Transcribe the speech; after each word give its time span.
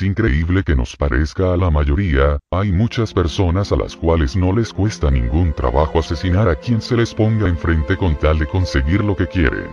increíble 0.00 0.62
que 0.62 0.74
nos 0.74 0.96
parezca 0.96 1.52
a 1.52 1.56
la 1.56 1.70
mayoría, 1.70 2.38
hay 2.50 2.72
muchas 2.72 3.12
personas 3.12 3.72
a 3.72 3.76
las 3.76 3.94
cuales 3.94 4.36
no 4.36 4.54
les 4.54 4.72
cuesta 4.72 5.10
ningún 5.10 5.52
trabajo 5.52 5.98
asesinar 5.98 6.48
a 6.48 6.54
quien 6.54 6.80
se 6.80 6.96
les 6.96 7.12
ponga 7.12 7.48
enfrente 7.48 7.96
con 7.98 8.16
tal 8.16 8.38
de 8.38 8.46
conseguir 8.46 9.04
lo 9.04 9.14
que 9.14 9.26
quieren. 9.26 9.68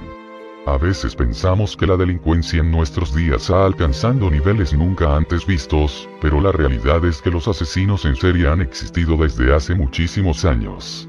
A 0.65 0.77
veces 0.77 1.15
pensamos 1.15 1.77
que 1.77 1.87
la 1.87 1.95
delincuencia 1.95 2.59
en 2.59 2.69
nuestros 2.69 3.15
días 3.15 3.49
ha 3.49 3.65
alcanzado 3.65 4.29
niveles 4.29 4.73
nunca 4.73 5.15
antes 5.15 5.45
vistos, 5.45 6.09
pero 6.21 6.41
la 6.41 6.51
realidad 6.51 7.05
es 7.05 7.21
que 7.21 7.31
los 7.31 7.47
asesinos 7.47 8.03
en 8.05 8.15
serie 8.15 8.47
han 8.47 8.61
existido 8.61 9.15
desde 9.15 9.55
hace 9.55 9.73
muchísimos 9.73 10.43
años. 10.43 11.07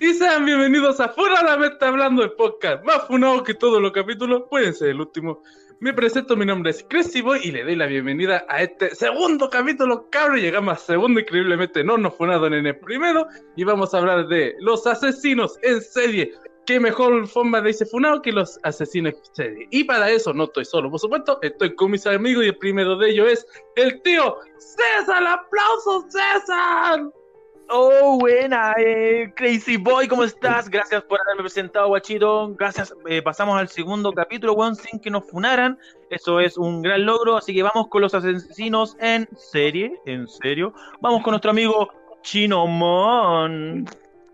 Y 0.00 0.14
sean 0.14 0.44
bienvenidos 0.44 1.00
a 1.00 1.08
Funadamente 1.08 1.84
Hablando, 1.84 2.22
el 2.22 2.32
podcast 2.32 2.84
más 2.84 3.06
funado 3.08 3.42
que 3.42 3.54
todos 3.54 3.82
los 3.82 3.90
capítulos, 3.90 4.44
pueden 4.48 4.72
ser 4.72 4.90
el 4.90 5.00
último. 5.00 5.42
Me 5.80 5.92
presento, 5.92 6.36
mi 6.36 6.44
nombre 6.44 6.72
es 6.72 6.84
Crazy 6.88 7.20
Boy 7.20 7.38
y 7.44 7.52
le 7.52 7.62
doy 7.62 7.76
la 7.76 7.86
bienvenida 7.86 8.44
a 8.48 8.62
este 8.62 8.92
segundo 8.96 9.48
capítulo, 9.48 10.10
cabrón. 10.10 10.40
Llegamos 10.40 10.76
a 10.76 10.80
segundo, 10.80 11.20
increíblemente 11.20 11.84
no 11.84 11.96
nos 11.96 12.16
funaron 12.16 12.52
en 12.52 12.66
el 12.66 12.76
primero. 12.80 13.28
Y 13.54 13.62
vamos 13.62 13.94
a 13.94 13.98
hablar 13.98 14.26
de 14.26 14.56
los 14.58 14.88
asesinos 14.88 15.56
en 15.62 15.80
serie. 15.80 16.32
Qué 16.66 16.80
mejor 16.80 17.28
forma 17.28 17.60
de 17.60 17.70
irse 17.70 17.86
funado 17.86 18.20
que 18.20 18.32
los 18.32 18.58
asesinos 18.64 19.14
en 19.14 19.34
serie. 19.36 19.68
Y 19.70 19.84
para 19.84 20.10
eso 20.10 20.32
no 20.32 20.44
estoy 20.44 20.64
solo, 20.64 20.90
por 20.90 20.98
supuesto, 20.98 21.38
estoy 21.42 21.72
con 21.76 21.92
mis 21.92 22.04
amigos 22.08 22.44
y 22.44 22.48
el 22.48 22.58
primero 22.58 22.96
de 22.96 23.10
ellos 23.10 23.30
es 23.30 23.46
el 23.76 24.02
tío 24.02 24.36
César. 24.58 25.24
¡Aplausos, 25.24 26.06
César! 26.08 27.08
Oh, 27.70 28.16
buena, 28.18 28.72
eh, 28.78 29.30
Crazy 29.36 29.76
Boy, 29.76 30.08
¿cómo 30.08 30.24
estás? 30.24 30.70
Gracias 30.70 31.02
por 31.02 31.20
haberme 31.20 31.42
presentado, 31.42 31.88
guachito. 31.88 32.54
Gracias, 32.54 32.94
eh, 33.06 33.20
pasamos 33.20 33.60
al 33.60 33.68
segundo 33.68 34.10
capítulo, 34.12 34.54
weón, 34.54 34.74
sin 34.74 34.98
que 34.98 35.10
nos 35.10 35.28
funaran. 35.28 35.78
Eso 36.08 36.40
es 36.40 36.56
un 36.56 36.80
gran 36.80 37.04
logro, 37.04 37.36
así 37.36 37.52
que 37.54 37.62
vamos 37.62 37.88
con 37.88 38.00
los 38.00 38.14
asesinos 38.14 38.96
en 39.00 39.28
serie, 39.36 40.00
en 40.06 40.26
serio. 40.28 40.72
Vamos 41.02 41.22
con 41.22 41.32
nuestro 41.32 41.50
amigo 41.50 41.90
Chino 42.22 42.66
Mon. 42.66 43.84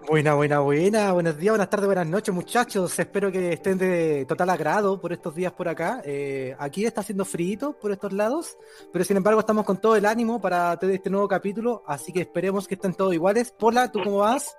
Buena, 0.07 0.35
buena, 0.35 0.61
buena. 0.61 1.13
Buenos 1.13 1.39
días, 1.39 1.53
buenas 1.53 1.71
tardes, 1.71 1.87
buenas 1.87 2.07
noches, 2.07 2.35
muchachos. 2.35 2.99
Espero 2.99 3.33
que 3.33 3.55
estén 3.55 3.79
de 3.79 4.27
total 4.27 4.51
agrado 4.51 5.01
por 5.01 5.15
estos 5.15 5.35
días 5.35 5.51
por 5.53 5.67
acá. 5.67 6.03
Eh, 6.05 6.55
aquí 6.59 6.85
está 6.85 7.01
haciendo 7.01 7.25
frío 7.25 7.75
por 7.81 7.91
estos 7.91 8.13
lados, 8.13 8.59
pero 8.93 9.03
sin 9.03 9.17
embargo 9.17 9.41
estamos 9.41 9.65
con 9.65 9.81
todo 9.81 9.97
el 9.97 10.05
ánimo 10.05 10.43
para 10.43 10.77
tener 10.79 10.97
este 10.97 11.09
nuevo 11.09 11.27
capítulo, 11.27 11.83
así 11.87 12.13
que 12.13 12.21
esperemos 12.21 12.69
que 12.69 12.75
estén 12.75 12.93
todos 12.93 13.15
iguales. 13.15 13.51
Pola, 13.53 13.91
¿tú 13.91 14.01
cómo 14.05 14.19
vas? 14.19 14.55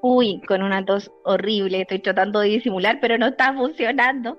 Uy, 0.00 0.40
con 0.48 0.62
una 0.62 0.82
tos 0.86 1.12
horrible. 1.24 1.82
Estoy 1.82 1.98
tratando 1.98 2.40
de 2.40 2.48
disimular, 2.48 2.98
pero 2.98 3.18
no 3.18 3.26
está 3.26 3.52
funcionando. 3.52 4.38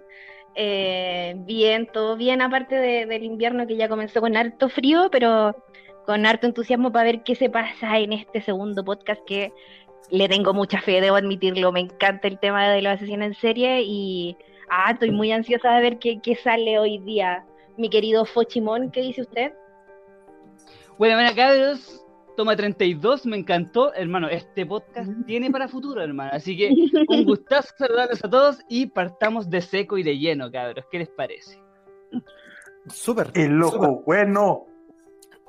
Eh, 0.55 1.35
bien, 1.37 1.87
todo 1.93 2.17
bien, 2.17 2.41
aparte 2.41 2.75
del 2.75 3.23
invierno 3.23 3.67
que 3.67 3.75
ya 3.75 3.87
comenzó 3.87 4.19
con 4.19 4.35
harto 4.35 4.67
frío, 4.69 5.09
pero 5.11 5.55
con 6.05 6.25
harto 6.25 6.47
entusiasmo 6.47 6.91
para 6.91 7.05
ver 7.05 7.23
qué 7.23 7.35
se 7.35 7.49
pasa 7.49 7.97
en 7.99 8.13
este 8.13 8.41
segundo 8.41 8.83
podcast 8.83 9.21
que 9.25 9.53
le 10.09 10.27
tengo 10.27 10.53
mucha 10.53 10.81
fe, 10.81 11.01
debo 11.01 11.15
admitirlo. 11.15 11.71
Me 11.71 11.81
encanta 11.81 12.27
el 12.27 12.39
tema 12.39 12.69
de 12.69 12.81
los 12.81 12.93
asesinos 12.93 13.27
en 13.27 13.33
serie 13.35 13.81
y 13.83 14.37
ah, 14.69 14.91
estoy 14.91 15.11
muy 15.11 15.31
ansiosa 15.31 15.73
de 15.73 15.81
ver 15.81 15.99
qué, 15.99 16.19
qué 16.21 16.35
sale 16.35 16.77
hoy 16.79 16.99
día. 16.99 17.45
Mi 17.77 17.89
querido 17.89 18.25
Fochimón, 18.25 18.91
¿qué 18.91 19.01
dice 19.01 19.21
usted? 19.21 19.53
Bueno, 20.97 21.15
bueno, 21.15 21.31
cabros, 21.35 22.05
toma 22.37 22.55
32, 22.55 23.25
me 23.25 23.37
encantó, 23.37 23.93
hermano. 23.95 24.27
Este 24.29 24.65
podcast 24.65 25.09
tiene 25.25 25.49
para 25.49 25.67
futuro, 25.67 26.01
hermano. 26.01 26.31
Así 26.33 26.55
que 26.55 26.69
un 27.07 27.25
gustazo 27.25 27.73
saludarles 27.77 28.23
a 28.23 28.29
todos 28.29 28.59
y 28.69 28.87
partamos 28.87 29.49
de 29.49 29.61
seco 29.61 29.97
y 29.97 30.03
de 30.03 30.17
lleno, 30.17 30.51
cabros. 30.51 30.85
¿Qué 30.91 30.99
les 30.99 31.09
parece? 31.09 31.59
Súper. 32.87 33.31
El 33.33 33.53
loco 33.53 34.03
bueno. 34.05 34.67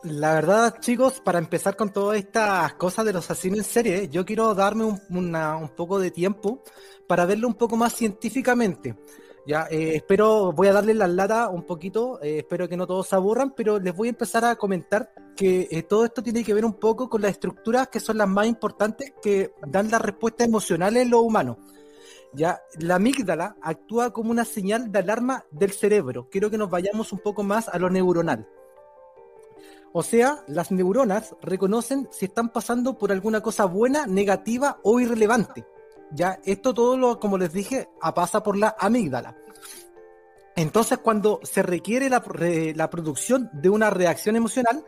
La 0.05 0.35
verdad, 0.35 0.81
chicos, 0.81 1.23
para 1.25 1.39
empezar 1.39 1.77
con 1.77 1.91
todas 1.91 2.19
estas 2.19 2.75
cosas 2.75 3.07
de 3.07 3.15
los 3.15 3.31
asesinos 3.31 3.61
en 3.61 3.65
serie, 3.65 4.09
yo 4.11 4.27
quiero 4.27 4.55
darme 4.55 4.85
un, 4.85 5.71
poco 5.75 5.99
de 5.99 6.11
tiempo 6.11 6.63
para 7.07 7.25
verlo 7.25 7.49
un 7.49 7.55
poco 7.55 7.75
más 7.79 7.95
científicamente. 7.95 8.99
Ya, 9.47 9.67
eh, 9.71 9.97
espero, 9.97 10.53
voy 10.53 10.69
a 10.69 10.75
darle 10.75 10.93
la 10.93 11.07
lata 11.07 11.49
un 11.49 11.63
poquito, 11.63 12.21
eh, 12.23 12.41
espero 12.41 12.69
que 12.69 12.77
no 12.77 12.87
todos 12.87 13.09
se 13.09 13.17
aburran, 13.17 13.55
pero 13.57 13.79
les 13.79 13.97
voy 13.97 14.09
a 14.09 14.11
empezar 14.11 14.45
a 14.45 14.57
comentar 14.57 15.11
que 15.35 15.69
eh, 15.71 15.83
todo 15.85 16.05
esto 16.05 16.23
tiene 16.23 16.45
que 16.45 16.53
ver 16.53 16.67
un 16.67 16.75
poco 16.75 17.09
con 17.09 17.23
las 17.23 17.31
estructuras 17.31 17.89
que 17.89 17.99
son 17.99 18.19
las 18.19 18.29
más 18.29 18.47
importantes 18.47 19.15
que 19.23 19.55
dan 19.67 19.91
las 19.91 20.03
respuestas 20.03 20.47
emocionales 20.47 21.03
en 21.03 21.11
los 21.11 21.23
humanos. 21.23 21.57
Ya, 22.35 22.61
la 22.79 22.97
amígdala 22.97 23.57
actúa 23.63 24.13
como 24.13 24.31
una 24.31 24.45
señal 24.45 24.93
de 24.93 24.99
alarma 24.99 25.47
del 25.51 25.73
cerebro. 25.73 26.29
Quiero 26.31 26.51
que 26.51 26.59
nos 26.59 26.69
vayamos 26.69 27.11
un 27.11 27.21
poco 27.21 27.43
más 27.43 27.69
a 27.69 27.79
lo 27.79 27.89
neuronal. 27.89 28.47
O 29.97 30.03
sea, 30.03 30.43
las 30.49 30.73
neuronas 30.73 31.37
reconocen 31.41 32.09
si 32.11 32.25
están 32.25 32.49
pasando 32.49 32.99
por 32.99 33.13
alguna 33.13 33.43
cosa 33.43 33.65
buena, 33.65 34.07
negativa 34.07 34.81
o 34.83 34.99
irrelevante. 34.99 35.65
Ya, 36.11 36.41
esto 36.45 36.75
todo 36.75 36.97
lo, 36.97 37.21
como 37.21 37.39
les 37.39 37.53
dije, 37.53 37.89
pasa 38.13 38.43
por 38.43 38.57
la 38.57 38.75
amígdala. 38.77 39.37
Entonces, 40.57 40.99
cuando 40.99 41.39
se 41.45 41.63
requiere 41.63 42.11
la, 42.11 42.91
producción 42.91 43.49
de 43.53 43.71
una 43.71 43.89
reacción 43.89 44.35
emocional, 44.35 44.85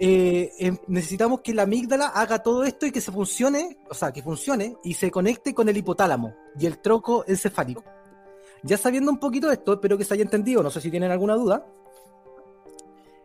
eh, 0.00 0.52
em, 0.58 0.78
necesitamos 0.86 1.42
que 1.42 1.52
la 1.52 1.64
amígdala 1.64 2.06
haga 2.06 2.42
todo 2.42 2.64
esto 2.64 2.86
y 2.86 2.92
que 2.92 3.02
se 3.02 3.12
funcione, 3.12 3.76
o 3.90 3.94
sea, 3.94 4.10
que 4.10 4.22
funcione 4.22 4.78
y 4.82 4.94
se 4.94 5.10
conecte 5.10 5.52
con 5.52 5.68
el 5.68 5.76
hipotálamo 5.76 6.34
y 6.58 6.64
el 6.64 6.78
troco 6.78 7.26
encefálico. 7.28 7.84
Ya 8.62 8.78
sabiendo 8.78 9.10
un 9.10 9.18
poquito 9.18 9.52
esto, 9.52 9.74
espero 9.74 9.98
que 9.98 10.04
se 10.04 10.14
haya 10.14 10.22
entendido, 10.22 10.62
no 10.62 10.70
sé 10.70 10.80
si 10.80 10.90
tienen 10.90 11.10
alguna 11.10 11.34
duda 11.34 11.66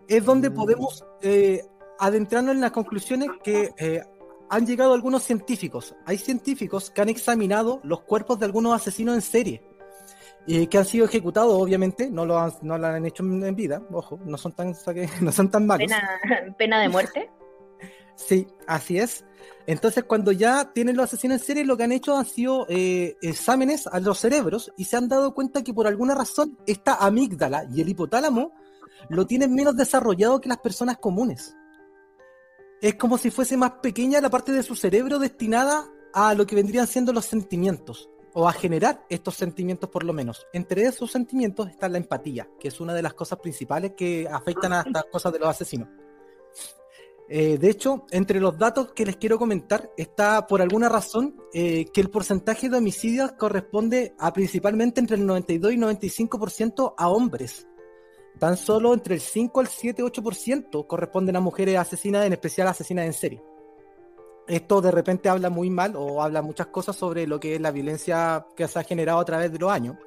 es 0.10 0.26
donde 0.26 0.50
mm. 0.50 0.54
podemos 0.54 1.06
eh, 1.22 1.64
adentrarnos 2.00 2.56
en 2.56 2.62
las 2.62 2.72
conclusiones 2.72 3.30
que 3.44 3.72
eh, 3.78 4.02
han 4.50 4.66
llegado 4.66 4.94
algunos 4.94 5.24
científicos. 5.24 5.96
Hay 6.06 6.18
científicos 6.18 6.90
que 6.90 7.02
han 7.02 7.10
examinado 7.10 7.80
los 7.84 8.02
cuerpos 8.02 8.40
de 8.40 8.46
algunos 8.46 8.74
asesinos 8.74 9.16
en 9.16 9.22
serie, 9.22 9.64
y 10.48 10.66
que 10.68 10.78
han 10.80 10.86
sido 10.86 11.06
ejecutados, 11.06 11.54
obviamente, 11.54 12.10
no 12.10 12.26
lo 12.26 12.40
han, 12.40 12.52
no 12.64 12.78
lo 12.78 12.88
han 12.88 13.06
hecho 13.06 13.24
en 13.24 13.56
vida, 13.56 13.84
ojo, 13.92 14.20
no 14.26 14.38
son 14.38 14.54
tan, 14.54 14.74
no 15.22 15.32
son 15.32 15.52
tan 15.52 15.68
malos. 15.68 15.88
¿Pena, 15.88 16.56
¿Pena 16.58 16.82
de 16.82 16.90
muerte? 16.90 17.30
Sí, 18.16 18.46
así 18.68 19.00
es. 19.00 19.24
Entonces, 19.66 20.04
cuando 20.04 20.34
ya 20.34 20.74
tienen 20.74 20.98
los 20.98 21.06
asesinos 21.06 21.40
en 21.40 21.46
serie, 21.46 21.64
lo 21.64 21.78
que 21.78 21.84
han 21.84 21.94
hecho 21.94 22.18
han 22.18 22.26
sido 22.26 22.66
eh, 22.68 23.16
exámenes 23.22 23.88
a 23.88 24.02
los 24.02 24.20
cerebros 24.20 24.74
y 24.76 24.84
se 24.84 24.98
han 24.98 25.08
dado 25.08 25.34
cuenta 25.34 25.64
que 25.64 25.74
por 25.74 25.88
alguna 25.88 26.16
razón 26.16 26.58
esta 26.68 26.96
amígdala 26.96 27.66
y 27.74 27.80
el 27.80 27.88
hipotálamo 27.88 28.52
lo 29.10 29.26
tienen 29.26 29.54
menos 29.54 29.76
desarrollado 29.76 30.42
que 30.42 30.50
las 30.50 30.60
personas 30.60 30.98
comunes. 30.98 31.56
Es 32.82 32.96
como 32.96 33.18
si 33.18 33.32
fuese 33.32 33.58
más 33.58 33.72
pequeña 33.82 34.22
la 34.22 34.30
parte 34.30 34.52
de 34.52 34.64
su 34.64 34.76
cerebro 34.76 35.20
destinada 35.20 35.86
a 36.14 36.34
lo 36.34 36.46
que 36.46 36.56
vendrían 36.56 36.88
siendo 36.88 37.14
los 37.14 37.26
sentimientos, 37.26 38.10
o 38.34 38.48
a 38.48 38.54
generar 38.54 39.06
estos 39.10 39.36
sentimientos 39.36 39.90
por 39.90 40.04
lo 40.04 40.14
menos. 40.14 40.46
Entre 40.54 40.84
esos 40.84 41.12
sentimientos 41.12 41.70
está 41.70 41.90
la 41.90 41.98
empatía, 41.98 42.50
que 42.60 42.70
es 42.70 42.80
una 42.80 42.94
de 42.94 43.02
las 43.02 43.14
cosas 43.14 43.40
principales 43.40 43.94
que 43.98 44.28
afectan 44.32 44.74
a 44.74 44.82
estas 44.82 45.06
cosas 45.06 45.34
de 45.34 45.40
los 45.40 45.50
asesinos. 45.50 45.90
Eh, 47.32 47.60
de 47.60 47.70
hecho, 47.70 48.08
entre 48.10 48.40
los 48.40 48.58
datos 48.58 48.92
que 48.94 49.06
les 49.06 49.18
quiero 49.18 49.38
comentar 49.38 49.92
está 49.98 50.48
por 50.48 50.64
alguna 50.64 50.90
razón 50.90 51.36
eh, 51.54 51.86
que 51.94 52.02
el 52.02 52.10
porcentaje 52.10 52.70
de 52.70 52.78
homicidios 52.78 53.34
corresponde 53.34 54.16
a 54.18 54.34
principalmente 54.34 55.00
entre 55.00 55.16
el 55.16 55.28
92 55.28 55.74
y 55.74 55.78
95% 55.78 56.96
a 56.98 57.10
hombres, 57.10 57.68
Tan 58.40 58.56
solo 58.56 58.94
entre 58.94 59.16
el 59.16 59.22
5 59.22 59.60
al 59.60 59.68
7, 59.68 60.02
8% 60.02 60.88
corresponden 60.88 61.36
a 61.36 61.42
mujeres 61.42 61.78
asesinas, 61.78 62.26
en 62.26 62.34
especial 62.34 62.68
asesinas 62.70 63.06
en 63.06 63.14
serie. 63.14 63.44
Esto 64.48 64.82
de 64.82 64.92
repente 64.92 65.30
habla 65.30 65.50
muy 65.50 65.70
mal 65.70 65.96
o 65.96 66.24
habla 66.24 66.42
muchas 66.42 66.68
cosas 66.68 66.96
sobre 66.96 67.28
lo 67.28 67.40
que 67.40 67.56
es 67.56 67.62
la 67.62 67.72
violencia 67.72 68.48
que 68.56 68.68
se 68.68 68.80
ha 68.80 68.84
generado 68.84 69.20
a 69.20 69.26
través 69.26 69.52
de 69.52 69.60
los 69.60 69.70
años. 69.70 69.98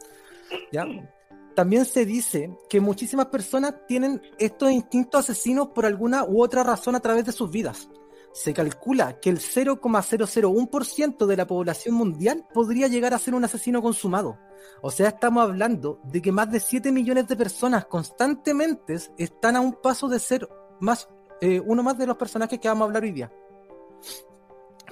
También 1.54 1.84
se 1.84 2.06
dice 2.06 2.50
que 2.69 2.81
muchísimas 2.81 3.26
personas 3.26 3.75
tienen 3.87 4.21
estos 4.38 4.72
instintos 4.72 5.21
asesinos 5.21 5.68
por 5.68 5.84
alguna 5.84 6.24
u 6.24 6.42
otra 6.42 6.65
razón 6.65 6.95
a 6.97 7.01
través 7.01 7.27
de 7.27 7.33
sus 7.33 7.51
vidas 7.51 7.89
se 8.33 8.55
calcula 8.55 9.21
que 9.21 9.31
el 9.31 9.39
0,001% 9.39 11.27
de 11.27 11.37
la 11.37 11.47
población 11.47 11.95
mundial 11.95 12.47
podría 12.53 12.89
llegar 12.89 13.15
a 13.15 13.19
ser 13.19 13.34
un 13.34 13.45
asesino 13.45 13.83
consumado. 13.83 14.39
O 14.81 14.91
sea, 14.91 15.09
estamos 15.09 15.43
hablando 15.43 16.01
de 16.05 16.23
que 16.23 16.33
más 16.33 16.51
de 16.51 16.61
7 16.61 16.93
millones 16.93 17.29
de 17.29 17.37
personas 17.37 17.87
constantemente 17.87 18.99
están 19.19 19.57
a 19.57 19.61
un 19.61 19.75
paso 19.75 20.09
de 20.09 20.19
ser 20.19 20.49
más 20.81 21.09
eh, 21.41 21.61
uno 21.61 21.83
más 21.83 21.99
de 21.99 22.07
los 22.07 22.17
personajes 22.17 22.61
que 22.61 22.69
vamos 22.69 22.83
a 22.83 22.84
hablar 22.87 23.03
hoy 23.03 23.11
día. 23.11 23.33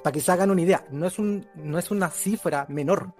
Para 0.02 0.12
que 0.12 0.20
se 0.20 0.32
hagan 0.32 0.50
una 0.50 0.62
idea, 0.62 0.84
no 0.90 1.06
es, 1.06 1.18
un, 1.18 1.46
no 1.54 1.78
es 1.78 1.90
una 1.90 2.10
cifra 2.10 2.66
menor. 2.68 3.14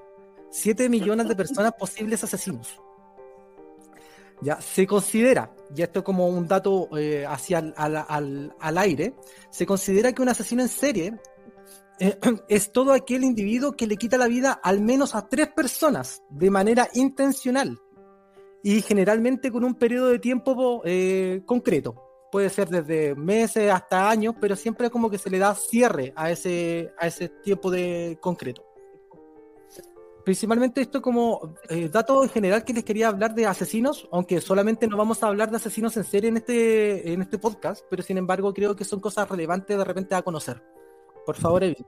7 0.51 0.89
millones 0.89 1.29
de 1.29 1.37
personas 1.37 1.73
posibles 1.79 2.25
asesinos. 2.25 2.81
Ya 4.43 4.61
se 4.61 4.87
considera, 4.87 5.55
y 5.75 5.83
esto 5.83 6.03
como 6.03 6.29
un 6.29 6.49
dato 6.49 6.89
eh, 6.97 7.27
hacia 7.27 7.59
al, 7.59 8.53
al, 8.59 8.79
aire, 8.79 9.15
se 9.51 9.67
considera 9.67 10.13
que 10.13 10.23
un 10.23 10.31
asesino 10.31 10.63
en 10.63 10.69
serie 10.69 11.15
eh, 11.99 12.19
es 12.49 12.73
todo 12.73 12.93
aquel 12.93 13.25
individuo 13.25 13.73
que 13.73 13.87
le 13.87 13.97
quita 13.97 14.17
la 14.17 14.29
vida 14.29 14.59
al 14.63 14.81
menos 14.81 15.15
a 15.15 15.29
tres 15.29 15.49
personas 15.49 16.23
de 16.31 16.51
manera 16.51 16.89
intencional 16.95 17.79
y 18.63 18.83
generalmente 18.83 19.51
con 19.51 19.65
un 19.65 19.75
periodo 19.75 20.09
de 20.09 20.19
tiempo 20.19 20.83
eh, 20.85 21.43
concreto. 21.47 21.95
Puede 22.33 22.49
ser 22.49 22.69
desde 22.69 23.15
meses 23.17 23.71
hasta 23.73 24.09
años, 24.09 24.35
pero 24.41 24.55
siempre 24.55 24.89
como 24.89 25.11
que 25.11 25.19
se 25.19 25.31
le 25.31 25.39
da 25.39 25.55
cierre 25.55 26.13
a 26.15 26.31
ese, 26.31 26.93
a 26.99 27.07
ese 27.09 27.29
tiempo 27.29 27.71
de 27.71 28.19
concreto. 28.21 28.70
Principalmente 30.25 30.81
esto 30.83 31.01
como 31.01 31.55
eh, 31.69 31.89
dato 31.89 32.23
en 32.23 32.29
general 32.29 32.65
que 32.65 32.73
les 32.75 32.85
quería 32.85 33.09
hablar 33.09 33.35
de 33.35 33.47
asesinos, 33.47 34.09
aunque 34.13 34.41
solamente 34.41 34.87
no 34.87 34.97
vamos 34.97 35.23
a 35.23 35.29
hablar 35.29 35.51
de 35.51 35.57
asesinos 35.57 35.97
en 35.97 36.05
serie 36.05 36.29
en 36.29 36.37
este, 36.37 37.13
en 37.13 37.23
este 37.23 37.39
podcast, 37.39 37.85
pero 37.89 38.03
sin 38.03 38.19
embargo 38.19 38.53
creo 38.53 38.77
que 38.77 38.85
son 38.85 39.01
cosas 39.01 39.29
relevantes 39.29 39.77
de 39.79 39.85
repente 39.85 40.15
a 40.15 40.23
conocer. 40.23 40.63
Por 41.25 41.37
favor, 41.37 41.65
Evin. 41.65 41.87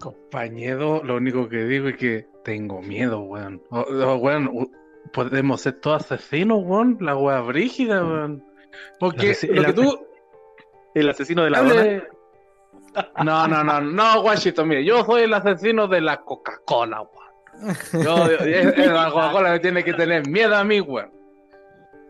Compañero, 0.00 1.02
lo 1.02 1.16
único 1.16 1.48
que 1.48 1.64
digo 1.64 1.88
es 1.88 1.96
que 1.96 2.28
tengo 2.44 2.80
miedo, 2.80 3.20
weón. 3.20 3.62
O- 3.70 3.80
o, 3.80 4.16
weón, 4.16 4.70
podemos 5.12 5.60
ser 5.60 5.80
todos 5.80 6.10
asesinos, 6.12 6.60
weón. 6.64 6.98
La 7.00 7.16
wea 7.16 7.40
brígida, 7.40 8.04
weón. 8.04 8.44
Porque 9.00 9.36
lo 9.48 9.60
el 9.60 9.66
que 9.66 9.72
tú. 9.72 10.06
El 10.94 11.08
asesino 11.08 11.42
de 11.44 11.50
la 11.50 11.62
dona. 11.62 12.04
No, 13.24 13.46
no, 13.46 13.64
no, 13.64 13.80
no, 13.80 14.22
guachito, 14.22 14.64
mire, 14.64 14.84
yo 14.84 15.04
soy 15.04 15.22
el 15.22 15.34
asesino 15.34 15.86
de 15.86 16.00
la 16.00 16.18
Coca-Cola. 16.18 17.04
Yo, 17.92 18.26
la 18.26 19.10
Coca-Cola 19.10 19.52
me 19.52 19.60
tiene 19.60 19.84
que 19.84 19.94
tener 19.94 20.28
miedo 20.28 20.56
a 20.56 20.64
mí. 20.64 20.80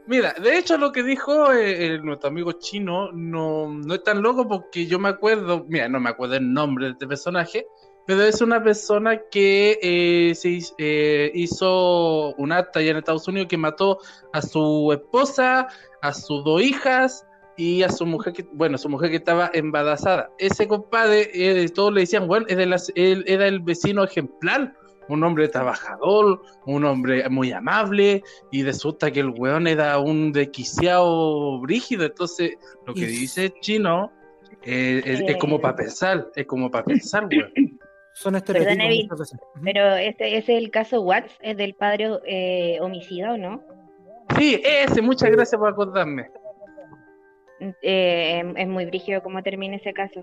Mira, 0.06 0.34
de 0.42 0.58
hecho 0.58 0.78
lo 0.78 0.90
que 0.90 1.02
dijo 1.02 1.52
eh, 1.52 1.86
eh, 1.86 1.98
nuestro 2.02 2.30
amigo 2.30 2.52
chino 2.52 3.12
no, 3.12 3.69
no 3.69 3.94
es 3.94 4.02
tan 4.02 4.22
loco 4.22 4.48
porque 4.48 4.86
yo 4.86 4.98
me 4.98 5.10
acuerdo, 5.10 5.66
mira, 5.69 5.88
no 5.88 6.00
me 6.00 6.08
acuerdo 6.08 6.36
el 6.36 6.50
nombre 6.50 6.86
de 6.86 6.92
este 6.92 7.06
personaje, 7.06 7.66
pero 8.08 8.22
es 8.22 8.40
una 8.40 8.64
persona 8.64 9.20
que 9.30 9.78
eh, 9.82 10.34
se 10.34 10.60
eh, 10.78 11.30
hizo 11.34 12.34
un 12.36 12.52
acta 12.52 12.78
allá 12.78 12.92
en 12.92 12.96
Estados 12.96 13.28
Unidos 13.28 13.48
que 13.48 13.58
mató 13.58 13.98
a 14.32 14.40
su 14.40 14.90
esposa, 14.94 15.69
a 16.00 16.14
sus 16.14 16.42
dos 16.42 16.62
hijas 16.62 17.27
y 17.58 17.82
a 17.82 17.90
su 17.90 18.06
mujer 18.06 18.32
que, 18.32 18.46
bueno, 18.52 18.78
su 18.78 18.88
mujer 18.88 19.10
que 19.10 19.16
estaba 19.16 19.50
embarazada. 19.52 20.31
Ese 20.38 20.69
compadre, 20.69 21.28
eh, 21.34 21.69
todos 21.69 21.93
le 21.93 22.02
decían, 22.02 22.28
bueno, 22.28 22.46
era 22.49 22.62
el, 22.62 22.75
él 22.94 23.25
era 23.26 23.49
el 23.49 23.58
vecino 23.58 24.05
ejemplar, 24.05 24.75
un 25.08 25.25
hombre 25.25 25.49
trabajador, 25.49 26.40
un 26.66 26.84
hombre 26.84 27.28
muy 27.28 27.50
amable, 27.50 28.22
y 28.52 28.62
resulta 28.62 29.10
que 29.10 29.20
el 29.20 29.31
weón 29.31 29.66
era 29.66 29.99
un 29.99 30.31
desquiciado 30.32 31.60
brígido. 31.60 32.05
Entonces, 32.05 32.52
lo 32.87 32.94
que 32.94 33.06
dice 33.06 33.52
Chino 33.61 34.12
eh, 34.62 35.02
es, 35.04 35.20
es 35.26 35.37
como 35.38 35.61
para 35.61 35.75
pensar, 35.75 36.28
es 36.37 36.46
como 36.46 36.70
para 36.70 36.84
pensar, 36.84 37.26
weón. 37.26 37.52
Son 38.14 38.32
Perdón. 38.32 38.78
Pero 39.62 39.94
este, 39.94 40.37
ese 40.37 40.56
es 40.56 40.62
el 40.64 40.72
caso 40.72 41.02
Watts, 41.02 41.32
es 41.40 41.56
del 41.56 41.75
padre 41.75 42.19
eh, 42.26 42.78
homicida, 42.81 43.34
¿o 43.34 43.37
no? 43.37 43.62
Sí, 44.37 44.61
ese, 44.64 45.00
muchas 45.02 45.31
gracias 45.31 45.56
por 45.56 45.69
acordarme. 45.69 46.28
Eh, 47.82 48.43
es 48.56 48.69
muy 48.69 48.87
brígido 48.87 49.22
cómo 49.22 49.43
termina 49.43 49.76
ese 49.76 49.93
caso. 49.93 50.22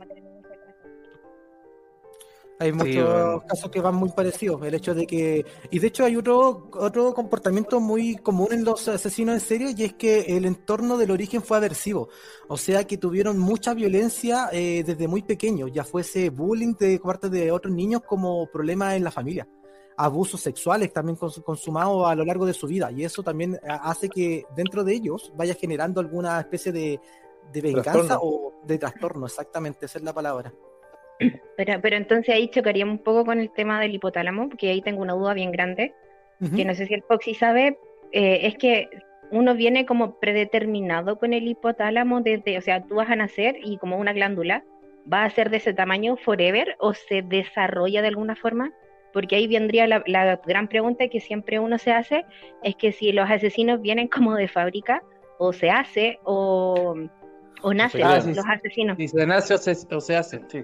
Hay 2.57 2.71
muchos 2.71 3.03
bueno. 3.03 3.43
casos 3.45 3.69
que 3.69 3.81
van 3.81 3.95
muy 3.95 4.09
parecidos. 4.11 4.65
El 4.65 4.75
hecho 4.75 4.95
de 4.95 5.05
que. 5.05 5.45
Y 5.71 5.79
de 5.79 5.87
hecho, 5.87 6.05
hay 6.05 6.15
otro, 6.15 6.69
otro 6.73 7.13
comportamiento 7.13 7.81
muy 7.81 8.15
común 8.15 8.47
en 8.51 8.63
los 8.63 8.87
asesinos 8.87 9.35
en 9.35 9.41
serie, 9.41 9.75
y 9.77 9.83
es 9.83 9.93
que 9.95 10.21
el 10.37 10.45
entorno 10.45 10.97
del 10.97 11.11
origen 11.11 11.41
fue 11.41 11.57
aversivo. 11.57 12.07
O 12.47 12.55
sea, 12.55 12.85
que 12.85 12.97
tuvieron 12.97 13.37
mucha 13.37 13.73
violencia 13.73 14.47
eh, 14.53 14.83
desde 14.85 15.05
muy 15.09 15.21
pequeños, 15.21 15.69
ya 15.73 15.83
fuese 15.83 16.29
bullying 16.29 16.75
de 16.79 16.97
parte 16.99 17.29
de 17.29 17.51
otros 17.51 17.73
niños 17.73 18.03
como 18.07 18.47
problemas 18.49 18.93
en 18.93 19.03
la 19.03 19.11
familia. 19.11 19.45
Abusos 19.97 20.39
sexuales 20.39 20.93
también 20.93 21.17
cons- 21.17 21.43
consumados 21.43 22.07
a 22.07 22.15
lo 22.15 22.23
largo 22.23 22.45
de 22.45 22.53
su 22.53 22.67
vida. 22.67 22.89
Y 22.89 23.03
eso 23.03 23.21
también 23.21 23.59
ha- 23.67 23.89
hace 23.89 24.07
que 24.07 24.45
dentro 24.55 24.85
de 24.85 24.93
ellos 24.93 25.33
vaya 25.35 25.55
generando 25.55 25.99
alguna 25.99 26.39
especie 26.39 26.71
de, 26.71 27.01
de 27.51 27.61
venganza 27.61 27.91
Trastorno. 27.91 28.19
o 28.21 28.53
de 28.63 28.77
trastorno, 28.77 29.25
exactamente, 29.25 29.85
esa 29.85 29.97
es 29.99 30.03
la 30.03 30.13
palabra. 30.13 30.51
Pero, 31.57 31.79
pero 31.81 31.95
entonces 31.95 32.35
ahí 32.35 32.49
chocaríamos 32.49 32.97
un 32.97 33.03
poco 33.03 33.25
con 33.25 33.39
el 33.39 33.49
tema 33.51 33.79
del 33.79 33.95
hipotálamo, 33.95 34.49
porque 34.49 34.69
ahí 34.69 34.81
tengo 34.81 35.01
una 35.01 35.13
duda 35.13 35.33
bien 35.33 35.51
grande, 35.51 35.93
Ujú. 36.41 36.55
que 36.55 36.65
no 36.65 36.75
sé 36.75 36.87
si 36.87 36.93
el 36.93 37.03
Foxy 37.03 37.33
sabe, 37.33 37.79
eh, 38.11 38.39
es 38.43 38.57
que 38.57 38.89
uno 39.31 39.55
viene 39.55 39.85
como 39.85 40.19
predeterminado 40.19 41.17
con 41.17 41.33
el 41.33 41.47
hipotálamo 41.47 42.21
desde, 42.21 42.57
o 42.57 42.61
sea, 42.61 42.83
tú 42.83 42.95
vas 42.95 43.09
a 43.09 43.15
nacer 43.15 43.55
y 43.63 43.77
como 43.77 43.97
una 43.97 44.13
glándula 44.13 44.63
va 45.11 45.23
a 45.23 45.29
ser 45.29 45.49
de 45.49 45.57
ese 45.57 45.73
tamaño 45.73 46.17
forever 46.17 46.75
o 46.79 46.93
se 46.93 47.21
desarrolla 47.21 48.01
de 48.01 48.09
alguna 48.09 48.35
forma, 48.35 48.73
porque 49.13 49.35
ahí 49.35 49.47
vendría 49.47 49.87
la, 49.87 50.03
la 50.07 50.41
gran 50.45 50.67
pregunta 50.67 51.07
que 51.07 51.21
siempre 51.21 51.59
uno 51.59 51.77
se 51.77 51.93
hace, 51.93 52.25
es 52.63 52.75
que 52.75 52.91
si 52.91 53.11
los 53.11 53.29
asesinos 53.29 53.81
vienen 53.81 54.07
como 54.07 54.35
de 54.35 54.47
fábrica 54.47 55.01
o 55.37 55.53
se 55.53 55.69
hace 55.69 56.19
o, 56.23 56.95
o 57.65 57.73
nacen 57.73 58.03
Ah, 58.03 58.21
sí, 58.21 58.33
los 58.33 58.45
asesinos. 58.45 58.95
Si 58.97 59.07
se 59.07 59.25
nace 59.25 59.55
o 59.55 59.57
se, 59.57 59.95
o 59.95 59.99
se 59.99 60.15
hace, 60.15 60.39
sí. 60.47 60.63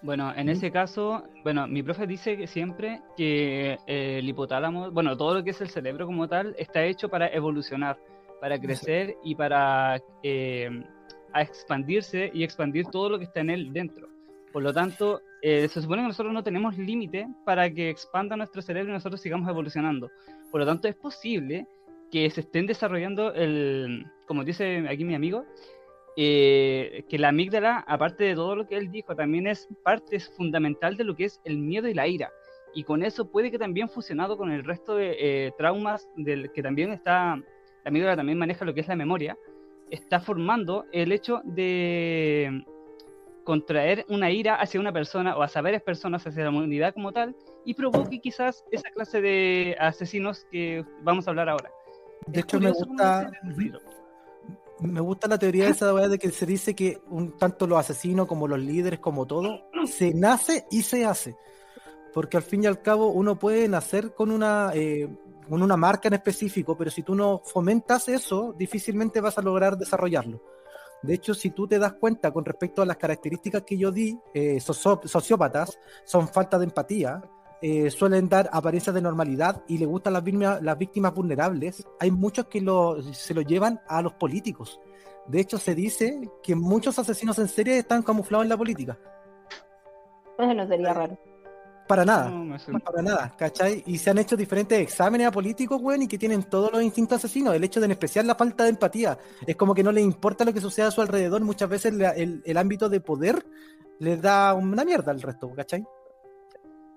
Bueno, 0.00 0.32
en 0.34 0.48
ese 0.48 0.72
caso, 0.72 1.22
bueno, 1.44 1.68
mi 1.68 1.82
profe 1.82 2.06
dice 2.06 2.36
que 2.36 2.46
siempre 2.46 3.02
que 3.16 3.78
eh, 3.86 4.18
el 4.18 4.28
hipotálamo, 4.28 4.90
bueno, 4.90 5.16
todo 5.16 5.34
lo 5.34 5.44
que 5.44 5.50
es 5.50 5.60
el 5.60 5.68
cerebro 5.68 6.06
como 6.06 6.26
tal, 6.26 6.56
está 6.58 6.82
hecho 6.84 7.08
para 7.08 7.28
evolucionar, 7.28 8.00
para 8.40 8.58
crecer 8.58 9.14
y 9.22 9.34
para 9.36 10.02
eh, 10.24 10.82
a 11.32 11.42
expandirse 11.42 12.30
y 12.34 12.42
expandir 12.42 12.86
todo 12.86 13.10
lo 13.10 13.18
que 13.18 13.26
está 13.26 13.40
en 13.40 13.50
él 13.50 13.72
dentro. 13.72 14.08
Por 14.50 14.62
lo 14.62 14.72
tanto, 14.72 15.20
eh, 15.42 15.68
se 15.68 15.80
supone 15.82 16.02
que 16.02 16.08
nosotros 16.08 16.32
no 16.32 16.42
tenemos 16.42 16.76
límite 16.76 17.28
para 17.44 17.70
que 17.70 17.90
expanda 17.90 18.34
nuestro 18.34 18.60
cerebro 18.60 18.90
y 18.90 18.94
nosotros 18.94 19.20
sigamos 19.20 19.48
evolucionando. 19.48 20.10
Por 20.50 20.60
lo 20.60 20.66
tanto, 20.66 20.88
es 20.88 20.96
posible 20.96 21.66
que 22.12 22.28
se 22.30 22.42
estén 22.42 22.66
desarrollando 22.66 23.32
el, 23.32 24.06
como 24.26 24.44
dice 24.44 24.86
aquí 24.88 25.04
mi 25.04 25.14
amigo, 25.14 25.46
eh, 26.14 27.04
que 27.08 27.18
la 27.18 27.28
amígdala, 27.28 27.82
aparte 27.88 28.24
de 28.24 28.34
todo 28.34 28.54
lo 28.54 28.68
que 28.68 28.76
él 28.76 28.92
dijo, 28.92 29.16
también 29.16 29.46
es 29.46 29.66
parte 29.82 30.20
fundamental 30.20 30.98
de 30.98 31.04
lo 31.04 31.16
que 31.16 31.24
es 31.24 31.40
el 31.44 31.56
miedo 31.56 31.88
y 31.88 31.94
la 31.94 32.06
ira. 32.06 32.30
Y 32.74 32.84
con 32.84 33.02
eso 33.02 33.30
puede 33.30 33.50
que 33.50 33.58
también 33.58 33.88
fusionado 33.88 34.36
con 34.36 34.52
el 34.52 34.62
resto 34.62 34.94
de 34.96 35.16
eh, 35.18 35.52
traumas 35.56 36.06
del 36.16 36.52
que 36.52 36.62
también 36.62 36.92
está, 36.92 37.36
la 37.36 37.44
amígdala 37.86 38.16
también 38.16 38.38
maneja 38.38 38.66
lo 38.66 38.74
que 38.74 38.80
es 38.80 38.88
la 38.88 38.96
memoria, 38.96 39.38
está 39.90 40.20
formando 40.20 40.84
el 40.92 41.12
hecho 41.12 41.40
de 41.44 42.62
contraer 43.44 44.04
una 44.08 44.30
ira 44.30 44.56
hacia 44.56 44.80
una 44.80 44.92
persona 44.92 45.36
o 45.36 45.42
a 45.42 45.48
saberes 45.48 45.82
personas 45.82 46.26
hacia 46.26 46.44
la 46.44 46.50
humanidad 46.50 46.94
como 46.94 47.10
tal 47.10 47.34
y 47.64 47.74
provoque 47.74 48.20
quizás 48.20 48.64
esa 48.70 48.90
clase 48.90 49.20
de 49.20 49.76
asesinos 49.80 50.46
que 50.50 50.84
vamos 51.02 51.26
a 51.26 51.30
hablar 51.30 51.48
ahora. 51.48 51.70
De 52.26 52.40
hecho, 52.40 52.60
me 52.60 52.70
gusta, 52.70 53.30
me 54.80 55.00
gusta 55.00 55.28
la 55.28 55.38
teoría 55.38 55.64
de 55.64 55.70
esa 55.72 55.92
de 55.92 56.18
que 56.18 56.30
se 56.30 56.46
dice 56.46 56.74
que 56.74 57.00
un, 57.08 57.36
tanto 57.36 57.66
los 57.66 57.78
asesinos 57.78 58.26
como 58.26 58.48
los 58.48 58.58
líderes, 58.58 59.00
como 59.00 59.26
todo, 59.26 59.68
se 59.86 60.12
nace 60.14 60.66
y 60.70 60.82
se 60.82 61.04
hace. 61.04 61.36
Porque 62.12 62.36
al 62.36 62.42
fin 62.42 62.64
y 62.64 62.66
al 62.66 62.82
cabo 62.82 63.08
uno 63.08 63.38
puede 63.38 63.66
nacer 63.68 64.14
con 64.14 64.30
una, 64.30 64.70
eh, 64.74 65.08
con 65.48 65.62
una 65.62 65.76
marca 65.76 66.08
en 66.08 66.14
específico, 66.14 66.76
pero 66.76 66.90
si 66.90 67.02
tú 67.02 67.14
no 67.14 67.40
fomentas 67.44 68.08
eso, 68.08 68.54
difícilmente 68.58 69.20
vas 69.20 69.38
a 69.38 69.42
lograr 69.42 69.78
desarrollarlo. 69.78 70.42
De 71.02 71.14
hecho, 71.14 71.34
si 71.34 71.50
tú 71.50 71.66
te 71.66 71.78
das 71.78 71.94
cuenta 71.94 72.30
con 72.30 72.44
respecto 72.44 72.80
a 72.80 72.86
las 72.86 72.96
características 72.96 73.62
que 73.62 73.76
yo 73.76 73.90
di, 73.90 74.16
eh, 74.34 74.60
sociópatas 74.60 75.78
son 76.04 76.28
falta 76.28 76.58
de 76.58 76.64
empatía, 76.64 77.20
eh, 77.62 77.90
suelen 77.90 78.28
dar 78.28 78.50
apariencias 78.52 78.94
de 78.94 79.00
normalidad 79.00 79.62
y 79.68 79.78
le 79.78 79.86
gustan 79.86 80.12
las 80.12 80.22
víctimas, 80.24 80.60
las 80.62 80.76
víctimas 80.76 81.14
vulnerables, 81.14 81.86
hay 82.00 82.10
muchos 82.10 82.46
que 82.46 82.60
lo, 82.60 83.00
se 83.02 83.32
lo 83.34 83.40
llevan 83.42 83.80
a 83.88 84.02
los 84.02 84.12
políticos. 84.14 84.80
De 85.28 85.40
hecho, 85.40 85.56
se 85.58 85.74
dice 85.74 86.28
que 86.42 86.56
muchos 86.56 86.98
asesinos 86.98 87.38
en 87.38 87.46
serie 87.48 87.78
están 87.78 88.02
camuflados 88.02 88.44
en 88.44 88.48
la 88.50 88.56
política. 88.56 88.98
Eso 90.38 90.52
no 90.54 90.66
sería 90.66 90.92
raro. 90.92 91.16
Para 91.86 92.04
nada. 92.04 92.30
No. 92.30 92.56
Para 92.80 93.02
nada, 93.02 93.34
¿cachai? 93.36 93.82
Y 93.86 93.98
se 93.98 94.10
han 94.10 94.18
hecho 94.18 94.36
diferentes 94.36 94.80
exámenes 94.80 95.26
a 95.26 95.30
políticos, 95.30 95.80
weón, 95.82 96.02
y 96.02 96.08
que 96.08 96.16
tienen 96.18 96.44
todos 96.44 96.72
los 96.72 96.82
instintos 96.82 97.18
asesinos. 97.18 97.54
El 97.54 97.64
hecho 97.64 97.80
de 97.80 97.86
en 97.86 97.92
especial 97.92 98.26
la 98.26 98.34
falta 98.34 98.64
de 98.64 98.70
empatía. 98.70 99.18
Es 99.46 99.56
como 99.56 99.74
que 99.74 99.82
no 99.82 99.92
les 99.92 100.02
importa 100.04 100.44
lo 100.44 100.52
que 100.52 100.60
sucede 100.60 100.86
a 100.86 100.90
su 100.90 101.00
alrededor. 101.02 101.42
Muchas 101.42 101.68
veces 101.68 101.92
la- 101.94 102.10
el, 102.10 102.42
el 102.44 102.56
ámbito 102.56 102.88
de 102.88 103.00
poder 103.00 103.44
les 103.98 104.20
da 104.22 104.54
una 104.54 104.84
mierda 104.84 105.12
al 105.12 105.20
resto, 105.20 105.52
¿cachai? 105.54 105.84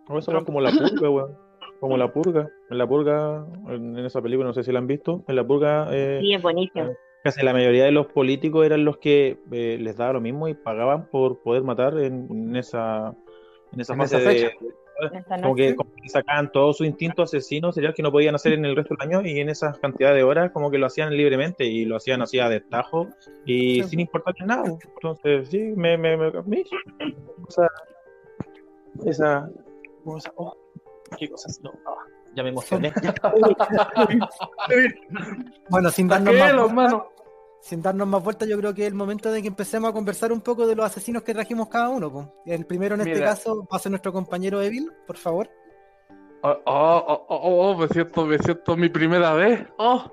No, 0.10 0.18
eso 0.20 0.38
es 0.38 0.44
como 0.44 0.62
la 0.62 0.72
purga, 0.72 1.10
weón. 1.10 1.38
Como 1.82 1.98
la 1.98 2.12
purga. 2.12 2.50
En 2.70 2.78
la 2.78 2.88
purga, 2.88 3.46
en 3.68 3.98
esa 4.00 4.22
película, 4.22 4.48
no 4.48 4.54
sé 4.54 4.64
si 4.64 4.72
la 4.72 4.80
han 4.80 4.88
visto. 4.88 5.24
En 5.28 5.36
la 5.36 5.46
purga, 5.46 5.88
eh, 5.92 6.20
Sí, 6.22 6.34
es 6.34 6.42
buenísimo. 6.42 6.94
casi 7.24 7.44
la 7.46 7.52
mayoría 7.54 7.84
de 7.84 7.92
los 7.92 8.08
políticos 8.08 8.66
eran 8.66 8.86
los 8.86 8.98
que 8.98 9.38
eh, 9.52 9.78
les 9.80 9.98
daba 9.98 10.14
lo 10.14 10.22
mismo 10.22 10.48
y 10.48 10.54
pagaban 10.54 11.08
por 11.10 11.42
poder 11.44 11.64
matar 11.64 11.98
en, 12.00 12.28
en 12.32 12.56
esa, 12.56 13.14
en 13.74 13.82
esa 13.82 13.94
En 13.94 14.00
fase 14.00 14.18
esa 14.18 14.30
de. 14.30 14.36
fecha. 14.36 14.52
Esta 15.18 15.42
Como 15.42 15.54
que, 15.56 15.76
como 15.76 15.92
que 16.02 16.08
sacaban 16.08 16.50
todo 16.54 16.72
su 16.72 16.86
instinto 16.86 17.24
asesino 17.24 17.74
serial 17.74 17.94
que 17.94 18.02
no 18.02 18.12
podían 18.12 18.34
hacer 18.36 18.54
en 18.54 18.64
el 18.64 18.76
resto 18.78 18.96
del 18.98 19.08
año 19.10 19.28
y 19.28 19.40
en 19.42 19.50
esa 19.50 19.74
cantidad 19.74 20.14
de 20.16 20.24
horas 20.24 20.52
como 20.52 20.72
que 20.72 20.78
lo 20.78 20.86
hacían 20.86 21.16
libremente 21.16 21.66
y 21.66 21.84
lo 21.84 21.98
hacían 21.98 22.22
así 22.22 22.40
a 22.40 22.48
destajo 22.48 23.10
y 23.46 23.84
Sí. 23.84 23.90
sin 23.90 24.00
importarles 24.00 24.48
nada. 24.48 24.64
Entonces, 24.96 25.50
sí, 25.50 25.60
me, 25.76 25.98
me, 25.98 26.16
me, 26.16 26.32
me 26.44 26.60
hizo 26.62 26.76
esa, 27.50 27.68
esa, 29.06 29.50
oh, 30.36 30.58
qué 31.18 31.30
cosas, 31.30 31.60
no, 31.62 31.72
ah, 31.86 31.96
Ya 32.36 32.44
me 32.44 32.50
emocioné. 32.50 32.94
Bueno, 35.70 35.90
sin 35.90 36.08
darnos, 36.08 36.34
¿Qué, 36.34 36.74
más 36.74 36.94
sin 37.66 37.82
darnos 37.82 38.08
más 38.08 38.24
vueltas, 38.24 38.48
yo 38.48 38.60
creo 38.60 38.76
que 38.76 38.84
es 38.84 38.90
el 38.90 38.94
momento 38.94 39.32
de 39.32 39.42
que 39.42 39.48
empecemos 39.48 39.90
a 39.90 39.94
conversar 39.94 40.32
un 40.32 40.42
poco 40.42 40.68
de 40.68 40.76
los 40.76 40.86
asesinos 40.86 41.24
que 41.24 41.34
trajimos 41.34 41.68
cada 41.68 41.90
uno. 41.90 42.12
po. 42.12 42.32
El 42.46 42.68
primero 42.68 42.94
en 42.94 43.02
este 43.02 43.20
caso 43.20 43.64
va 43.64 43.78
a 43.78 43.80
ser 43.80 43.92
nuestro 43.92 44.14
compañero 44.14 44.62
Evil, 44.62 44.92
por 45.08 45.18
favor. 45.18 45.50
Oh, 46.44 46.56
oh, 46.66 47.06
oh, 47.08 47.26
oh, 47.28 47.72
oh, 47.72 47.76
me 47.76 47.88
siento, 47.88 48.24
me 48.28 48.38
siento 48.38 48.78
mi 48.78 48.88
primera 48.88 49.34
vez. 49.34 49.66
Oh. 49.80 50.06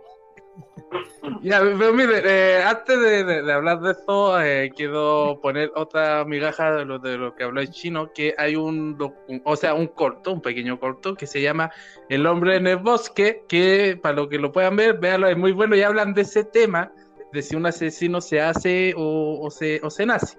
Ya, 1.42 1.60
pero 1.60 1.92
mire, 1.92 2.20
eh, 2.24 2.62
antes 2.62 3.00
de, 3.00 3.24
de- 3.24 3.42
de 3.42 3.52
hablar 3.52 3.80
de 3.80 3.92
esto, 3.92 4.40
eh, 4.40 4.70
quiero 4.76 5.38
poner 5.40 5.70
otra 5.74 6.24
migaja 6.24 6.74
de 6.76 6.84
lo, 6.84 6.98
de 6.98 7.16
lo 7.16 7.34
que 7.34 7.44
habló 7.44 7.60
el 7.60 7.70
chino, 7.70 8.12
que 8.12 8.34
hay 8.38 8.56
un, 8.56 8.96
docu- 8.98 9.40
o 9.44 9.56
sea, 9.56 9.74
un 9.74 9.86
corto, 9.88 10.32
un 10.32 10.40
pequeño 10.42 10.78
corto, 10.78 11.14
que 11.14 11.26
se 11.26 11.40
llama 11.40 11.70
El 12.08 12.26
hombre 12.26 12.56
en 12.56 12.66
el 12.66 12.76
bosque, 12.78 13.44
que 13.48 13.98
para 14.02 14.16
los 14.16 14.28
que 14.28 14.38
lo 14.38 14.52
puedan 14.52 14.76
ver, 14.76 14.98
véanlo, 14.98 15.28
es 15.28 15.36
muy 15.36 15.52
bueno 15.52 15.74
y 15.76 15.82
hablan 15.82 16.12
de 16.14 16.22
ese 16.22 16.44
tema, 16.44 16.92
de 17.32 17.42
si 17.42 17.56
un 17.56 17.66
asesino 17.66 18.20
se 18.20 18.40
hace 18.40 18.92
o, 18.96 19.40
o 19.40 19.50
se, 19.50 19.80
o 19.82 19.90
se 19.90 20.06
nace. 20.06 20.38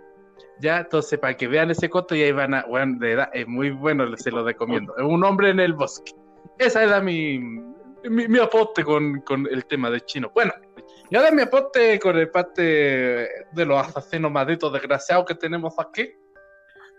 Ya, 0.59 0.79
entonces, 0.79 1.17
para 1.19 1.35
que 1.35 1.47
vean 1.47 1.71
ese 1.71 1.89
corto 1.89 2.15
y 2.15 2.21
ahí 2.21 2.31
van 2.31 2.53
a, 2.53 2.63
bueno, 2.65 2.97
de 2.99 3.07
verdad, 3.09 3.29
es 3.33 3.47
muy 3.47 3.71
bueno, 3.71 4.05
se 4.15 4.31
lo 4.31 4.43
recomiendo. 4.45 4.93
Un 4.99 5.23
hombre 5.23 5.49
en 5.49 5.59
el 5.59 5.73
bosque. 5.73 6.11
Esa 6.59 6.83
era 6.83 7.01
mi, 7.01 7.39
mi, 8.09 8.27
mi 8.27 8.39
aporte 8.39 8.83
con, 8.83 9.21
con 9.21 9.47
el 9.51 9.65
tema 9.65 9.89
del 9.89 10.05
chino. 10.05 10.31
Bueno, 10.33 10.53
y 11.09 11.15
ahora 11.15 11.31
mi 11.31 11.41
aporte 11.43 11.99
con 11.99 12.17
el 12.17 12.29
parte 12.29 12.61
de 12.61 13.65
los 13.65 13.87
asesinos 13.87 14.31
malditos 14.31 14.73
desgraciados 14.73 15.25
que 15.25 15.35
tenemos 15.35 15.73
aquí. 15.77 16.11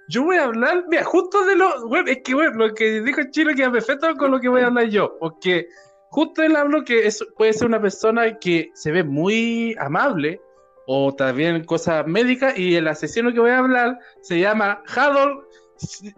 Yo 0.09 0.25
voy 0.25 0.37
a 0.37 0.45
hablar, 0.45 0.85
mira, 0.89 1.03
justo 1.03 1.45
de 1.47 1.57
lo, 1.57 1.89
bueno, 1.89 2.11
es 2.11 2.19
que 2.23 2.35
bueno, 2.35 2.67
lo 2.67 2.75
que 2.75 3.01
dijo 3.01 3.21
el 3.21 3.31
chino 3.31 3.55
queda 3.55 3.73
perfecto 3.73 4.15
con 4.17 4.31
lo 4.31 4.39
que 4.39 4.49
voy 4.49 4.61
a 4.61 4.67
hablar 4.67 4.85
yo, 4.85 5.17
porque 5.19 5.67
justo 6.11 6.43
él 6.43 6.55
habló 6.57 6.85
que 6.85 7.07
es, 7.07 7.27
puede 7.37 7.55
ser 7.55 7.69
una 7.69 7.81
persona 7.81 8.39
que 8.39 8.71
se 8.75 8.93
ve 8.93 9.03
muy 9.03 9.75
amable, 9.81 10.41
o 10.87 11.15
también 11.15 11.65
cosas 11.65 12.07
médicas, 12.07 12.57
y 12.59 12.77
el 12.77 12.87
asesino 12.87 13.33
que 13.33 13.41
voy 13.41 13.51
a 13.51 13.59
hablar 13.59 13.99
se 14.21 14.39
llama 14.39 14.83
Harold, 14.95 15.43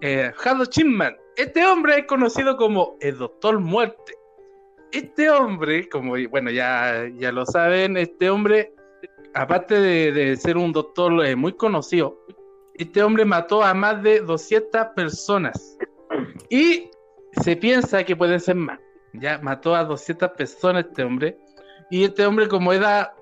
eh, 0.00 0.33
Harold 0.45 0.69
Chipman. 0.69 1.16
Este 1.37 1.64
hombre 1.64 2.00
es 2.00 2.07
conocido 2.07 2.57
como 2.57 2.97
el 3.00 3.16
Doctor 3.16 3.61
Muerte. 3.61 4.14
Este 4.93 5.31
hombre, 5.31 5.88
como 5.88 6.14
bueno, 6.31 6.50
ya, 6.50 7.09
ya 7.16 7.33
lo 7.33 7.45
saben, 7.45 7.97
este 7.97 8.31
hombre, 8.31 8.73
aparte 9.35 9.81
de, 9.81 10.12
de 10.12 10.37
ser 10.37 10.57
un 10.57 10.73
doctor 10.73 11.25
eh, 11.25 11.37
muy 11.37 11.52
conocido, 11.52 12.19
este 12.75 13.02
hombre 13.02 13.25
mató 13.25 13.62
a 13.62 13.75
más 13.75 14.02
de 14.02 14.21
200 14.21 14.88
personas. 14.95 15.78
Y 16.49 16.90
se 17.43 17.57
piensa 17.57 18.05
que 18.05 18.16
pueden 18.16 18.40
ser 18.40 18.57
más. 18.57 18.78
Ya 19.12 19.38
mató 19.38 19.75
a 19.75 19.85
200 19.85 20.31
personas 20.31 20.87
este 20.88 21.02
hombre. 21.02 21.38
Y 21.90 22.05
este 22.05 22.26
hombre, 22.26 22.49
como 22.49 22.73
era 22.73 23.14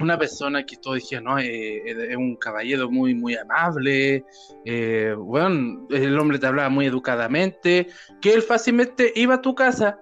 una 0.00 0.18
persona 0.18 0.64
que 0.64 0.76
todos 0.76 0.96
dijeron, 0.96 1.24
no, 1.24 1.38
Eh, 1.38 1.82
es 2.10 2.16
un 2.16 2.36
caballero 2.36 2.90
muy, 2.90 3.14
muy 3.14 3.36
amable, 3.36 4.24
eh, 4.64 5.14
bueno, 5.16 5.86
el 5.90 6.18
hombre 6.18 6.38
te 6.38 6.46
hablaba 6.46 6.68
muy 6.68 6.86
educadamente, 6.86 7.88
que 8.20 8.32
él 8.32 8.42
fácilmente 8.42 9.12
iba 9.16 9.34
a 9.34 9.42
tu 9.42 9.54
casa 9.54 10.00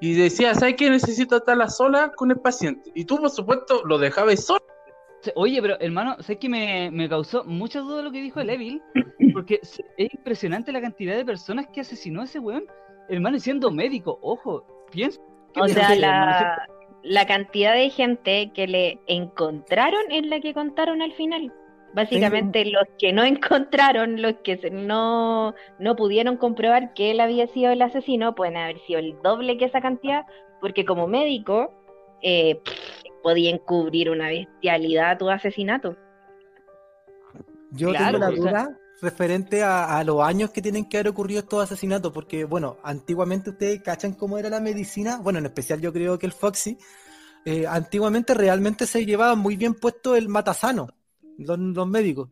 y 0.00 0.14
decía, 0.14 0.54
¿sabes 0.54 0.76
qué? 0.76 0.90
Necesito 0.90 1.36
estar 1.36 1.60
a 1.60 1.68
sola 1.68 2.12
con 2.14 2.30
el 2.30 2.38
paciente. 2.38 2.90
Y 2.94 3.04
tú, 3.04 3.18
por 3.18 3.30
supuesto, 3.30 3.82
lo 3.84 3.98
dejabas 3.98 4.44
solo. 4.44 4.64
Oye, 5.34 5.60
pero 5.60 5.76
hermano, 5.80 6.16
sé 6.20 6.38
que 6.38 6.48
me, 6.48 6.90
me 6.92 7.08
causó 7.08 7.44
mucha 7.44 7.80
duda 7.80 8.02
lo 8.02 8.12
que 8.12 8.22
dijo 8.22 8.40
el 8.40 8.50
Evil, 8.50 8.82
porque 9.32 9.58
es 9.62 9.80
impresionante 9.96 10.70
la 10.70 10.80
cantidad 10.80 11.16
de 11.16 11.24
personas 11.24 11.66
que 11.72 11.80
asesinó 11.80 12.20
a 12.20 12.24
ese 12.24 12.38
weón, 12.38 12.64
hermano, 13.08 13.38
siendo 13.40 13.70
médico, 13.70 14.18
ojo, 14.22 14.64
piensa. 14.92 15.20
¿qué 15.52 15.60
O 15.60 15.68
sea, 15.68 15.94
la, 15.96 16.68
la 17.02 17.26
cantidad 17.26 17.74
de 17.74 17.90
gente 17.90 18.52
que 18.54 18.68
le 18.68 19.00
encontraron 19.08 20.02
es 20.10 20.24
la 20.26 20.40
que 20.40 20.54
contaron 20.54 21.02
al 21.02 21.12
final. 21.12 21.52
Básicamente 21.94 22.64
los 22.66 22.84
que 22.98 23.12
no 23.12 23.24
encontraron, 23.24 24.20
los 24.22 24.34
que 24.44 24.70
no, 24.70 25.54
no 25.78 25.96
pudieron 25.96 26.36
comprobar 26.36 26.92
que 26.94 27.10
él 27.10 27.20
había 27.20 27.46
sido 27.48 27.72
el 27.72 27.82
asesino, 27.82 28.34
pueden 28.34 28.56
haber 28.56 28.78
sido 28.86 28.98
el 29.00 29.16
doble 29.22 29.56
que 29.58 29.64
esa 29.66 29.80
cantidad, 29.80 30.24
porque 30.60 30.84
como 30.84 31.06
médico 31.06 31.72
eh, 32.22 32.60
podía 33.22 33.50
encubrir 33.50 34.10
una 34.10 34.28
bestialidad 34.28 35.10
a 35.12 35.18
tu 35.18 35.30
asesinato. 35.30 35.96
Yo 37.70 37.90
Claro, 37.90 38.18
tengo 38.18 38.18
la 38.18 38.28
o 38.28 38.32
sea- 38.32 38.40
duda 38.64 38.78
referente 39.00 39.62
a, 39.62 39.96
a 39.98 40.02
los 40.02 40.20
años 40.22 40.50
que 40.50 40.60
tienen 40.60 40.88
que 40.88 40.96
haber 40.98 41.08
ocurrido 41.08 41.40
estos 41.40 41.62
asesinatos, 41.62 42.12
porque, 42.12 42.44
bueno, 42.44 42.78
antiguamente 42.82 43.50
ustedes 43.50 43.80
cachan 43.80 44.12
cómo 44.14 44.38
era 44.38 44.50
la 44.50 44.58
medicina, 44.60 45.18
bueno, 45.22 45.38
en 45.38 45.46
especial 45.46 45.80
yo 45.80 45.92
creo 45.92 46.18
que 46.18 46.26
el 46.26 46.32
Foxy, 46.32 46.76
eh, 47.44 47.64
antiguamente 47.68 48.34
realmente 48.34 48.86
se 48.86 49.06
llevaba 49.06 49.36
muy 49.36 49.54
bien 49.56 49.74
puesto 49.74 50.16
el 50.16 50.28
matasano, 50.28 50.88
los, 51.38 51.58
los 51.58 51.86
médicos, 51.88 52.28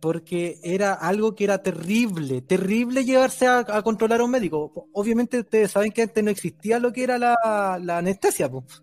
porque 0.00 0.58
era 0.62 0.94
algo 0.94 1.34
que 1.34 1.44
era 1.44 1.62
terrible, 1.62 2.40
terrible 2.42 3.04
llevarse 3.04 3.46
a, 3.46 3.58
a 3.58 3.82
controlar 3.82 4.20
a 4.20 4.24
un 4.24 4.30
médico. 4.30 4.88
Obviamente 4.92 5.40
ustedes 5.40 5.70
saben 5.72 5.92
que 5.92 6.02
antes 6.02 6.22
no 6.24 6.30
existía 6.30 6.78
lo 6.78 6.92
que 6.92 7.04
era 7.04 7.18
la, 7.18 7.80
la 7.82 7.98
anestesia, 7.98 8.48
pues. 8.50 8.82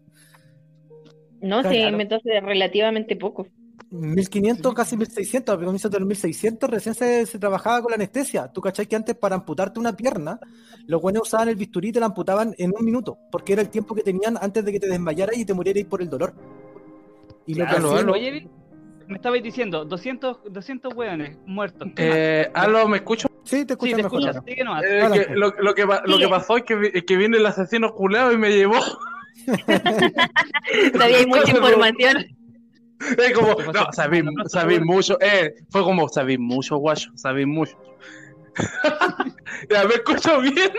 No 1.41 1.61
Claro. 1.61 1.69
sé, 1.75 1.91
me 1.91 2.03
hace 2.03 2.41
relativamente 2.41 3.15
poco. 3.15 3.47
1500, 3.91 4.73
casi 4.73 4.95
1600, 4.97 5.55
a 5.55 5.57
comienzos 5.57 5.89
de 5.89 5.99
los 5.99 6.07
1600 6.07 6.69
recién 6.69 6.93
se, 6.93 7.25
se 7.25 7.39
trabajaba 7.39 7.81
con 7.81 7.89
la 7.91 7.95
anestesia. 7.95 8.47
Tú 8.51 8.61
cachai 8.61 8.85
que 8.85 8.95
antes 8.95 9.15
para 9.15 9.35
amputarte 9.35 9.79
una 9.79 9.95
pierna, 9.95 10.39
los 10.85 11.01
buenos 11.01 11.23
usaban 11.23 11.49
el 11.49 11.55
bisturí 11.55 11.89
y 11.89 11.91
te 11.93 11.99
la 11.99 12.07
amputaban 12.07 12.53
en 12.57 12.71
un 12.77 12.85
minuto, 12.85 13.17
porque 13.31 13.53
era 13.53 13.61
el 13.63 13.69
tiempo 13.69 13.95
que 13.95 14.03
tenían 14.03 14.37
antes 14.39 14.63
de 14.63 14.71
que 14.73 14.79
te 14.79 14.87
desmayaras 14.89 15.37
y 15.37 15.45
te 15.45 15.53
murieras 15.53 15.85
por 15.85 16.01
el 16.01 16.09
dolor. 16.09 16.33
Y 17.47 17.55
lo 17.55 17.65
que 17.65 17.71
hacían- 17.71 17.97
aló. 17.97 18.15
Me 19.09 19.15
estabais 19.15 19.41
diciendo, 19.41 19.85
200, 19.85 20.37
200 20.51 20.93
weones 20.93 21.35
muertos. 21.47 21.87
Eh, 21.97 22.49
Aló, 22.53 22.87
¿me 22.87 22.97
escucho? 22.97 23.27
Sí, 23.43 23.65
te 23.65 23.73
sí, 23.73 23.89
escuchas 23.91 23.95
te 23.97 24.03
mejor. 24.03 24.19
escuchas. 24.21 24.43
Eh, 24.85 25.25
que- 25.27 25.35
lo, 25.35 25.49
lo 25.59 25.73
que, 25.73 25.85
lo 26.05 26.17
que 26.19 26.27
pasó 26.29 26.57
es 26.57 26.63
que, 26.63 26.91
es 26.93 27.03
que 27.05 27.17
viene 27.17 27.37
el 27.37 27.45
asesino 27.47 27.91
culeado 27.95 28.31
y 28.31 28.37
me 28.37 28.51
llevó. 28.51 28.77
Todavía 30.93 31.17
hay 31.17 31.25
mucha 31.25 31.51
información. 31.57 32.25
Es 33.17 33.33
como, 33.33 33.55
no, 33.73 33.91
sabí, 33.93 34.21
sabí 34.47 34.79
mucho, 34.79 35.17
eh, 35.21 35.55
fue 35.71 35.81
como, 35.83 36.07
sabí 36.09 36.37
mucho, 36.37 36.77
guacho, 36.77 37.11
sabí 37.15 37.45
mucho. 37.47 37.75
ya, 39.71 39.85
¿me 39.85 39.95
escucho 39.95 40.41
bien? 40.41 40.69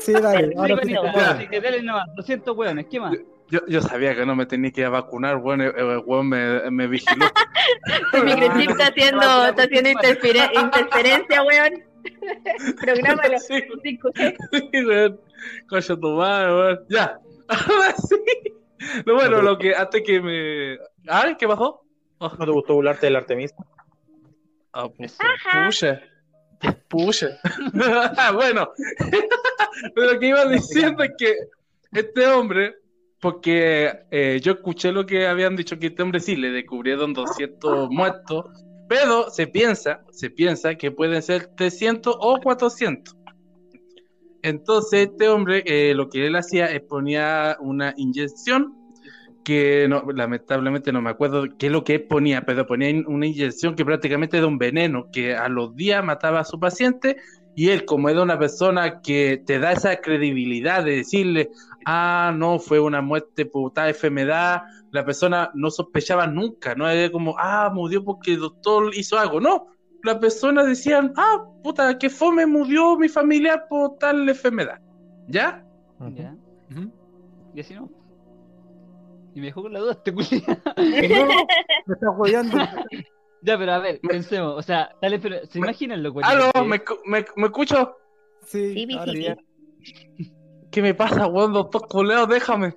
Sí, 0.00 0.12
dale, 0.12 0.52
ahora 0.56 0.76
Sí, 0.82 0.88
sí 0.88 0.94
escucho. 0.94 1.48
que 1.50 1.60
dale 1.60 1.82
nomás, 1.82 2.06
200 2.16 2.56
weones, 2.56 2.86
¿qué 2.90 3.00
más? 3.00 3.16
Yo, 3.50 3.60
yo 3.66 3.80
sabía 3.82 4.14
que 4.14 4.24
no 4.24 4.36
me 4.36 4.46
tenía 4.46 4.70
que 4.70 4.80
ir 4.82 4.86
a 4.86 4.90
vacunar, 4.90 5.38
bueno, 5.38 5.64
el, 5.64 5.74
el 5.76 5.98
weón 6.06 6.28
me, 6.28 6.70
me 6.70 6.86
vigiló. 6.86 7.26
El 8.12 8.24
microchip 8.24 8.70
está 8.70 8.86
haciendo, 8.86 9.46
está 9.46 9.62
haciendo 9.64 9.90
interfere- 9.90 10.50
interferencia, 10.54 11.42
weón. 11.42 11.84
Prográmalo. 12.80 13.38
Sí, 13.38 13.62
sí, 13.82 13.98
weón. 14.86 15.20
Coño, 15.68 15.98
tu 16.00 16.10
madre, 16.16 16.54
weón. 16.54 16.80
Ya, 16.88 17.18
ahora 17.48 17.94
sí. 17.96 18.16
No, 19.04 19.14
bueno, 19.14 19.42
lo 19.42 19.58
que, 19.58 19.74
antes 19.74 20.02
que 20.06 20.20
me... 20.20 20.78
¿Ah? 21.08 21.36
¿Qué 21.38 21.46
pasó? 21.46 21.82
Oh. 22.18 22.32
¿No 22.38 22.44
te 22.46 22.50
gustó 22.52 22.74
burlarte 22.74 23.06
del 23.06 23.16
Artemisa? 23.16 23.54
Ah, 24.72 24.88
pues, 24.88 25.18
pucha. 25.66 26.00
Pucha. 26.88 27.28
bueno, 28.34 28.70
pero 29.94 30.12
lo 30.12 30.18
que 30.20 30.26
iba 30.26 30.44
diciendo 30.46 31.02
es 31.02 31.12
que 31.18 31.34
este 31.92 32.26
hombre, 32.26 32.74
porque 33.20 34.04
eh, 34.10 34.40
yo 34.42 34.52
escuché 34.52 34.92
lo 34.92 35.04
que 35.04 35.26
habían 35.26 35.54
dicho 35.54 35.78
que 35.78 35.88
este 35.88 36.02
hombre 36.02 36.20
sí 36.20 36.36
le 36.36 36.50
descubrieron 36.50 37.12
200 37.12 37.90
muertos, 37.90 38.46
pero 38.88 39.30
se 39.30 39.46
piensa, 39.46 40.00
se 40.10 40.30
piensa 40.30 40.74
que 40.74 40.90
pueden 40.90 41.22
ser 41.22 41.48
300 41.54 42.16
o 42.18 42.40
400. 42.40 43.14
Entonces 44.42 45.10
este 45.10 45.28
hombre 45.28 45.62
eh, 45.66 45.94
lo 45.94 46.08
que 46.08 46.26
él 46.26 46.34
hacía 46.34 46.66
es 46.66 46.80
ponía 46.80 47.58
una 47.60 47.92
inyección 47.98 48.74
que 49.44 49.86
no, 49.88 50.04
lamentablemente 50.14 50.92
no 50.92 51.02
me 51.02 51.10
acuerdo 51.10 51.44
qué 51.58 51.66
es 51.66 51.72
lo 51.72 51.84
que 51.84 52.00
ponía, 52.00 52.42
pero 52.42 52.66
ponía 52.66 52.90
una 53.06 53.26
inyección 53.26 53.74
que 53.74 53.84
prácticamente 53.84 54.38
era 54.38 54.46
un 54.46 54.58
veneno 54.58 55.10
que 55.12 55.34
a 55.34 55.48
los 55.48 55.74
días 55.76 56.04
mataba 56.04 56.40
a 56.40 56.44
su 56.44 56.58
paciente 56.58 57.16
y 57.54 57.68
él 57.68 57.84
como 57.84 58.08
era 58.08 58.22
una 58.22 58.38
persona 58.38 59.00
que 59.02 59.42
te 59.44 59.58
da 59.58 59.72
esa 59.72 59.96
credibilidad 59.96 60.84
de 60.84 60.96
decirle, 60.96 61.50
ah, 61.86 62.32
no, 62.36 62.58
fue 62.58 62.80
una 62.80 63.00
muerte 63.00 63.46
por 63.46 63.72
tal 63.72 63.88
enfermedad, 63.88 64.62
la 64.90 65.04
persona 65.04 65.50
no 65.54 65.70
sospechaba 65.70 66.26
nunca, 66.26 66.74
no 66.74 66.88
era 66.88 67.10
como, 67.10 67.34
ah, 67.38 67.70
murió 67.72 68.04
porque 68.04 68.32
el 68.34 68.40
doctor 68.40 68.90
hizo 68.94 69.18
algo, 69.18 69.40
no, 69.40 69.66
las 70.02 70.16
personas 70.18 70.66
decían, 70.66 71.12
ah, 71.16 71.38
puta, 71.62 71.98
que 71.98 72.10
fome 72.10 72.46
murió 72.46 72.96
mi 72.96 73.08
familiar 73.08 73.66
por 73.68 73.96
tal 73.98 74.28
enfermedad, 74.28 74.78
¿ya? 75.26 75.64
Ya, 76.14 76.34
Ujú. 76.70 76.90
y 77.54 77.60
así 77.60 77.74
no. 77.74 77.90
Y 79.34 79.40
me 79.40 79.46
dejó 79.46 79.62
con 79.62 79.72
la 79.72 79.80
duda 79.80 79.92
este 79.92 80.12
culiao. 80.12 80.42
No, 80.76 81.34
me 81.86 81.94
estás 81.94 82.16
jodiendo. 82.16 82.58
Ya, 83.42 83.56
pero 83.56 83.72
a 83.72 83.78
ver, 83.78 84.00
Me- 84.02 84.10
pensemos, 84.10 84.54
o 84.58 84.62
sea, 84.62 84.90
dale, 85.00 85.18
pero, 85.18 85.46
¿se 85.46 85.58
imaginan 85.58 86.02
lo 86.02 86.12
cual 86.12 86.26
Aló, 86.26 86.50
¿me, 86.66 86.82
me, 87.06 87.24
me 87.36 87.46
escucho? 87.46 87.96
Sí, 88.44 88.86
sí. 88.86 89.34
sí. 90.18 90.34
¿Qué 90.70 90.82
me 90.82 90.94
pasa, 90.94 91.26
weón? 91.26 91.52
Doctor 91.52 91.86
culeo, 91.88 92.26
déjame. 92.26 92.74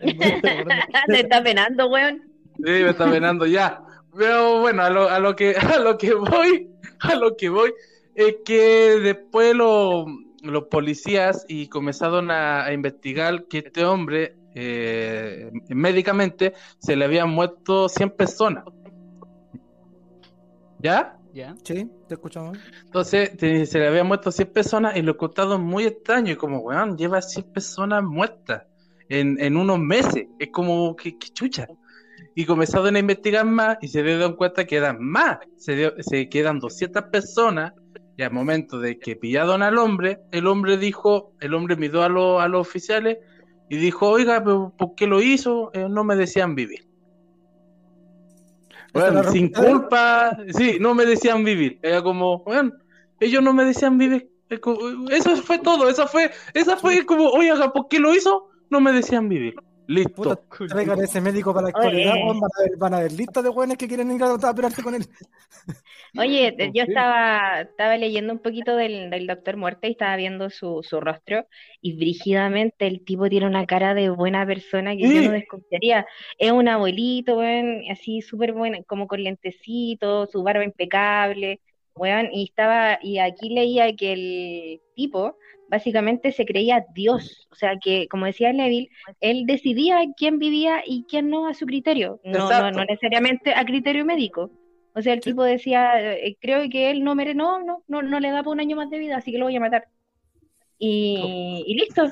Te 1.06 1.20
está 1.20 1.42
penando, 1.42 1.88
weón. 1.88 2.22
Sí, 2.56 2.62
me 2.62 2.90
está 2.90 3.06
venando 3.06 3.46
ya. 3.46 3.82
Pero 4.16 4.60
bueno, 4.60 4.82
a 4.82 4.90
lo, 4.90 5.08
a 5.08 5.18
lo 5.18 5.34
que 5.36 5.54
a 5.56 5.78
lo 5.78 5.96
que 5.98 6.14
voy, 6.14 6.68
a 7.00 7.14
lo 7.14 7.36
que 7.36 7.48
voy, 7.48 7.72
es 8.14 8.36
que 8.44 8.98
después 9.02 9.54
lo- 9.54 10.06
los 10.42 10.64
policías 10.64 11.44
y 11.48 11.68
comenzaron 11.68 12.30
a, 12.30 12.64
a 12.64 12.72
investigar 12.72 13.44
que 13.46 13.58
este 13.58 13.84
hombre 13.84 14.36
eh, 14.54 15.50
médicamente 15.68 16.54
se 16.78 16.96
le 16.96 17.04
habían 17.04 17.30
muerto 17.30 17.88
100 17.88 18.10
personas. 18.10 18.64
¿Ya? 20.78 21.16
¿Ya? 21.32 21.54
Sí, 21.64 21.88
te 22.08 22.14
escuchamos. 22.14 22.58
Entonces 22.84 23.36
te- 23.36 23.64
se 23.66 23.78
le 23.78 23.86
habían 23.88 24.06
muerto 24.08 24.32
100 24.32 24.48
personas 24.52 24.96
y 24.96 25.02
lo 25.02 25.16
contaron 25.16 25.62
muy 25.62 25.84
extraño. 25.84 26.32
Y 26.32 26.36
como, 26.36 26.58
weón, 26.58 26.96
lleva 26.96 27.22
100 27.22 27.52
personas 27.52 28.02
muertas 28.02 28.64
en, 29.08 29.40
en 29.40 29.56
unos 29.56 29.78
meses. 29.78 30.26
Es 30.38 30.48
como, 30.50 30.96
que 30.96 31.16
chucha? 31.18 31.68
Y 32.34 32.44
comenzaron 32.46 32.96
a 32.96 32.98
investigar 32.98 33.44
más 33.46 33.78
y 33.80 33.88
se 33.88 34.02
dieron 34.02 34.34
cuenta 34.34 34.64
que 34.66 34.76
eran 34.76 34.98
más. 35.00 35.38
Se, 35.56 35.74
dio- 35.76 35.94
se 36.00 36.28
quedan 36.28 36.58
200 36.58 37.04
personas. 37.04 37.72
Y 38.16 38.22
al 38.22 38.32
momento 38.32 38.78
de 38.78 38.98
que 38.98 39.16
pillaron 39.16 39.62
al 39.62 39.78
hombre, 39.78 40.18
el 40.32 40.46
hombre 40.46 40.76
dijo, 40.76 41.32
el 41.40 41.54
hombre 41.54 41.76
miró 41.76 42.02
a, 42.02 42.08
los- 42.08 42.42
a 42.42 42.48
los 42.48 42.60
oficiales 42.66 43.18
y 43.68 43.76
dijo, 43.76 44.08
oiga, 44.10 44.42
pero 44.42 44.74
¿por 44.76 44.94
qué 44.96 45.06
lo 45.06 45.22
hizo? 45.22 45.70
Eh, 45.74 45.86
no 45.88 46.02
me 46.04 46.16
decían 46.16 46.54
vivir. 46.56 46.80
¿Esa 48.92 49.08
es 49.08 49.14
la 49.14 49.20
Bueno, 49.20 49.32
sin 49.32 49.48
culpa, 49.52 50.36
sí, 50.56 50.78
no 50.80 50.94
me 50.94 51.06
decían 51.06 51.44
vivir. 51.44 51.78
Era 51.82 52.02
como, 52.02 52.42
bueno, 52.44 52.72
ellos 53.20 53.42
no 53.42 53.52
me 53.52 53.64
decían 53.64 53.98
vivir. 53.98 54.30
Eso 55.10 55.36
fue 55.36 55.58
todo, 55.58 55.88
esa 55.88 56.06
fue, 56.08 56.30
esa 56.54 56.76
fue 56.76 57.06
como, 57.06 57.28
oiga, 57.28 57.72
¿por 57.72 57.88
qué 57.88 58.00
lo 58.00 58.14
hizo? 58.14 58.48
No 58.68 58.80
me 58.80 58.92
decían 58.92 59.28
vivir. 59.28 59.54
Listo. 59.90 60.12
Puta, 60.14 60.40
traigan 60.68 61.02
ese 61.02 61.20
médico 61.20 61.52
para 61.52 61.64
la 61.64 61.68
actualidad, 61.70 62.12
Oye. 62.12 62.24
van 62.24 62.36
a 62.36 62.62
ver, 62.62 62.78
van 62.78 62.94
a 62.94 63.00
ver 63.00 63.12
listas 63.12 63.42
de 63.42 63.50
weones 63.50 63.76
que 63.76 63.88
quieren 63.88 64.12
ir 64.12 64.22
a 64.22 64.34
operarse 64.34 64.84
con 64.84 64.94
él. 64.94 65.02
Oye, 66.16 66.52
te- 66.52 66.70
yo 66.72 66.84
estaba, 66.84 67.62
estaba 67.62 67.96
leyendo 67.96 68.32
un 68.32 68.38
poquito 68.38 68.76
del, 68.76 69.10
del 69.10 69.26
Doctor 69.26 69.56
Muerte 69.56 69.88
y 69.88 69.92
estaba 69.92 70.14
viendo 70.14 70.48
su, 70.48 70.84
su 70.84 71.00
rostro 71.00 71.44
y 71.80 71.96
brígidamente 71.96 72.86
el 72.86 73.04
tipo 73.04 73.28
tiene 73.28 73.46
una 73.46 73.66
cara 73.66 73.94
de 73.94 74.10
buena 74.10 74.46
persona 74.46 74.94
que 74.94 75.02
yo 75.12 75.22
no 75.22 75.32
desconfiaría. 75.32 76.06
Es 76.38 76.52
un 76.52 76.68
abuelito, 76.68 77.38
weón, 77.38 77.82
así 77.90 78.22
súper 78.22 78.52
bueno, 78.52 78.78
como 78.86 79.08
con 79.08 79.24
lentecitos, 79.24 80.30
su 80.30 80.42
barba 80.44 80.62
impecable, 80.64 81.60
weón, 81.96 82.28
y 82.32 82.44
estaba, 82.44 83.00
y 83.02 83.18
aquí 83.18 83.48
leía 83.50 83.94
que 83.96 84.12
el 84.12 84.80
tipo 84.94 85.36
básicamente 85.70 86.32
se 86.32 86.44
creía 86.44 86.84
Dios, 86.94 87.46
o 87.50 87.54
sea 87.54 87.78
que, 87.82 88.08
como 88.08 88.26
decía 88.26 88.52
Neville, 88.52 88.90
él 89.20 89.46
decidía 89.46 90.00
quién 90.16 90.38
vivía 90.38 90.82
y 90.84 91.04
quién 91.08 91.30
no 91.30 91.46
a 91.46 91.54
su 91.54 91.64
criterio, 91.64 92.20
no, 92.24 92.50
no, 92.50 92.70
no 92.72 92.84
necesariamente 92.84 93.54
a 93.54 93.64
criterio 93.64 94.04
médico. 94.04 94.50
O 94.92 95.00
sea, 95.00 95.12
el 95.14 95.20
tipo 95.20 95.44
decía, 95.44 96.14
eh, 96.14 96.36
creo 96.40 96.68
que 96.68 96.90
él 96.90 97.04
no 97.04 97.14
mere, 97.14 97.32
no, 97.34 97.62
no, 97.64 97.84
no, 97.86 98.02
no 98.02 98.18
le 98.18 98.30
da 98.30 98.38
para 98.42 98.50
un 98.50 98.60
año 98.60 98.74
más 98.76 98.90
de 98.90 98.98
vida, 98.98 99.16
así 99.16 99.30
que 99.30 99.38
lo 99.38 99.44
voy 99.44 99.54
a 99.56 99.60
matar. 99.60 99.86
Y, 100.78 101.62
y 101.66 101.74
listo. 101.74 102.08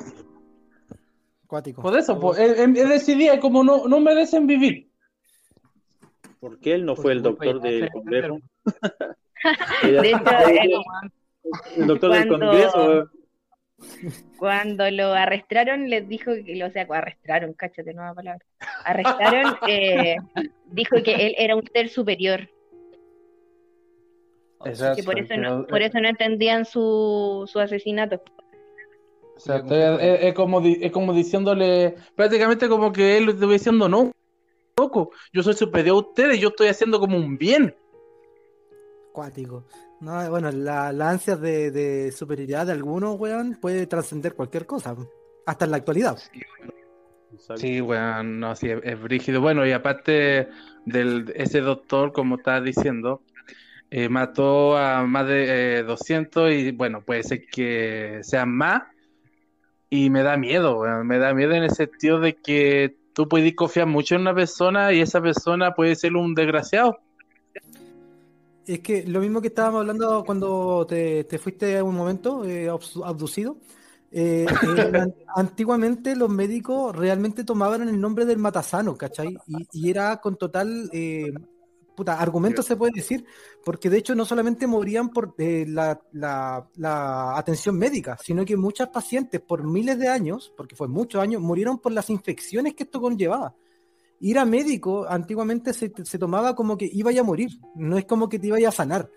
Cuático. 1.48 1.82
Por 1.82 1.98
eso, 1.98 2.20
pues, 2.20 2.38
él, 2.38 2.74
decidía 2.74 3.40
como 3.40 3.64
no, 3.64 3.88
no 3.88 3.98
merecen 3.98 4.46
vivir. 4.46 4.90
¿Por 6.38 6.60
qué 6.60 6.74
él 6.74 6.84
no 6.84 6.94
fue 6.94 7.12
el 7.12 7.22
doctor 7.22 7.60
del 7.60 7.90
Congreso? 7.90 8.38
De 9.82 10.10
hecho, 10.10 10.20
el- 10.60 11.82
El 11.82 11.86
doctor 11.86 12.12
del 12.12 12.28
Congreso. 12.28 13.10
Cuando 14.38 14.90
lo 14.90 15.12
arrestaron, 15.12 15.88
les 15.90 16.08
dijo 16.08 16.32
que, 16.44 16.62
o 16.64 16.70
sea, 16.70 16.86
arrestaron, 16.90 17.52
cáchate, 17.54 17.92
nueva 17.94 18.14
palabra. 18.14 18.44
Arrestaron, 18.84 19.56
eh, 19.68 20.16
dijo 20.66 21.02
que 21.02 21.26
él 21.26 21.34
era 21.38 21.56
un 21.56 21.64
ser 21.72 21.88
superior, 21.88 22.48
que 24.96 25.02
por 25.04 25.18
eso 25.18 25.36
no, 25.36 25.66
por 25.66 25.82
eso 25.82 26.00
no 26.00 26.08
entendían 26.08 26.64
su, 26.64 27.48
su 27.50 27.58
asesinato. 27.60 28.22
Exacto, 29.34 29.74
es, 29.74 30.00
es- 30.02 30.24
es 30.24 30.34
como, 30.34 30.60
es 30.60 30.90
como 30.92 31.12
diciéndole, 31.12 31.94
prácticamente 32.16 32.68
como 32.68 32.92
que 32.92 33.16
él 33.18 33.26
le 33.26 33.32
estuviera 33.32 33.52
diciendo, 33.54 33.88
no, 33.88 34.10
loco, 34.76 35.10
yo 35.32 35.42
soy 35.42 35.54
superior 35.54 35.94
a 35.96 36.00
ustedes, 36.00 36.40
yo 36.40 36.48
estoy 36.48 36.68
haciendo 36.68 36.98
como 36.98 37.16
un 37.16 37.38
bien. 37.38 37.74
Cuático. 39.12 39.64
No, 40.00 40.30
bueno, 40.30 40.50
la, 40.52 40.92
la 40.92 41.10
ansia 41.10 41.36
de, 41.36 41.70
de 41.70 42.12
superioridad 42.12 42.66
de 42.66 42.72
algunos, 42.72 43.18
weón, 43.18 43.58
puede 43.60 43.86
trascender 43.86 44.34
cualquier 44.34 44.64
cosa. 44.66 44.94
Hasta 45.46 45.64
en 45.64 45.70
la 45.72 45.76
actualidad. 45.78 46.18
Sí, 47.56 47.80
weón, 47.80 48.40
no, 48.40 48.54
sí, 48.54 48.70
es, 48.70 48.80
es 48.82 49.00
brígido. 49.00 49.40
Bueno, 49.40 49.66
y 49.66 49.72
aparte 49.72 50.48
del 50.84 51.32
ese 51.34 51.60
doctor, 51.60 52.12
como 52.12 52.36
estás 52.36 52.62
diciendo, 52.62 53.22
eh, 53.90 54.08
mató 54.08 54.76
a 54.76 55.04
más 55.04 55.26
de 55.26 55.78
eh, 55.78 55.82
200 55.82 56.52
y 56.52 56.70
bueno, 56.72 57.02
puede 57.02 57.22
ser 57.22 57.46
que 57.46 58.20
sean 58.22 58.50
más. 58.50 58.82
Y 59.90 60.10
me 60.10 60.22
da 60.22 60.36
miedo, 60.36 60.80
weón, 60.80 61.06
me 61.06 61.18
da 61.18 61.32
miedo 61.34 61.52
en 61.52 61.62
el 61.64 61.70
sentido 61.70 62.20
de 62.20 62.36
que 62.36 62.96
tú 63.14 63.28
puedes 63.28 63.54
confiar 63.54 63.86
mucho 63.86 64.14
en 64.14 64.20
una 64.22 64.34
persona 64.34 64.92
y 64.92 65.00
esa 65.00 65.20
persona 65.20 65.74
puede 65.74 65.96
ser 65.96 66.14
un 66.14 66.34
desgraciado. 66.34 66.98
Es 68.68 68.80
que 68.80 69.02
lo 69.06 69.20
mismo 69.20 69.40
que 69.40 69.48
estábamos 69.48 69.80
hablando 69.80 70.24
cuando 70.26 70.86
te, 70.86 71.24
te 71.24 71.38
fuiste 71.38 71.82
un 71.82 71.94
momento 71.96 72.44
eh, 72.44 72.68
abducido. 73.04 73.58
eh, 74.10 74.58
eh, 74.62 74.92
an- 74.98 75.14
antiguamente 75.34 76.14
los 76.16 76.28
médicos 76.30 76.94
realmente 76.94 77.44
tomaban 77.44 77.88
el 77.88 77.98
nombre 78.00 78.26
del 78.26 78.38
matasano, 78.38 78.96
¿cachai? 78.96 79.42
Y, 79.46 79.68
y 79.72 79.90
era 79.90 80.18
con 80.20 80.36
total 80.36 80.90
eh, 80.92 81.32
puta, 81.94 82.20
argumento 82.20 82.62
se 82.62 82.76
puede 82.76 82.92
decir, 82.96 83.24
porque 83.64 83.88
de 83.90 83.98
hecho 83.98 84.14
no 84.14 84.24
solamente 84.26 84.66
morían 84.66 85.10
por 85.10 85.34
eh, 85.38 85.64
la, 85.68 86.00
la- 86.12 86.68
la 86.76 87.38
atención 87.38 87.76
médica, 87.78 88.18
sino 88.22 88.44
que 88.44 88.56
muchas 88.58 88.88
pacientes 88.90 89.40
por 89.40 89.64
miles 89.64 89.98
de 89.98 90.08
años, 90.08 90.52
porque 90.56 90.76
fue 90.76 90.88
muchos 90.88 91.22
años, 91.22 91.40
murieron 91.42 91.78
por 91.78 91.92
las 91.92 92.10
infecciones 92.10 92.74
que 92.74 92.84
esto 92.84 93.00
conllevaba. 93.00 93.54
Ir 94.20 94.38
a 94.38 94.44
médico 94.44 95.06
antiguamente 95.08 95.72
se, 95.72 95.92
se 96.04 96.18
tomaba 96.18 96.54
como 96.54 96.76
que 96.76 96.88
iba 96.92 97.10
a 97.10 97.22
morir, 97.22 97.50
no 97.76 97.96
es 97.98 98.04
como 98.04 98.28
que 98.28 98.38
te 98.38 98.48
iba 98.48 98.56
a 98.68 98.72
sanar. 98.72 99.08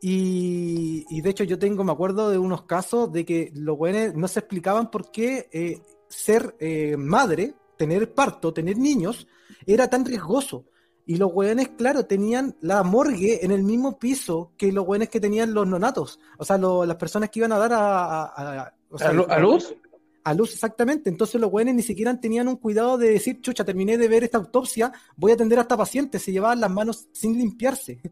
Y, 0.00 1.06
y 1.08 1.20
de 1.22 1.30
hecho 1.30 1.44
yo 1.44 1.58
tengo, 1.58 1.82
me 1.84 1.92
acuerdo 1.92 2.28
de 2.30 2.38
unos 2.38 2.64
casos 2.64 3.10
de 3.12 3.24
que 3.24 3.50
los 3.54 3.76
güeyes 3.76 4.14
no 4.14 4.28
se 4.28 4.40
explicaban 4.40 4.90
por 4.90 5.10
qué 5.10 5.48
eh, 5.52 5.80
ser 6.08 6.54
eh, 6.58 6.96
madre, 6.98 7.54
tener 7.78 8.12
parto, 8.12 8.52
tener 8.52 8.76
niños, 8.76 9.26
era 9.66 9.88
tan 9.88 10.04
riesgoso. 10.04 10.66
Y 11.06 11.16
los 11.16 11.32
güeyes, 11.32 11.68
claro, 11.76 12.06
tenían 12.06 12.56
la 12.60 12.82
morgue 12.82 13.44
en 13.44 13.50
el 13.50 13.62
mismo 13.62 13.98
piso 13.98 14.52
que 14.56 14.72
los 14.72 14.84
güeyes 14.86 15.08
que 15.10 15.20
tenían 15.20 15.52
los 15.54 15.66
nonatos. 15.66 16.18
O 16.38 16.44
sea, 16.44 16.56
lo- 16.58 16.84
las 16.86 16.96
personas 16.96 17.30
que 17.30 17.40
iban 17.40 17.52
a 17.52 17.58
dar 17.58 17.72
a... 17.74 18.24
a- 18.24 18.60
a- 18.62 18.74
o 18.90 18.98
sea, 18.98 19.08
¿A, 19.08 19.12
lu- 19.12 19.26
a 19.28 19.38
luz? 19.38 19.74
A 20.24 20.34
luz, 20.34 20.52
exactamente. 20.54 21.10
Entonces 21.10 21.40
los 21.40 21.50
güeyes 21.50 21.74
ni 21.74 21.82
siquiera 21.82 22.18
tenían 22.18 22.48
un 22.48 22.56
cuidado 22.56 22.96
de 22.98 23.10
decir, 23.10 23.40
chucha, 23.42 23.64
terminé 23.64 23.96
de 23.98 24.08
ver 24.08 24.24
esta 24.24 24.38
autopsia, 24.38 24.90
voy 25.16 25.30
a 25.32 25.34
atender 25.34 25.58
a 25.58 25.62
esta 25.62 25.76
paciente. 25.76 26.18
Se 26.18 26.32
llevaban 26.32 26.60
las 26.60 26.70
manos 26.70 27.08
sin 27.12 27.36
limpiarse. 27.38 28.00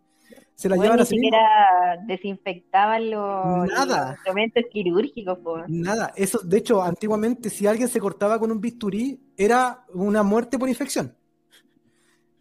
Se 0.55 0.69
las 0.69 0.77
Bueno, 0.77 0.93
llevan 0.93 0.99
ni 0.99 1.03
así 1.03 1.17
mismo. 1.19 1.39
siquiera 1.39 2.05
desinfectaban 2.07 3.11
los, 3.11 3.69
Nada. 3.69 4.01
los 4.03 4.11
instrumentos 4.19 4.65
quirúrgicos, 4.71 5.39
po. 5.39 5.59
Nada, 5.67 6.13
eso, 6.15 6.39
de 6.45 6.59
hecho, 6.59 6.83
antiguamente 6.83 7.51
si 7.51 7.67
alguien 7.67 7.89
se 7.89 7.99
cortaba 7.99 8.39
con 8.39 8.53
un 8.53 8.61
bisturí, 8.61 9.19
era 9.37 9.85
una 9.95 10.23
muerte 10.23 10.59
por 10.59 10.69
infección. 10.69 11.17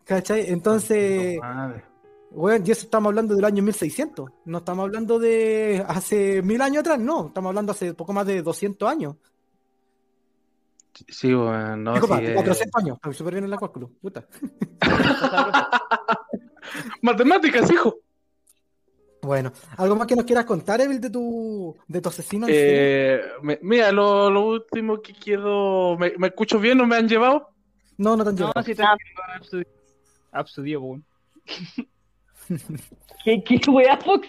¿Cachai? 0.03 0.49
Entonces, 0.51 1.39
Madre. 1.39 1.83
bueno, 2.31 2.63
y 2.67 2.71
eso 2.71 2.83
estamos 2.85 3.09
hablando 3.09 3.33
del 3.35 3.45
año 3.45 3.63
1600, 3.63 4.29
no 4.45 4.57
estamos 4.57 4.83
hablando 4.83 5.17
de 5.19 5.83
hace 5.87 6.41
mil 6.41 6.61
años 6.61 6.81
atrás, 6.81 6.99
no, 6.99 7.27
estamos 7.27 7.49
hablando 7.49 7.71
hace 7.71 7.93
poco 7.93 8.11
más 8.13 8.25
de 8.27 8.41
200 8.41 8.89
años. 8.89 9.15
Sí, 11.07 11.33
bueno, 11.33 11.77
no, 11.77 11.91
Disculpa, 11.93 12.19
sí, 12.19 12.25
eh, 12.27 12.33
400 12.33 12.83
años, 12.83 12.95
estoy 12.97 13.13
súper 13.13 13.33
bien 13.35 13.45
en 13.45 13.51
la 13.51 13.57
cálculo, 13.57 13.89
puta. 14.01 14.25
Matemáticas, 17.01 17.71
hijo. 17.71 17.97
Bueno, 19.21 19.51
¿algo 19.77 19.95
más 19.95 20.07
que 20.07 20.15
nos 20.15 20.25
quieras 20.25 20.45
contar, 20.45 20.81
Evil, 20.81 20.99
de 20.99 21.09
tu, 21.11 21.77
de 21.87 22.01
tu 22.01 22.09
asesino? 22.09 22.47
Eh, 22.49 23.21
me- 23.43 23.59
mira, 23.61 23.91
lo, 23.91 24.31
lo 24.31 24.41
último 24.47 24.99
que 25.01 25.13
quiero. 25.13 25.95
¿Me, 25.99 26.13
me 26.17 26.27
escucho 26.27 26.59
bien 26.59 26.81
o 26.81 26.87
me 26.87 26.95
han 26.95 27.07
llevado? 27.07 27.49
No, 27.97 28.17
no 28.17 28.23
te 28.23 28.29
han 28.31 28.35
No, 28.35 28.51
llegado. 28.63 28.97
sí. 29.43 29.61
Absurdo, 30.31 30.79
weón. 30.81 31.05
¿Qué, 33.23 33.43
qué 33.43 33.61
wea, 33.69 33.95
Fox? 33.97 34.27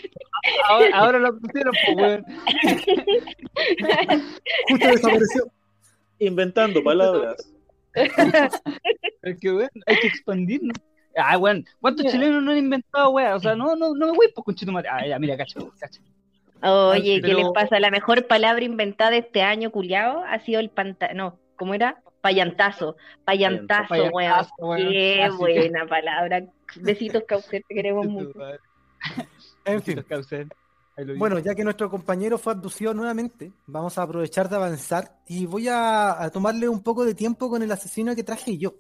Ahora, 0.69 0.99
ahora 0.99 1.19
lo 1.21 1.39
pusieron, 1.39 1.73
pues, 1.87 1.97
weón. 1.97 2.25
Justo 4.69 4.89
desapareció. 4.89 5.45
Inventando 6.27 6.83
palabras. 6.85 7.53
Es 9.23 9.39
que, 9.39 9.53
weón, 9.53 9.71
hay 9.87 9.97
que 10.01 10.07
expandirnos. 10.09 10.77
Ah, 11.17 11.37
weón, 11.39 11.65
¿cuántos 11.81 12.07
chilenos 12.11 12.43
no 12.43 12.51
han 12.53 12.59
inventado, 12.59 13.11
weón? 13.11 13.33
O 13.35 13.41
sea, 13.41 13.55
no, 13.55 13.77
no, 13.77 13.95
no 13.95 14.07
me 14.07 14.13
voy 14.17 14.29
por 14.35 14.45
conchito 14.45 14.73
madre. 14.73 14.89
Ah, 14.91 15.07
ya, 15.07 15.19
mira, 15.19 15.37
cacho, 15.37 15.73
cacho. 15.79 16.01
Oye, 16.63 17.17
¿qué 17.21 17.29
Pero- 17.29 17.39
les 17.39 17.49
pasa? 17.53 17.79
La 17.81 17.91
mejor 17.91 18.27
palabra 18.27 18.65
inventada 18.65 19.17
este 19.17 19.43
año, 19.43 19.71
culiao, 19.71 20.25
ha 20.25 20.39
sido 20.41 20.59
el 20.61 20.71
panta... 20.71 21.13
No, 21.13 21.39
¿cómo 21.57 21.75
era? 21.75 22.01
Payantazo. 22.21 22.97
Payantazo, 23.25 23.89
Payantazo, 23.89 24.55
weón. 24.61 24.89
Qué 24.91 25.23
Así 25.23 25.37
que- 25.37 25.39
buena 25.69 25.87
palabra. 25.87 26.45
Besitos, 26.77 27.25
Caucer, 27.29 27.63
te 27.69 27.75
queremos 27.75 28.07
mucho. 28.09 28.33
En 29.65 29.83
fin. 29.83 30.05
Bueno, 31.17 31.39
ya 31.39 31.55
que 31.55 31.65
nuestro 31.65 31.89
compañero 31.91 32.37
fue 32.39 32.53
abducido 32.53 32.93
nuevamente, 32.93 33.53
vamos 33.67 33.97
a 33.99 34.03
aprovechar 34.03 34.49
de 34.49 34.57
avanzar 34.57 35.19
y 35.27 35.47
voy 35.47 35.69
a, 35.69 36.23
a 36.23 36.31
tomarle 36.31 36.69
un 36.69 36.83
poco 36.83 37.05
de 37.05 37.15
tiempo 37.15 37.49
con 37.49 37.63
el 37.63 37.73
asesino 37.73 38.15
que 38.15 38.23
traje 38.25 38.59
yo. 38.59 38.75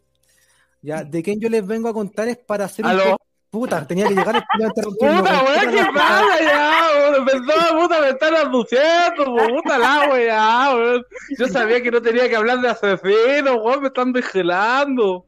Ya, 0.82 1.04
de 1.04 1.22
quien 1.22 1.40
yo 1.40 1.48
les 1.48 1.66
vengo 1.66 1.88
a 1.88 1.94
contar 1.94 2.28
es 2.28 2.36
para 2.38 2.64
hacer 2.66 2.84
un 2.84 2.90
¿Aló? 2.90 3.02
poco- 3.12 3.22
Puta, 3.50 3.86
tenía 3.86 4.08
que 4.08 4.14
llegar 4.14 4.34
el 4.34 4.42
interrumpiendo. 4.66 5.20
Puta, 5.22 5.42
weón, 5.44 5.74
¿qué 5.74 5.84
pasa 5.94 6.40
ya? 6.40 6.80
weón? 7.10 7.24
Perdón, 7.26 7.80
puta, 7.82 8.00
me 8.00 8.08
están 8.08 8.34
anunciando, 8.34 9.24
puta 9.54 9.78
la 9.78 10.08
weá, 10.10 10.74
weón. 10.74 11.02
Yo 11.38 11.48
sabía 11.48 11.82
que 11.82 11.90
no 11.90 12.00
tenía 12.00 12.30
que 12.30 12.36
hablar 12.36 12.62
de 12.62 12.68
asesinos, 12.70 13.56
weón, 13.62 13.82
me 13.82 13.88
están 13.88 14.10
vigilando. 14.12 15.26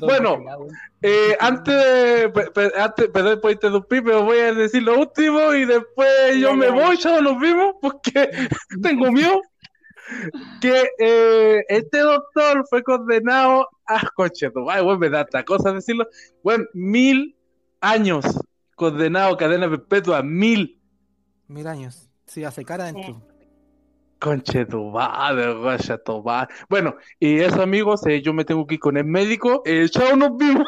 Bueno. 0.00 0.44
Eh, 1.00 1.36
antes 1.40 2.32
antes, 2.76 3.08
perdón 3.08 3.40
por 3.40 3.50
interrumpir, 3.50 4.02
pero 4.04 4.24
voy 4.24 4.38
a 4.38 4.54
decir 4.54 4.82
lo 4.82 4.98
último 4.98 5.52
y 5.54 5.64
después 5.64 6.36
yo 6.38 6.54
me 6.54 6.70
voy, 6.70 6.96
ya 6.96 7.20
nos 7.20 7.40
vimos, 7.40 7.74
porque 7.80 8.30
tengo 8.82 9.10
miedo. 9.10 9.40
Que 10.60 10.90
eh, 10.98 11.64
este 11.68 11.98
doctor 11.98 12.64
fue 12.68 12.82
condenado 12.82 13.68
a 13.86 14.06
coche, 14.14 14.50
ay, 14.68 14.82
bueno, 14.82 14.98
me 14.98 15.08
da 15.08 15.22
esta 15.22 15.44
cosa 15.44 15.72
decirlo. 15.72 16.06
Bueno, 16.42 16.64
mil 16.74 17.36
años 17.80 18.24
condenado 18.74 19.34
a 19.34 19.36
cadena 19.36 19.68
perpetua, 19.70 20.22
mil. 20.22 20.80
Mil 21.48 21.66
años. 21.66 22.10
Sí, 22.26 22.44
hace 22.44 22.64
cara 22.64 22.84
adentro. 22.84 23.22
Conche 24.22 24.64
tu 24.66 24.84
madre, 24.84 25.52
tu 26.04 26.22
madre. 26.22 26.54
Bueno, 26.68 26.96
y 27.18 27.40
eso, 27.40 27.60
amigos, 27.60 28.06
eh, 28.06 28.22
yo 28.22 28.32
me 28.32 28.44
tengo 28.44 28.64
que 28.68 28.74
ir 28.74 28.80
con 28.80 28.96
el 28.96 29.04
médico. 29.04 29.62
Eh, 29.66 29.88
chao, 29.90 30.14
nos 30.14 30.36
vimos. 30.36 30.64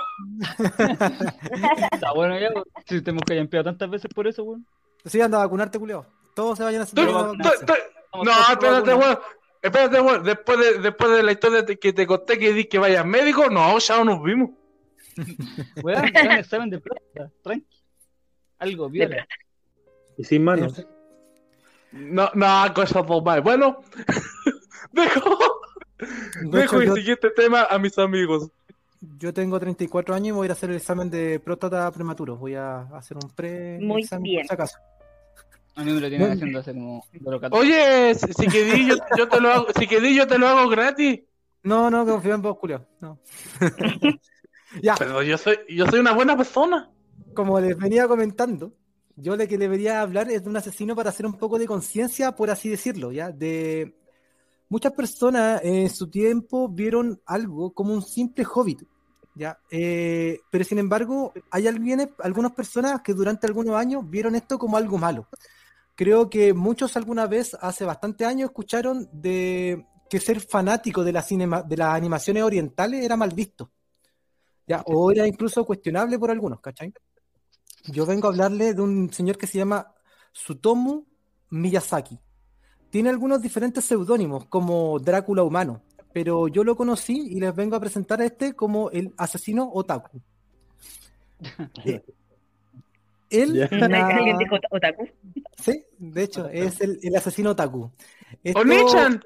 Está 1.92 2.12
bueno 2.12 2.36
ya. 2.36 2.48
Si 2.84 3.00
te 3.00 3.10
hemos 3.10 3.22
callampeado 3.22 3.66
tantas 3.66 3.88
veces 3.88 4.10
por 4.12 4.26
eso, 4.26 4.42
weón. 4.42 4.66
Sí, 5.04 5.20
anda 5.20 5.38
a 5.38 5.44
vacunarte, 5.44 5.78
culeo. 5.78 6.04
Todos 6.34 6.58
se 6.58 6.64
vayan 6.64 6.80
a 6.80 6.84
Estamos 6.84 7.36
No, 7.36 8.32
espérate, 8.50 8.92
weón. 8.92 9.18
Espérate, 9.62 10.00
weón. 10.00 10.24
Después 10.24 10.58
de, 10.58 10.78
después 10.80 11.10
de 11.12 11.22
la 11.22 11.30
historia 11.30 11.62
de 11.62 11.78
que 11.78 11.92
te 11.92 12.08
conté 12.08 12.40
que 12.40 12.52
di 12.52 12.64
que 12.64 12.80
vayas 12.80 13.06
médico, 13.06 13.50
no, 13.50 13.78
ya 13.78 14.02
nos 14.02 14.20
vimos. 14.20 14.50
Weón, 15.80 16.06
examen 16.38 16.70
de 16.70 16.80
próstata, 16.80 17.30
tranqui. 17.40 17.78
Algo, 18.58 18.90
viola. 18.90 19.28
Y 20.16 20.24
sin 20.24 20.42
manos. 20.42 20.84
No, 21.96 22.28
no, 22.34 22.74
cosa 22.74 23.02
mal. 23.24 23.40
Bueno, 23.40 23.78
dejo, 24.92 25.38
De 26.42 26.58
dejo 26.60 26.76
hecho, 26.76 26.80
el 26.82 26.88
yo, 26.88 26.94
siguiente 26.96 27.30
tema 27.30 27.64
a 27.70 27.78
mis 27.78 27.96
amigos. 27.98 28.50
yo 29.00 29.32
tengo 29.32 29.60
34 29.60 30.14
años 30.14 30.28
y 30.28 30.30
voy 30.32 30.44
a 30.44 30.46
ir 30.46 30.50
a 30.50 30.54
hacer 30.54 30.70
el 30.70 30.76
examen 30.76 31.08
de 31.08 31.38
próstata 31.40 31.90
prematuro. 31.92 32.36
Voy 32.36 32.54
a 32.56 32.80
hacer 32.96 33.16
un 33.16 33.30
pre 33.30 33.78
Muy 33.80 34.02
examen 34.02 34.22
bien. 34.24 34.40
por 34.42 34.48
si 34.48 34.54
acaso. 34.54 34.78
A 35.76 35.84
mí 35.84 35.92
me 35.92 36.00
lo 36.00 36.08
tienen 36.08 36.20
Bueno. 36.20 36.34
haciendo 36.34 36.58
hace 36.60 36.72
como 36.72 37.04
de 37.12 37.30
lo 37.30 37.58
Oye, 37.58 38.14
si, 38.14 38.32
si 38.32 38.46
que 38.48 38.64
di, 38.64 38.88
yo, 38.88 38.96
yo 39.16 39.28
te 39.28 39.40
lo 39.40 39.50
hago, 39.50 39.66
si 39.76 39.86
yo 40.14 40.26
te 40.26 40.38
lo 40.38 40.48
hago 40.48 40.68
gratis. 40.68 41.20
No, 41.62 41.90
no, 41.90 42.04
confío 42.04 42.34
en 42.34 42.42
vos, 42.42 42.58
culeo. 42.58 42.86
No. 43.00 43.18
ya, 44.82 44.94
Pero 44.98 45.22
yo 45.22 45.38
soy, 45.38 45.58
yo 45.68 45.86
soy 45.86 46.00
una 46.00 46.12
buena 46.12 46.36
persona. 46.36 46.90
como 47.34 47.58
les 47.60 47.76
venía 47.76 48.06
comentando, 48.06 48.72
yo 49.16 49.36
lo 49.36 49.46
que 49.46 49.58
debería 49.58 50.00
hablar 50.00 50.30
es 50.30 50.42
de 50.42 50.50
un 50.50 50.56
asesino 50.56 50.96
para 50.96 51.10
hacer 51.10 51.26
un 51.26 51.34
poco 51.34 51.58
de 51.58 51.66
conciencia, 51.66 52.32
por 52.32 52.50
así 52.50 52.68
decirlo, 52.68 53.12
¿ya? 53.12 53.30
De 53.30 53.96
muchas 54.68 54.92
personas 54.92 55.60
en 55.62 55.88
su 55.90 56.10
tiempo 56.10 56.68
vieron 56.68 57.20
algo 57.26 57.72
como 57.72 57.94
un 57.94 58.02
simple 58.02 58.44
hobbit, 58.44 58.82
¿ya? 59.34 59.58
Eh, 59.70 60.40
pero 60.50 60.64
sin 60.64 60.78
embargo, 60.78 61.32
hay 61.50 61.66
algunas 61.68 62.52
personas 62.52 63.02
que 63.02 63.14
durante 63.14 63.46
algunos 63.46 63.76
años 63.76 64.08
vieron 64.08 64.34
esto 64.34 64.58
como 64.58 64.76
algo 64.76 64.98
malo. 64.98 65.28
Creo 65.94 66.28
que 66.28 66.52
muchos 66.52 66.96
alguna 66.96 67.26
vez, 67.26 67.56
hace 67.60 67.84
bastante 67.84 68.24
años, 68.24 68.50
escucharon 68.50 69.08
de 69.12 69.86
que 70.10 70.18
ser 70.18 70.40
fanático 70.40 71.04
de, 71.04 71.12
la 71.12 71.22
cinema, 71.22 71.62
de 71.62 71.76
las 71.76 71.94
animaciones 71.94 72.42
orientales 72.42 73.04
era 73.04 73.16
mal 73.16 73.30
visto. 73.30 73.70
¿ya? 74.66 74.82
O 74.86 75.10
era 75.10 75.26
incluso 75.26 75.64
cuestionable 75.64 76.18
por 76.18 76.30
algunos, 76.30 76.60
¿cachai? 76.60 76.92
Yo 77.86 78.06
vengo 78.06 78.28
a 78.28 78.30
hablarle 78.30 78.74
de 78.74 78.80
un 78.82 79.12
señor 79.12 79.36
que 79.36 79.46
se 79.46 79.58
llama 79.58 79.94
Sutomu 80.32 81.04
Miyazaki. 81.50 82.18
Tiene 82.90 83.10
algunos 83.10 83.42
diferentes 83.42 83.84
seudónimos, 83.84 84.46
como 84.46 84.98
Drácula 84.98 85.42
humano, 85.42 85.82
pero 86.12 86.48
yo 86.48 86.64
lo 86.64 86.76
conocí 86.76 87.28
y 87.30 87.40
les 87.40 87.54
vengo 87.54 87.76
a 87.76 87.80
presentar 87.80 88.20
a 88.20 88.24
este 88.24 88.54
como 88.54 88.90
el 88.90 89.12
asesino 89.16 89.70
otaku. 89.72 90.20
Eh, 91.84 93.42
Él, 93.42 93.68
¿Alguien 93.70 94.38
dijo 94.38 94.56
otaku? 94.70 95.08
sí, 95.58 95.84
de 95.98 96.22
hecho, 96.22 96.48
es 96.48 96.80
el, 96.80 97.00
el 97.02 97.16
asesino 97.16 97.50
otaku. 97.50 97.90
Esto 98.44 98.60
Onichan. 98.60 99.20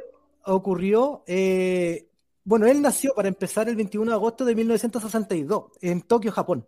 ocurrió, 0.46 1.24
eh, 1.26 2.08
bueno, 2.44 2.66
él 2.66 2.80
nació 2.80 3.12
para 3.14 3.28
empezar 3.28 3.68
el 3.68 3.76
21 3.76 4.10
de 4.10 4.14
agosto 4.14 4.44
de 4.46 4.54
1962 4.54 5.72
en 5.82 6.00
Tokio, 6.02 6.32
Japón. 6.32 6.66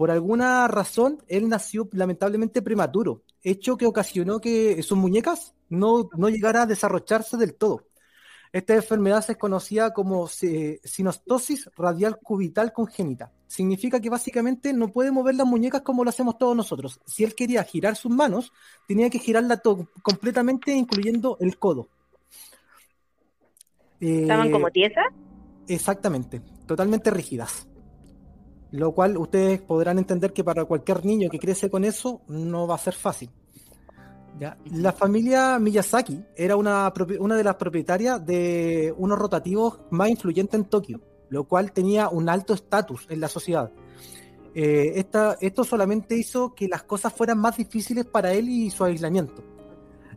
Por 0.00 0.10
alguna 0.10 0.66
razón, 0.66 1.22
él 1.28 1.50
nació 1.50 1.86
lamentablemente 1.92 2.62
prematuro, 2.62 3.22
hecho 3.42 3.76
que 3.76 3.84
ocasionó 3.84 4.40
que 4.40 4.82
sus 4.82 4.96
muñecas 4.96 5.54
no, 5.68 6.08
no 6.16 6.30
llegara 6.30 6.62
a 6.62 6.66
desarrollarse 6.66 7.36
del 7.36 7.54
todo. 7.54 7.84
Esta 8.50 8.74
enfermedad 8.74 9.20
se 9.20 9.36
conocía 9.36 9.90
como 9.90 10.26
eh, 10.40 10.80
sinostosis 10.84 11.68
radial 11.76 12.16
cubital 12.16 12.72
congénita. 12.72 13.30
Significa 13.46 14.00
que 14.00 14.08
básicamente 14.08 14.72
no 14.72 14.88
puede 14.88 15.12
mover 15.12 15.34
las 15.34 15.46
muñecas 15.46 15.82
como 15.82 16.02
lo 16.02 16.08
hacemos 16.08 16.38
todos 16.38 16.56
nosotros. 16.56 16.98
Si 17.04 17.22
él 17.22 17.34
quería 17.34 17.62
girar 17.62 17.94
sus 17.94 18.10
manos, 18.10 18.54
tenía 18.88 19.10
que 19.10 19.18
girarla 19.18 19.60
completamente, 20.00 20.72
incluyendo 20.72 21.36
el 21.40 21.58
codo. 21.58 21.90
¿Estaban 24.00 24.48
Eh, 24.48 24.50
como 24.50 24.70
tiesas? 24.70 25.04
Exactamente, 25.68 26.40
totalmente 26.66 27.10
rígidas. 27.10 27.66
Lo 28.72 28.92
cual 28.92 29.16
ustedes 29.16 29.60
podrán 29.60 29.98
entender 29.98 30.32
que 30.32 30.44
para 30.44 30.64
cualquier 30.64 31.04
niño 31.04 31.28
que 31.28 31.38
crece 31.38 31.68
con 31.70 31.84
eso 31.84 32.20
no 32.28 32.66
va 32.66 32.76
a 32.76 32.78
ser 32.78 32.94
fácil. 32.94 33.30
¿ya? 34.38 34.56
La 34.72 34.92
familia 34.92 35.58
Miyazaki 35.58 36.22
era 36.36 36.56
una, 36.56 36.92
una 37.18 37.36
de 37.36 37.44
las 37.44 37.56
propietarias 37.56 38.24
de 38.24 38.94
unos 38.96 39.18
rotativos 39.18 39.80
más 39.90 40.08
influyentes 40.08 40.54
en 40.58 40.66
Tokio, 40.66 41.00
lo 41.30 41.44
cual 41.44 41.72
tenía 41.72 42.08
un 42.08 42.28
alto 42.28 42.54
estatus 42.54 43.06
en 43.08 43.20
la 43.20 43.28
sociedad. 43.28 43.70
Eh, 44.54 44.92
esta- 44.96 45.36
esto 45.40 45.62
solamente 45.64 46.16
hizo 46.16 46.54
que 46.54 46.68
las 46.68 46.82
cosas 46.84 47.12
fueran 47.12 47.38
más 47.38 47.56
difíciles 47.56 48.04
para 48.04 48.32
él 48.32 48.48
y 48.48 48.70
su 48.70 48.84
aislamiento. 48.84 49.42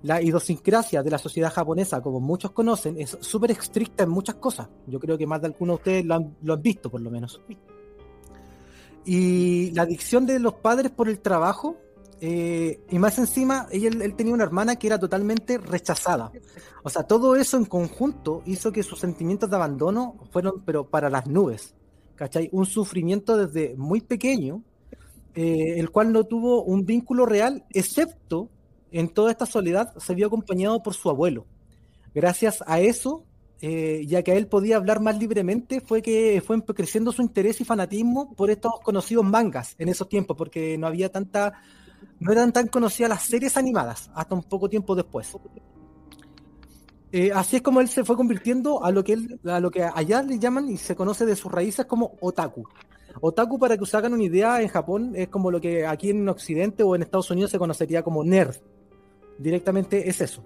La 0.04 0.22
idiosincrasia 0.22 1.02
de 1.02 1.10
la 1.12 1.18
sociedad 1.18 1.52
japonesa, 1.52 2.02
como 2.02 2.20
muchos 2.20 2.52
conocen, 2.52 3.00
es 3.00 3.18
súper 3.22 3.52
estricta 3.52 4.04
en 4.04 4.10
muchas 4.10 4.36
cosas. 4.36 4.68
Yo 4.88 5.00
creo 5.00 5.18
que 5.18 5.26
más 5.26 5.40
de 5.42 5.48
algunos 5.48 5.78
de 5.78 5.80
ustedes 5.82 6.06
lo 6.06 6.16
han, 6.16 6.36
lo 6.42 6.54
han 6.54 6.62
visto, 6.62 6.90
por 6.92 7.00
lo 7.02 7.10
menos. 7.10 7.40
Y 9.06 9.72
la 9.72 9.84
adicción 9.84 10.26
de 10.26 10.40
los 10.40 10.56
padres 10.56 10.92
por 10.92 11.10
el 11.10 11.20
trabajo, 11.20 11.78
eh, 12.22 12.80
y 12.90 13.00
más 13.00 13.18
encima, 13.18 13.68
él, 13.72 14.02
él 14.02 14.16
tenía 14.16 14.34
una 14.34 14.46
hermana 14.46 14.78
que 14.78 14.88
era 14.88 15.00
totalmente 15.00 15.58
rechazada. 15.58 16.32
O 16.84 16.90
sea, 16.90 17.04
todo 17.04 17.36
eso 17.36 17.58
en 17.58 17.66
conjunto 17.66 18.44
hizo 18.46 18.72
que 18.72 18.84
sus 18.84 19.00
sentimientos 19.00 19.50
de 19.50 19.56
abandono 19.56 20.16
fueron, 20.32 20.62
pero 20.66 20.88
para 20.88 21.10
las 21.10 21.28
nubes. 21.28 21.74
¿Cachai? 22.16 22.50
Un 22.52 22.66
sufrimiento 22.66 23.38
desde 23.38 23.76
muy 23.76 24.02
pequeño, 24.02 24.62
eh, 25.36 25.80
el 25.80 25.90
cual 25.90 26.14
no 26.14 26.26
tuvo 26.26 26.64
un 26.64 26.86
vínculo 26.86 27.26
real, 27.26 27.66
excepto 27.72 28.50
en 28.92 29.10
toda 29.10 29.32
esta 29.32 29.46
soledad 29.46 29.94
se 29.98 30.14
vio 30.14 30.28
acompañado 30.28 30.84
por 30.84 30.94
su 30.94 31.10
abuelo. 31.10 31.46
Gracias 32.14 32.64
a 32.68 32.80
eso, 32.80 33.26
eh, 33.66 34.06
ya 34.08 34.22
que 34.24 34.36
él 34.36 34.48
podía 34.48 34.76
hablar 34.76 35.00
más 35.00 35.18
libremente, 35.18 35.80
fue 35.80 36.02
que 36.02 36.44
fue 36.46 36.62
creciendo 36.66 37.14
su 37.14 37.22
interés 37.22 37.62
y 37.62 37.64
fanatismo 37.64 38.34
por 38.36 38.50
estos 38.50 38.74
conocidos 38.82 39.24
mangas 39.24 39.76
en 39.78 39.88
esos 39.88 40.10
tiempos, 40.10 40.36
porque 40.36 40.78
no 40.78 40.86
había 40.86 41.10
tanta, 41.10 41.54
no 42.20 42.34
eran 42.34 42.52
tan 42.52 42.68
conocidas 42.68 43.10
las 43.12 43.24
series 43.24 43.56
animadas 43.56 44.12
hasta 44.16 44.36
un 44.36 44.44
poco 44.44 44.68
tiempo 44.68 44.96
después. 44.96 45.38
Eh, 47.14 47.32
así 47.34 47.56
es 47.56 47.62
como 47.62 47.80
él 47.80 47.88
se 47.88 48.04
fue 48.04 48.18
convirtiendo 48.18 48.84
a 48.84 48.92
lo 48.92 49.02
que 49.02 49.14
él, 49.14 49.40
a 49.46 49.62
lo 49.62 49.72
que 49.72 49.82
allá 49.82 50.22
le 50.24 50.40
llaman 50.40 50.68
y 50.68 50.76
se 50.76 50.94
conoce 50.94 51.26
de 51.26 51.38
sus 51.38 51.50
raíces 51.50 51.86
como 51.86 52.18
otaku. 52.20 52.68
Otaku, 53.22 53.58
para 53.60 53.78
que 53.78 53.84
os 53.84 53.96
hagan 53.96 54.12
una 54.12 54.24
idea, 54.24 54.62
en 54.62 54.68
Japón 54.68 55.14
es 55.16 55.30
como 55.30 55.52
lo 55.52 55.62
que 55.62 55.86
aquí 55.86 56.10
en 56.10 56.28
Occidente 56.28 56.84
o 56.84 56.98
en 56.98 57.04
Estados 57.04 57.32
Unidos 57.32 57.52
se 57.52 57.60
conocería 57.60 58.04
como 58.04 58.26
nerd. 58.26 58.58
Directamente 59.38 60.10
es 60.10 60.20
eso. 60.20 60.44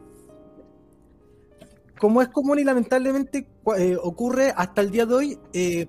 Como 2.00 2.22
es 2.22 2.30
común 2.30 2.60
y 2.60 2.64
lamentablemente 2.64 3.48
eh, 3.78 3.98
ocurre 4.02 4.54
hasta 4.56 4.82
el 4.82 4.92
día 4.92 5.06
de 5.06 5.14
hoy, 5.14 5.40
eh, 5.54 5.88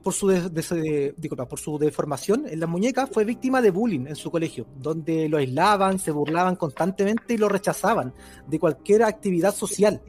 disculpa, 1.16 1.47
por 1.47 1.59
su 1.59 1.79
deformación 1.79 2.47
en 2.49 2.61
la 2.61 2.66
muñeca, 2.66 3.07
fue 3.07 3.25
víctima 3.25 3.61
de 3.61 3.71
bullying 3.71 4.07
en 4.07 4.16
su 4.16 4.31
colegio, 4.31 4.66
donde 4.77 5.29
lo 5.29 5.38
aislaban, 5.38 5.99
se 5.99 6.11
burlaban 6.11 6.57
constantemente 6.57 7.35
y 7.35 7.38
lo 7.38 7.49
rechazaban 7.49 8.12
de 8.47 8.59
cualquier 8.59 9.03
actividad 9.03 9.55
social, 9.55 10.01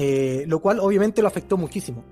Eh, 0.00 0.44
lo 0.46 0.60
cual 0.60 0.78
obviamente 0.78 1.22
lo 1.22 1.26
afectó 1.26 1.56
muchísimo. 1.56 2.04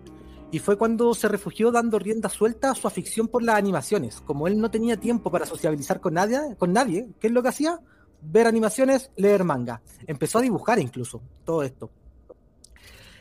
Y 0.50 0.58
fue 0.58 0.76
cuando 0.76 1.14
se 1.14 1.28
refugió 1.28 1.70
dando 1.70 2.00
rienda 2.00 2.28
suelta 2.28 2.72
a 2.72 2.74
su 2.74 2.88
afición 2.88 3.28
por 3.28 3.44
las 3.44 3.54
animaciones. 3.54 4.20
Como 4.22 4.48
él 4.48 4.58
no 4.58 4.70
tenía 4.70 4.96
tiempo 4.96 5.30
para 5.30 5.46
sociabilizar 5.46 6.00
con 6.00 6.14
nadie, 6.14 6.56
con 6.58 6.72
nadie 6.72 7.06
¿qué 7.20 7.28
es 7.28 7.32
lo 7.32 7.42
que 7.42 7.50
hacía? 7.50 7.78
Ver 8.22 8.48
animaciones, 8.48 9.12
leer 9.16 9.44
manga. 9.44 9.82
Empezó 10.04 10.38
a 10.38 10.42
dibujar 10.42 10.80
incluso 10.80 11.20
todo 11.44 11.62
esto. 11.62 11.90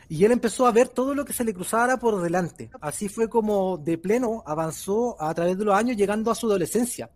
Y 0.08 0.24
él 0.24 0.32
empezó 0.32 0.66
a 0.66 0.72
ver 0.72 0.88
todo 0.88 1.14
lo 1.14 1.24
que 1.24 1.32
se 1.32 1.44
le 1.44 1.52
cruzara 1.52 1.98
por 1.98 2.20
delante. 2.20 2.70
Así 2.80 3.08
fue 3.08 3.28
como 3.28 3.76
de 3.78 3.98
pleno 3.98 4.42
avanzó 4.46 5.20
a 5.20 5.34
través 5.34 5.58
de 5.58 5.64
los 5.64 5.74
años 5.74 5.96
llegando 5.96 6.30
a 6.30 6.34
su 6.34 6.46
adolescencia. 6.46 7.10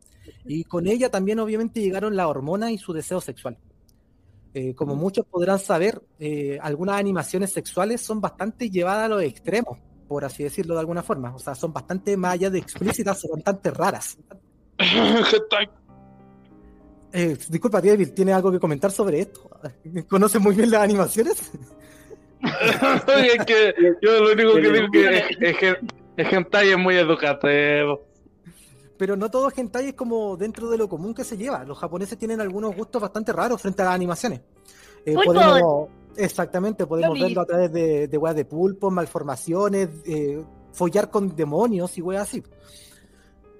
Y 0.44 0.64
con 0.64 0.87
ella 0.87 1.11
también 1.11 1.38
obviamente 1.38 1.81
llegaron 1.81 2.16
la 2.16 2.29
hormona 2.29 2.70
y 2.70 2.79
su 2.79 2.92
deseo 2.92 3.20
sexual. 3.20 3.57
Eh, 4.53 4.74
como 4.74 4.96
muchos 4.96 5.24
podrán 5.26 5.61
saber, 5.61 6.03
eh, 6.18 6.59
algunas 6.61 6.98
animaciones 6.98 7.53
sexuales 7.53 8.00
son 8.00 8.20
bastante 8.20 8.68
llevadas 8.68 9.05
a 9.05 9.09
los 9.09 9.22
extremos, 9.22 9.79
por 10.09 10.24
así 10.24 10.42
decirlo 10.42 10.74
de 10.74 10.81
alguna 10.81 11.05
forma. 11.05 11.33
O 11.35 11.38
sea, 11.38 11.55
son 11.55 11.72
bastante 11.72 12.16
más 12.16 12.35
allá 12.35 12.50
de 12.50 12.59
explícitas, 12.59 13.20
son 13.20 13.31
bastante 13.37 13.70
raras. 13.70 14.18
Eh, 17.12 17.37
disculpa, 17.48 17.81
David, 17.81 18.12
¿tiene 18.12 18.33
algo 18.33 18.53
que 18.53 18.61
comentar 18.61 18.92
sobre 18.92 19.22
esto? 19.22 19.50
¿Conoce 20.09 20.38
muy 20.38 20.55
bien 20.55 20.70
las 20.70 20.83
animaciones? 20.83 21.50
Es 23.37 23.44
que 23.44 23.74
yo 24.00 24.20
lo 24.20 24.33
único 24.33 24.55
que 24.55 24.72
digo 24.72 24.90
que 24.90 25.18
es, 25.18 25.24
es 25.40 25.59
que 25.59 25.76
el 26.16 26.35
hentai 26.35 26.70
es 26.70 26.79
muy 26.79 26.96
educativo. 26.96 28.03
Pero 28.96 29.16
no 29.16 29.31
todo 29.31 29.50
hentai 29.55 29.88
es 29.88 29.94
como 29.94 30.37
dentro 30.37 30.68
de 30.68 30.76
lo 30.76 30.88
común 30.88 31.14
que 31.14 31.24
se 31.24 31.37
lleva. 31.37 31.64
Los 31.64 31.79
japoneses 31.79 32.18
tienen 32.18 32.40
algunos 32.40 32.74
gustos 32.76 33.00
bastante 33.00 33.33
raros 33.33 33.61
frente 33.61 33.83
a 33.83 33.87
las 33.87 33.94
animaciones. 33.94 34.40
Eh, 35.05 35.14
podemos, 35.14 35.88
exactamente, 36.16 36.87
podemos 36.87 37.18
verlo 37.18 37.40
a 37.40 37.46
través 37.46 37.72
de, 37.72 38.09
de 38.09 38.18
weas 38.18 38.37
de 38.37 38.44
pulpos, 38.44 38.92
malformaciones, 38.92 39.88
eh, 40.05 40.42
follar 40.72 41.11
con 41.11 41.35
demonios 41.35 41.96
y 41.96 42.03
weas 42.03 42.22
así. 42.22 42.42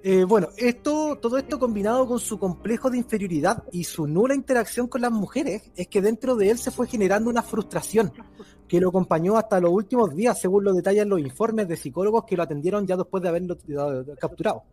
Eh, 0.03 0.23
bueno, 0.23 0.49
esto, 0.57 1.19
todo 1.21 1.37
esto 1.37 1.59
combinado 1.59 2.07
con 2.07 2.19
su 2.19 2.39
complejo 2.39 2.89
de 2.89 2.97
inferioridad 2.97 3.63
y 3.71 3.83
su 3.83 4.07
nula 4.07 4.33
interacción 4.33 4.87
con 4.87 5.01
las 5.01 5.11
mujeres, 5.11 5.69
es 5.75 5.87
que 5.87 6.01
dentro 6.01 6.35
de 6.35 6.49
él 6.49 6.57
se 6.57 6.71
fue 6.71 6.87
generando 6.87 7.29
una 7.29 7.43
frustración 7.43 8.11
que 8.71 8.79
lo 8.79 8.87
acompañó 8.87 9.35
hasta 9.35 9.59
los 9.59 9.69
últimos 9.69 10.15
días, 10.15 10.39
según 10.39 10.63
lo 10.63 10.71
detallan 10.71 11.09
los 11.09 11.19
informes 11.19 11.67
de 11.67 11.75
psicólogos 11.75 12.23
que 12.23 12.37
lo 12.37 12.43
atendieron 12.43 12.87
ya 12.87 12.95
después 12.95 13.21
de 13.21 13.27
haberlo 13.27 13.57
capturado. 14.17 14.63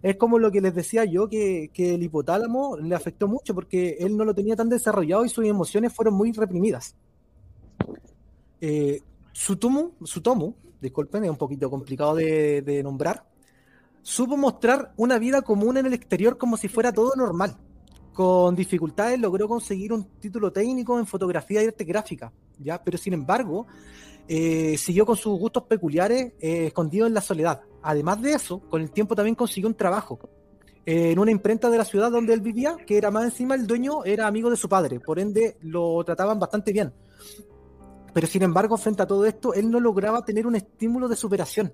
Es 0.00 0.14
como 0.14 0.38
lo 0.38 0.52
que 0.52 0.60
les 0.60 0.72
decía 0.72 1.04
yo, 1.04 1.28
que, 1.28 1.68
el 1.76 2.00
hipotálamo 2.00 2.76
le 2.76 2.94
afectó 2.94 3.26
mucho 3.26 3.52
porque 3.52 3.96
él 3.98 4.16
no 4.16 4.24
lo 4.24 4.36
tenía 4.36 4.54
tan 4.54 4.68
desarrollado 4.68 5.24
y 5.24 5.28
sus 5.30 5.44
emociones 5.46 5.92
fueron 5.92 6.14
muy 6.14 6.30
reprimidas. 6.30 6.94
Eh, 8.60 9.02
disculpen, 10.80 11.24
es 11.24 11.30
un 11.30 11.36
poquito 11.36 11.68
complicado 11.68 12.14
de, 12.14 12.62
de 12.62 12.84
nombrar, 12.84 13.24
supo 14.00 14.36
mostrar 14.36 14.92
una 14.96 15.18
vida 15.18 15.42
común 15.42 15.76
en 15.76 15.86
el 15.86 15.94
exterior 15.94 16.38
como 16.38 16.56
si 16.56 16.68
fuera 16.68 16.92
todo 16.92 17.16
normal. 17.16 17.56
Con 18.12 18.54
dificultades 18.54 19.18
logró 19.18 19.48
conseguir 19.48 19.92
un 19.92 20.04
título 20.20 20.52
técnico 20.52 21.00
en 21.00 21.06
fotografía 21.08 21.64
y 21.64 21.66
arte 21.66 21.82
gráfica, 21.82 22.32
¿ya? 22.58 22.82
pero 22.82 22.98
sin 22.98 23.12
embargo 23.12 23.66
eh, 24.26 24.76
siguió 24.78 25.04
con 25.04 25.16
sus 25.16 25.38
gustos 25.38 25.64
peculiares 25.64 26.32
eh, 26.40 26.66
escondido 26.66 27.06
en 27.06 27.14
la 27.14 27.20
soledad. 27.20 27.60
Además 27.82 28.22
de 28.22 28.32
eso, 28.32 28.60
con 28.70 28.80
el 28.80 28.90
tiempo 28.90 29.14
también 29.14 29.34
consiguió 29.34 29.68
un 29.68 29.74
trabajo 29.74 30.18
eh, 30.86 31.12
en 31.12 31.18
una 31.18 31.30
imprenta 31.30 31.68
de 31.68 31.78
la 31.78 31.84
ciudad 31.84 32.10
donde 32.10 32.32
él 32.32 32.40
vivía, 32.40 32.76
que 32.86 32.96
era 32.96 33.10
más 33.10 33.24
encima 33.24 33.54
el 33.54 33.66
dueño 33.66 34.04
era 34.04 34.26
amigo 34.26 34.50
de 34.50 34.56
su 34.56 34.68
padre, 34.68 35.00
por 35.00 35.18
ende 35.18 35.56
lo 35.60 36.02
trataban 36.04 36.38
bastante 36.38 36.72
bien. 36.72 36.92
Pero 38.14 38.26
sin 38.26 38.42
embargo, 38.42 38.76
frente 38.76 39.02
a 39.02 39.06
todo 39.06 39.26
esto, 39.26 39.54
él 39.54 39.70
no 39.70 39.80
lograba 39.80 40.24
tener 40.24 40.46
un 40.46 40.54
estímulo 40.54 41.08
de 41.08 41.16
superación, 41.16 41.72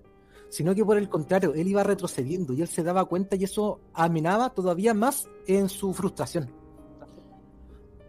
sino 0.48 0.74
que 0.74 0.84
por 0.84 0.96
el 0.96 1.08
contrario, 1.08 1.54
él 1.54 1.68
iba 1.68 1.82
retrocediendo 1.84 2.52
y 2.52 2.62
él 2.62 2.68
se 2.68 2.82
daba 2.82 3.04
cuenta 3.04 3.36
y 3.36 3.44
eso 3.44 3.80
amenaba 3.94 4.50
todavía 4.50 4.94
más 4.94 5.28
en 5.46 5.68
su 5.68 5.92
frustración. 5.92 6.59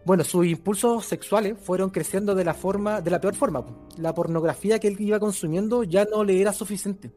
Bueno, 0.04 0.24
sus 0.24 0.46
impulsos 0.46 1.06
sexuales 1.06 1.56
fueron 1.60 1.90
creciendo 1.90 2.34
de 2.34 2.44
la 2.44 2.54
forma, 2.54 3.00
de 3.00 3.10
la 3.10 3.20
peor 3.20 3.34
forma. 3.36 3.64
La 3.98 4.14
pornografía 4.14 4.80
que 4.80 4.88
él 4.88 4.96
iba 5.00 5.20
consumiendo 5.20 5.84
ya 5.84 6.04
no 6.04 6.24
le 6.24 6.40
era 6.40 6.52
suficiente. 6.52 7.12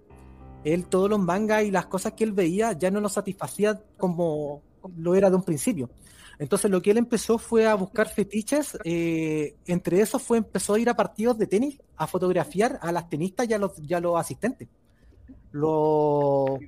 Él 0.63 0.85
todos 0.85 1.09
los 1.09 1.19
mangas 1.19 1.63
y 1.63 1.71
las 1.71 1.87
cosas 1.87 2.13
que 2.13 2.23
él 2.23 2.31
veía 2.31 2.73
ya 2.73 2.91
no 2.91 2.99
lo 2.99 3.09
satisfacía 3.09 3.81
como 3.97 4.61
lo 4.97 5.15
era 5.15 5.29
de 5.29 5.35
un 5.35 5.43
principio. 5.43 5.89
Entonces 6.37 6.69
lo 6.69 6.81
que 6.81 6.91
él 6.91 6.97
empezó 6.97 7.37
fue 7.37 7.65
a 7.65 7.75
buscar 7.75 8.09
fetiches, 8.09 8.77
eh, 8.83 9.55
entre 9.65 10.01
esos 10.01 10.21
fue 10.21 10.37
empezó 10.37 10.73
a 10.73 10.79
ir 10.79 10.89
a 10.89 10.95
partidos 10.95 11.37
de 11.37 11.47
tenis, 11.47 11.79
a 11.95 12.07
fotografiar 12.07 12.77
a 12.81 12.91
las 12.91 13.09
tenistas 13.09 13.49
y 13.49 13.53
a 13.53 13.57
los, 13.57 13.71
y 13.79 13.87
los 13.99 14.19
asistentes. 14.19 14.67
Lo, 15.51 16.59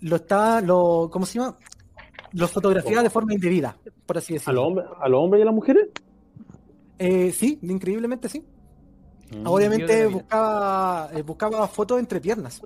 lo 0.00 0.16
está, 0.16 0.60
lo, 0.60 1.10
¿cómo 1.12 1.26
se 1.26 1.38
llama? 1.38 1.56
Los 2.32 2.50
fotografía 2.50 3.02
de 3.02 3.10
forma 3.10 3.34
indebida, 3.34 3.76
por 4.06 4.18
así 4.18 4.32
¿A 4.32 4.36
los 4.36 4.42
decirlo. 4.42 4.66
hombres, 4.66 4.86
a 5.00 5.08
los 5.08 5.20
hombres 5.20 5.40
y 5.40 5.42
a 5.42 5.44
las 5.46 5.54
mujeres? 5.54 5.88
Eh, 6.98 7.32
sí, 7.32 7.58
increíblemente 7.62 8.28
sí. 8.28 8.44
Mm. 9.30 9.42
De 9.42 9.48
Obviamente 9.48 10.06
buscaba, 10.06 11.10
eh, 11.14 11.22
buscaba 11.22 11.68
fotos 11.68 11.98
entre 11.98 12.20
piernas. 12.20 12.60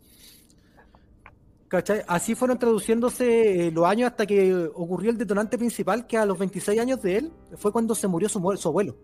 ¿Cachai? 1.68 2.02
Así 2.06 2.34
fueron 2.34 2.58
traduciéndose 2.58 3.68
eh, 3.68 3.70
los 3.70 3.86
años 3.86 4.10
hasta 4.10 4.26
que 4.26 4.68
ocurrió 4.74 5.10
el 5.10 5.16
detonante 5.16 5.56
principal, 5.56 6.06
que 6.06 6.18
a 6.18 6.26
los 6.26 6.38
26 6.38 6.78
años 6.78 7.00
de 7.00 7.16
él 7.16 7.32
fue 7.56 7.72
cuando 7.72 7.94
se 7.94 8.08
murió 8.08 8.28
su, 8.28 8.56
su 8.56 8.68
abuelo. 8.68 8.94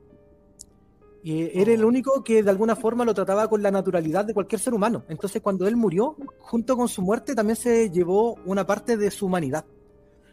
Y 1.22 1.58
era 1.60 1.72
el 1.72 1.84
único 1.84 2.22
que 2.22 2.42
de 2.42 2.50
alguna 2.50 2.76
forma 2.76 3.04
lo 3.04 3.12
trataba 3.12 3.48
con 3.48 3.62
la 3.62 3.70
naturalidad 3.70 4.24
de 4.24 4.34
cualquier 4.34 4.60
ser 4.60 4.74
humano. 4.74 5.04
Entonces 5.08 5.42
cuando 5.42 5.66
él 5.66 5.76
murió, 5.76 6.16
junto 6.40 6.76
con 6.76 6.88
su 6.88 7.02
muerte 7.02 7.34
también 7.34 7.56
se 7.56 7.90
llevó 7.90 8.36
una 8.44 8.66
parte 8.66 8.96
de 8.96 9.10
su 9.10 9.26
humanidad. 9.26 9.64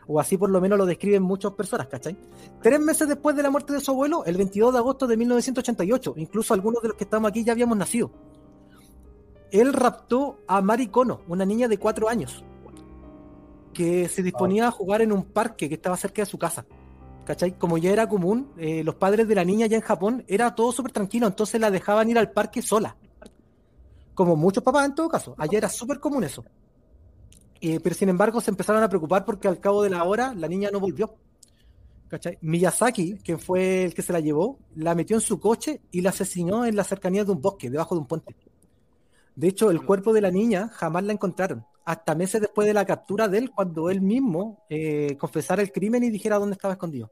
O 0.07 0.19
así 0.19 0.37
por 0.37 0.49
lo 0.49 0.61
menos 0.61 0.77
lo 0.77 0.85
describen 0.85 1.23
muchas 1.23 1.53
personas, 1.53 1.87
¿cachai? 1.87 2.17
Tres 2.61 2.79
meses 2.79 3.07
después 3.07 3.35
de 3.35 3.43
la 3.43 3.49
muerte 3.49 3.73
de 3.73 3.79
su 3.79 3.91
abuelo, 3.91 4.23
el 4.25 4.37
22 4.37 4.73
de 4.73 4.79
agosto 4.79 5.07
de 5.07 5.17
1988, 5.17 6.13
incluso 6.17 6.53
algunos 6.53 6.81
de 6.81 6.89
los 6.89 6.97
que 6.97 7.05
estamos 7.05 7.29
aquí 7.29 7.43
ya 7.43 7.53
habíamos 7.53 7.77
nacido. 7.77 8.11
Él 9.51 9.73
raptó 9.73 10.39
a 10.47 10.61
Mari 10.61 10.87
Kono, 10.87 11.21
una 11.27 11.45
niña 11.45 11.67
de 11.67 11.77
cuatro 11.77 12.09
años, 12.09 12.43
que 13.73 14.07
se 14.07 14.23
disponía 14.23 14.67
a 14.67 14.71
jugar 14.71 15.01
en 15.01 15.11
un 15.11 15.23
parque 15.23 15.69
que 15.69 15.75
estaba 15.75 15.97
cerca 15.97 16.21
de 16.21 16.25
su 16.25 16.37
casa. 16.37 16.65
¿Cachai? 17.25 17.57
Como 17.57 17.79
ya 17.79 17.89
era 17.91 18.07
común, 18.07 18.51
eh, 18.57 18.83
los 18.83 18.95
padres 18.95 19.27
de 19.27 19.33
la 19.33 19.43
niña 19.43 19.65
ya 19.65 19.77
en 19.77 19.81
Japón 19.81 20.23
era 20.27 20.53
todo 20.53 20.71
súper 20.71 20.91
tranquilo, 20.91 21.25
entonces 21.25 21.59
la 21.59 21.71
dejaban 21.71 22.09
ir 22.09 22.19
al 22.19 22.31
parque 22.31 22.61
sola. 22.61 22.95
Como 24.13 24.35
muchos 24.35 24.63
papás 24.63 24.85
en 24.85 24.95
todo 24.95 25.09
caso. 25.09 25.35
Allá 25.37 25.57
era 25.57 25.69
súper 25.69 25.99
común 25.99 26.23
eso. 26.23 26.45
Eh, 27.61 27.79
pero 27.81 27.95
sin 27.95 28.09
embargo 28.09 28.41
se 28.41 28.51
empezaron 28.51 28.83
a 28.83 28.89
preocupar 28.89 29.25
porque 29.25 29.47
al 29.47 29.59
cabo 29.59 29.81
de 29.81 29.89
la 29.89 30.03
hora 30.03 30.33
la 30.35 30.47
niña 30.47 30.69
no 30.71 30.79
volvió. 30.79 31.15
¿Cachai? 32.07 32.37
Miyazaki, 32.41 33.17
que 33.19 33.37
fue 33.37 33.85
el 33.85 33.93
que 33.93 34.01
se 34.01 34.13
la 34.13 34.19
llevó, 34.19 34.59
la 34.75 34.93
metió 34.93 35.15
en 35.15 35.21
su 35.21 35.39
coche 35.39 35.81
y 35.91 36.01
la 36.01 36.11
asesinó 36.11 36.65
en 36.65 36.75
la 36.75 36.83
cercanía 36.83 37.25
de 37.25 37.31
un 37.31 37.41
bosque, 37.41 37.69
debajo 37.69 37.95
de 37.95 38.01
un 38.01 38.07
puente. 38.07 38.35
De 39.35 39.47
hecho, 39.47 39.71
el 39.71 39.83
cuerpo 39.83 40.13
de 40.13 40.21
la 40.21 40.31
niña 40.31 40.69
jamás 40.69 41.03
la 41.03 41.13
encontraron, 41.13 41.65
hasta 41.83 42.15
meses 42.15 42.41
después 42.41 42.67
de 42.67 42.73
la 42.73 42.85
captura 42.85 43.27
de 43.27 43.39
él, 43.39 43.51
cuando 43.51 43.89
él 43.89 44.01
mismo 44.01 44.65
eh, 44.69 45.17
confesara 45.17 45.61
el 45.61 45.71
crimen 45.71 46.03
y 46.03 46.09
dijera 46.09 46.37
dónde 46.37 46.53
estaba 46.53 46.75
escondido. 46.75 47.11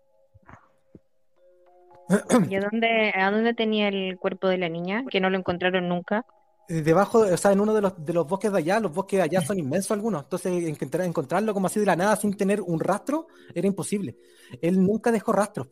¿Y 2.49 2.55
a 2.55 2.61
dónde, 2.61 3.13
a 3.15 3.31
dónde 3.31 3.53
tenía 3.53 3.87
el 3.87 4.17
cuerpo 4.19 4.47
de 4.47 4.57
la 4.57 4.69
niña? 4.69 5.03
Que 5.09 5.19
no 5.19 5.29
lo 5.29 5.37
encontraron 5.37 5.87
nunca. 5.87 6.25
Eh, 6.69 6.81
Debajo, 6.81 7.19
o 7.19 7.37
sea, 7.37 7.51
en 7.51 7.59
uno 7.59 7.73
de 7.73 7.81
los, 7.81 8.05
de 8.05 8.13
los 8.13 8.27
bosques 8.27 8.51
de 8.51 8.57
allá, 8.59 8.79
los 8.79 8.93
bosques 8.93 9.17
de 9.17 9.23
allá 9.23 9.41
son 9.41 9.59
inmensos 9.59 9.91
algunos, 9.91 10.23
entonces 10.23 10.51
encontrar, 10.63 11.05
encontrarlo 11.05 11.53
como 11.53 11.67
así 11.67 11.79
de 11.79 11.85
la 11.85 11.95
nada 11.95 12.15
sin 12.15 12.35
tener 12.35 12.61
un 12.61 12.79
rastro 12.79 13.27
era 13.53 13.67
imposible. 13.67 14.17
Él 14.61 14.81
nunca 14.81 15.11
dejó 15.11 15.33
rastros, 15.33 15.67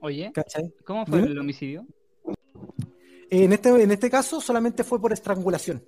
Oye, 0.00 0.30
¿cachai? 0.32 0.74
¿cómo 0.84 1.04
fue 1.04 1.20
el 1.20 1.38
homicidio? 1.38 1.86
En 3.28 3.52
este, 3.52 3.68
en 3.68 3.90
este 3.90 4.10
caso 4.10 4.40
solamente 4.40 4.82
fue 4.82 5.00
por 5.00 5.12
estrangulación. 5.12 5.84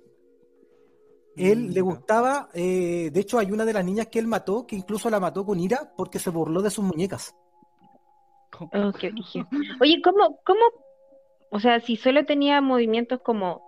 Él 1.35 1.69
Mm, 1.69 1.71
le 1.71 1.81
gustaba, 1.81 2.49
eh, 2.53 3.09
de 3.11 3.19
hecho 3.19 3.39
hay 3.39 3.51
una 3.51 3.65
de 3.65 3.73
las 3.73 3.83
niñas 3.83 4.07
que 4.07 4.19
él 4.19 4.27
mató, 4.27 4.67
que 4.67 4.75
incluso 4.75 5.09
la 5.09 5.19
mató 5.19 5.43
con 5.45 5.59
ira 5.59 5.91
porque 5.97 6.19
se 6.19 6.29
burló 6.29 6.61
de 6.61 6.69
sus 6.69 6.85
muñecas. 6.85 7.35
Oh, 8.59 8.91
qué. 8.99 9.11
Oye, 9.81 9.99
¿cómo, 10.03 10.39
cómo, 10.45 10.61
o 11.53 11.59
sea, 11.59 11.79
si 11.81 11.97
solo 11.97 12.25
tenía 12.25 12.61
movimientos 12.61 13.21
como 13.21 13.61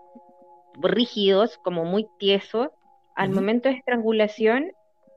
rígidos, 0.82 1.60
como 1.60 1.86
muy 1.86 2.08
tiesos, 2.18 2.70
al 3.16 3.30
momento 3.30 3.70
de 3.70 3.76
estrangulación, 3.76 4.72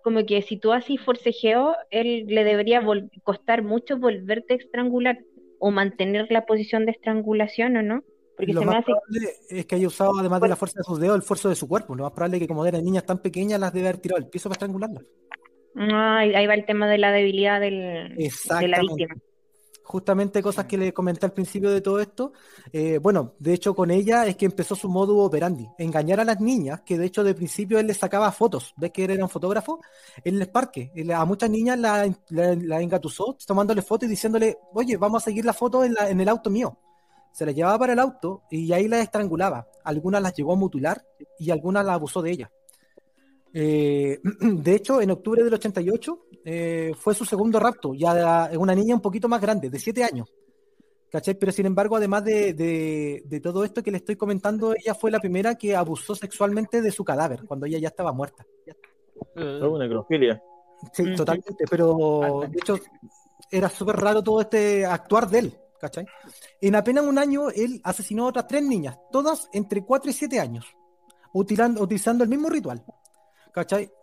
como 0.05 0.27
que 0.27 0.43
si 0.43 0.59
tú 0.59 0.73
haces 0.73 1.01
forcejeo, 1.01 1.75
él 1.91 2.27
le 2.27 2.45
debería 2.45 2.83
costar 3.25 3.63
mucho 3.63 3.97
volverte 3.97 4.53
a 4.53 4.57
estrangular. 4.59 5.19
o 5.61 5.71
mantener 5.71 6.27
la 6.31 6.45
posición 6.45 6.85
de 6.85 6.93
estrangulación 6.93 7.77
o 7.79 7.83
no. 7.83 8.03
Porque 8.37 8.53
Lo 8.53 8.61
se 8.61 8.67
me 8.67 8.73
más 8.73 8.85
hace 8.85 8.93
probable 8.93 9.33
es 9.49 9.67
que 9.67 9.75
haya 9.75 9.87
usado, 9.87 10.19
además 10.21 10.41
de 10.43 10.49
la 10.49 10.57
fuerza 10.57 10.79
de 10.79 10.85
sus 10.85 11.01
dedos, 11.01 11.17
el 11.17 11.23
esfuerzo 11.23 11.49
de 11.49 11.57
su 11.57 11.67
cuerpo. 11.67 11.95
Lo 11.95 12.05
más 12.05 12.13
probable 12.13 12.37
es 12.37 12.43
que 12.43 12.49
como 12.49 12.67
eran 12.67 12.85
niñas 12.85 13.07
tan 13.07 13.19
pequeñas, 13.19 13.59
las 13.59 13.73
debe 13.73 13.89
haber 13.89 14.01
tirado 14.01 14.23
al 14.23 14.29
piso 14.29 14.51
para 14.51 14.57
estrangularlas. 14.57 15.05
Ah, 15.75 16.19
ahí 16.19 16.47
va 16.47 16.55
el 16.55 16.67
tema 16.67 16.87
de 16.87 16.99
la 16.99 17.13
debilidad 17.13 17.61
del, 17.61 18.15
de 18.15 18.69
la 18.69 18.81
víctima. 18.81 19.17
Justamente 19.91 20.43
cosas 20.43 20.67
que 20.67 20.77
le 20.77 20.93
comenté 20.93 21.25
al 21.25 21.33
principio 21.33 21.71
de 21.71 21.81
todo 21.81 21.99
esto. 21.99 22.33
eh, 22.73 22.99
bueno, 22.99 23.33
de 23.39 23.55
hecho 23.55 23.75
con 23.75 23.91
ella 23.91 24.27
es 24.27 24.37
que 24.37 24.45
empezó 24.45 24.75
su 24.77 24.87
modo 24.89 25.17
operandi, 25.19 25.67
engañar 25.79 26.21
a 26.21 26.25
las 26.25 26.41
niñas, 26.41 26.83
que 26.85 26.99
de 26.99 27.07
hecho 27.07 27.25
de 27.25 27.35
principio 27.35 27.79
él 27.79 27.87
les 27.87 27.97
sacaba 27.97 28.31
fotos, 28.31 28.75
ves 28.77 28.91
que 28.93 29.05
él 29.05 29.13
era 29.13 29.25
un 29.25 29.31
fotógrafo, 29.31 29.81
en 30.25 30.35
el 30.41 30.49
parque. 30.51 30.91
A 31.15 31.25
muchas 31.25 31.49
niñas 31.49 31.79
la, 31.79 32.07
la, 32.29 32.55
la 32.55 32.83
engatusó 32.83 33.35
tomándole 33.47 33.81
fotos 33.81 34.07
y 34.07 34.11
diciéndole, 34.11 34.59
oye, 34.75 34.99
vamos 34.99 35.23
a 35.23 35.25
seguir 35.25 35.45
la 35.47 35.55
foto 35.55 35.83
en, 35.85 35.95
la- 35.95 36.11
en 36.11 36.21
el 36.21 36.29
auto 36.29 36.51
mío. 36.51 36.77
Se 37.33 37.47
las 37.47 37.55
llevaba 37.55 37.79
para 37.79 37.95
el 37.95 37.99
auto 37.99 38.43
y 38.51 38.71
ahí 38.73 38.89
las 38.89 39.01
estrangulaba. 39.01 39.67
Algunas 39.85 40.21
las 40.21 40.35
llegó 40.35 40.53
a 40.53 40.57
mutilar 40.57 41.03
y 41.39 41.51
algunas 41.51 41.85
las 41.87 41.95
abusó 41.95 42.21
de 42.21 42.33
ella. 42.33 42.51
Eh, 43.55 44.19
de 44.41 44.75
hecho, 44.75 45.01
en 45.01 45.11
octubre 45.11 45.43
del 45.45 45.55
88 45.55 46.27
eh, 46.45 46.93
fue 46.99 47.15
su 47.15 47.25
segundo 47.25 47.59
rapto, 47.59 47.95
ya 47.95 48.47
es 48.51 48.57
una 48.57 48.75
niña 48.75 48.95
un 48.95 49.01
poquito 49.01 49.29
más 49.29 49.41
grande, 49.41 49.71
de 49.71 49.79
7 49.79 50.05
años. 50.05 50.33
¿Cachai? 51.11 51.39
Pero 51.39 51.53
sin 51.53 51.65
embargo, 51.65 51.97
además 51.97 52.23
de, 52.25 52.53
de- 52.53 53.23
de 53.25 53.41
todo 53.41 53.65
esto 53.65 53.83
que 53.83 53.91
le 53.91 53.97
estoy 53.97 54.17
comentando, 54.17 54.75
ella 54.75 54.95
fue 54.95 55.11
la 55.11 55.19
primera 55.21 55.55
que 55.55 55.75
abusó 55.75 56.15
sexualmente 56.15 56.83
de 56.83 56.91
su 56.91 57.03
cadáver, 57.03 57.45
cuando 57.47 57.65
ella 57.65 57.79
ya 57.79 57.89
estaba 57.89 58.13
muerta. 58.13 58.45
Oh, 59.63 59.79
necrofilia. 59.79 60.43
Sí, 60.93 61.03
Ujú. 61.05 61.17
totalmente, 61.17 61.65
pero 61.69 62.43
de 62.49 62.59
hecho 62.59 62.79
era 63.51 63.69
súper 63.69 63.97
raro 63.97 64.23
todo 64.23 64.43
este 64.43 64.85
actuar 64.87 65.29
de 65.29 65.39
él, 65.41 65.59
¿cachai? 65.81 66.07
En 66.61 66.75
apenas 66.77 67.05
un 67.05 67.19
año 67.19 67.49
él 67.51 67.81
asesinó 67.85 68.27
a 68.27 68.29
otras 68.29 68.47
tres 68.47 68.63
niñas, 68.63 68.97
todas 69.11 69.49
entre 69.53 69.83
4 69.85 70.11
y 70.11 70.15
7 70.15 70.39
años, 70.39 70.67
utilando, 71.33 71.83
utilizando 71.83 72.23
el 72.23 72.31
mismo 72.31 72.49
ritual, 72.49 72.85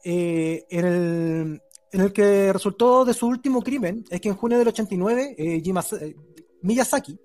Eh, 0.03 0.65
en, 0.69 1.61
el, 1.91 2.13
que 2.13 2.51
resultó 2.51 3.05
de 3.05 3.13
su 3.13 3.27
último 3.27 3.61
crimen 3.61 4.03
es 4.09 4.19
que 4.19 4.29
en 4.29 4.35
junio 4.35 4.57
del 4.57 4.67
89 4.67 5.35
eh, 5.37 5.61
eh, 5.63 6.15
Miyazaki 6.61 7.19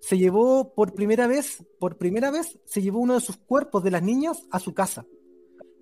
se 0.00 0.18
llevó 0.18 0.72
por 0.74 0.94
primera 0.94 1.26
vez, 1.26 1.62
por 1.78 1.96
primera 1.96 2.30
vez, 2.30 2.58
se 2.64 2.82
llevó 2.82 3.00
uno 3.00 3.14
de 3.14 3.20
sus 3.20 3.36
cuerpos 3.36 3.84
de 3.84 3.90
las 3.90 4.02
niñas 4.02 4.46
a 4.50 4.58
su 4.58 4.72
casa. 4.72 5.06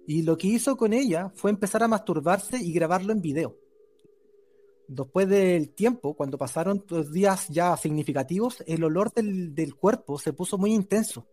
Y 0.07 0.23
lo 0.23 0.37
que 0.37 0.49
hizo 0.49 0.77
con 0.77 0.93
ella 0.93 1.31
fue 1.35 1.51
empezar 1.51 1.83
a 1.83 1.89
masturbarse 1.89 2.59
y 2.59 2.73
grabarlo 2.73 3.13
en 3.13 3.21
video. 3.21 3.57
Después 4.89 5.29
del 5.29 5.71
tiempo, 5.71 6.15
cuando 6.15 6.39
pasaron 6.39 6.85
los 6.89 7.13
días 7.13 7.47
ya 7.49 7.77
significativos, 7.77 8.65
el 8.67 8.83
olor 8.85 9.13
del 9.13 9.75
cuerpo 9.77 10.19
se 10.19 10.33
puso 10.33 10.57
muy 10.57 10.73
intenso, 10.73 11.27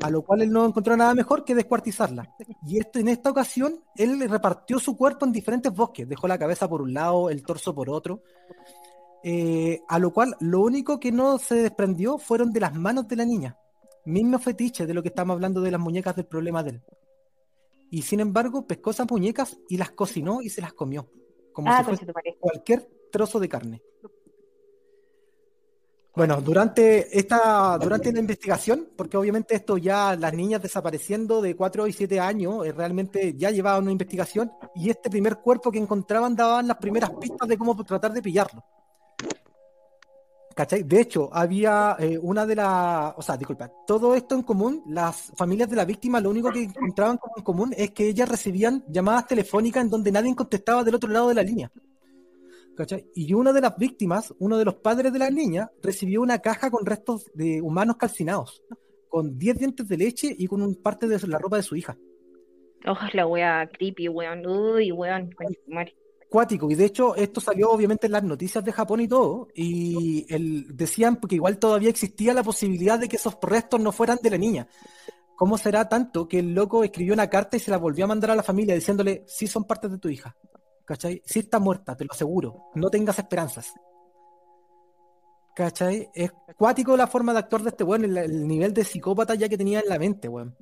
a 0.00 0.10
lo 0.10 0.22
cual 0.22 0.42
él 0.42 0.50
no 0.50 0.66
encontró 0.66 0.96
nada 0.96 1.14
mejor 1.14 1.44
que 1.44 1.54
descuartizarla. 1.54 2.34
Y 2.66 2.78
esto, 2.78 2.98
en 2.98 3.08
esta 3.08 3.30
ocasión, 3.30 3.80
él 3.96 4.20
repartió 4.28 4.78
su 4.78 4.96
cuerpo 4.96 5.26
en 5.26 5.32
diferentes 5.32 5.72
bosques, 5.72 6.08
dejó 6.08 6.28
la 6.28 6.38
cabeza 6.38 6.68
por 6.68 6.82
un 6.82 6.94
lado, 6.94 7.30
el 7.30 7.42
torso 7.42 7.74
por 7.74 7.90
otro, 7.90 8.22
eh, 9.24 9.80
a 9.88 9.98
lo 9.98 10.12
cual 10.12 10.36
lo 10.40 10.60
único 10.60 11.00
que 11.00 11.12
no 11.12 11.38
se 11.38 11.56
desprendió 11.56 12.18
fueron 12.18 12.52
de 12.52 12.60
las 12.60 12.74
manos 12.74 13.08
de 13.08 13.16
la 13.16 13.24
niña. 13.24 13.56
Mismo 14.04 14.38
fetiche 14.38 14.86
de 14.86 14.94
lo 14.94 15.02
que 15.02 15.08
estamos 15.08 15.34
hablando 15.34 15.60
de 15.60 15.70
las 15.70 15.80
muñecas 15.80 16.16
del 16.16 16.26
problema 16.26 16.62
de 16.62 16.70
él. 16.70 16.82
Y 17.90 18.02
sin 18.02 18.20
embargo, 18.20 18.66
pescó 18.66 18.90
esas 18.90 19.10
muñecas 19.10 19.58
y 19.68 19.76
las 19.76 19.90
cocinó 19.90 20.42
y 20.42 20.50
se 20.50 20.60
las 20.60 20.72
comió, 20.72 21.10
como 21.52 21.70
Ah, 21.70 21.78
si 21.78 21.84
fuese 21.84 22.06
cualquier 22.38 22.88
trozo 23.10 23.40
de 23.40 23.48
carne. 23.48 23.82
Bueno, 26.18 26.40
durante 26.40 27.16
esta, 27.16 27.78
durante 27.78 28.12
la 28.12 28.18
investigación, 28.18 28.88
porque 28.96 29.16
obviamente 29.16 29.54
esto 29.54 29.78
ya 29.78 30.16
las 30.16 30.34
niñas 30.34 30.60
desapareciendo 30.60 31.40
de 31.40 31.54
4 31.54 31.86
y 31.86 31.92
7 31.92 32.18
años, 32.18 32.66
eh, 32.66 32.72
realmente 32.72 33.34
ya 33.36 33.52
llevaban 33.52 33.84
una 33.84 33.92
investigación 33.92 34.50
y 34.74 34.90
este 34.90 35.10
primer 35.10 35.36
cuerpo 35.36 35.70
que 35.70 35.78
encontraban 35.78 36.34
daban 36.34 36.66
las 36.66 36.78
primeras 36.78 37.10
pistas 37.10 37.48
de 37.48 37.56
cómo 37.56 37.76
tratar 37.84 38.12
de 38.12 38.20
pillarlo. 38.20 38.64
¿Cachai? 40.56 40.82
De 40.82 41.02
hecho, 41.02 41.30
había 41.32 41.94
eh, 42.00 42.18
una 42.20 42.44
de 42.44 42.56
las, 42.56 43.14
o 43.16 43.22
sea, 43.22 43.36
disculpa, 43.36 43.70
todo 43.86 44.16
esto 44.16 44.34
en 44.34 44.42
común, 44.42 44.82
las 44.88 45.30
familias 45.36 45.70
de 45.70 45.76
la 45.76 45.84
víctima 45.84 46.20
lo 46.20 46.30
único 46.30 46.50
que 46.50 46.64
encontraban 46.64 47.20
en 47.36 47.44
común 47.44 47.72
es 47.76 47.92
que 47.92 48.08
ellas 48.08 48.28
recibían 48.28 48.82
llamadas 48.88 49.28
telefónicas 49.28 49.84
en 49.84 49.90
donde 49.90 50.10
nadie 50.10 50.34
contestaba 50.34 50.82
del 50.82 50.96
otro 50.96 51.10
lado 51.10 51.28
de 51.28 51.36
la 51.36 51.44
línea. 51.44 51.70
¿Cachai? 52.78 53.10
Y 53.12 53.34
una 53.34 53.52
de 53.52 53.60
las 53.60 53.76
víctimas, 53.76 54.32
uno 54.38 54.56
de 54.56 54.64
los 54.64 54.76
padres 54.76 55.12
de 55.12 55.18
la 55.18 55.30
niña, 55.30 55.68
recibió 55.82 56.22
una 56.22 56.38
caja 56.38 56.70
con 56.70 56.86
restos 56.86 57.24
de 57.34 57.60
humanos 57.60 57.96
calcinados, 57.96 58.62
con 59.08 59.36
10 59.36 59.58
dientes 59.58 59.88
de 59.88 59.96
leche 59.96 60.32
y 60.38 60.46
con 60.46 60.62
un 60.62 60.76
parte 60.76 61.08
de 61.08 61.18
la 61.26 61.38
ropa 61.38 61.56
de 61.56 61.64
su 61.64 61.74
hija. 61.74 61.98
Oh, 62.86 62.96
la 63.14 63.26
wea 63.26 63.68
creepy, 63.68 64.08
weón. 64.08 64.46
Uy, 64.46 64.92
weón. 64.92 65.34
Cuático, 66.30 66.70
y 66.70 66.76
de 66.76 66.84
hecho 66.84 67.16
esto 67.16 67.40
salió 67.40 67.68
obviamente 67.68 68.06
en 68.06 68.12
las 68.12 68.22
noticias 68.22 68.64
de 68.64 68.70
Japón 68.70 69.00
y 69.00 69.08
todo, 69.08 69.48
y 69.56 70.24
el, 70.32 70.76
decían 70.76 71.16
porque 71.16 71.34
igual 71.34 71.58
todavía 71.58 71.88
existía 71.88 72.32
la 72.32 72.44
posibilidad 72.44 72.96
de 72.96 73.08
que 73.08 73.16
esos 73.16 73.38
restos 73.42 73.80
no 73.80 73.90
fueran 73.90 74.20
de 74.22 74.30
la 74.30 74.38
niña. 74.38 74.68
¿Cómo 75.34 75.58
será 75.58 75.88
tanto 75.88 76.28
que 76.28 76.38
el 76.38 76.54
loco 76.54 76.84
escribió 76.84 77.12
una 77.12 77.28
carta 77.28 77.56
y 77.56 77.60
se 77.60 77.72
la 77.72 77.76
volvió 77.76 78.04
a 78.04 78.08
mandar 78.08 78.30
a 78.30 78.36
la 78.36 78.44
familia 78.44 78.76
diciéndole, 78.76 79.24
sí 79.26 79.48
son 79.48 79.64
partes 79.64 79.90
de 79.90 79.98
tu 79.98 80.08
hija? 80.08 80.36
¿Cachai? 80.88 81.20
Sí 81.26 81.40
está 81.40 81.58
muerta, 81.58 81.94
te 81.94 82.06
lo 82.06 82.12
aseguro, 82.12 82.70
no 82.74 82.88
tengas 82.88 83.18
esperanzas. 83.18 83.74
¿Cachai? 85.54 86.08
Es 86.14 86.32
cuático 86.56 86.96
la 86.96 87.06
forma 87.06 87.34
de 87.34 87.40
actuar 87.40 87.62
de 87.62 87.68
este 87.68 87.84
weón, 87.84 88.06
el, 88.06 88.16
el 88.16 88.48
nivel 88.48 88.72
de 88.72 88.84
psicópata 88.84 89.34
ya 89.34 89.50
que 89.50 89.58
tenía 89.58 89.80
en 89.80 89.88
la 89.90 89.98
mente, 89.98 90.28
weón. 90.28 90.56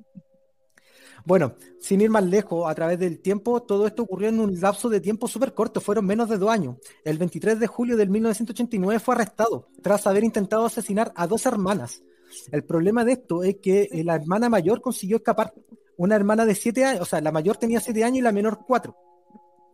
Bueno, 1.23 1.55
sin 1.79 2.01
ir 2.01 2.09
más 2.09 2.25
lejos, 2.25 2.69
a 2.69 2.75
través 2.75 2.99
del 2.99 3.21
tiempo, 3.21 3.63
todo 3.63 3.87
esto 3.87 4.03
ocurrió 4.03 4.27
en 4.27 4.41
un 4.41 4.59
lapso 4.59 4.89
de 4.89 4.99
tiempo 4.99 5.29
súper 5.29 5.53
corto, 5.53 5.79
fueron 5.79 6.05
menos 6.05 6.27
de 6.27 6.37
dos 6.37 6.49
años. 6.49 6.75
El 7.05 7.17
23 7.17 7.57
de 7.57 7.67
julio 7.67 7.95
del 7.95 8.09
1989 8.09 8.99
fue 8.99 9.15
arrestado, 9.15 9.69
tras 9.81 10.07
haber 10.07 10.25
intentado 10.25 10.65
asesinar 10.65 11.13
a 11.15 11.25
dos 11.25 11.45
hermanas. 11.45 12.03
El 12.51 12.65
problema 12.65 13.05
de 13.05 13.13
esto 13.13 13.43
es 13.43 13.59
que 13.61 13.87
la 14.03 14.15
hermana 14.15 14.49
mayor 14.49 14.81
consiguió 14.81 15.17
escapar. 15.17 15.53
Una 15.95 16.17
hermana 16.17 16.45
de 16.45 16.53
siete 16.53 16.83
años, 16.83 17.01
o 17.03 17.05
sea, 17.05 17.21
la 17.21 17.31
mayor 17.31 17.55
tenía 17.55 17.79
siete 17.79 18.03
años 18.03 18.17
y 18.17 18.21
la 18.21 18.33
menor 18.33 18.59
cuatro. 18.67 18.97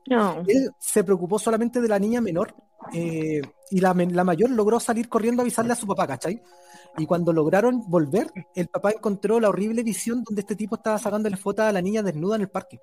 No. 0.08 0.44
Él 0.48 0.70
se 0.80 1.04
preocupó 1.04 1.40
solamente 1.40 1.82
de 1.82 1.88
la 1.88 2.00
niña 2.00 2.22
menor 2.22 2.56
eh, 2.94 3.42
y 3.72 3.80
la, 3.80 3.94
mayor 3.94 4.50
logró 4.50 4.80
salir 4.80 5.08
corriendo 5.08 5.42
a 5.42 5.44
avisarle 5.44 5.74
a 5.74 5.78
su 5.78 5.88
papá, 5.88 6.08
¿cachai? 6.08 6.42
Y 6.98 7.06
cuando 7.06 7.34
lograron 7.34 7.90
volver, 7.90 8.28
el 8.56 8.68
papá 8.68 8.92
encontró 8.92 9.40
la 9.40 9.50
horrible 9.50 9.84
visión 9.84 10.24
donde 10.24 10.42
este 10.42 10.56
tipo 10.56 10.76
estaba 10.76 10.98
sacándole 10.98 11.38
fotos 11.38 11.66
a 11.66 11.72
la 11.72 11.82
niña 11.82 12.04
desnuda 12.04 12.36
en 12.36 12.42
el 12.42 12.50
parque. 12.50 12.80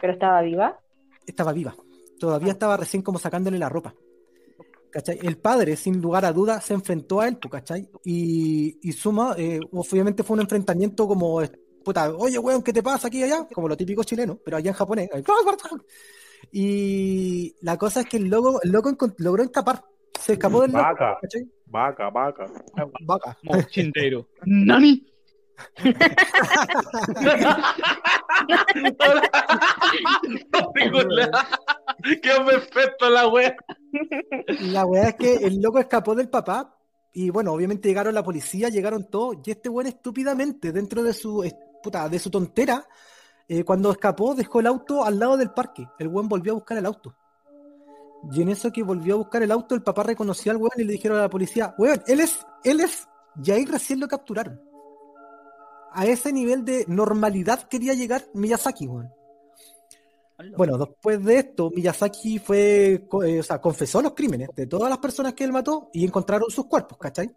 ¿Pero 0.00 0.12
estaba 0.12 0.40
viva? 0.42 0.78
Estaba 1.26 1.52
viva. 1.52 1.74
Todavía 2.18 2.52
estaba 2.52 2.76
recién 2.76 3.02
como 3.02 3.18
sacándole 3.18 3.58
la 3.58 3.68
ropa. 3.68 3.94
¿Cachai? 4.90 5.18
El 5.22 5.38
padre, 5.38 5.76
sin 5.76 6.00
lugar 6.00 6.24
a 6.24 6.32
dudas, 6.32 6.64
se 6.64 6.72
enfrentó 6.72 7.20
a 7.20 7.26
él, 7.26 7.38
¿cachai? 7.50 7.90
Y, 8.04 8.78
y 8.80 8.92
Suma, 8.92 9.34
eh, 9.36 9.58
obviamente 9.72 10.22
fue 10.22 10.34
un 10.34 10.42
enfrentamiento 10.42 11.08
como, 11.08 11.42
puta, 11.84 12.10
oye, 12.14 12.38
weón, 12.38 12.62
¿qué 12.62 12.72
te 12.72 12.82
pasa 12.82 13.08
aquí 13.08 13.20
y 13.20 13.24
allá? 13.24 13.46
Como 13.52 13.68
lo 13.68 13.76
típico 13.76 14.02
chileno, 14.04 14.38
pero 14.44 14.56
allá 14.56 14.70
en 14.70 14.76
japonés. 14.76 15.08
Y 16.52 17.56
la 17.62 17.78
cosa 17.78 18.00
es 18.00 18.06
que 18.06 18.18
el 18.18 18.28
loco, 18.28 18.60
el 18.62 18.70
loco 18.70 18.94
logró 19.16 19.42
escapar. 19.42 19.82
Se 20.20 20.34
escapó 20.34 20.60
del 20.60 20.72
loco, 20.72 20.84
Vaca, 20.84 21.18
¿cachai? 21.20 21.50
vaca, 21.66 22.10
vaca. 22.10 22.44
Vaca. 23.00 23.38
Mochindeiro. 23.42 24.28
¡Nani! 24.44 25.04
Qué 32.22 32.30
perfecto 32.46 33.10
la 33.10 33.28
wea. 33.28 33.56
La 34.60 34.84
weá 34.84 35.08
es 35.08 35.14
que 35.14 35.34
el 35.36 35.60
loco 35.60 35.78
escapó 35.78 36.14
del 36.14 36.28
papá 36.28 36.76
y 37.12 37.30
bueno, 37.30 37.52
obviamente 37.52 37.88
llegaron 37.88 38.14
la 38.14 38.24
policía, 38.24 38.68
llegaron 38.68 39.08
todos 39.08 39.36
y 39.44 39.52
este 39.52 39.68
weón 39.68 39.86
estúpidamente 39.86 40.72
dentro 40.72 41.02
de 41.02 41.12
su 41.12 41.44
puta, 41.84 42.08
de 42.08 42.18
su 42.18 42.30
tontera, 42.30 42.84
eh, 43.46 43.62
cuando 43.62 43.92
escapó 43.92 44.34
dejó 44.34 44.60
el 44.60 44.66
auto 44.66 45.04
al 45.04 45.18
lado 45.18 45.36
del 45.36 45.50
parque. 45.50 45.86
El 45.98 46.08
weón 46.08 46.28
volvió 46.28 46.52
a 46.52 46.54
buscar 46.56 46.78
el 46.78 46.86
auto. 46.86 47.14
Y 48.32 48.40
en 48.40 48.48
eso 48.48 48.72
que 48.72 48.82
volvió 48.82 49.14
a 49.14 49.18
buscar 49.18 49.42
el 49.42 49.52
auto, 49.52 49.74
el 49.74 49.82
papá 49.82 50.02
reconoció 50.02 50.50
al 50.50 50.56
weón 50.56 50.72
y 50.78 50.84
le 50.84 50.92
dijeron 50.92 51.18
a 51.18 51.22
la 51.22 51.30
policía, 51.30 51.74
weón, 51.78 52.02
él 52.06 52.20
es, 52.20 52.44
él 52.64 52.80
es, 52.80 53.06
y 53.44 53.50
ahí 53.50 53.66
recién 53.66 54.00
lo 54.00 54.08
capturaron. 54.08 54.60
A 55.92 56.06
ese 56.06 56.32
nivel 56.32 56.64
de 56.64 56.86
normalidad 56.88 57.68
quería 57.68 57.94
llegar 57.94 58.24
Miyazaki, 58.32 58.86
weón. 58.86 59.12
Bueno, 60.56 60.76
después 60.78 61.24
de 61.24 61.38
esto, 61.38 61.70
Miyazaki 61.70 62.40
fue, 62.40 63.06
eh, 63.24 63.40
o 63.40 63.42
sea, 63.42 63.60
confesó 63.60 64.02
los 64.02 64.14
crímenes 64.14 64.48
de 64.56 64.66
todas 64.66 64.90
las 64.90 64.98
personas 64.98 65.34
que 65.34 65.44
él 65.44 65.52
mató 65.52 65.90
y 65.92 66.04
encontraron 66.04 66.50
sus 66.50 66.66
cuerpos, 66.66 66.98
¿cachai? 66.98 67.30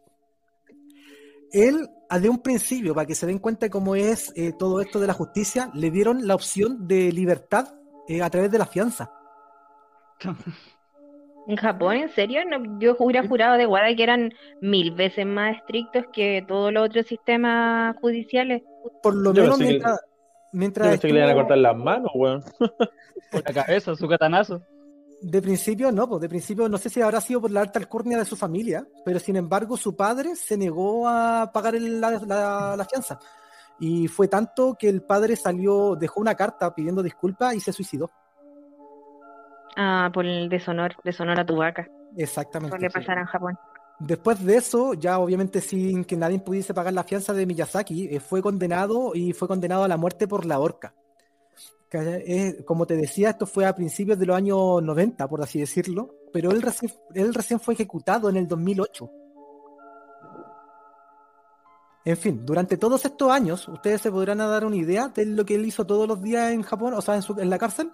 Él, 1.51 1.89
a 2.09 2.19
de 2.19 2.29
un 2.29 2.39
principio, 2.39 2.93
para 2.93 3.05
que 3.07 3.15
se 3.15 3.25
den 3.25 3.39
cuenta 3.39 3.65
de 3.65 3.69
cómo 3.69 3.95
es 3.95 4.31
eh, 4.35 4.53
todo 4.57 4.81
esto 4.81 4.99
de 4.99 5.07
la 5.07 5.13
justicia, 5.13 5.69
le 5.73 5.91
dieron 5.91 6.27
la 6.27 6.35
opción 6.35 6.87
de 6.87 7.11
libertad 7.11 7.67
eh, 8.07 8.21
a 8.21 8.29
través 8.29 8.51
de 8.51 8.57
la 8.57 8.65
fianza. 8.65 9.11
¿En 11.47 11.55
Japón, 11.55 11.95
en 11.95 12.09
serio? 12.09 12.41
No, 12.49 12.77
yo 12.79 12.95
hubiera 12.99 13.25
jurado 13.25 13.57
de 13.57 13.65
Guada 13.65 13.95
que 13.95 14.03
eran 14.03 14.33
mil 14.59 14.91
veces 14.91 15.25
más 15.25 15.55
estrictos 15.55 16.03
que 16.11 16.43
todos 16.45 16.73
los 16.73 16.85
otros 16.89 17.05
sistemas 17.07 17.95
judiciales. 18.01 18.63
Por 19.01 19.15
lo 19.15 19.33
Yo 19.33 19.43
menos 19.43 19.57
pensé 19.57 19.65
que- 19.65 19.79
mientras, 19.79 20.01
Yo 20.01 20.07
mientras 20.51 20.99
que 20.99 21.07
le 21.07 21.19
iban 21.19 21.29
a 21.29 21.33
cortar 21.35 21.57
las 21.59 21.77
manos, 21.77 22.11
weón. 22.13 22.43
Por 23.31 23.43
la 23.45 23.53
cabeza, 23.63 23.95
su 23.95 24.07
katanazo. 24.09 24.61
De 25.21 25.41
principio 25.41 25.91
no, 25.91 26.07
pues 26.07 26.21
de 26.21 26.29
principio 26.29 26.69
no 26.69 26.77
sé 26.77 26.89
si 26.89 27.01
habrá 27.01 27.19
sido 27.21 27.41
por 27.41 27.49
la 27.51 27.61
alta 27.61 27.79
alcurnia 27.79 28.17
de 28.19 28.25
su 28.25 28.35
familia, 28.35 28.87
pero 29.03 29.19
sin 29.19 29.35
embargo 29.35 29.75
su 29.75 29.95
padre 29.95 30.35
se 30.35 30.57
negó 30.57 31.07
a 31.07 31.49
pagar 31.51 31.75
el- 31.75 31.99
la, 31.99 32.11
la- 32.11 32.75
la 32.77 32.85
fianza. 32.85 33.17
Y 33.79 34.07
fue 34.07 34.27
tanto 34.27 34.75
que 34.77 34.89
el 34.89 35.01
padre 35.03 35.35
salió, 35.35 35.95
dejó 35.95 36.21
una 36.21 36.35
carta 36.35 36.73
pidiendo 36.73 37.01
disculpas 37.03 37.55
y 37.55 37.59
se 37.59 37.73
suicidó. 37.73 38.11
Ah, 39.75 40.09
por 40.13 40.25
el 40.25 40.49
deshonor, 40.49 40.95
deshonor 41.03 41.39
a 41.39 41.45
tu 41.45 41.55
vaca. 41.57 41.87
Exactamente. 42.15 42.75
Suele 42.77 42.89
pasar 42.89 43.17
en 43.19 43.25
Japón. 43.25 43.57
Después 43.99 44.43
de 44.43 44.57
eso, 44.57 44.93
ya 44.93 45.17
obviamente 45.19 45.61
sin 45.61 46.05
que 46.05 46.15
nadie 46.15 46.39
pudiese 46.39 46.73
pagar 46.73 46.93
la 46.93 47.03
fianza 47.03 47.33
de 47.33 47.45
Miyazaki, 47.45 48.07
eh, 48.15 48.19
fue 48.19 48.41
condenado 48.43 49.11
y 49.15 49.33
fue 49.33 49.47
condenado 49.47 49.83
a 49.83 49.87
la 49.87 49.97
muerte 49.97 50.27
por 50.27 50.45
la 50.45 50.59
horca. 50.59 50.93
Como 52.65 52.85
te 52.85 52.95
decía, 52.95 53.29
esto 53.31 53.45
fue 53.45 53.65
a 53.65 53.73
principios 53.75 54.19
de 54.19 54.25
los 54.25 54.35
años 54.35 54.83
90, 54.83 55.27
por 55.27 55.41
así 55.41 55.59
decirlo, 55.59 56.15
pero 56.33 56.51
él 56.51 56.61
recién, 56.61 56.91
él 57.13 57.33
recién 57.33 57.59
fue 57.59 57.73
ejecutado 57.75 58.29
en 58.29 58.37
el 58.37 58.47
2008. 58.47 59.09
En 62.05 62.15
fin, 62.17 62.45
durante 62.45 62.77
todos 62.77 63.03
estos 63.03 63.29
años, 63.31 63.67
ustedes 63.67 64.01
se 64.01 64.11
podrán 64.11 64.37
dar 64.37 64.65
una 64.65 64.75
idea 64.77 65.09
de 65.09 65.25
lo 65.25 65.43
que 65.45 65.55
él 65.55 65.65
hizo 65.65 65.85
todos 65.85 66.07
los 66.07 66.21
días 66.21 66.51
en 66.51 66.61
Japón, 66.63 66.93
o 66.93 67.01
sea, 67.01 67.15
en, 67.15 67.21
su- 67.21 67.37
en 67.39 67.49
la 67.49 67.57
cárcel. 67.57 67.91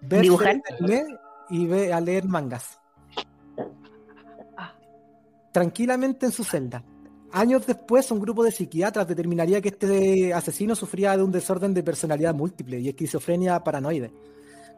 Ver 0.00 1.06
y 1.50 1.66
ve, 1.66 1.92
a 1.92 2.00
leer 2.00 2.24
mangas. 2.26 2.80
Tranquilamente 5.52 6.26
en 6.26 6.32
su 6.32 6.44
celda. 6.44 6.82
Años 7.32 7.66
después, 7.66 8.10
un 8.10 8.20
grupo 8.20 8.42
de 8.42 8.50
psiquiatras 8.50 9.06
determinaría 9.06 9.60
que 9.60 9.68
este 9.68 10.34
asesino 10.34 10.74
sufría 10.74 11.16
de 11.16 11.22
un 11.22 11.30
desorden 11.30 11.72
de 11.74 11.82
personalidad 11.82 12.34
múltiple 12.34 12.80
y 12.80 12.88
esquizofrenia 12.88 13.62
paranoide. 13.62 14.12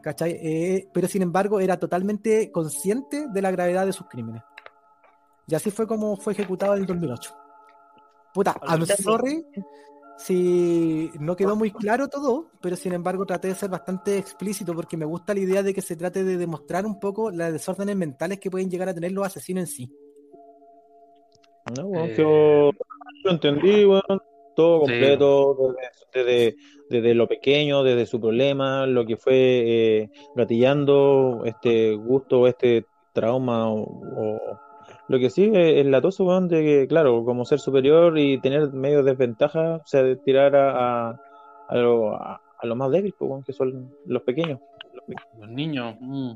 ¿Cachai? 0.01 0.31
Eh, 0.31 0.89
pero 0.93 1.07
sin 1.07 1.21
embargo, 1.21 1.59
era 1.59 1.77
totalmente 1.77 2.51
consciente 2.51 3.27
de 3.29 3.41
la 3.41 3.51
gravedad 3.51 3.85
de 3.85 3.93
sus 3.93 4.07
crímenes. 4.07 4.43
Y 5.47 5.55
así 5.55 5.71
fue 5.71 5.87
como 5.87 6.15
fue 6.17 6.33
ejecutado 6.33 6.75
en 6.75 6.81
el 6.81 6.85
2008. 6.85 7.35
Puta, 8.33 8.55
I'm 8.67 8.85
sorry 8.85 9.45
si 10.17 11.11
no 11.19 11.35
quedó 11.35 11.55
muy 11.55 11.71
claro 11.71 12.07
todo, 12.07 12.51
pero 12.61 12.75
sin 12.75 12.93
embargo 12.93 13.25
traté 13.25 13.49
de 13.49 13.55
ser 13.55 13.69
bastante 13.69 14.17
explícito 14.17 14.73
porque 14.73 14.97
me 14.97 15.05
gusta 15.05 15.33
la 15.33 15.39
idea 15.39 15.63
de 15.63 15.73
que 15.73 15.81
se 15.81 15.95
trate 15.95 16.23
de 16.23 16.37
demostrar 16.37 16.85
un 16.85 16.99
poco 16.99 17.31
las 17.31 17.51
desórdenes 17.51 17.95
mentales 17.95 18.39
que 18.39 18.51
pueden 18.51 18.69
llegar 18.69 18.89
a 18.89 18.93
tener 18.93 19.11
los 19.11 19.25
asesinos 19.25 19.63
en 19.63 19.67
sí. 19.67 19.91
No, 21.75 21.87
weón, 21.87 22.09
Eh, 22.09 22.15
yo, 22.17 22.71
yo 23.23 23.29
entendí, 23.31 23.85
weón, 23.85 24.01
todo 24.55 24.79
Sí. 24.79 24.85
completo, 24.85 25.75
desde, 26.13 26.25
desde, 26.25 26.55
desde 26.89 27.13
lo 27.15 27.27
pequeño, 27.27 27.83
desde 27.83 28.05
su 28.05 28.19
problema, 28.21 28.85
lo 28.85 29.05
que 29.05 29.17
fue 29.17 29.33
eh, 29.35 30.09
gatillando 30.35 31.41
este 31.45 31.95
gusto, 31.95 32.47
este 32.47 32.85
trauma 33.13 33.69
o, 33.71 33.81
o- 33.81 34.59
lo 35.09 35.19
que 35.19 35.29
sí 35.29 35.51
es 35.53 35.77
es 35.79 35.85
latoso, 35.85 36.23
weón, 36.23 36.47
de 36.47 36.61
que, 36.63 36.87
claro, 36.87 37.23
como 37.25 37.45
ser 37.45 37.59
superior 37.59 38.17
y 38.17 38.39
tener 38.39 38.71
medio 38.71 39.03
desventaja, 39.03 39.75
o 39.77 39.85
sea, 39.85 40.01
de 40.03 40.15
tirar 40.17 40.55
a, 40.55 41.09
a, 41.09 41.19
a 41.67 41.75
lo, 41.75 42.15
a, 42.15 42.41
a 42.59 42.65
lo 42.67 42.75
más 42.75 42.89
débil, 42.91 43.13
pues, 43.17 43.29
weón, 43.29 43.43
que 43.43 43.53
son 43.53 43.91
los 44.05 44.21
pequeños. 44.23 44.59
Los 45.39 45.49
niños. 45.49 45.95
mm. 45.99 46.31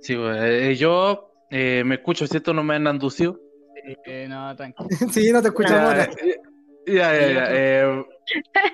Sí, 0.00 0.16
güey, 0.16 0.70
eh, 0.70 0.74
yo 0.74 1.30
eh, 1.50 1.82
me 1.86 1.94
escucho, 1.96 2.26
¿cierto? 2.26 2.52
No 2.52 2.64
me 2.64 2.74
han 2.74 2.86
anducido. 2.86 3.38
Eh, 4.06 4.26
no, 4.28 4.54
tranquilo. 4.56 4.88
sí, 5.12 5.30
no 5.32 5.42
te 5.42 5.48
escuchamos 5.48 5.94
Ya, 5.94 6.04
eh, 6.04 6.40
ya, 6.86 7.12
ya, 7.14 7.32
ya, 7.32 7.46
eh, 7.50 8.04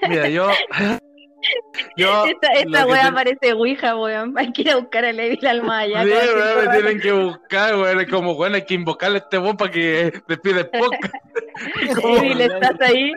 mira, 0.09 0.29
yo. 0.29 0.49
yo 1.97 2.27
Esta, 2.27 2.53
esta 2.53 2.87
wea 2.87 3.07
te- 3.09 3.13
parece 3.13 3.53
Ouija, 3.55 3.97
weón. 3.97 4.35
Hay 4.39 4.53
que 4.53 4.63
ir 4.63 4.71
a 4.71 4.77
buscar 4.77 5.05
a 5.05 5.13
Levi 5.13 5.39
al 5.47 5.69
allá. 5.69 6.05
Sí, 6.05 6.11
weón, 6.11 6.67
me 6.67 6.73
tienen 6.73 7.01
que 7.01 7.13
buscar. 7.13 7.75
Es 8.01 8.09
como, 8.09 8.35
bueno, 8.35 8.57
hay 8.57 8.65
que 8.65 8.75
invocarle 8.75 9.17
a 9.19 9.21
este 9.23 9.39
weón 9.39 9.57
para 9.57 9.71
que 9.71 10.13
despide 10.29 10.65
podcast. 10.67 11.15
Levi, 12.23 12.43
¿estás 12.43 12.81
ahí? 12.81 13.13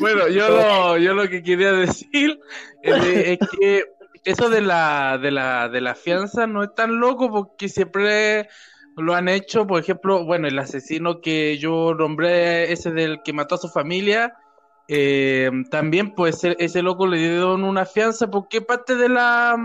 Bueno, 0.00 0.28
yo 0.28 0.48
lo, 0.48 0.98
yo 0.98 1.14
lo 1.14 1.28
que 1.28 1.42
quería 1.42 1.72
decir 1.72 2.38
es, 2.82 3.02
de- 3.04 3.32
es 3.34 3.38
que 3.58 3.84
eso 4.24 4.48
de 4.48 4.60
la, 4.60 5.18
de 5.18 5.30
la, 5.30 5.68
de 5.68 5.80
la 5.80 5.94
fianza 5.94 6.46
no 6.46 6.62
es 6.62 6.74
tan 6.74 7.00
loco 7.00 7.30
porque 7.30 7.68
siempre 7.68 8.48
lo 8.96 9.14
han 9.14 9.28
hecho, 9.28 9.66
por 9.66 9.80
ejemplo, 9.80 10.24
bueno, 10.24 10.48
el 10.48 10.58
asesino 10.58 11.20
que 11.20 11.58
yo 11.58 11.94
nombré, 11.94 12.72
ese 12.72 12.90
del 12.90 13.22
que 13.22 13.32
mató 13.32 13.54
a 13.54 13.58
su 13.58 13.68
familia, 13.68 14.34
eh, 14.88 15.50
también 15.70 16.14
pues 16.14 16.36
ese, 16.44 16.56
ese 16.58 16.82
loco 16.82 17.06
le 17.06 17.16
dieron 17.18 17.64
una 17.64 17.86
fianza 17.86 18.28
porque 18.30 18.60
parte 18.60 18.94
de 18.96 19.08
la 19.08 19.56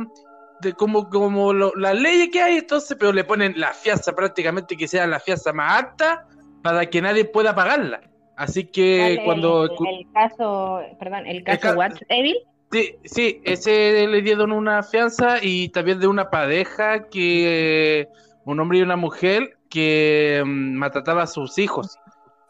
de 0.62 0.74
como, 0.74 1.10
como 1.10 1.54
lo- 1.54 1.74
las 1.76 1.96
leyes 2.00 2.30
que 2.32 2.42
hay, 2.42 2.58
entonces, 2.58 2.98
pero 3.00 3.12
le 3.14 3.24
ponen 3.24 3.54
la 3.60 3.74
fianza 3.74 4.16
prácticamente 4.16 4.76
que 4.76 4.88
sea 4.88 5.06
la 5.06 5.20
fianza 5.20 5.54
más 5.54 5.84
alta 5.84 6.26
para 6.64 6.86
que 6.88 7.02
nadie 7.02 7.26
pueda 7.26 7.54
pagarla. 7.54 8.02
Así 8.36 8.66
que 8.66 9.00
Vale, 9.02 9.24
cuando 9.24 9.66
el, 9.66 9.98
el 9.98 10.12
caso, 10.14 10.82
perdón, 11.00 11.28
el 11.28 11.44
caso 11.44 11.60
ca- 11.62 11.74
What's 11.76 12.04
Evil. 12.10 12.38
Sí, 12.72 12.96
sí, 13.06 13.40
ese 13.46 14.08
le 14.08 14.22
dieron 14.22 14.52
una 14.52 14.84
fianza 14.84 15.38
y 15.42 15.70
también 15.70 16.00
de 16.00 16.08
una 16.08 16.30
pareja 16.30 17.08
que 17.08 18.08
un 18.52 18.60
hombre 18.60 18.80
y 18.80 18.82
una 18.82 18.95
mujer 18.95 19.58
que 19.70 20.41
mm, 20.45 20.76
maltrataba 20.76 21.24
a 21.24 21.28
sus 21.28 21.58
hijos. 21.58 21.98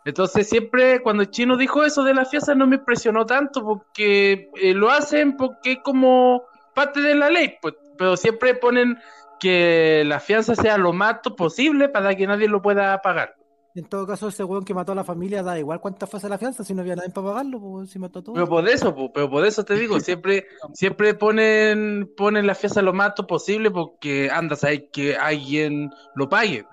Entonces 0.06 0.48
siempre 0.48 1.02
cuando 1.02 1.24
el 1.24 1.32
chino 1.32 1.58
dijo 1.58 1.84
eso 1.84 2.04
de 2.04 2.14
la 2.14 2.26
fianza 2.26 2.56
no 2.56 2.66
me 2.66 2.78
impresionó 2.78 3.26
tanto 3.26 3.64
porque 3.64 4.50
eh, 4.56 4.74
lo 4.74 4.89
hacen 4.89 5.36
porque 5.36 5.82
como 5.82 6.43
parte 6.74 7.02
de 7.02 7.16
la 7.16 7.30
ley, 7.30 7.56
pues, 7.62 7.74
pero 7.98 8.16
siempre 8.16 8.56
ponen 8.56 8.98
que 9.39 10.04
la 10.06 10.20
fianza 10.20 10.56
sea 10.56 10.78
lo 10.78 10.93
más 10.93 11.20
posible 11.36 11.89
para 11.89 12.16
que 12.16 12.28
nadie 12.28 12.48
lo 12.48 12.62
pueda 12.62 13.02
pagar. 13.02 13.36
En 13.78 13.86
todo 13.86 14.08
caso, 14.08 14.28
ese 14.28 14.44
weón 14.44 14.66
que 14.66 14.74
mató 14.74 14.94
a 14.94 14.96
la 14.96 15.04
familia 15.04 15.44
da 15.44 15.60
igual 15.60 15.80
cuánta 15.80 16.08
fuese 16.08 16.28
la 16.28 16.40
fianza 16.40 16.64
si 16.64 16.74
no 16.74 16.82
había 16.82 16.96
nadie 16.96 17.12
para 17.12 17.28
pagarlo, 17.28 17.60
pues 17.60 17.92
si 17.92 18.00
mató 18.00 18.20
a 18.20 18.24
Pero 18.34 18.48
por 18.48 18.68
eso, 18.68 18.96
po, 18.96 19.14
pero 19.14 19.30
por 19.30 19.46
eso 19.46 19.64
te 19.64 19.76
digo, 19.76 20.00
siempre, 20.00 20.48
siempre 20.74 21.14
ponen, 21.14 22.12
ponen 22.18 22.48
la 22.48 22.56
fianza 22.56 22.82
lo 22.82 22.92
más 22.92 23.10
alto 23.10 23.28
posible 23.28 23.70
porque 23.70 24.32
andas 24.32 24.64
ahí 24.64 24.90
que 24.92 25.16
alguien 25.16 25.92
lo 26.16 26.28
pague. 26.28 26.66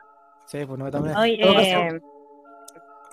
Sí, 0.46 0.64
pues 0.64 0.78
no, 0.78 0.90
también. 0.90 1.14
Oye, 1.14 1.38
todo 1.42 1.60
eh, 1.60 2.00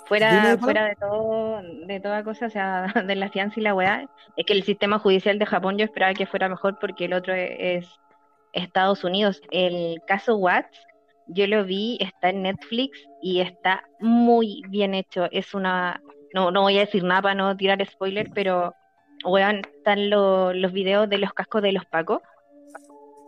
fuera, 0.06 0.58
fuera 0.58 0.86
de 0.86 0.96
todo, 0.96 1.62
de 1.86 2.00
toda 2.00 2.24
cosa, 2.24 2.46
o 2.46 2.50
sea, 2.50 2.86
de 3.06 3.16
la 3.16 3.30
fianza 3.30 3.60
y 3.60 3.64
la 3.64 3.76
weá, 3.76 4.10
es 4.38 4.46
que 4.46 4.54
el 4.54 4.64
sistema 4.64 5.00
judicial 5.00 5.38
de 5.38 5.46
Japón 5.46 5.78
yo 5.78 5.84
esperaba 5.84 6.14
que 6.14 6.28
fuera 6.28 6.48
mejor 6.48 6.80
porque 6.80 7.06
el 7.06 7.14
otro 7.14 7.34
es 7.34 7.88
Estados 8.54 9.04
Unidos. 9.04 9.42
El 9.52 10.02
caso 10.08 10.38
Watts, 10.38 10.80
yo 11.28 11.48
lo 11.48 11.64
vi, 11.64 11.98
está 12.02 12.30
en 12.30 12.44
Netflix 12.44 12.98
y 13.22 13.42
está 13.42 13.84
muy 14.00 14.62
bien 14.70 14.94
hecho. 14.94 15.28
Es 15.32 15.54
una, 15.54 16.02
no, 16.34 16.52
no 16.52 16.62
voy 16.62 16.78
a 16.78 16.82
decir 16.82 17.04
nada 17.04 17.22
para 17.22 17.36
no 17.36 17.56
tirar 17.56 17.86
spoiler, 17.86 18.30
pero 18.34 18.74
weón, 19.26 19.62
están 19.78 20.10
lo- 20.10 20.54
los 20.54 20.72
videos 20.72 21.10
de 21.10 21.18
los 21.20 21.32
cascos 21.34 21.62
de 21.62 21.72
los 21.72 21.86
Pacos, 21.86 22.22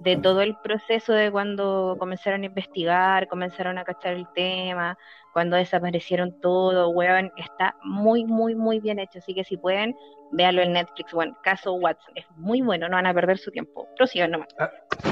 de 0.01 0.17
todo 0.17 0.41
el 0.41 0.57
proceso 0.57 1.13
de 1.13 1.31
cuando 1.31 1.95
comenzaron 1.97 2.41
a 2.43 2.47
investigar, 2.47 3.27
comenzaron 3.29 3.77
a 3.77 3.85
cachar 3.85 4.13
el 4.15 4.27
tema, 4.35 4.97
cuando 5.31 5.55
desaparecieron 5.55 6.41
todo, 6.41 6.89
weón, 6.89 7.31
está 7.37 7.75
muy, 7.83 8.25
muy, 8.25 8.53
muy 8.53 8.79
bien 8.81 8.99
hecho. 8.99 9.19
Así 9.19 9.33
que 9.33 9.45
si 9.45 9.55
pueden, 9.55 9.95
véanlo 10.31 10.61
en 10.61 10.73
Netflix, 10.73 11.13
bueno, 11.13 11.37
caso 11.41 11.73
Watson, 11.73 12.11
es 12.15 12.25
muy 12.35 12.61
bueno, 12.61 12.89
no 12.89 12.95
van 12.97 13.05
a 13.05 13.13
perder 13.13 13.37
su 13.37 13.49
tiempo. 13.51 13.87
Prosigan 13.95 14.31
nomás. 14.31 14.49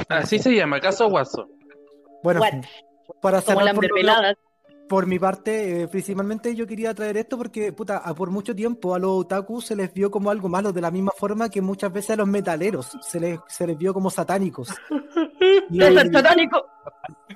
Así 0.10 0.40
se 0.40 0.54
llama, 0.54 0.80
caso 0.82 1.08
Watson. 1.08 1.48
Bueno, 2.24 2.42
What? 2.42 2.52
para 3.22 3.42
Como 3.42 3.60
cerrar 3.60 3.66
la 3.66 3.74
por, 3.74 3.88
por 4.88 5.08
mi 5.08 5.20
parte, 5.20 5.84
eh, 5.84 5.88
principalmente 5.88 6.54
yo 6.56 6.68
quería 6.68 6.94
traer 6.94 7.18
esto 7.18 7.38
porque, 7.38 7.72
puta, 7.72 7.98
a- 7.98 8.14
por 8.14 8.30
mucho 8.30 8.56
tiempo 8.56 8.94
a 8.94 9.00
los 9.00 9.12
otaku 9.12 9.62
se 9.62 9.76
les 9.76 9.94
vio 9.94 10.12
como 10.12 10.30
algo 10.30 10.50
malo, 10.50 10.72
de 10.74 10.82
la 10.82 10.92
misma 10.92 11.12
forma 11.18 11.50
que 11.50 11.62
muchas 11.62 11.92
veces 11.94 12.12
a 12.12 12.16
los 12.18 12.28
metaleros 12.28 12.98
se 13.02 13.20
les, 13.20 13.40
se 13.48 13.66
les 13.68 13.78
vio 13.78 13.94
como 13.94 14.10
satánicos. 14.10 14.70
Y- 15.70 15.82
¡Es 15.82 16.12
satánico! 16.12 16.66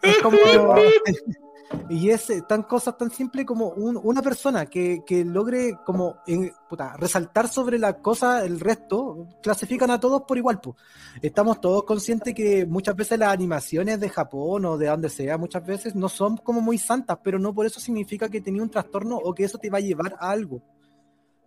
es 0.01 0.17
como 0.19 0.37
y 1.89 2.09
es 2.09 2.29
eh, 2.29 2.43
tan 2.47 2.63
cosas 2.63 2.97
tan 2.97 3.09
simples 3.11 3.45
como 3.45 3.69
un- 3.69 3.99
una 4.03 4.21
persona 4.21 4.65
que, 4.67 5.03
que 5.05 5.25
logre 5.25 5.79
como 5.85 6.17
eh, 6.27 6.51
puta, 6.69 6.95
resaltar 6.97 7.47
sobre 7.47 7.79
la 7.79 7.93
cosa 8.01 8.45
el 8.45 8.59
resto 8.59 9.27
clasifican 9.41 9.89
a 9.91 9.99
todos 9.99 10.23
por 10.23 10.37
igual 10.37 10.59
pues. 10.61 10.75
estamos 11.21 11.59
todos 11.61 11.83
conscientes 11.83 12.33
que 12.33 12.65
muchas 12.65 12.95
veces 12.95 13.17
las 13.19 13.33
animaciones 13.33 13.99
de 13.99 14.09
Japón 14.09 14.65
o 14.65 14.77
de 14.77 14.87
donde 14.87 15.09
sea 15.09 15.37
muchas 15.37 15.65
veces 15.65 15.95
no 15.95 16.07
son 16.09 16.37
como 16.37 16.61
muy 16.61 16.77
santas 16.77 17.17
pero 17.23 17.39
no 17.39 17.53
por 17.53 17.65
eso 17.65 17.79
significa 17.79 18.29
que 18.29 18.41
tenía 18.41 18.61
un 18.61 18.69
trastorno 18.69 19.17
o 19.17 19.33
que 19.33 19.43
eso 19.45 19.57
te 19.57 19.69
va 19.69 19.79
a 19.79 19.81
llevar 19.81 20.15
a 20.19 20.29
algo 20.31 20.61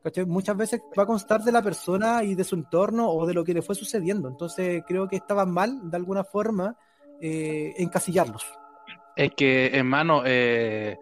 ¿cachai? 0.02 0.24
Muchas 0.26 0.56
veces 0.56 0.80
va 0.98 1.02
a 1.02 1.06
constar 1.06 1.42
de 1.42 1.52
la 1.52 1.62
persona 1.62 2.22
y 2.24 2.34
de 2.34 2.44
su 2.44 2.54
entorno 2.54 3.10
o 3.10 3.26
de 3.26 3.34
lo 3.34 3.44
que 3.44 3.52
le 3.54 3.62
fue 3.62 3.74
sucediendo. 3.74 4.28
Entonces 4.28 4.82
creo 4.86 5.08
que 5.08 5.16
estaba 5.16 5.44
mal, 5.44 5.90
de 5.90 5.96
alguna 5.96 6.24
forma, 6.24 6.76
eh, 7.20 7.74
encasillarlos. 7.78 8.44
Es 9.18 9.34
que, 9.34 9.66
hermano, 9.74 10.22
eh, 10.24 10.96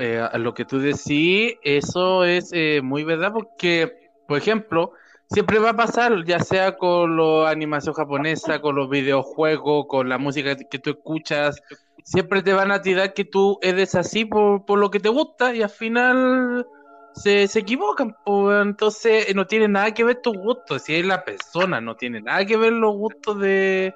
eh, 0.00 0.28
lo 0.34 0.52
que 0.52 0.64
tú 0.64 0.80
decís, 0.80 1.54
eso 1.62 2.24
es 2.24 2.50
eh, 2.52 2.80
muy 2.82 3.04
verdad 3.04 3.32
porque, 3.32 4.10
por 4.26 4.36
ejemplo, 4.36 4.94
siempre 5.30 5.60
va 5.60 5.70
a 5.70 5.76
pasar, 5.76 6.24
ya 6.24 6.40
sea 6.40 6.76
con 6.76 7.16
la 7.16 7.50
animación 7.50 7.94
japonesa, 7.94 8.60
con 8.60 8.74
los 8.74 8.90
videojuegos, 8.90 9.86
con 9.86 10.08
la 10.08 10.18
música 10.18 10.56
que 10.56 10.80
tú 10.80 10.90
escuchas, 10.90 11.62
siempre 12.02 12.42
te 12.42 12.52
van 12.52 12.72
a 12.72 12.82
tirar 12.82 13.14
que 13.14 13.24
tú 13.24 13.60
eres 13.62 13.94
así 13.94 14.24
por, 14.24 14.64
por 14.64 14.80
lo 14.80 14.90
que 14.90 14.98
te 14.98 15.08
gusta 15.08 15.54
y 15.54 15.62
al 15.62 15.70
final 15.70 16.66
se, 17.14 17.46
se 17.46 17.60
equivocan. 17.60 18.16
entonces, 18.60 19.32
no 19.36 19.46
tiene 19.46 19.68
nada 19.68 19.94
que 19.94 20.02
ver 20.02 20.20
tus 20.20 20.36
gustos, 20.36 20.82
si 20.82 20.96
es 20.96 21.06
la 21.06 21.24
persona, 21.24 21.80
no 21.80 21.94
tiene 21.94 22.22
nada 22.22 22.44
que 22.44 22.56
ver 22.56 22.72
los 22.72 22.96
gustos 22.96 23.38
de, 23.38 23.94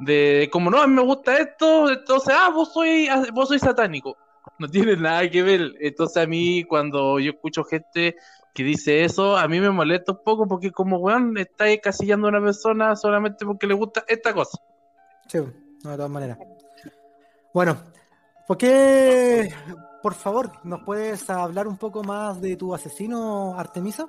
de 0.00 0.48
como 0.50 0.70
no, 0.70 0.80
a 0.80 0.86
mí 0.86 0.94
me 0.94 1.02
gusta 1.02 1.36
esto, 1.38 1.90
entonces, 1.90 2.34
ah, 2.36 2.50
vos 2.50 2.72
soy, 2.72 3.08
vos 3.32 3.48
soy 3.48 3.58
satánico. 3.58 4.16
No 4.58 4.68
tiene 4.68 4.96
nada 4.96 5.28
que 5.28 5.42
ver. 5.42 5.72
Entonces 5.80 6.22
a 6.22 6.26
mí 6.26 6.64
cuando 6.64 7.18
yo 7.18 7.32
escucho 7.32 7.64
gente 7.64 8.16
que 8.54 8.64
dice 8.64 9.04
eso, 9.04 9.36
a 9.36 9.46
mí 9.48 9.60
me 9.60 9.70
molesta 9.70 10.12
un 10.12 10.22
poco 10.24 10.46
porque 10.46 10.70
como 10.70 10.98
weón, 10.98 11.36
está 11.38 11.64
casillando 11.78 12.26
a 12.26 12.30
una 12.30 12.42
persona 12.42 12.96
solamente 12.96 13.44
porque 13.44 13.66
le 13.66 13.74
gusta 13.74 14.04
esta 14.08 14.34
cosa. 14.34 14.58
Sí, 15.26 15.38
no, 15.84 15.90
de 15.90 15.96
todas 15.96 16.10
maneras. 16.10 16.38
Bueno, 17.52 17.76
¿por 18.46 18.56
qué, 18.56 19.52
por 20.02 20.14
favor, 20.14 20.50
nos 20.64 20.82
puedes 20.82 21.28
hablar 21.30 21.68
un 21.68 21.76
poco 21.76 22.02
más 22.02 22.40
de 22.40 22.56
tu 22.56 22.74
asesino, 22.74 23.58
Artemisa? 23.58 24.08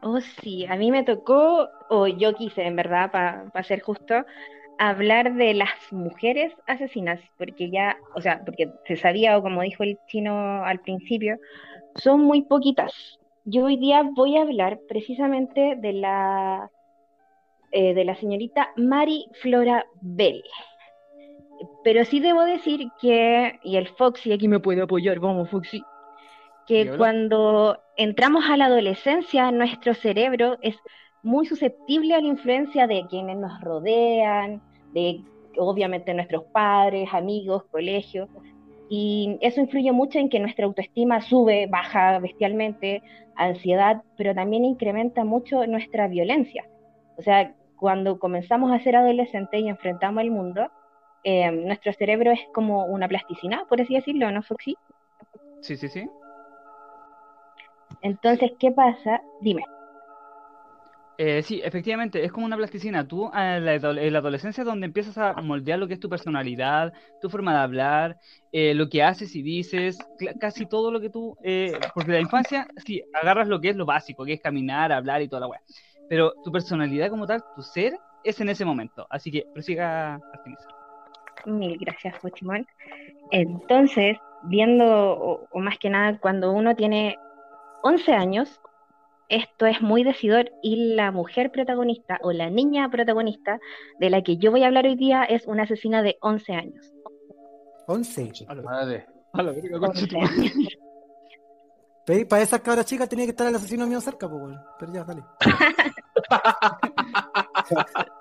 Oh, 0.00 0.20
sí, 0.20 0.64
a 0.66 0.76
mí 0.76 0.92
me 0.92 1.02
tocó, 1.02 1.68
o 1.88 2.06
yo 2.06 2.34
quise, 2.34 2.62
en 2.62 2.76
verdad, 2.76 3.10
para 3.10 3.64
ser 3.64 3.80
justo, 3.80 4.24
hablar 4.78 5.34
de 5.34 5.54
las 5.54 5.70
mujeres 5.90 6.52
asesinas, 6.66 7.20
porque 7.36 7.70
ya, 7.70 7.96
o 8.14 8.20
sea, 8.20 8.42
porque 8.44 8.70
se 8.86 8.96
sabía, 8.96 9.36
o 9.36 9.42
como 9.42 9.62
dijo 9.62 9.82
el 9.82 9.98
chino 10.06 10.64
al 10.64 10.80
principio, 10.80 11.36
son 11.96 12.20
muy 12.22 12.42
poquitas. 12.42 13.18
Yo 13.44 13.64
hoy 13.64 13.76
día 13.76 14.02
voy 14.14 14.36
a 14.36 14.42
hablar 14.42 14.78
precisamente 14.88 15.76
de 15.76 15.92
la, 15.92 16.70
eh, 17.72 17.94
de 17.94 18.04
la 18.04 18.14
señorita 18.14 18.72
Mari 18.76 19.26
Flora 19.42 19.84
Bell. 20.00 20.42
Pero 21.82 22.04
sí 22.04 22.20
debo 22.20 22.44
decir 22.44 22.88
que, 23.00 23.58
y 23.64 23.76
el 23.76 23.88
Foxy 23.88 24.32
aquí 24.32 24.46
me 24.46 24.60
puede 24.60 24.82
apoyar, 24.82 25.18
vamos 25.18 25.50
Foxy, 25.50 25.82
que 26.68 26.96
cuando 26.96 27.78
entramos 27.96 28.44
a 28.48 28.56
la 28.56 28.66
adolescencia, 28.66 29.50
nuestro 29.50 29.94
cerebro 29.94 30.58
es 30.60 30.76
muy 31.22 31.46
susceptible 31.46 32.14
a 32.14 32.20
la 32.20 32.26
influencia 32.26 32.86
de 32.86 33.06
quienes 33.08 33.38
nos 33.38 33.60
rodean, 33.60 34.62
de 34.92 35.20
obviamente 35.58 36.14
nuestros 36.14 36.44
padres, 36.44 37.08
amigos, 37.12 37.64
colegios, 37.70 38.28
y 38.88 39.36
eso 39.40 39.60
influye 39.60 39.92
mucho 39.92 40.18
en 40.18 40.30
que 40.30 40.40
nuestra 40.40 40.64
autoestima 40.64 41.20
sube, 41.20 41.66
baja 41.66 42.18
bestialmente, 42.20 43.02
ansiedad, 43.36 44.02
pero 44.16 44.34
también 44.34 44.64
incrementa 44.64 45.24
mucho 45.24 45.66
nuestra 45.66 46.08
violencia. 46.08 46.64
O 47.16 47.22
sea, 47.22 47.54
cuando 47.76 48.18
comenzamos 48.18 48.72
a 48.72 48.80
ser 48.80 48.96
adolescentes 48.96 49.60
y 49.60 49.68
enfrentamos 49.68 50.22
el 50.22 50.30
mundo, 50.30 50.70
eh, 51.24 51.50
nuestro 51.50 51.92
cerebro 51.92 52.30
es 52.30 52.40
como 52.54 52.86
una 52.86 53.08
plasticina, 53.08 53.64
por 53.68 53.80
así 53.80 53.94
decirlo, 53.94 54.30
¿no, 54.30 54.42
Foxy? 54.42 54.76
Sí, 55.60 55.76
sí, 55.76 55.88
sí. 55.88 56.08
Entonces, 58.00 58.52
¿qué 58.58 58.70
pasa? 58.70 59.20
Dime. 59.40 59.64
Eh, 61.20 61.42
sí, 61.42 61.60
efectivamente, 61.64 62.24
es 62.24 62.30
como 62.30 62.46
una 62.46 62.56
plasticina. 62.56 63.06
Tú 63.06 63.26
en 63.34 63.64
la, 63.64 63.72
ado- 63.72 63.98
en 63.98 64.12
la 64.12 64.20
adolescencia 64.20 64.62
es 64.62 64.66
donde 64.66 64.86
empiezas 64.86 65.18
a 65.18 65.32
moldear 65.42 65.76
lo 65.80 65.88
que 65.88 65.94
es 65.94 66.00
tu 66.00 66.08
personalidad, 66.08 66.92
tu 67.20 67.28
forma 67.28 67.52
de 67.54 67.58
hablar, 67.58 68.18
eh, 68.52 68.72
lo 68.72 68.88
que 68.88 69.02
haces 69.02 69.34
y 69.34 69.42
dices, 69.42 69.98
casi 70.40 70.66
todo 70.66 70.92
lo 70.92 71.00
que 71.00 71.10
tú... 71.10 71.36
eh, 71.42 71.72
porque 71.92 72.12
la 72.12 72.20
infancia, 72.20 72.68
sí, 72.86 73.02
agarras 73.20 73.48
lo 73.48 73.60
que 73.60 73.70
es 73.70 73.76
lo 73.76 73.84
básico, 73.84 74.24
que 74.24 74.34
es 74.34 74.40
caminar, 74.40 74.92
hablar 74.92 75.20
y 75.20 75.26
toda 75.28 75.40
la 75.40 75.46
weá. 75.48 75.60
Pero 76.08 76.34
tu 76.44 76.52
personalidad 76.52 77.10
como 77.10 77.26
tal, 77.26 77.42
tu 77.56 77.62
ser, 77.62 77.94
es 78.22 78.40
en 78.40 78.48
ese 78.50 78.64
momento. 78.64 79.04
Así 79.10 79.32
que 79.32 79.44
prosiga, 79.52 80.14
Artemisa. 80.14 80.68
Mil 81.46 81.76
gracias, 81.80 82.16
Pochimón. 82.20 82.64
Entonces, 83.32 84.16
viendo, 84.44 84.86
o 85.50 85.58
más 85.58 85.78
que 85.78 85.90
nada, 85.90 86.16
cuando 86.18 86.52
uno 86.52 86.76
tiene 86.76 87.16
11 87.82 88.12
años, 88.12 88.60
esto 89.28 89.66
es 89.66 89.80
muy 89.80 90.04
decidor 90.04 90.52
y 90.62 90.94
la 90.94 91.10
mujer 91.10 91.50
protagonista 91.50 92.18
o 92.22 92.32
la 92.32 92.50
niña 92.50 92.88
protagonista 92.90 93.58
de 93.98 94.10
la 94.10 94.22
que 94.22 94.36
yo 94.38 94.50
voy 94.50 94.62
a 94.62 94.68
hablar 94.68 94.86
hoy 94.86 94.96
día 94.96 95.24
es 95.24 95.46
una 95.46 95.64
asesina 95.64 96.02
de 96.02 96.16
11 96.20 96.54
años. 96.54 96.92
11. 97.86 98.32
Madre. 98.64 99.06
A 99.32 99.42
la 99.42 99.52
verga, 99.52 99.78
11 99.78 100.16
años. 100.16 100.52
Para 102.28 102.42
esas 102.42 102.60
cabras 102.62 102.86
chicas 102.86 103.08
tenía 103.08 103.26
que 103.26 103.32
estar 103.32 103.46
el 103.46 103.54
asesino 103.54 103.86
mío 103.86 104.00
cerca, 104.00 104.28
pues. 104.28 104.56
Pero 104.78 104.92
ya, 104.92 105.04
dale. 105.04 105.22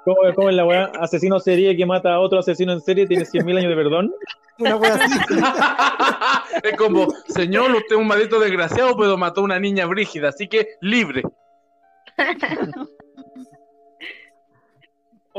¿Cómo, 0.05 0.17
cómo 0.35 0.49
es 0.49 0.55
la 0.55 0.65
weá? 0.65 0.91
Asesino 0.99 1.39
serie 1.39 1.75
que 1.75 1.85
mata 1.85 2.13
a 2.13 2.19
otro 2.19 2.39
asesino 2.39 2.73
en 2.73 2.81
serie 2.81 3.07
tiene 3.07 3.23
100.000 3.25 3.57
años 3.57 3.69
de 3.69 3.75
perdón. 3.75 4.13
Una 4.59 4.75
wea 4.75 4.95
así. 4.95 5.19
es 6.63 6.77
como, 6.77 7.07
señor, 7.27 7.71
usted 7.71 7.95
es 7.95 8.01
un 8.01 8.07
maldito 8.07 8.39
desgraciado, 8.39 8.95
pero 8.97 9.17
mató 9.17 9.41
a 9.41 9.43
una 9.45 9.59
niña 9.59 9.85
brígida, 9.85 10.29
así 10.29 10.47
que 10.47 10.67
libre. 10.81 11.23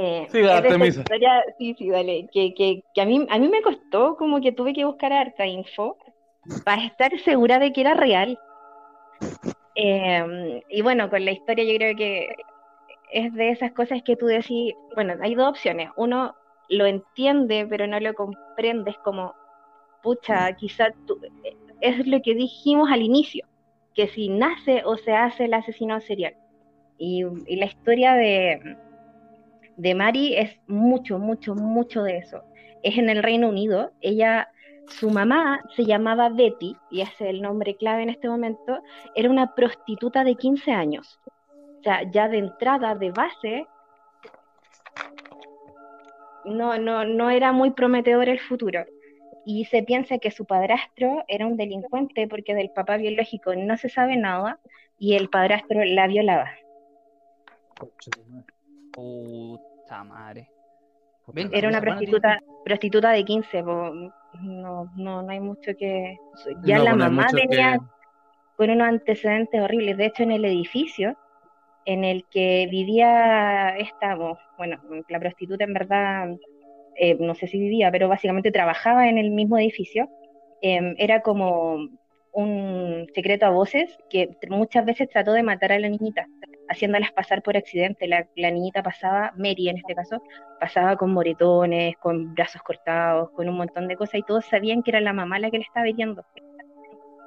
Eh, 0.01 0.29
esta 0.33 0.59
Artemisa. 0.59 1.01
historia- 1.01 1.45
sí, 1.59 1.75
sí, 1.77 1.91
dale, 1.91 2.29
que, 2.33 2.55
que, 2.55 2.85
que 2.95 3.01
a 3.01 3.05
mí, 3.05 3.27
a 3.29 3.39
mí 3.41 3.49
me 3.49 3.63
costó 3.63 4.17
como 4.17 4.41
que 4.41 4.53
tuve 4.53 4.73
que 4.73 4.85
buscar 4.85 5.13
harta 5.13 5.45
info 5.45 5.97
para 6.65 6.85
estar 6.85 7.11
segura 7.25 7.59
de 7.59 7.73
que 7.73 7.81
era 7.81 7.95
real. 7.95 8.39
Eh, 9.75 10.63
y 10.69 10.83
bueno, 10.83 11.11
con 11.11 11.25
la 11.25 11.33
historia 11.33 11.65
yo 11.65 11.77
creo 11.77 11.97
que 11.97 12.29
es 13.13 13.33
de 13.35 13.51
esas 13.51 13.73
cosas 13.73 14.03
que 14.05 14.17
tú 14.17 14.27
decís, 14.27 14.75
bueno, 14.95 15.15
hay 15.23 15.35
dos 15.35 15.49
opciones. 15.51 15.91
Uno 15.97 16.35
lo 16.69 16.87
entiende, 16.87 17.67
pero 17.69 17.87
no 17.87 17.99
lo 18.01 18.15
comprende, 18.15 18.91
es 18.91 18.99
como, 18.99 19.35
pucha, 20.03 20.53
quizá 20.55 20.91
tú- 21.07 21.21
es 21.81 22.07
lo 22.07 22.21
que 22.23 22.35
dijimos 22.35 22.91
al 22.91 23.03
inicio, 23.03 23.47
que 23.95 24.09
si 24.09 24.29
nace 24.29 24.83
o 24.85 24.97
se 24.97 25.13
hace 25.15 25.45
el 25.47 25.55
asesino 25.55 26.01
serial. 26.01 26.35
Y, 26.99 27.25
y 27.47 27.57
la 27.57 27.67
historia 27.67 28.15
de, 28.15 28.77
de 29.77 29.95
Mari 29.95 30.37
es 30.37 30.57
mucho, 30.67 31.19
mucho, 31.19 31.55
mucho 31.55 32.03
de 32.03 32.19
eso. 32.19 32.43
Es 32.83 32.99
en 32.99 33.11
el 33.11 33.23
Reino 33.23 33.49
Unido. 33.49 33.93
Ella, 34.01 34.49
su 34.87 35.11
mamá 35.11 35.63
se 35.77 35.85
llamaba 35.85 36.29
Betty, 36.31 36.77
y 36.91 37.01
ese 37.03 37.13
es 37.25 37.31
el 37.31 37.43
nombre 37.43 37.77
clave 37.77 38.03
en 38.03 38.11
este 38.11 38.29
momento, 38.29 38.81
era 39.15 39.31
una 39.31 39.55
prostituta 39.55 40.25
de 40.25 40.37
15 40.37 40.73
años. 40.73 41.21
O 41.79 41.83
sea, 41.83 42.03
ya 42.11 42.29
de 42.29 42.39
entrada, 42.39 42.95
de 42.95 43.11
base, 43.13 43.67
no, 46.45 46.79
no, 46.79 47.05
no 47.05 47.31
era 47.31 47.53
muy 47.53 47.71
prometedor 47.71 48.29
el 48.29 48.41
futuro. 48.41 48.85
Y 49.45 49.65
se 49.67 49.83
piensa 49.83 50.19
que 50.19 50.31
su 50.31 50.45
padrastro 50.45 51.25
era 51.29 51.47
un 51.47 51.57
delincuente 51.57 52.27
porque 52.29 52.55
del 52.55 52.71
papá 52.71 52.97
biológico 52.97 53.55
no 53.55 53.77
se 53.77 53.89
sabe 53.89 54.17
nada 54.17 54.59
y 54.99 55.15
el 55.15 55.29
padrastro 55.31 55.83
la 55.85 56.07
violaba. 56.07 56.51
Puta 58.93 60.05
madre. 60.05 60.51
Ven, 61.29 61.51
Era 61.53 61.69
una 61.69 61.81
prostituta, 61.81 62.41
prostituta 62.65 63.11
de 63.11 63.25
15, 63.25 63.63
po, 63.63 63.91
no, 64.41 64.91
no, 64.97 65.23
no 65.23 65.31
hay 65.31 65.41
mucho 65.41 65.73
que... 65.79 66.17
Ya 66.65 66.79
No, 66.79 66.85
la 66.85 66.91
no 66.93 66.97
mamá 66.97 67.27
que- 67.29 67.79
con 68.57 68.71
unos 68.71 68.89
antecedentes 68.89 69.61
horribles. 69.61 69.97
De 69.99 70.07
hecho, 70.07 70.23
en 70.25 70.33
el 70.33 70.45
edificio 70.45 71.17
en 71.89 72.05
el 72.05 72.27
que 72.31 72.69
vivía 72.71 73.71
esta, 73.79 74.15
bueno, 74.59 74.79
la 75.09 75.19
prostituta 75.19 75.65
en 75.65 75.73
verdad, 75.73 76.37
eh, 76.97 77.17
no 77.19 77.35
sé 77.35 77.47
si 77.47 77.59
vivía, 77.59 77.91
pero 77.91 78.09
básicamente 78.09 78.53
trabajaba 78.53 79.09
en 79.09 79.17
el 79.17 79.31
mismo 79.31 79.57
edificio, 79.57 80.07
em, 80.61 80.95
era 80.99 81.23
como 81.23 81.89
un 82.33 83.07
secreto 83.15 83.47
a 83.47 83.51
voces 83.51 83.97
que 84.11 84.37
muchas 84.51 84.85
veces 84.85 85.09
trató 85.09 85.33
de 85.33 85.43
matar 85.43 85.73
a 85.73 85.79
la 85.79 85.89
niñita, 85.89 86.27
haciéndolas 86.69 87.11
pasar 87.13 87.43
por 87.43 87.57
accidente. 87.57 88.07
La, 88.07 88.29
la 88.37 88.51
niñita 88.51 88.83
pasaba, 88.83 89.33
Mary 89.39 89.71
en 89.71 89.79
este 89.79 89.95
caso, 89.95 90.23
pasaba 90.61 90.95
con 90.97 91.15
moretones, 91.15 91.97
con 91.97 92.35
brazos 92.35 92.61
cortados, 92.63 93.31
con 93.31 93.49
un 93.49 93.57
montón 93.57 93.89
de 93.89 93.97
cosas, 93.97 94.17
y 94.17 94.23
todos 94.25 94.45
sabían 94.45 94.83
que 94.83 94.91
era 94.91 95.01
la 95.01 95.15
mamá 95.15 95.39
la 95.39 95.51
que 95.51 95.57
le 95.57 95.65
estaba 95.65 95.89
hiriendo. 95.89 96.23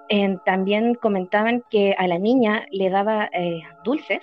Eh, 0.10 0.38
también 0.46 0.94
comentaban 0.94 1.64
que 1.72 1.96
a 1.98 2.06
la 2.08 2.20
niña 2.20 2.68
le 2.70 2.92
daba 2.92 3.28
eh, 3.34 3.64
dulces, 3.84 4.22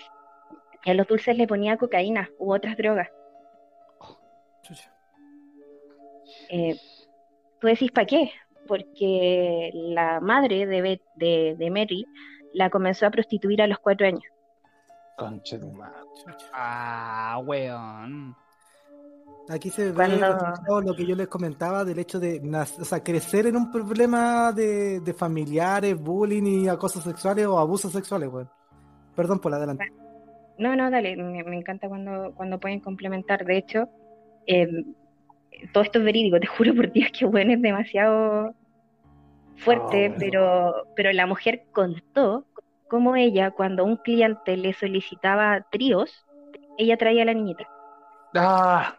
y 0.89 0.91
a 0.91 0.95
los 0.95 1.07
dulces 1.07 1.37
le 1.37 1.47
ponía 1.47 1.77
cocaína 1.77 2.31
u 2.39 2.55
otras 2.55 2.75
drogas. 2.79 3.09
Eh, 6.51 6.77
tú 7.61 7.67
decís, 7.67 7.91
¿para 7.93 8.07
qué? 8.07 8.31
Porque 8.67 9.71
la 9.75 10.19
madre 10.21 10.67
de, 10.67 10.81
Bet- 10.81 11.03
de, 11.15 11.57
de 11.59 11.71
Mary 11.71 12.07
la 12.55 12.71
comenzó 12.71 13.05
a 13.07 13.11
prostituir 13.11 13.61
a 13.61 13.67
los 13.67 13.79
cuatro 13.81 14.07
años. 14.07 14.23
Conche 15.17 15.59
tu 15.59 15.71
madre. 15.73 15.99
Ah, 16.55 17.39
weón. 17.45 18.35
Aquí 19.51 19.69
se 19.71 19.91
ve 19.91 19.95
Cuando- 19.95 20.81
lo 20.81 20.95
que 20.95 21.05
yo 21.07 21.15
les 21.17 21.29
comentaba 21.29 21.85
del 21.85 21.99
hecho 21.99 22.19
de 22.21 22.41
o 22.81 22.85
sea, 22.85 23.03
crecer 23.03 23.47
en 23.47 23.57
un 23.57 23.71
problema 23.71 24.53
de, 24.53 25.01
de 25.01 25.13
familiares, 25.15 25.99
bullying 26.01 26.65
y 26.65 26.69
acosos 26.69 27.05
sexuales 27.05 27.47
o 27.47 27.59
abusos 27.59 27.93
sexuales, 27.93 28.29
weón. 28.31 28.51
Perdón 29.15 29.39
por 29.39 29.51
la 29.51 29.57
adelante. 29.59 29.93
No, 30.59 30.77
no, 30.77 30.91
dale, 30.91 31.17
me, 31.17 31.45
me 31.45 31.57
encanta 31.57 31.89
cuando, 31.89 32.35
cuando 32.35 32.59
pueden 32.61 32.81
complementar. 32.81 33.45
De 33.45 33.57
hecho, 33.59 33.89
eh, 34.47 34.67
todo 35.73 35.85
esto 35.85 35.99
es 36.01 36.05
verídico, 36.05 36.41
te 36.41 36.47
juro 36.57 36.75
por 36.75 36.93
Dios 36.93 37.11
que 37.19 37.25
bueno, 37.27 37.53
es 37.53 37.63
demasiado 37.63 38.55
fuerte, 39.57 40.11
Oh, 40.11 40.15
bueno. 40.17 40.19
pero, 40.19 40.75
pero 40.97 41.13
la 41.13 41.27
mujer 41.27 41.65
contó 41.73 42.47
cómo 42.89 43.17
ella, 43.17 43.51
cuando 43.51 43.85
un 43.85 43.97
cliente 43.97 44.57
le 44.57 44.73
solicitaba 44.73 45.67
tríos, 45.71 46.27
ella 46.79 46.97
traía 46.97 47.23
a 47.23 47.27
la 47.27 47.35
niñita. 47.35 47.69
Ah, 48.35 48.97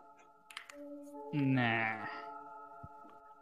Nah. 1.33 2.08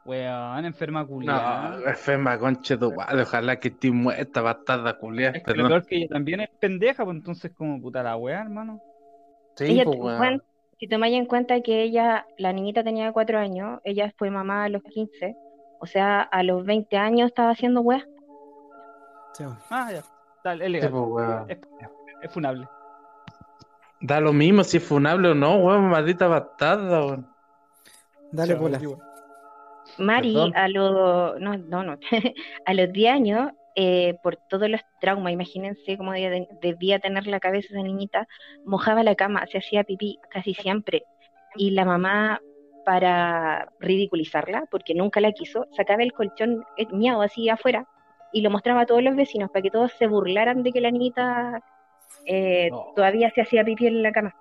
Weón, 0.07 0.63
enferma 0.65 1.01
no, 1.01 1.07
culiada. 1.07 1.79
enferma, 1.85 2.39
conche 2.39 2.77
tu 2.77 2.93
madre. 2.93 3.23
Ojalá 3.23 3.59
que 3.59 3.67
estés 3.67 3.91
muerta, 3.91 4.41
bastarda 4.41 4.97
culiada. 4.97 5.37
Es 5.37 5.43
que 5.43 5.53
lo 5.53 5.67
peor 5.67 5.85
que 5.85 5.97
ella 5.97 6.07
también 6.09 6.39
es 6.39 6.49
pendeja, 6.59 7.03
pues 7.03 7.17
entonces 7.17 7.51
como 7.55 7.81
puta 7.81 8.01
la 8.01 8.15
weá, 8.15 8.41
hermano. 8.41 8.81
Sí, 9.55 9.65
Ella, 9.65 9.83
pues, 9.83 9.99
weón. 9.99 10.17
bueno, 10.17 10.39
si 10.79 10.87
tomáis 10.87 11.15
en 11.17 11.25
cuenta 11.25 11.59
que 11.61 11.83
ella, 11.83 12.25
la 12.37 12.53
niñita 12.53 12.83
tenía 12.85 13.11
cuatro 13.11 13.37
años, 13.37 13.81
ella 13.83 14.13
fue 14.17 14.29
mamá 14.31 14.63
a 14.63 14.69
los 14.69 14.81
15, 14.83 15.35
o 15.81 15.85
sea, 15.85 16.21
a 16.21 16.41
los 16.43 16.65
20 16.65 16.95
años 16.95 17.27
estaba 17.27 17.49
haciendo 17.51 17.81
weá. 17.81 18.05
Sí. 19.33 19.43
Ah, 19.69 19.91
ya. 19.91 20.03
Tal, 20.41 20.61
es 20.61 20.67
Sí, 20.67 20.71
legal. 20.71 20.91
pues, 20.91 21.03
weón. 21.05 21.45
Es, 21.51 21.57
es 22.21 22.31
funable. 22.31 22.67
Da 23.99 24.19
lo 24.21 24.31
mismo 24.31 24.63
si 24.63 24.77
es 24.77 24.83
funable 24.87 25.29
o 25.29 25.35
no, 25.35 25.57
weón. 25.57 25.89
Maldita 25.89 26.27
bastarda, 26.29 27.05
weón. 27.05 27.27
Dale, 28.31 28.53
bola. 28.55 28.79
Mari, 29.97 30.33
Perdón. 30.33 30.53
a 30.55 30.67
los, 30.67 31.39
no, 31.39 31.57
no, 31.57 31.83
no, 31.83 31.97
a 32.65 32.73
los 32.73 32.91
10 32.91 33.13
años, 33.13 33.51
eh, 33.75 34.15
por 34.23 34.37
todos 34.49 34.69
los 34.69 34.81
traumas, 34.99 35.33
imagínense 35.33 35.97
cómo 35.97 36.11
debía, 36.13 36.47
debía 36.61 36.99
tener 36.99 37.27
la 37.27 37.39
cabeza 37.39 37.67
esa 37.71 37.83
niñita, 37.83 38.27
mojaba 38.65 39.03
la 39.03 39.15
cama, 39.15 39.45
se 39.51 39.59
hacía 39.59 39.83
pipí 39.83 40.19
casi 40.29 40.53
siempre. 40.53 41.03
Y 41.55 41.71
la 41.71 41.85
mamá, 41.85 42.39
para 42.85 43.67
ridiculizarla, 43.79 44.65
porque 44.71 44.93
nunca 44.95 45.19
la 45.19 45.31
quiso, 45.31 45.67
sacaba 45.75 46.03
el 46.03 46.13
colchón 46.13 46.63
eh, 46.77 46.87
miado 46.91 47.21
así 47.21 47.49
afuera 47.49 47.85
y 48.33 48.41
lo 48.41 48.49
mostraba 48.49 48.81
a 48.81 48.85
todos 48.85 49.03
los 49.03 49.15
vecinos 49.15 49.49
para 49.51 49.61
que 49.61 49.71
todos 49.71 49.91
se 49.93 50.07
burlaran 50.07 50.63
de 50.63 50.71
que 50.71 50.81
la 50.81 50.91
niñita 50.91 51.61
eh, 52.25 52.69
No. 52.71 52.93
todavía 52.95 53.29
se 53.31 53.41
hacía 53.41 53.63
pipí 53.63 53.87
en 53.87 54.03
la 54.03 54.11
cama. 54.11 54.33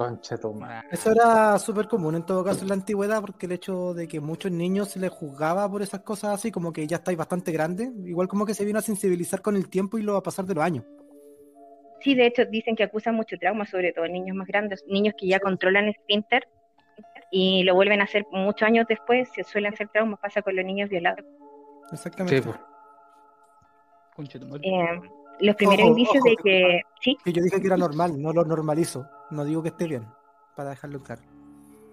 Conche 0.00 0.38
tu 0.38 0.54
madre. 0.54 0.88
Eso 0.90 1.10
era 1.12 1.58
súper 1.58 1.86
común 1.86 2.14
en 2.14 2.24
todo 2.24 2.42
caso 2.42 2.62
en 2.62 2.68
la 2.68 2.74
antigüedad, 2.74 3.20
porque 3.20 3.44
el 3.44 3.52
hecho 3.52 3.92
de 3.92 4.08
que 4.08 4.18
muchos 4.18 4.50
niños 4.50 4.88
se 4.88 4.98
les 4.98 5.10
juzgaba 5.10 5.70
por 5.70 5.82
esas 5.82 6.00
cosas 6.00 6.32
así, 6.32 6.50
como 6.50 6.72
que 6.72 6.86
ya 6.86 6.96
estáis 6.96 7.18
bastante 7.18 7.52
grande, 7.52 7.92
igual 8.06 8.26
como 8.26 8.46
que 8.46 8.54
se 8.54 8.64
vino 8.64 8.78
a 8.78 8.82
sensibilizar 8.82 9.42
con 9.42 9.56
el 9.56 9.68
tiempo 9.68 9.98
y 9.98 10.02
lo 10.02 10.14
va 10.14 10.20
a 10.20 10.22
pasar 10.22 10.46
de 10.46 10.54
los 10.54 10.64
años. 10.64 10.86
Sí, 12.00 12.14
de 12.14 12.24
hecho, 12.24 12.46
dicen 12.46 12.76
que 12.76 12.84
acusan 12.84 13.14
mucho 13.14 13.36
trauma, 13.38 13.66
sobre 13.66 13.92
todo 13.92 14.06
en 14.06 14.14
niños 14.14 14.34
más 14.34 14.46
grandes, 14.46 14.82
niños 14.88 15.12
que 15.18 15.26
ya 15.28 15.38
controlan 15.38 15.84
el 15.84 15.90
esfínter 15.90 16.48
y 17.30 17.62
lo 17.64 17.74
vuelven 17.74 18.00
a 18.00 18.04
hacer 18.04 18.24
muchos 18.32 18.66
años 18.66 18.86
después, 18.88 19.28
se 19.34 19.44
suelen 19.44 19.74
hacer 19.74 19.88
traumas, 19.88 20.18
pasa 20.18 20.40
con 20.40 20.56
los 20.56 20.64
niños 20.64 20.88
violados. 20.88 21.26
Exactamente. 21.92 22.40
Sí, 22.40 22.48
pues. 22.48 22.56
conche 24.16 24.38
tu 24.38 24.46
madre. 24.46 24.62
Eh, 24.66 25.00
los 25.40 25.56
primeros 25.56 25.82
Ojo, 25.84 25.90
indicios 25.90 26.16
ojo, 26.24 26.28
de 26.30 26.36
que- 26.36 26.42
que, 26.42 26.80
sí, 27.02 27.18
Que 27.22 27.32
yo 27.34 27.42
dije 27.42 27.60
que 27.60 27.66
era 27.66 27.76
normal, 27.76 28.18
no 28.18 28.32
lo 28.32 28.46
normalizo. 28.46 29.06
No 29.30 29.44
digo 29.44 29.62
que 29.62 29.68
esté 29.68 29.86
bien, 29.86 30.04
para 30.56 30.70
dejarlo 30.70 30.98
en 30.98 31.04
claro. 31.04 31.22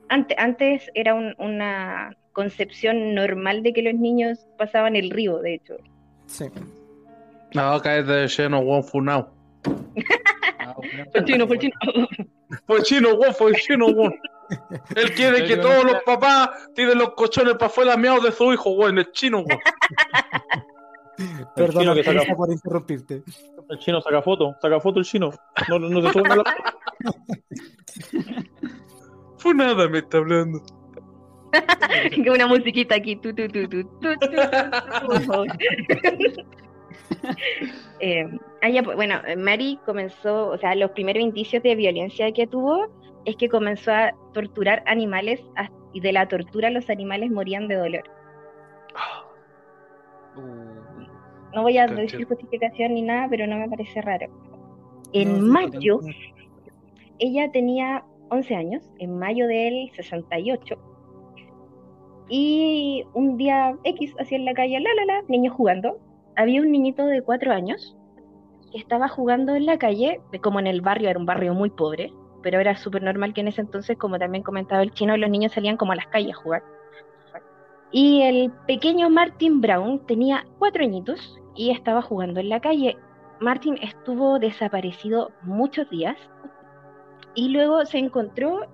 antes, 0.10 0.38
antes 0.40 0.92
era 0.96 1.14
un- 1.14 1.36
una 1.38 2.16
concepción 2.34 3.14
normal 3.16 3.64
de 3.64 3.74
que 3.74 3.82
los 3.82 3.94
niños 3.94 4.48
pasaban 4.58 4.96
el 4.96 5.10
río, 5.10 5.40
de 5.40 5.56
hecho. 5.56 5.76
Sí. 6.28 6.46
No, 7.54 7.80
cállate 7.82 8.12
de 8.12 8.28
lleno, 8.28 8.84
funao. 8.84 9.30
Ah, 10.60 10.76
weón. 10.78 11.08
Fue 11.12 11.26
chino, 11.26 11.48
fue 11.48 11.58
chino. 11.60 11.74
Fue 12.66 12.82
chino, 12.84 13.14
weón, 13.16 13.34
fue 13.34 13.54
chino, 13.54 13.88
weón. 13.88 14.16
Él 14.96 15.14
quiere 15.14 15.46
que 15.46 15.58
todos 15.58 15.84
los 15.84 16.02
papás 16.06 16.50
tiren 16.74 16.98
los 16.98 17.12
cochones 17.16 17.54
para 17.56 17.66
afuera 17.68 17.98
miados 17.98 18.24
de 18.24 18.32
su 18.32 18.52
hijo, 18.54 18.72
weón. 18.72 18.98
Es 19.00 19.12
chino, 19.12 19.40
weón. 19.40 19.60
Chino 21.72 21.96
que 21.96 22.04
saca- 22.04 22.36
por 22.36 22.52
interrumpirte. 22.52 23.24
El 23.70 23.80
chino 23.80 24.00
saca 24.02 24.22
foto, 24.22 24.56
saca 24.62 24.80
foto 24.80 25.00
el 25.00 25.06
chino. 25.06 25.32
No, 25.68 25.80
no 25.80 26.02
se 26.02 26.14
sube 26.14 26.30
a 26.32 26.36
la 26.38 26.44
Fue 29.38 29.54
nada, 29.54 29.88
me 29.88 30.00
está 30.00 30.18
hablando. 30.18 30.62
que 32.12 32.30
una 32.32 32.48
musiquita 32.48 32.96
aquí. 32.96 33.16
Tu, 33.16 33.34
tu, 33.34 33.48
tu, 33.48 33.68
tu, 33.68 33.84
tu, 33.84 33.90
tu, 34.00 34.18
tu, 34.20 35.08
por 35.08 35.22
favor. 35.22 35.48
Eh, 38.00 38.26
ah, 38.62 38.70
ya, 38.70 38.84
pues, 38.84 38.96
bueno, 38.96 39.16
Mary 39.38 39.80
comenzó, 39.86 40.50
o 40.50 40.58
sea, 40.58 40.76
los 40.76 40.92
primeros 40.92 41.24
indicios 41.24 41.64
de 41.64 41.76
violencia 41.76 42.32
que 42.32 42.46
tuvo 42.46 42.88
es 43.26 43.36
que 43.38 43.50
comenzó 43.50 43.92
a 43.92 44.12
torturar 44.34 44.84
animales 44.86 45.42
y 45.94 46.02
de 46.02 46.12
la 46.12 46.28
tortura 46.28 46.70
los 46.70 46.90
animales 46.90 47.32
morían 47.32 47.68
de 47.68 47.76
dolor. 47.76 48.04
Uh, 50.36 51.08
No 51.56 51.64
voy 51.64 51.80
a 51.80 51.88
decir 51.88 52.28
justificación 52.28 52.94
ni 52.94 53.02
nada, 53.02 53.28
pero 53.28 53.48
no 53.48 53.58
me 53.58 53.68
parece 53.68 54.00
raro. 54.04 54.28
En 55.14 55.48
No, 55.48 55.54
mayo, 55.54 56.00
ella 57.20 57.52
tenía 57.52 58.04
11 58.30 58.56
años, 58.56 58.90
en 59.00 59.18
mayo 59.18 59.48
del 59.48 59.92
68. 59.96 60.76
Y 62.30 63.06
un 63.14 63.38
día 63.38 63.78
X, 63.84 64.14
así 64.20 64.36
en 64.36 64.46
la 64.46 64.54
calle, 64.54 64.80
la 64.80 64.90
la 64.96 65.06
la, 65.06 65.22
niños 65.28 65.54
jugando. 65.56 65.98
Había 66.36 66.62
un 66.62 66.72
niñito 66.72 67.06
de 67.06 67.22
4 67.22 67.54
años 67.54 67.96
que 68.72 68.78
estaba 68.78 69.08
jugando 69.08 69.56
en 69.56 69.66
la 69.66 69.78
calle, 69.78 70.20
de- 70.32 70.40
como 70.40 70.60
en 70.60 70.68
el 70.68 70.82
barrio, 70.82 71.10
era 71.10 71.20
un 71.20 71.26
barrio 71.26 71.54
muy 71.54 71.70
pobre, 71.70 72.12
pero 72.44 72.60
era 72.60 72.76
súper 72.76 73.02
normal 73.02 73.34
que 73.34 73.42
en 73.42 73.48
ese 73.48 73.62
entonces, 73.62 73.98
como 73.98 74.20
también 74.20 74.44
comentaba 74.44 74.82
el 74.84 74.92
chino, 74.92 75.16
los 75.16 75.30
niños 75.30 75.54
salían 75.54 75.78
como 75.78 75.94
a 75.94 75.96
las 75.96 76.08
calles 76.08 76.34
a 76.36 76.42
jugar. 76.42 76.64
Y 77.92 78.22
el 78.24 78.52
pequeño 78.68 79.10
Martin 79.10 79.62
Brown 79.62 80.06
tenía 80.06 80.46
4 80.60 80.84
añitos 80.84 81.40
y 81.56 81.72
estaba 81.72 82.02
jugando 82.02 82.42
en 82.42 82.50
la 82.50 82.60
calle. 82.60 82.98
Martin 83.40 83.78
estuvo 83.82 84.40
desaparecido 84.40 85.32
muchos 85.44 85.90
días 85.90 86.18
y 87.38 87.50
luego 87.50 87.86
se 87.86 88.00
encontró 88.00 88.66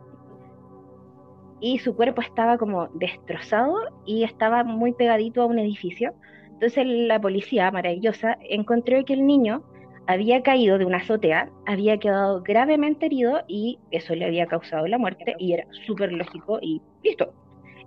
y 1.60 1.80
su 1.80 1.96
cuerpo 1.98 2.22
estaba 2.22 2.58
como 2.58 2.88
destrozado 2.94 3.76
y 4.06 4.24
estaba 4.24 4.64
muy 4.64 4.94
pegadito 4.94 5.42
a 5.42 5.46
un 5.46 5.60
edificio. 5.60 6.14
Entonces 6.46 6.86
la 6.88 7.20
policía 7.20 7.70
maravillosa 7.72 8.38
encontró 8.50 9.04
que 9.04 9.14
el 9.14 9.28
niño 9.28 9.64
había 10.08 10.44
caído 10.44 10.78
de 10.78 10.86
una 10.86 11.00
azotea, 11.00 11.50
había 11.66 11.98
quedado 11.98 12.42
gravemente 12.42 13.08
herido 13.08 13.42
y 13.50 13.80
eso 13.92 14.16
le 14.16 14.26
había 14.26 14.46
causado 14.46 14.88
la 14.88 14.98
muerte 14.98 15.36
y 15.40 15.52
era 15.52 15.66
súper 15.86 16.14
lógico 16.14 16.60
y 16.62 16.82
listo. 17.04 17.34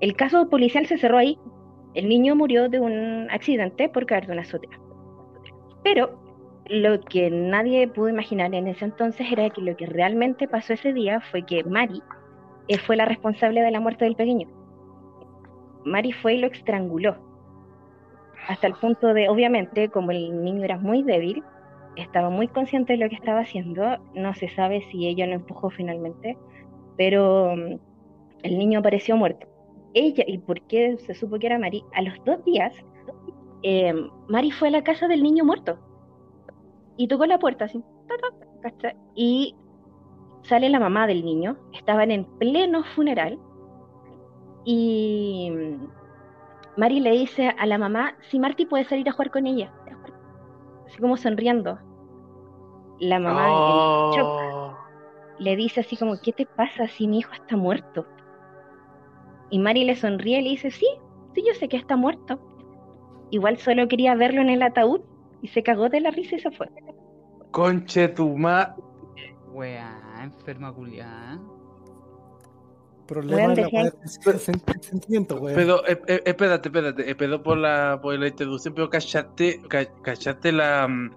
El 0.01 0.14
caso 0.14 0.51
policial 0.51 0.87
se 0.87 0.99
cerró 0.99 1.16
ahí. 1.16 1.39
El 1.95 2.07
niño 2.07 2.37
murió 2.37 2.68
de 2.68 2.81
un 2.81 3.31
accidente 3.31 3.89
por 3.89 4.05
caer 4.05 4.27
de 4.27 4.33
una 4.33 4.43
azotea. 4.43 4.79
Pero 5.83 6.26
lo 6.69 7.01
que 7.01 7.31
nadie 7.31 7.87
pudo 7.89 8.09
imaginar 8.09 8.55
en 8.55 8.69
ese 8.69 8.85
entonces 8.85 9.27
era 9.31 9.51
que 9.51 9.61
lo 9.61 9.77
que 9.77 9.87
realmente 9.87 10.49
pasó 10.49 10.73
ese 10.73 10.93
día 10.93 11.21
fue 11.31 11.43
que 11.45 11.62
Mari 11.64 12.03
eh, 12.69 12.79
fue 12.79 12.97
la 12.97 13.05
responsable 13.05 13.62
de 13.62 13.71
la 13.71 13.81
muerte 13.81 14.05
del 14.05 14.17
pequeño. 14.17 14.49
Mari 15.85 16.12
fue 16.12 16.35
y 16.35 16.39
lo 16.39 16.49
estranguló. 16.49 17.17
Hasta 18.49 18.67
el 18.67 18.75
punto 18.75 19.14
de, 19.14 19.29
obviamente, 19.29 19.89
como 19.89 20.11
el 20.11 20.45
niño 20.45 20.64
era 20.64 20.79
muy 20.79 21.03
débil, 21.03 21.43
estaba 21.97 22.31
muy 22.31 22.49
consciente 22.49 22.95
de 22.95 22.99
lo 22.99 23.09
que 23.09 23.14
estaba 23.14 23.41
haciendo, 23.41 23.99
no 24.14 24.35
se 24.35 24.49
sabe 24.49 24.83
si 24.91 25.07
ella 25.07 25.27
lo 25.27 25.35
empujó 25.35 25.71
finalmente, 25.71 26.37
pero 26.97 27.55
mm, 27.57 27.79
el 28.43 28.59
niño 28.59 28.81
apareció 28.81 29.17
muerto. 29.17 29.47
Ella, 29.95 30.25
¿y 30.27 30.39
por 30.39 30.61
qué 30.62 30.97
se 30.99 31.14
supo 31.14 31.39
que 31.39 31.47
era 31.47 31.59
Mari? 31.59 31.85
A 31.95 32.03
los 32.03 32.14
dos 32.25 32.45
días, 32.45 32.75
eh, 33.62 33.95
Mari 34.29 34.51
fue 34.51 34.69
a 34.69 34.73
la 34.73 34.83
casa 34.83 35.09
del 35.09 35.23
niño 35.23 35.45
muerto 35.45 35.79
y 36.97 37.09
tocó 37.09 37.26
la 37.26 37.38
puerta 37.38 37.66
así, 37.66 37.82
y 39.14 39.55
sale 40.42 40.68
la 40.68 40.80
mamá 40.80 41.07
del 41.07 41.24
niño, 41.24 41.57
estaban 41.72 42.11
en 42.11 42.24
pleno 42.38 42.84
funeral 42.94 43.38
y 44.64 45.53
Mari 46.76 47.01
le 47.01 47.12
dice 47.12 47.55
a 47.59 47.66
la 47.66 47.78
mamá 47.78 48.16
si 48.30 48.38
Marty 48.38 48.66
puede 48.66 48.84
salir 48.84 49.09
a 49.09 49.12
jugar 49.12 49.30
con 49.30 49.47
ella, 49.47 49.72
así 50.86 50.99
como 50.99 51.16
sonriendo. 51.16 51.78
La 52.99 53.18
mamá 53.20 53.47
en 53.47 54.18
shock 54.18 54.26
Oh, 54.28 54.76
le 55.38 55.55
dice 55.57 55.80
así 55.80 55.97
como, 55.97 56.18
¿qué 56.20 56.32
te 56.32 56.47
pasa 56.47 56.88
si 56.88 57.07
mi 57.07 57.18
hijo 57.18 57.32
está 57.34 57.57
muerto? 57.57 58.07
Y 59.51 59.59
Mari 59.59 59.84
le 59.84 59.97
sonríe 59.97 60.40
y 60.40 60.42
le 60.42 60.51
dice, 60.51 60.70
sí, 60.70 60.86
sí, 61.34 61.44
yo 61.47 61.55
sé 61.55 61.68
que 61.68 61.76
está 61.76 61.97
muerto. 61.97 62.40
Igual 63.30 63.59
solo 63.59 63.86
quería 63.86 64.14
verlo 64.14 64.40
en 64.40 64.51
el 64.51 64.62
ataúd 64.62 65.03
Y 65.43 65.49
se 65.49 65.62
cagó 65.62 65.89
de 65.89 66.01
la 66.01 66.11
risa 66.11 66.37
y 66.37 66.41
se 66.41 66.51
fue. 66.51 66.68
Conche 67.51 68.09
tu 68.09 68.37
ma. 68.37 68.74
Weá, 69.53 70.20
enferma 70.22 70.72
culiada. 70.72 71.41
Problema 73.07 73.55
de 73.55 73.62
la 73.62 73.68
weá 73.68 74.39
sentimiento, 74.80 75.37
weón. 75.37 75.55
Pero, 75.55 75.87
eh, 75.87 76.01
eh, 76.09 76.22
espérate, 76.24 76.68
espérate, 76.68 77.09
eh, 77.11 77.14
perdón 77.14 77.43
por 77.43 77.57
la, 77.57 78.01
por 78.03 78.18
la 78.18 78.26
introducción, 78.26 78.74
pero 78.74 78.91
cachaste, 78.91 79.62
ca- 79.68 79.87
cachaste 80.03 80.51
la, 80.51 80.89
mm, 80.89 81.11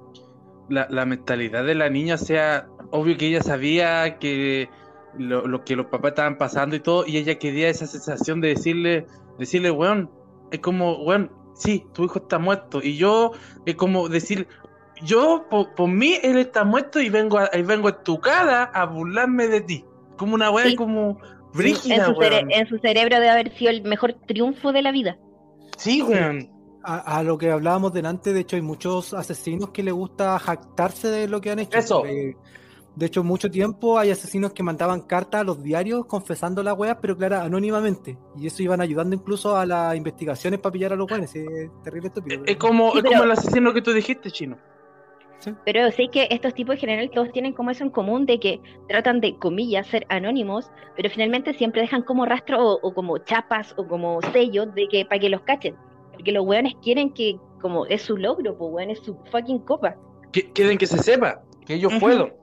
la, 0.69 0.87
la 0.91 1.05
mentalidad 1.05 1.65
de 1.65 1.73
la 1.73 1.89
niña, 1.89 2.13
o 2.13 2.17
sea, 2.19 2.67
obvio 2.91 3.17
que 3.17 3.27
ella 3.27 3.41
sabía 3.41 4.19
que 4.19 4.69
lo, 5.17 5.47
lo 5.47 5.63
que 5.65 5.75
los 5.75 5.87
papás 5.87 6.11
estaban 6.11 6.37
pasando 6.37 6.75
y 6.75 6.79
todo, 6.79 7.07
y 7.07 7.17
ella 7.17 7.39
quería 7.39 7.69
esa 7.69 7.87
sensación 7.87 8.39
de 8.39 8.49
decirle, 8.49 9.07
decirle, 9.39 9.71
weón, 9.71 10.11
es 10.51 10.59
como, 10.59 11.03
weón, 11.03 11.31
sí, 11.59 11.85
tu 11.93 12.05
hijo 12.05 12.17
está 12.19 12.39
muerto, 12.39 12.79
y 12.81 12.97
yo, 12.97 13.31
es 13.67 13.75
como 13.75 14.09
decir, 14.09 14.47
yo, 15.03 15.45
por, 15.49 15.75
por 15.75 15.87
mí, 15.87 16.15
él 16.23 16.37
está 16.39 16.63
muerto 16.63 16.99
y 16.99 17.09
vengo 17.09 17.37
a, 17.37 17.49
y 17.53 17.61
vengo 17.61 17.87
en 17.89 17.95
tu 18.03 18.19
cara 18.19 18.63
a 18.63 18.85
burlarme 18.85 19.47
de 19.47 19.61
ti, 19.61 19.85
como 20.17 20.33
una 20.35 20.49
weá, 20.51 20.65
Sí. 20.65 20.75
como 20.75 21.11
En 21.11 21.51
brígida, 21.53 22.05
su, 22.07 22.13
cere- 22.13 22.37
weón. 22.37 22.51
en 22.51 22.67
su 22.67 22.77
cerebro 22.79 23.15
debe 23.15 23.29
haber 23.29 23.55
sido 23.57 23.71
el 23.71 23.83
mejor 23.83 24.13
triunfo 24.27 24.71
de 24.71 24.81
la 24.81 24.91
vida. 24.91 25.17
Sí, 25.77 26.01
weón. 26.01 26.49
A, 26.83 27.17
a 27.19 27.23
lo 27.23 27.37
que 27.37 27.51
hablábamos 27.51 27.91
delante, 27.93 28.31
de 28.33 28.39
hecho, 28.39 28.55
hay 28.55 28.61
muchos 28.61 29.13
asesinos 29.13 29.69
que 29.71 29.83
les 29.83 29.93
gusta 29.93 30.39
jactarse 30.39 31.09
de 31.09 31.27
lo 31.27 31.39
que 31.41 31.51
han 31.51 31.59
hecho. 31.59 31.77
Eso. 31.77 32.05
Eh, 32.05 32.35
de 32.95 33.05
hecho, 33.05 33.23
mucho 33.23 33.49
tiempo 33.49 33.97
hay 33.97 34.11
asesinos 34.11 34.51
que 34.53 34.61
mandaban 34.63 35.01
cartas 35.01 35.41
a 35.41 35.43
los 35.43 35.61
diarios 35.63 36.05
confesando 36.05 36.61
las 36.63 36.77
weas, 36.77 36.97
pero 37.01 37.15
claro, 37.15 37.37
anónimamente. 37.37 38.17
Y 38.37 38.47
eso 38.47 38.61
iban 38.63 38.81
ayudando 38.81 39.15
incluso 39.15 39.55
a 39.55 39.65
las 39.65 39.95
investigaciones 39.95 40.59
para 40.59 40.73
pillar 40.73 40.93
a 40.93 40.95
los 40.95 41.07
buenos. 41.07 41.33
Es 41.35 41.47
terrible 41.83 42.07
estúpido. 42.09 42.43
Es 42.45 42.57
como, 42.57 42.91
Sí, 42.91 42.97
es 42.97 43.03
como 43.03 43.13
pero- 43.13 43.23
el 43.25 43.31
asesino 43.31 43.73
que 43.73 43.81
tú 43.81 43.93
dijiste, 43.93 44.31
chino. 44.31 44.57
Pero 45.63 45.89
sé 45.91 46.09
que 46.11 46.27
estos 46.31 46.53
tipos 46.53 46.73
en 46.75 46.79
general 46.81 47.09
todos 47.11 47.31
tienen 47.31 47.53
como 47.53 47.71
eso 47.71 47.85
en 47.85 47.91
común 47.91 48.25
de 48.25 48.41
que 48.41 48.59
tratan 48.89 49.21
de, 49.21 49.37
comillas, 49.37 49.87
ser 49.87 50.05
anónimos, 50.09 50.69
pero 50.97 51.09
finalmente 51.09 51.53
siempre 51.53 51.79
dejan 51.81 52.01
como 52.03 52.25
rastro 52.25 52.61
o, 52.61 52.79
o 52.81 52.93
como 52.93 53.17
chapas 53.19 53.73
o 53.77 53.87
como 53.87 54.19
sellos 54.33 54.73
de 54.75 54.89
que 54.89 55.05
para 55.05 55.19
que 55.19 55.29
los 55.29 55.39
cachen. 55.43 55.75
Porque 56.11 56.33
los 56.33 56.45
weones 56.45 56.73
quieren 56.81 57.13
que, 57.13 57.39
como 57.61 57.85
es 57.85 58.01
su 58.01 58.17
logro, 58.17 58.57
pues 58.57 58.69
weón, 58.73 58.89
es 58.89 58.99
su 58.99 59.15
fucking 59.31 59.59
copa. 59.59 59.95
Que, 60.33 60.51
quieren 60.51 60.77
que 60.77 60.87
se 60.87 60.97
sepa, 61.01 61.41
que 61.65 61.75
ellos 61.75 61.93
fueron. 62.01 62.33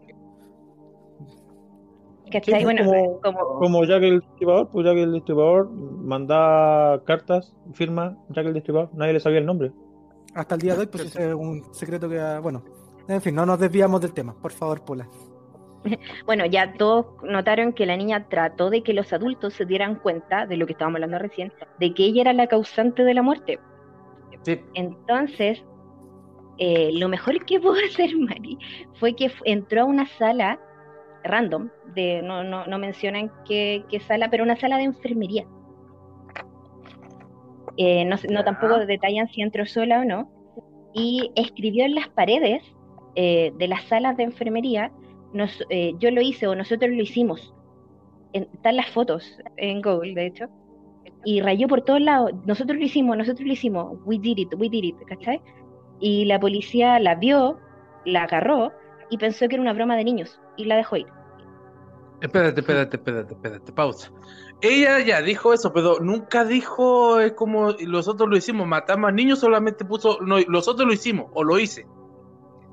¿Cachai? 2.40 2.58
Sí, 2.60 2.64
bueno, 2.64 2.84
como- 2.84 3.20
como, 3.20 3.58
Como 3.58 3.84
Jack 3.84 4.02
el 4.02 4.20
Destripador, 4.20 4.68
pues 4.70 4.86
Jack 4.86 4.96
el 4.96 5.12
Destripador 5.12 5.70
mandaba 5.70 7.02
cartas, 7.04 7.54
firma, 7.74 8.16
Jack 8.30 8.46
el 8.46 8.54
Destripador, 8.54 8.90
nadie 8.94 9.12
le 9.14 9.20
sabía 9.20 9.38
el 9.38 9.46
nombre. 9.46 9.72
Hasta 10.34 10.54
el 10.54 10.60
día 10.60 10.74
de 10.74 10.80
hoy, 10.80 10.86
pues 10.86 11.04
ese 11.06 11.28
es 11.28 11.34
un 11.34 11.62
secreto 11.74 12.08
que, 12.08 12.20
ah, 12.20 12.40
bueno, 12.40 12.62
en 13.08 13.20
fin, 13.22 13.34
no 13.34 13.46
nos 13.46 13.58
desviamos 13.58 14.00
del 14.00 14.12
tema. 14.12 14.34
Por 14.40 14.52
favor, 14.52 14.82
Pola. 14.84 15.08
bueno, 16.26 16.44
ya 16.46 16.72
todos 16.74 17.06
notaron 17.22 17.72
que 17.72 17.86
la 17.86 17.96
niña 17.96 18.26
trató 18.28 18.70
de 18.70 18.82
que 18.82 18.92
los 18.92 19.12
adultos 19.12 19.54
se 19.54 19.64
dieran 19.64 19.94
cuenta 19.96 20.44
de 20.46 20.56
lo 20.56 20.66
que 20.66 20.72
estábamos 20.72 20.96
hablando 20.96 21.18
recién, 21.18 21.52
de 21.78 21.94
que 21.94 22.04
ella 22.04 22.22
era 22.22 22.32
la 22.32 22.46
causante 22.48 23.04
de 23.04 23.14
la 23.14 23.22
muerte. 23.22 23.58
Sí. 24.42 24.60
Entonces, 24.74 25.62
eh, 26.58 26.90
lo 26.94 27.08
mejor 27.08 27.44
que 27.44 27.60
pudo 27.60 27.76
hacer 27.90 28.10
Mari 28.16 28.58
fue 28.98 29.14
que 29.14 29.30
entró 29.44 29.82
a 29.82 29.84
una 29.84 30.06
sala 30.18 30.58
random, 31.26 31.70
de, 31.94 32.22
no, 32.22 32.44
no, 32.44 32.66
no 32.66 32.78
mencionan 32.78 33.30
qué, 33.46 33.84
qué 33.88 34.00
sala, 34.00 34.28
pero 34.30 34.44
una 34.44 34.56
sala 34.56 34.76
de 34.78 34.84
enfermería. 34.84 35.46
Eh, 37.76 38.04
no, 38.04 38.16
no 38.30 38.44
tampoco 38.44 38.78
detallan 38.86 39.28
si 39.28 39.42
entró 39.42 39.66
sola 39.66 40.00
o 40.00 40.04
no. 40.04 40.30
Y 40.94 41.30
escribió 41.34 41.84
en 41.84 41.94
las 41.94 42.08
paredes 42.08 42.62
eh, 43.16 43.52
de 43.58 43.68
las 43.68 43.84
salas 43.84 44.16
de 44.16 44.22
enfermería, 44.24 44.90
nos, 45.32 45.62
eh, 45.68 45.92
yo 45.98 46.10
lo 46.10 46.20
hice 46.22 46.46
o 46.46 46.54
nosotros 46.54 46.90
lo 46.90 47.02
hicimos. 47.02 47.54
En- 48.32 48.48
están 48.54 48.76
las 48.76 48.90
fotos 48.90 49.38
en 49.56 49.82
Google, 49.82 50.14
de 50.14 50.26
hecho. 50.26 50.46
Y 51.24 51.40
rayó 51.40 51.68
por 51.68 51.82
todos 51.82 52.00
lados. 52.00 52.32
Nosotros 52.46 52.78
lo 52.78 52.84
hicimos, 52.84 53.16
nosotros 53.16 53.46
lo 53.46 53.52
hicimos. 53.52 53.98
We 54.04 54.18
did 54.18 54.38
it, 54.38 54.54
we 54.56 54.68
did 54.68 54.84
it, 54.84 54.96
¿cachai? 55.06 55.40
Y 56.00 56.24
la 56.24 56.38
policía 56.40 56.98
la 56.98 57.14
vio, 57.14 57.58
la 58.04 58.22
agarró 58.24 58.72
y 59.10 59.18
pensó 59.18 59.48
que 59.48 59.56
era 59.56 59.62
una 59.62 59.72
broma 59.72 59.96
de 59.96 60.04
niños 60.04 60.40
y 60.56 60.64
la 60.64 60.76
dejó 60.76 60.96
ir. 60.96 61.06
Espérate, 62.20 62.60
espérate, 62.60 62.96
espérate, 62.96 63.34
espérate, 63.34 63.72
pausa. 63.72 64.10
Ella 64.62 65.00
ya 65.00 65.20
dijo 65.20 65.52
eso, 65.52 65.72
pero 65.72 66.00
nunca 66.00 66.44
dijo 66.44 67.20
eh, 67.20 67.34
como 67.34 67.72
nosotros 67.86 68.28
lo 68.28 68.36
hicimos, 68.36 68.66
matamos 68.66 69.08
a 69.08 69.12
niños, 69.12 69.40
solamente 69.40 69.84
puso, 69.84 70.18
no, 70.22 70.38
nosotros 70.48 70.86
lo 70.86 70.94
hicimos, 70.94 71.26
o 71.34 71.44
lo 71.44 71.58
hice. 71.58 71.86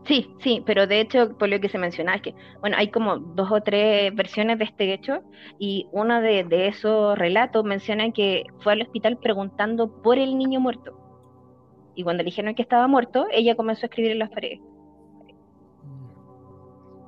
Sí, 0.06 0.34
sí, 0.40 0.64
pero 0.66 0.88
de 0.88 1.02
hecho, 1.02 1.38
por 1.38 1.50
lo 1.50 1.60
que 1.60 1.70
se 1.70 1.78
menciona, 1.78 2.16
es 2.16 2.22
que, 2.22 2.36
bueno, 2.60 2.78
hay 2.78 2.90
como 2.90 3.18
dos 3.18 3.50
o 3.52 3.62
tres 3.62 4.14
versiones 4.16 4.60
de 4.60 4.66
este 4.66 4.94
hecho, 4.94 5.24
y 5.60 5.88
uno 5.92 6.22
de, 6.22 6.44
de 6.44 6.68
esos 6.68 7.18
relatos 7.18 7.64
menciona 7.64 8.12
que 8.12 8.44
fue 8.60 8.74
al 8.74 8.82
hospital 8.82 9.18
preguntando 9.18 10.02
por 10.02 10.18
el 10.18 10.38
niño 10.38 10.60
muerto. 10.60 11.00
Y 11.96 12.04
cuando 12.04 12.24
le 12.24 12.30
dijeron 12.30 12.56
que 12.56 12.62
estaba 12.62 12.88
muerto, 12.88 13.28
ella 13.32 13.56
comenzó 13.56 13.86
a 13.86 13.88
escribir 13.88 14.12
en 14.12 14.20
las 14.20 14.30
paredes. 14.30 14.60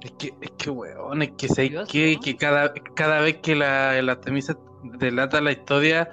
Es 0.02 0.12
que, 0.12 0.34
es 0.42 0.52
que, 0.52 0.70
weón, 0.70 1.22
es 1.22 1.32
que 1.32 1.48
sé 1.48 1.70
que, 1.70 1.76
¿no? 2.16 2.22
que 2.22 2.38
cada, 2.38 2.74
cada 2.94 3.22
vez 3.22 3.38
que 3.38 3.56
la, 3.56 4.02
la 4.02 4.12
Artemisa 4.14 4.58
relata 4.84 5.42
la 5.42 5.52
historia, 5.52 6.12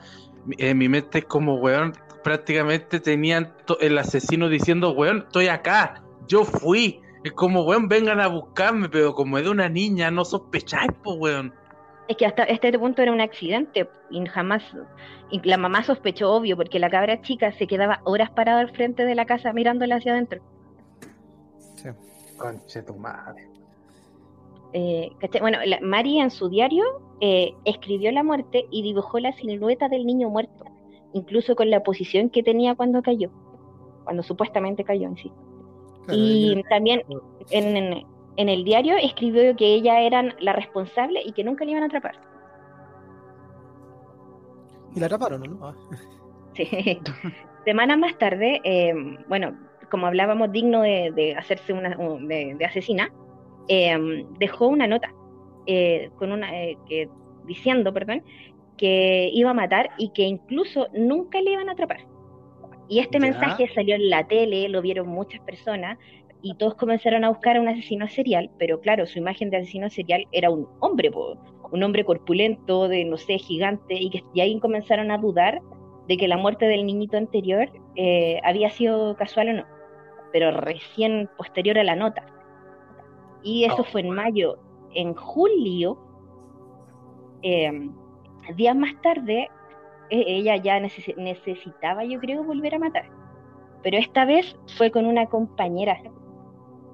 en 0.59 0.79
mi 0.79 0.89
mente 0.89 1.19
es 1.19 1.25
como, 1.27 1.57
weón, 1.57 1.93
prácticamente 2.23 3.01
tenían 3.01 3.53
el 3.81 3.99
asesino 3.99 4.49
diciendo, 4.49 4.93
weón, 4.93 5.19
estoy 5.19 5.49
acá, 5.49 6.03
yo 6.27 6.45
fui. 6.45 7.01
Es 7.25 7.33
como, 7.33 7.63
weón, 7.63 7.89
vengan 7.89 8.21
a 8.21 8.27
buscarme, 8.27 8.89
pero 8.89 9.15
como 9.15 9.39
es 9.39 9.45
de 9.45 9.51
una 9.51 9.69
niña, 9.69 10.11
no 10.11 10.25
sospecháis, 10.25 10.91
pues, 11.03 11.17
weón. 11.19 11.55
Es 12.09 12.17
que 12.17 12.27
hasta 12.27 12.43
este 12.45 12.77
punto 12.79 13.01
era 13.01 13.13
un 13.13 13.21
accidente 13.21 13.89
y 14.11 14.27
jamás, 14.27 14.63
y 15.31 15.41
la 15.49 15.57
mamá 15.57 15.85
sospechó, 15.85 16.33
obvio, 16.33 16.57
porque 16.57 16.79
la 16.79 16.91
cabra 16.91 17.23
chica 17.23 17.53
se 17.53 17.67
quedaba 17.67 18.01
horas 18.05 18.31
parada 18.31 18.61
al 18.61 18.73
frente 18.73 19.05
de 19.05 19.15
la 19.15 19.25
casa 19.25 19.53
mirándola 19.53 19.97
hacia 19.97 20.13
adentro. 20.13 20.41
Sí. 21.77 21.89
Conche 22.37 22.83
tu 22.83 22.95
madre. 22.95 23.52
Eh. 24.75 25.11
Bueno, 25.41 25.59
la, 25.67 25.79
Mari 25.81 26.19
en 26.21 26.31
su 26.31 26.49
diario 26.49 26.85
eh, 27.21 27.53
escribió 27.65 28.11
la 28.13 28.23
muerte 28.23 28.67
y 28.71 28.83
dibujó 28.83 29.19
la 29.19 29.33
silueta 29.33 29.89
del 29.89 30.07
niño 30.07 30.31
muerto, 30.31 30.65
incluso 31.13 31.55
con 31.57 31.69
la 31.71 31.83
posición 31.83 32.31
que 32.31 32.43
tenía 32.43 32.75
cuando 32.75 33.03
cayó, 33.03 33.31
cuando 34.05 34.23
supuestamente 34.23 34.83
cayó 34.85 35.09
en 35.09 35.17
sí. 35.17 35.31
Claro, 36.07 36.19
y 36.21 36.63
también 36.69 37.03
en, 37.51 37.77
en- 37.77 38.07
en 38.37 38.49
el 38.49 38.65
diario 38.65 38.97
escribió 38.97 39.55
que 39.57 39.75
ella 39.75 40.01
eran 40.01 40.35
la 40.41 40.55
responsable 40.55 41.21
y 41.23 41.33
que 41.33 41.45
nunca 41.45 41.65
le 41.67 41.73
iban 41.73 41.83
a 41.83 41.87
atrapar. 41.87 42.15
y 44.95 45.01
la 45.01 45.07
atraparon, 45.07 45.43
¿no? 45.43 45.67
Ah. 45.67 45.75
Sí. 46.55 46.67
Semanas 47.65 47.97
más 47.99 48.19
tarde, 48.19 48.61
eh, 48.65 48.93
bueno, 49.27 49.57
como 49.91 50.07
hablábamos, 50.07 50.53
digno 50.53 50.83
de, 50.83 51.11
de 51.15 51.35
hacerse 51.35 51.73
una 51.73 51.97
un- 51.99 52.27
de, 52.29 52.55
de 52.59 52.65
asesina, 52.67 53.11
eh, 53.69 54.25
dejó 54.39 54.69
una 54.69 54.87
nota 54.87 55.13
eh, 55.67 56.11
con 56.17 56.33
una 56.33 56.63
eh, 56.63 56.77
que 56.89 57.09
diciendo, 57.47 57.93
perdón, 57.93 58.23
que 58.77 59.31
iba 59.33 59.51
a 59.51 59.55
matar 59.55 59.91
y 59.99 60.11
que 60.11 60.23
incluso 60.23 60.89
nunca 60.93 61.41
le 61.41 61.53
iban 61.53 61.69
a 61.69 61.73
atrapar. 61.73 62.07
Y 62.89 62.99
este 62.99 63.19
Ya. 63.19 63.27
mensaje 63.27 63.69
salió 63.75 63.95
en 63.95 64.11
la 64.11 64.27
tele, 64.27 64.69
lo 64.69 64.83
vieron 64.83 65.09
muchas 65.09 65.41
personas 65.43 65.99
y 66.43 66.55
todos 66.57 66.75
comenzaron 66.75 67.25
a 67.25 67.29
buscar 67.29 67.57
a 67.57 67.61
un 67.61 67.69
asesino 67.69 68.09
serial, 68.09 68.51
pero 68.59 68.81
claro, 68.81 69.07
su 69.07 69.19
imagen 69.19 69.51
de 69.51 69.59
asesino 69.59 69.89
serial 69.89 70.27
era 70.33 70.51
un 70.51 70.67
hombre, 70.81 71.11
po, 71.11 71.37
un 71.71 71.83
hombre 71.83 72.05
corpulento, 72.05 72.89
de 72.89 73.05
no 73.05 73.17
sé, 73.17 73.39
gigante, 73.39 73.95
y, 73.95 74.11
que, 74.11 74.23
y 74.35 74.41
ahí 74.41 74.59
comenzaron 74.59 75.11
a 75.13 75.19
dudar 75.19 75.61
de 76.09 76.17
que 76.17 76.27
la 76.27 76.37
muerte 76.37 76.67
del 76.67 76.85
niñito 76.85 77.17
anterior 77.17 77.71
eh, 77.95 78.41
había 78.43 78.71
sido 78.71 79.17
casual 79.17 79.51
o 79.51 79.53
no, 79.53 79.65
pero 80.33 80.51
recién 80.51 81.31
posterior 81.37 81.79
a 81.79 81.85
la 81.85 81.95
nota. 81.95 82.25
Y 83.43 83.65
eso 83.65 83.79
Oh. 83.81 83.85
fue 83.85 84.01
en 84.03 84.11
mayo. 84.11 84.59
En 84.95 85.15
julio, 85.15 85.99
eh, 87.43 87.91
días 88.57 88.77
más 88.77 88.95
tarde, 89.03 89.49
e- 90.11 90.25
ella 90.37 90.57
ya 90.57 90.79
neces- 90.79 91.17
necesitaba, 91.17 92.05
yo 92.05 92.19
creo, 92.21 92.45
volver 92.45 92.75
a 92.75 92.79
matar. 92.79 93.07
Pero 93.83 93.97
esta 93.99 94.25
vez 94.25 94.57
fue 94.77 94.91
con 94.91 95.07
una 95.07 95.27
compañera. 95.27 95.99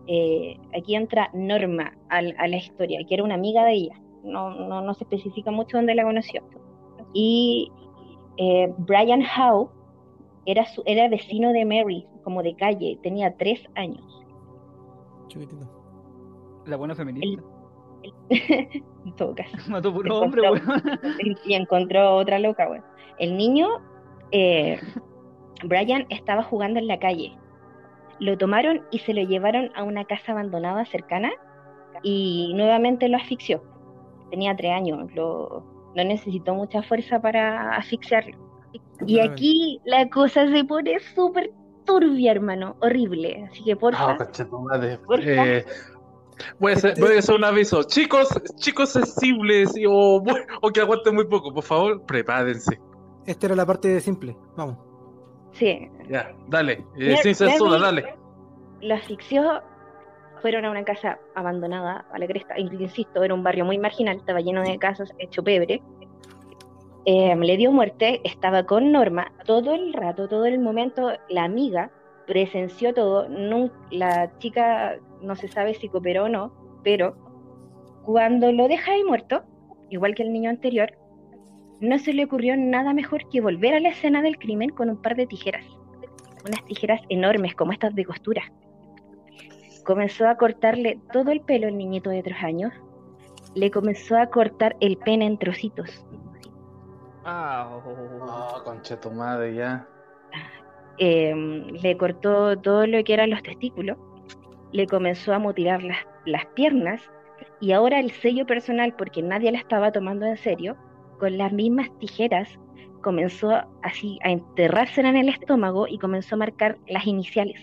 Eh, 0.07 0.59
aquí 0.75 0.95
entra 0.97 1.29
Norma 1.35 1.93
a, 2.09 2.23
la 2.23 2.57
historia, 2.57 3.05
que 3.07 3.15
era 3.15 3.25
una 3.25 3.35
amiga 3.35 3.65
de 3.65 3.73
ella. 3.73 4.01
No, 4.23 4.51
no, 4.51 4.81
no 4.81 4.95
se 4.95 5.05
especifica 5.05 5.51
mucho 5.51 5.77
dónde 5.77 5.95
la 5.95 6.05
conoció. 6.05 6.43
Y 7.13 7.71
eh, 8.39 8.73
Brian 8.79 9.23
Howe 9.23 9.69
era, 10.47 10.65
su, 10.67 10.83
era 10.87 11.09
vecino 11.09 11.53
de 11.53 11.65
Mary, 11.67 12.07
como 12.25 12.43
de 12.43 12.55
calle, 12.55 12.99
tenía 13.03 13.37
tres 13.37 13.61
años. 13.75 14.25
Chiquitito. 15.29 15.67
La 16.69 16.77
buena 16.77 16.95
feminista. 16.95 17.43
en 18.31 19.17
todo 19.17 19.35
caso. 19.35 19.57
Mató 19.71 19.93
puro 19.93 20.09
Encontró- 20.23 20.51
hombre, 20.53 20.63
weón. 20.71 21.37
y 21.45 21.55
encontró 21.55 22.15
otra 22.17 22.39
loca, 22.39 22.69
weón. 22.69 22.85
El 23.19 23.37
niño, 23.37 23.69
eh, 24.31 24.79
Brian, 25.65 26.07
estaba 26.09 26.43
jugando 26.45 26.79
en 26.79 26.87
la 26.87 26.99
calle 27.01 27.37
Lo 28.21 28.39
tomaron 28.39 28.83
y 28.93 29.01
se 29.01 29.13
lo 29.15 29.23
llevaron 29.23 29.71
a 29.75 29.83
una 29.83 30.05
casa 30.05 30.33
abandonada 30.33 30.85
cercana 30.85 31.31
y 32.03 32.53
nuevamente 32.55 33.09
lo 33.09 33.17
asfixió. 33.17 33.63
Tenía 34.31 34.55
tres 34.55 34.73
años, 34.73 35.13
lo, 35.15 35.65
no 35.97 36.05
necesitó 36.05 36.55
mucha 36.55 36.83
fuerza 36.83 37.21
para 37.21 37.75
asfixiarlo. 37.77 38.37
Y 39.07 39.19
aquí 39.21 39.81
la 39.85 40.09
cosa 40.09 40.47
se 40.49 40.65
pone 40.65 40.99
súper 41.01 41.51
turbia, 41.85 42.31
hermano, 42.33 42.77
horrible. 42.81 43.49
Así 43.51 43.65
que 43.65 43.75
porfa, 43.75 44.17
Ah, 44.19 44.47
madre. 44.61 44.99
Porfa. 44.99 45.25
Eh, 45.27 45.65
voy, 46.59 46.73
a 46.73 46.75
hacer, 46.77 46.95
voy 47.01 47.17
a 47.17 47.19
hacer 47.19 47.35
un 47.35 47.45
aviso. 47.45 47.83
Chicos, 47.85 48.29
chicos 48.57 48.91
sensibles 48.91 49.77
y- 49.77 49.87
o, 49.87 50.23
o 50.63 50.71
que 50.71 50.81
aguanten 50.81 51.15
muy 51.15 51.27
poco, 51.27 51.53
por 51.53 51.63
favor, 51.65 52.03
prepárense. 52.07 52.81
Esta 53.27 53.47
era 53.47 53.55
la 53.57 53.67
parte 53.67 54.01
simple. 54.01 54.37
Vamos. 54.57 54.77
sí, 55.53 55.89
Ya, 56.09 56.33
dale. 56.49 56.85
eh, 56.99 57.17
sin 57.23 57.35
censura, 57.35 57.79
dale. 57.79 58.15
lo 58.81 58.95
asfixió. 58.95 59.63
Fueron 60.41 60.65
a 60.65 60.71
una 60.71 60.85
casa 60.85 61.19
abandonada 61.35 62.07
a 62.13 62.19
la 62.19 62.27
cresta. 62.29 62.57
Insisto, 62.59 63.25
era 63.25 63.35
un 63.35 63.43
barrio 63.43 63.65
muy 63.65 63.77
marginal, 63.77 64.19
estaba 64.19 64.41
lleno 64.41 64.63
de 64.63 64.79
casas, 64.79 65.13
hecho 65.19 65.43
pebre. 65.43 65.83
Eh, 67.07 67.35
le 67.35 67.57
dio 67.57 67.73
muerte, 67.73 68.21
estaba 68.23 68.65
con 68.65 68.93
Norma 68.93 69.33
todo 69.47 69.75
el 69.75 69.93
rato, 69.93 70.29
todo 70.29 70.45
el 70.47 70.59
momento. 70.61 71.11
La 71.29 71.45
amiga 71.45 71.91
presenció 72.27 72.93
todo. 72.95 73.27
la 73.91 74.31
chica 74.39 74.97
no 75.23 75.37
se 75.37 75.49
sabe 75.49 75.75
si 75.75 75.89
cooperó 75.89 76.25
o 76.25 76.29
no, 76.29 76.53
pero 76.85 77.17
cuando 78.05 78.53
lo 78.53 78.69
deja 78.69 78.93
ahí 78.93 79.05
muerto, 79.05 79.43
igual 79.91 80.15
que 80.15 80.23
el 80.23 80.33
niño 80.33 80.51
anterior, 80.51 80.91
no 81.81 81.99
se 81.99 82.13
le 82.13 82.25
ocurrió 82.25 82.57
nada 82.57 82.93
mejor 82.95 83.29
que 83.29 83.41
volver 83.41 83.75
a 83.75 83.81
la 83.81 83.91
escena 83.91 84.23
del 84.23 84.39
crimen 84.39 84.71
con 84.71 84.91
un 84.91 85.01
par 85.01 85.15
de 85.17 85.27
tijeras. 85.27 85.65
Unas 86.47 86.65
tijeras 86.65 87.01
enormes 87.09 87.55
como 87.55 87.73
estas 87.73 87.95
de 87.95 88.05
costura. 88.05 88.43
Comenzó 89.85 90.29
a 90.29 90.37
cortarle 90.37 90.99
todo 91.13 91.31
el 91.31 91.41
pelo 91.41 91.67
al 91.69 91.77
niñito 91.79 92.11
de 92.11 92.23
tres 92.23 92.43
años. 92.43 92.73
Le 93.55 93.71
comenzó 93.71 94.17
a 94.19 94.27
cortar 94.27 94.77
el 94.81 94.97
pene 94.99 95.27
en 95.27 95.39
trocitos. 95.39 96.05
Ah, 97.25 97.81
Oh, 97.87 98.63
concha 98.65 98.99
tu 99.01 99.11
madre, 99.11 99.55
ya. 99.55 99.87
eh, 100.99 101.35
le 101.83 101.97
cortó 101.97 102.59
todo 102.59 102.87
lo 102.87 103.03
que 103.05 103.15
eran 103.15 103.31
los 103.31 103.43
testículos, 103.43 103.97
le 104.73 104.87
comenzó 104.87 105.33
a 105.35 105.39
mutilar 105.39 105.83
las, 105.83 105.99
las 106.27 106.47
piernas 106.55 107.01
y 107.61 107.73
ahora 107.73 108.01
el 108.01 108.11
sello 108.11 108.47
personal, 108.47 108.95
porque 108.97 109.23
nadie 109.23 109.53
la 109.53 109.59
estaba 109.59 109.93
tomando 109.93 110.27
en 110.27 110.37
serio, 110.37 110.77
con 111.19 111.37
las 111.39 111.53
mismas 111.53 111.89
tijeras 111.99 112.49
comenzó 113.03 113.53
así 113.83 114.19
a 114.25 114.31
enterrársela 114.31 115.09
en 115.09 115.17
el 115.17 115.29
estómago 115.29 115.87
y 115.87 115.99
comenzó 115.99 116.35
a 116.35 116.39
marcar 116.39 116.79
las 116.89 117.07
iniciales 117.07 117.61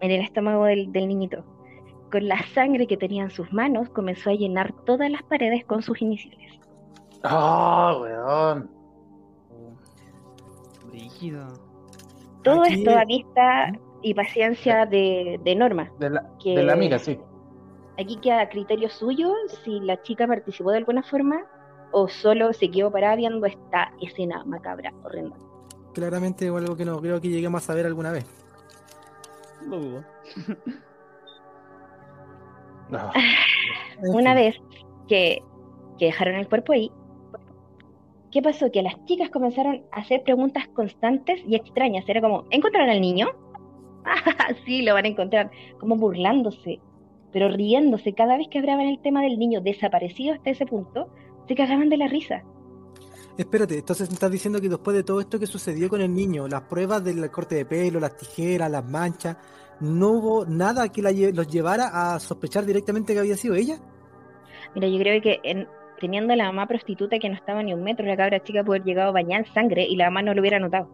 en 0.00 0.10
el 0.10 0.20
estómago 0.20 0.64
del, 0.64 0.92
del 0.92 1.08
niñito. 1.08 1.44
Con 2.12 2.28
la 2.28 2.38
sangre 2.54 2.86
que 2.86 2.96
tenía 2.96 3.24
en 3.24 3.30
sus 3.30 3.52
manos 3.52 3.88
comenzó 3.90 4.30
a 4.30 4.34
llenar 4.34 4.72
todas 4.84 5.10
las 5.10 5.22
paredes 5.24 5.64
con 5.64 5.82
sus 5.82 6.00
iniciales. 6.00 6.52
Oh, 7.24 7.98
weón. 8.02 8.70
Brígido. 10.88 11.46
Todo 12.42 12.62
Aquí- 12.62 12.74
esto 12.74 12.90
a 12.96 13.04
vista 13.04 13.72
y 14.06 14.14
paciencia 14.14 14.86
de, 14.86 15.40
de 15.42 15.54
Norma. 15.56 15.90
De 15.98 16.10
la, 16.10 16.30
Que- 16.42 16.54
de 16.54 16.62
la 16.62 16.74
amiga, 16.74 16.96
sí. 16.98 17.18
Aquí 17.98 18.16
queda 18.18 18.40
a 18.42 18.48
criterio 18.48 18.88
suyo 18.88 19.32
si 19.64 19.80
la 19.80 20.00
chica 20.02 20.26
participó 20.28 20.70
de 20.70 20.78
alguna 20.78 21.02
forma 21.02 21.42
o 21.90 22.06
solo 22.08 22.52
se 22.52 22.70
quedó 22.70 22.90
parada 22.92 23.16
viendo 23.16 23.44
esta 23.46 23.92
escena 24.00 24.44
macabra, 24.44 24.92
horrenda. 25.02 25.36
Claramente 25.92 26.46
algo 26.48 26.76
que 26.76 26.84
no 26.84 27.00
creo 27.00 27.20
que 27.20 27.28
lleguemos 27.30 27.68
a 27.68 27.74
ver 27.74 27.86
alguna 27.86 28.12
vez. 28.12 28.26
Lo 29.66 29.78
dudo. 29.80 30.04
Ah, 32.92 33.12
En 34.00 34.14
Una 34.14 34.32
vez 34.34 34.54
que, 35.08 35.42
que 35.98 36.04
dejaron 36.06 36.36
el 36.36 36.48
cuerpo 36.48 36.72
ahí, 36.72 36.92
¿qué 38.30 38.40
pasó? 38.42 38.70
Que 38.70 38.82
las 38.82 38.94
chicas 39.06 39.28
comenzaron 39.30 39.82
a 39.90 40.00
hacer 40.02 40.22
preguntas 40.22 40.68
constantes 40.68 41.40
y 41.48 41.56
extrañas. 41.56 42.04
Era 42.08 42.20
como, 42.20 42.44
¿encontraron 42.50 42.90
al 42.90 43.00
niño? 43.00 43.26
Ah, 44.06 44.48
sí, 44.64 44.82
lo 44.82 44.94
van 44.94 45.04
a 45.04 45.08
encontrar. 45.08 45.50
Como 45.80 45.96
burlándose, 45.96 46.80
pero 47.32 47.48
riéndose. 47.48 48.12
Cada 48.14 48.36
vez 48.38 48.48
que 48.50 48.58
hablaban 48.58 48.86
el 48.86 49.00
tema 49.02 49.22
del 49.22 49.38
niño 49.38 49.60
desaparecido 49.60 50.34
hasta 50.34 50.50
ese 50.50 50.64
punto, 50.66 51.08
se 51.48 51.54
cagaban 51.54 51.88
de 51.88 51.96
la 51.96 52.06
risa. 52.08 52.42
Espérate, 53.36 53.76
entonces 53.78 54.08
estás 54.10 54.30
diciendo 54.30 54.60
que 54.62 54.68
después 54.68 54.96
de 54.96 55.02
todo 55.04 55.20
esto 55.20 55.38
que 55.38 55.46
sucedió 55.46 55.90
con 55.90 56.00
el 56.00 56.14
niño, 56.14 56.48
las 56.48 56.62
pruebas 56.62 57.04
del 57.04 57.30
corte 57.30 57.54
de 57.56 57.66
pelo, 57.66 58.00
las 58.00 58.16
tijeras, 58.16 58.70
las 58.70 58.82
manchas, 58.88 59.36
no 59.80 60.12
hubo 60.12 60.46
nada 60.46 60.88
que 60.90 61.02
la 61.02 61.10
lle- 61.10 61.34
los 61.34 61.46
llevara 61.46 62.14
a 62.14 62.18
sospechar 62.18 62.64
directamente 62.64 63.12
que 63.12 63.18
había 63.18 63.36
sido 63.36 63.54
ella. 63.54 63.76
Mira, 64.74 64.88
yo 64.88 64.98
creo 64.98 65.20
que 65.20 65.38
en- 65.42 65.68
teniendo 66.00 66.32
a 66.32 66.36
la 66.36 66.44
mamá 66.46 66.66
prostituta 66.66 67.18
que 67.18 67.28
no 67.28 67.34
estaba 67.34 67.62
ni 67.62 67.74
un 67.74 67.82
metro, 67.82 68.06
la 68.06 68.16
cabra 68.16 68.42
chica 68.42 68.64
puede 68.64 68.78
haber 68.80 68.86
llegado 68.88 69.12
bañada 69.12 69.44
en 69.46 69.52
sangre 69.52 69.84
y 69.86 69.96
la 69.96 70.06
mamá 70.06 70.22
no 70.22 70.32
lo 70.32 70.40
hubiera 70.40 70.58
notado. 70.58 70.88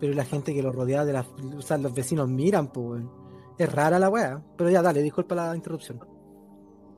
Pero 0.00 0.14
la 0.14 0.24
gente 0.24 0.54
que 0.54 0.62
lo 0.62 0.70
rodea 0.72 1.04
de 1.04 1.12
las, 1.12 1.26
o 1.56 1.62
sea, 1.62 1.78
los 1.78 1.94
vecinos 1.94 2.28
miran, 2.28 2.68
pues. 2.68 3.02
Es 3.58 3.72
rara 3.72 3.98
la 3.98 4.08
weá. 4.08 4.40
Pero 4.56 4.70
ya, 4.70 4.82
dale, 4.82 5.02
disculpa 5.02 5.34
la 5.34 5.54
interrupción. 5.56 5.98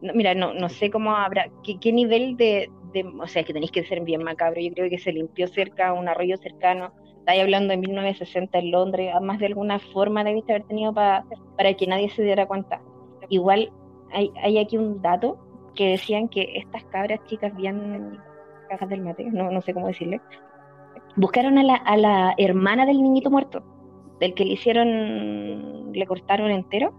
No, 0.03 0.13
mira, 0.15 0.35
no, 0.35 0.53
no 0.55 0.69
sé 0.69 0.91
cómo 0.91 1.15
habrá, 1.15 1.47
qué, 1.65 1.79
qué 1.81 1.93
nivel 1.93 2.37
de, 2.37 2.71
de- 2.93 3.05
o 3.05 3.27
sea, 3.27 3.43
que 3.45 3.53
tenéis 3.53 3.71
que 3.71 3.85
ser 3.85 4.01
bien 4.03 4.23
macabro. 4.23 4.61
Yo 4.61 4.73
creo 4.73 4.91
que 4.91 4.99
se 4.99 5.13
limpió 5.13 5.47
cerca 5.49 5.93
un 5.93 6.09
arroyo 6.09 6.37
cercano. 6.39 6.93
Estáis 7.19 7.43
hablando 7.43 7.71
de 7.73 7.77
1960 7.79 8.59
en 8.59 8.71
Londres, 8.71 9.13
más 9.23 9.39
de 9.39 9.47
alguna 9.47 9.79
forma 9.79 10.25
debiste 10.25 10.53
haber 10.53 10.67
tenido 10.67 10.93
pa- 10.95 11.25
para 11.57 11.75
que 11.75 11.87
nadie 11.87 12.09
se 12.11 12.23
diera 12.23 12.47
cuenta. 12.47 12.81
Igual 13.29 13.71
hay, 14.13 14.31
hay 14.43 14.59
aquí 14.59 14.77
un 14.79 15.01
dato 15.03 15.39
que 15.75 15.89
decían 15.91 16.29
que 16.29 16.55
estas 16.57 16.83
cabras 16.87 17.21
chicas 17.27 17.55
bien 17.57 18.19
cajas 18.69 18.89
del 18.89 19.03
mate, 19.03 19.25
no, 19.31 19.51
no 19.51 19.61
sé 19.61 19.73
cómo 19.75 19.87
decirle, 19.89 20.21
buscaron 21.21 21.59
a 21.59 21.63
la, 21.63 21.75
a 21.75 21.97
la 21.97 22.35
hermana 22.39 22.87
del 22.87 23.03
niñito 23.03 23.31
muerto, 23.31 23.63
del 24.21 24.35
que 24.35 24.45
le 24.45 24.55
hicieron, 24.55 25.93
le 25.93 26.07
cortaron 26.07 26.51
entero, 26.51 26.93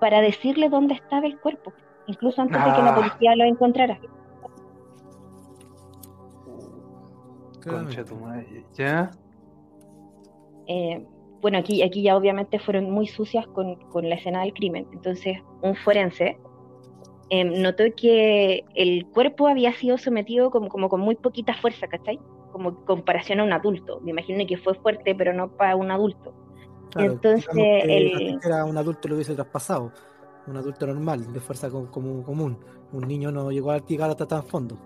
para 0.00 0.20
decirle 0.22 0.68
dónde 0.70 0.94
estaba 0.94 1.26
el 1.26 1.38
cuerpo, 1.38 1.72
incluso 2.06 2.40
antes 2.40 2.56
de 2.58 2.72
que 2.72 2.82
la 2.82 2.92
Ah. 2.92 2.94
policía 2.94 3.36
lo 3.36 3.44
encontrara. 3.44 4.00
concha 7.62 8.02
tu 8.04 8.14
madre. 8.16 8.64
¿Ya? 8.74 9.10
Eh, 10.66 11.04
bueno, 11.42 11.58
aquí, 11.58 11.82
aquí 11.82 12.02
ya 12.02 12.16
obviamente 12.16 12.58
fueron 12.58 12.90
muy 12.90 13.06
sucias 13.06 13.46
con, 13.48 13.74
con 13.90 14.08
la 14.08 14.14
escena 14.14 14.40
del 14.40 14.54
crimen. 14.54 14.86
Entonces, 14.92 15.38
un 15.60 15.74
forense 15.76 16.38
eh, 17.28 17.44
notó 17.44 17.84
que 17.96 18.64
el 18.74 19.06
cuerpo 19.08 19.46
había 19.46 19.72
sido 19.74 19.98
sometido 19.98 20.50
como, 20.50 20.68
como 20.68 20.88
con 20.88 21.00
muy 21.00 21.16
poquita 21.16 21.52
fuerza, 21.54 21.86
¿cachai? 21.86 22.18
Como 22.52 22.84
comparación 22.84 23.40
a 23.40 23.44
un 23.44 23.52
adulto. 23.52 24.00
Me 24.00 24.10
imagino 24.10 24.44
que 24.46 24.56
fue 24.56 24.74
fuerte, 24.74 25.14
pero 25.14 25.32
no 25.32 25.48
para 25.56 25.76
un 25.76 25.90
adulto. 25.90 26.34
Claro, 26.90 27.12
Entonces, 27.12 27.46
el- 27.56 28.38
era 28.44 28.64
un 28.64 28.76
adulto 28.76 29.06
lo 29.08 29.14
hubiese 29.14 29.34
traspasado. 29.34 29.92
Un 30.46 30.56
adulto 30.56 30.86
normal, 30.86 31.32
de 31.32 31.40
fuerza 31.40 31.70
co- 31.70 31.90
como 31.90 32.22
común. 32.24 32.58
Un 32.92 33.06
niño 33.06 33.30
no 33.30 33.50
llegó 33.52 33.70
a 33.70 33.78
llegar 33.78 34.10
hasta 34.10 34.26
tan 34.26 34.42
fondo. 34.42 34.76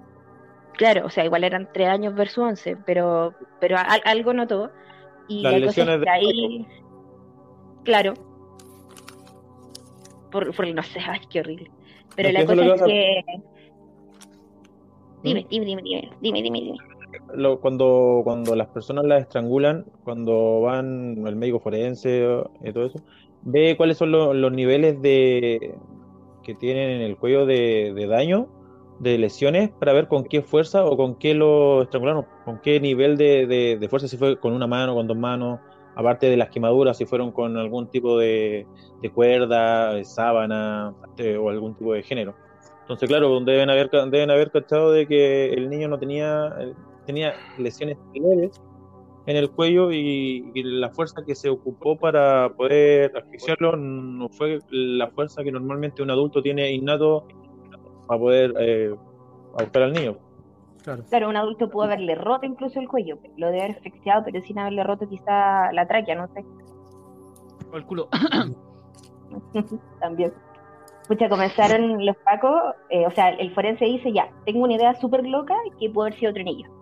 Claro, 0.77 1.07
o 1.07 1.11
sea, 1.11 1.25
igual 1.25 1.45
eran 1.45 1.69
tres 1.73 1.89
años 1.89 2.15
versus 2.15 2.39
once, 2.39 2.77
pero, 2.85 3.33
pero 3.61 3.77
al- 3.79 4.03
algo 4.05 4.33
notó. 4.35 4.71
Y 5.29 5.43
Las 5.43 5.53
la 5.53 5.67
cosa 5.67 5.67
lesiones 5.85 5.95
es 5.95 5.99
que 6.01 6.05
de 6.05 6.11
ahí, 6.11 6.67
claro, 7.85 8.15
por, 10.31 10.55
por 10.55 10.67
no 10.75 10.83
sé, 10.83 10.99
ay, 11.07 11.21
qué 11.31 11.41
horrible. 11.41 11.71
Pero 12.17 12.31
la 12.33 12.45
cosa 12.45 12.65
es 12.65 12.83
que 12.83 13.25
¿Mm? 15.23 15.23
dime, 15.23 15.47
dime, 15.49 15.67
dime, 15.67 15.83
dime, 15.83 16.11
dime, 16.21 16.43
dime, 16.43 16.61
dime. 16.61 16.79
Lo- 17.35 17.61
cuando, 17.61 18.21
cuando 18.25 18.55
las 18.57 18.69
personas 18.69 19.05
las 19.05 19.23
estrangulan, 19.23 19.85
cuando 20.05 20.61
van 20.61 21.27
al 21.27 21.37
médico 21.37 21.61
forense 21.61 22.27
y 22.63 22.73
todo 22.73 22.87
eso, 22.87 23.01
ve 23.43 23.77
cuáles 23.77 23.99
son 23.99 24.13
lo- 24.13 24.35
los 24.35 24.53
niveles 24.53 25.01
de 25.03 25.75
que 26.43 26.55
tienen 26.55 26.91
en 26.91 27.01
el 27.03 27.17
cuello 27.17 27.47
de, 27.47 28.07
daño, 28.09 28.49
de 29.01 29.19
lesiones, 29.19 29.71
para 29.71 29.93
ver 29.93 30.09
con 30.09 30.25
qué 30.25 30.43
fuerza 30.43 30.85
o 30.85 30.97
con 30.97 31.17
qué 31.17 31.35
lo 31.35 31.83
estrangularon, 31.83 32.27
con 32.45 32.61
qué 32.61 32.79
nivel 32.81 33.17
de, 33.17 33.47
de- 33.47 33.89
fuerza, 33.89 34.09
si 34.09 34.17
fue 34.17 34.39
con 34.39 34.53
una 34.53 34.67
mano, 34.67 34.95
con 34.95 35.07
dos 35.07 35.17
manos, 35.17 35.61
aparte 35.97 36.29
de 36.29 36.37
las 36.37 36.51
quemaduras, 36.51 36.97
si 36.99 37.07
fueron 37.07 37.33
con 37.33 37.57
algún 37.57 37.89
tipo 37.89 38.19
de, 38.19 38.67
de 39.01 39.11
cuerda, 39.11 40.03
sábana 40.05 40.95
eh, 41.17 41.37
o 41.37 41.49
algún 41.49 41.75
tipo 41.75 41.93
de 41.95 42.03
género. 42.03 42.35
Entonces, 42.83 43.09
claro, 43.09 43.41
deben 43.41 43.71
haber, 43.71 43.91
deben 43.91 44.31
haber 44.31 44.51
cachado 44.51 44.93
de 44.93 45.07
que 45.07 45.55
el 45.55 45.71
niño 45.71 45.89
no 45.89 45.99
tenía, 45.99 46.53
eh, 46.61 46.75
tenía 47.05 47.35
lesiones 47.59 47.99
leves 48.15 48.61
en 49.27 49.37
el 49.37 49.51
cuello 49.51 49.91
y, 49.91 50.51
y 50.55 50.63
la 50.63 50.91
fuerza 50.91 51.23
que 51.27 51.35
se 51.35 51.49
ocupó 51.49 51.97
para 51.97 52.51
poder 52.51 53.17
asfixiarlo 53.17 53.77
no 53.77 54.29
fue 54.29 54.59
la 54.71 55.09
fuerza 55.11 55.43
que 55.43 55.51
normalmente 55.51 56.03
un 56.03 56.11
adulto 56.11 56.43
tiene 56.43 56.73
innato 56.73 57.27
para 58.07 58.21
poder 58.21 58.55
eh, 58.59 58.95
ahorcar 59.59 59.85
al 59.85 59.93
niño. 59.93 60.19
Claro. 60.83 61.03
Claro, 61.09 61.29
un 61.31 61.37
adulto 61.37 61.71
pudo 61.71 61.85
haberle 61.85 62.15
roto 62.15 62.45
incluso 62.45 62.79
el 62.79 62.89
cuello, 62.89 63.19
lo 63.39 63.51
de 63.51 63.61
haber 63.61 63.77
asfixiado, 63.77 64.23
pero 64.25 64.43
sin 64.43 64.59
haberle 64.59 64.85
roto 64.85 65.09
quizá 65.09 65.73
la 65.73 65.87
tráquea, 65.87 66.15
no 66.15 66.29
sé. 66.29 66.45
Por 67.71 67.79
el 67.79 67.87
culo. 67.87 68.09
También. 70.01 70.33
Pucha, 71.09 71.29
comenzaron 71.29 72.05
los 72.05 72.17
pacos, 72.19 72.75
eh, 72.89 73.07
o 73.07 73.11
sea, 73.11 73.31
el 73.31 73.53
forense 73.55 73.85
dice 73.85 74.13
ya, 74.13 74.31
tengo 74.47 74.65
una 74.65 74.75
idea 74.75 74.95
súper 74.95 75.27
loca 75.27 75.55
que 75.79 75.91
puede 75.91 76.09
haber 76.09 76.19
sido 76.19 76.31
otro 76.31 76.43
niño. 76.43 76.74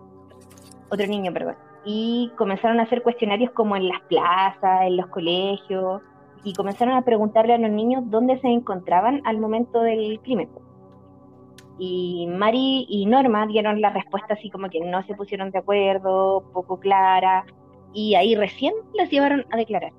Otro 0.89 1.07
niño, 1.07 1.33
perdón. 1.33 1.55
Y 1.85 2.31
comenzaron 2.37 2.79
a 2.79 2.83
hacer 2.83 3.03
cuestionarios 3.03 3.51
como 3.51 3.75
en 3.75 3.87
las 3.87 4.01
plazas, 4.01 4.83
en 4.83 4.97
los 4.97 5.07
colegios, 5.07 6.01
y 6.43 6.53
comenzaron 6.53 6.95
a 6.95 7.03
preguntarle 7.03 7.53
a 7.53 7.57
los 7.57 7.71
niños 7.71 8.03
dónde 8.07 8.39
se 8.39 8.47
encontraban 8.47 9.21
al 9.25 9.39
momento 9.39 9.81
del 9.81 10.19
crimen. 10.21 10.49
Y 11.79 12.27
Mari 12.27 12.85
y 12.87 13.05
Norma 13.05 13.47
dieron 13.47 13.81
la 13.81 13.89
respuesta 13.89 14.35
así 14.35 14.49
como 14.49 14.69
que 14.69 14.79
no 14.81 15.03
se 15.03 15.15
pusieron 15.15 15.51
de 15.51 15.59
acuerdo, 15.59 16.43
poco 16.53 16.79
clara, 16.79 17.45
y 17.93 18.15
ahí 18.15 18.35
recién 18.35 18.73
las 18.93 19.09
llevaron 19.09 19.45
a 19.51 19.57
declarar. 19.57 19.91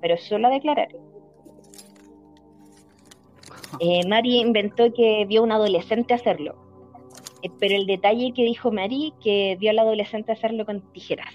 Pero 0.00 0.16
solo 0.16 0.48
a 0.48 0.50
declarar. 0.50 0.88
Eh, 3.80 4.06
Mari 4.06 4.38
inventó 4.38 4.92
que 4.92 5.24
vio 5.26 5.40
a 5.40 5.44
un 5.44 5.50
adolescente 5.50 6.12
hacerlo. 6.12 6.54
Eh, 7.42 7.48
pero 7.58 7.74
el 7.76 7.86
detalle 7.86 8.32
que 8.34 8.44
dijo 8.44 8.70
Mari, 8.72 9.12
que 9.22 9.56
vio 9.60 9.70
al 9.70 9.78
adolescente 9.78 10.32
hacerlo 10.32 10.64
con 10.64 10.80
tijeras. 10.92 11.32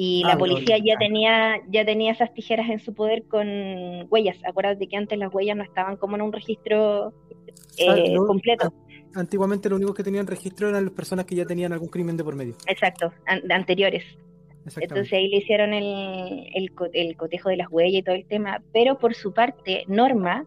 Y 0.00 0.22
la 0.24 0.34
Ah, 0.34 0.38
policía 0.38 0.78
no, 0.78 0.84
ya 0.84 0.96
tenía, 0.96 1.56
ya 1.70 1.84
tenía 1.84 2.12
esas 2.12 2.32
tijeras 2.32 2.70
en 2.70 2.78
su 2.78 2.94
poder 2.94 3.24
con 3.24 3.48
huellas. 4.10 4.36
Acuérdate 4.44 4.86
que 4.86 4.96
antes 4.96 5.18
las 5.18 5.34
huellas 5.34 5.56
no 5.56 5.64
estaban 5.64 5.96
como 5.96 6.14
en 6.14 6.22
un 6.22 6.32
registro 6.32 7.12
eh, 7.78 8.14
Ah, 8.16 8.24
completo. 8.26 8.72
Antiguamente 9.14 9.68
lo 9.68 9.74
único 9.76 9.94
que 9.94 10.04
tenían 10.04 10.26
registro 10.28 10.68
eran 10.68 10.84
las 10.84 10.94
personas 10.94 11.24
que 11.24 11.34
ya 11.34 11.44
tenían 11.46 11.72
algún 11.72 11.88
crimen 11.88 12.16
de 12.16 12.22
por 12.22 12.36
medio. 12.36 12.54
Exacto, 12.68 13.12
an- 13.26 13.50
anteriores. 13.50 14.04
Entonces 14.80 15.12
ahí 15.14 15.28
le 15.28 15.38
hicieron 15.38 15.72
el, 15.72 16.46
el, 16.54 16.70
el 16.92 17.16
cotejo 17.16 17.48
de 17.48 17.56
las 17.56 17.68
huellas 17.70 18.00
y 18.00 18.02
todo 18.02 18.14
el 18.14 18.26
tema. 18.26 18.62
Pero 18.72 18.98
por 18.98 19.14
su 19.14 19.32
parte, 19.32 19.82
Norma 19.88 20.44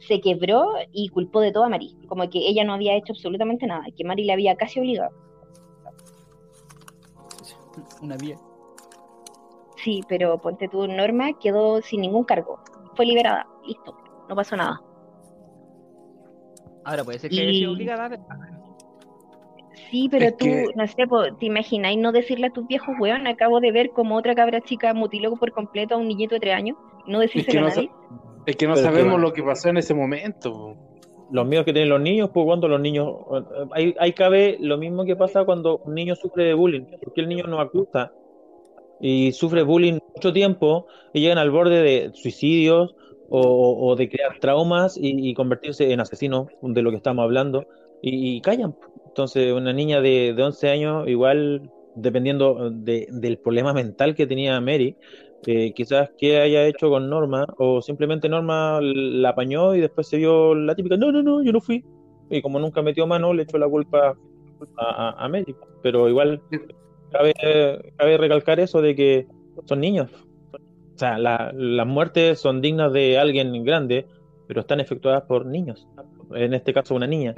se 0.00 0.20
quebró 0.20 0.72
y 0.92 1.08
culpó 1.08 1.40
de 1.40 1.52
todo 1.52 1.64
a 1.64 1.68
Mari. 1.68 1.96
Como 2.08 2.28
que 2.30 2.38
ella 2.38 2.64
no 2.64 2.74
había 2.74 2.94
hecho 2.96 3.12
absolutamente 3.12 3.66
nada, 3.66 3.84
que 3.96 4.04
Mari 4.04 4.24
le 4.24 4.32
había 4.32 4.56
casi 4.56 4.80
obligado. 4.80 5.10
Una 8.02 8.16
vía. 8.16 8.36
Sí, 9.76 10.00
pero 10.08 10.38
ponte 10.38 10.68
tú, 10.68 10.86
Norma 10.88 11.32
quedó 11.38 11.80
sin 11.82 12.00
ningún 12.00 12.24
cargo. 12.24 12.58
Fue 12.94 13.06
liberada, 13.06 13.46
listo, 13.64 13.96
no 14.28 14.34
pasó 14.34 14.56
nada. 14.56 14.80
Ahora 16.84 17.04
puede 17.04 17.18
ser 17.18 17.30
que 17.30 17.36
Y- 17.36 17.40
haya 17.40 17.52
sido 17.52 17.72
obligada. 17.72 18.10
Sí, 19.90 20.08
pero 20.10 20.26
Es 20.26 20.36
tú, 20.36 20.44
que- 20.44 20.66
no 20.74 20.86
sé, 20.86 20.96
te 21.38 21.46
imagináis 21.46 21.98
no 21.98 22.12
decirle 22.12 22.48
a 22.48 22.50
tus 22.52 22.66
viejos, 22.66 22.94
weón, 23.00 23.26
acabo 23.26 23.60
de 23.60 23.72
ver 23.72 23.90
como 23.90 24.16
otra 24.16 24.34
cabra 24.34 24.60
chica 24.60 24.92
mutiló 24.92 25.34
por 25.36 25.52
completo 25.52 25.94
a 25.94 25.98
un 25.98 26.08
niñito 26.08 26.34
de 26.34 26.40
tres 26.40 26.54
años, 26.54 26.76
no 27.06 27.22
Es 27.22 27.30
que 27.30 27.38
decírselo 27.38 27.60
no, 27.62 27.66
a 27.66 27.70
nadie. 27.76 27.90
Es 28.50 28.56
que 28.56 28.66
no 28.66 28.74
Pero 28.74 28.86
sabemos 28.86 29.14
que- 29.16 29.20
lo 29.20 29.32
que 29.32 29.42
pasó 29.42 29.68
en 29.68 29.76
ese 29.76 29.94
momento. 29.94 30.74
Los 31.30 31.46
miedos 31.46 31.66
que 31.66 31.72
tienen 31.74 31.90
los 31.90 32.00
niños, 32.00 32.30
pues 32.32 32.46
cuando 32.46 32.68
los 32.68 32.80
niños. 32.80 33.14
Ahí, 33.72 33.94
ahí 33.98 34.12
cabe 34.14 34.56
lo 34.60 34.78
mismo 34.78 35.04
que 35.04 35.14
pasa 35.16 35.44
cuando 35.44 35.78
un 35.84 35.94
niño 35.94 36.14
sufre 36.16 36.44
de 36.44 36.54
bullying, 36.54 36.86
porque 37.02 37.20
el 37.20 37.28
niño 37.28 37.44
no 37.46 37.60
acusa 37.60 38.10
y 39.00 39.32
sufre 39.32 39.62
bullying 39.62 39.98
mucho 40.14 40.32
tiempo 40.32 40.86
y 41.12 41.20
llegan 41.20 41.36
al 41.38 41.50
borde 41.50 41.82
de 41.82 42.10
suicidios 42.14 42.94
o, 43.28 43.76
o 43.88 43.94
de 43.96 44.08
crear 44.08 44.38
traumas 44.40 44.96
y, 44.96 45.28
y 45.28 45.34
convertirse 45.34 45.92
en 45.92 46.00
asesinos, 46.00 46.46
de 46.62 46.82
lo 46.82 46.90
que 46.90 46.96
estamos 46.96 47.22
hablando, 47.22 47.66
y, 48.00 48.36
y 48.36 48.40
callan. 48.40 48.74
Entonces, 49.06 49.52
una 49.52 49.74
niña 49.74 50.00
de, 50.00 50.32
de 50.34 50.42
11 50.42 50.70
años, 50.70 51.06
igual, 51.08 51.70
dependiendo 51.94 52.70
de- 52.70 53.06
del 53.10 53.36
problema 53.36 53.74
mental 53.74 54.14
que 54.14 54.26
tenía 54.26 54.58
Mary, 54.62 54.96
eh, 55.46 55.72
quizás 55.74 56.10
qué 56.18 56.40
haya 56.40 56.66
hecho 56.66 56.90
con 56.90 57.08
Norma, 57.08 57.46
o 57.58 57.80
simplemente 57.82 58.28
Norma 58.28 58.80
la 58.82 59.30
apañó 59.30 59.74
y 59.74 59.80
después 59.80 60.08
se 60.08 60.16
vio 60.18 60.54
la 60.54 60.74
típica, 60.74 60.96
no, 60.96 61.12
no, 61.12 61.22
no, 61.22 61.42
yo 61.42 61.52
no 61.52 61.60
fui. 61.60 61.84
Y 62.30 62.42
como 62.42 62.58
nunca 62.58 62.82
metió 62.82 63.06
mano, 63.06 63.32
le 63.32 63.44
echó 63.44 63.56
la 63.58 63.68
culpa 63.68 64.14
a, 64.76 65.08
a, 65.08 65.24
a 65.24 65.28
Mary. 65.28 65.56
Pero 65.82 66.08
igual 66.08 66.42
cabe, 67.10 67.32
cabe 67.96 68.16
recalcar 68.18 68.60
eso 68.60 68.82
de 68.82 68.94
que 68.94 69.26
son 69.66 69.80
niños. 69.80 70.10
O 70.52 70.58
sea, 70.98 71.16
la- 71.18 71.52
las 71.54 71.86
muertes 71.86 72.40
son 72.40 72.60
dignas 72.60 72.92
de 72.92 73.18
alguien 73.18 73.64
grande, 73.64 74.06
pero 74.46 74.60
están 74.60 74.80
efectuadas 74.80 75.22
por 75.22 75.46
niños. 75.46 75.86
En 76.30 76.52
este 76.54 76.74
caso, 76.74 76.94
una 76.94 77.06
niña. 77.06 77.34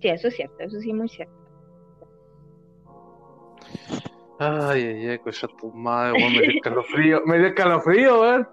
Sí, 0.00 0.08
eso 0.08 0.28
es 0.28 0.34
cierto, 0.34 0.54
eso 0.58 0.80
sí 0.80 0.92
muy 0.92 1.08
cierto. 1.08 1.32
Ay, 4.46 4.82
ay, 4.82 5.06
ay, 5.08 5.18
cocha 5.18 5.46
tu 5.60 5.70
madre, 5.72 6.12
weón, 6.12 6.32
me 6.32 6.40
dio 6.42 6.50
escalofrío, 6.56 7.22
me 7.26 7.38
dio 7.38 7.46
escalofrío, 7.48 8.20
weón. 8.20 8.48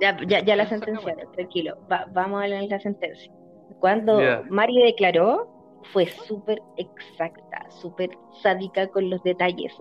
Ya, 0.00 0.16
ya, 0.26 0.40
ya 0.44 0.56
la 0.56 0.66
sentenciaron, 0.66 1.30
tranquilo. 1.32 1.76
Va- 1.90 2.06
vamos 2.12 2.42
a 2.42 2.46
leer 2.48 2.68
la 2.70 2.80
sentencia. 2.80 3.32
Cuando 3.80 4.20
Ya. 4.20 4.42
Mari 4.50 4.82
declaró, 4.82 5.80
fue 5.92 6.06
súper 6.06 6.60
exacta, 6.76 7.66
súper 7.70 8.10
sádica 8.42 8.88
con 8.88 9.08
los 9.10 9.22
detalles. 9.22 9.72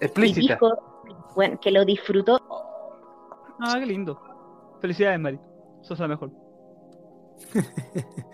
Y 0.00 0.04
Explícita. 0.04 0.54
dijo, 0.54 0.70
bueno, 1.36 1.58
que 1.60 1.70
lo 1.70 1.84
disfrutó. 1.84 2.38
Ah, 3.60 3.76
qué 3.78 3.86
lindo. 3.86 4.18
Felicidades, 4.80 5.20
Mari. 5.20 5.38
Sos 5.82 5.98
la 6.00 6.08
mejor. 6.08 6.30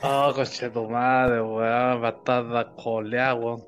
Oh, 0.02 0.32
coche 0.34 0.68
tu 0.70 0.88
madre, 0.88 1.40
weón, 1.42 2.00
batata 2.02 2.72
coleada, 2.82 3.34
weón. 3.34 3.62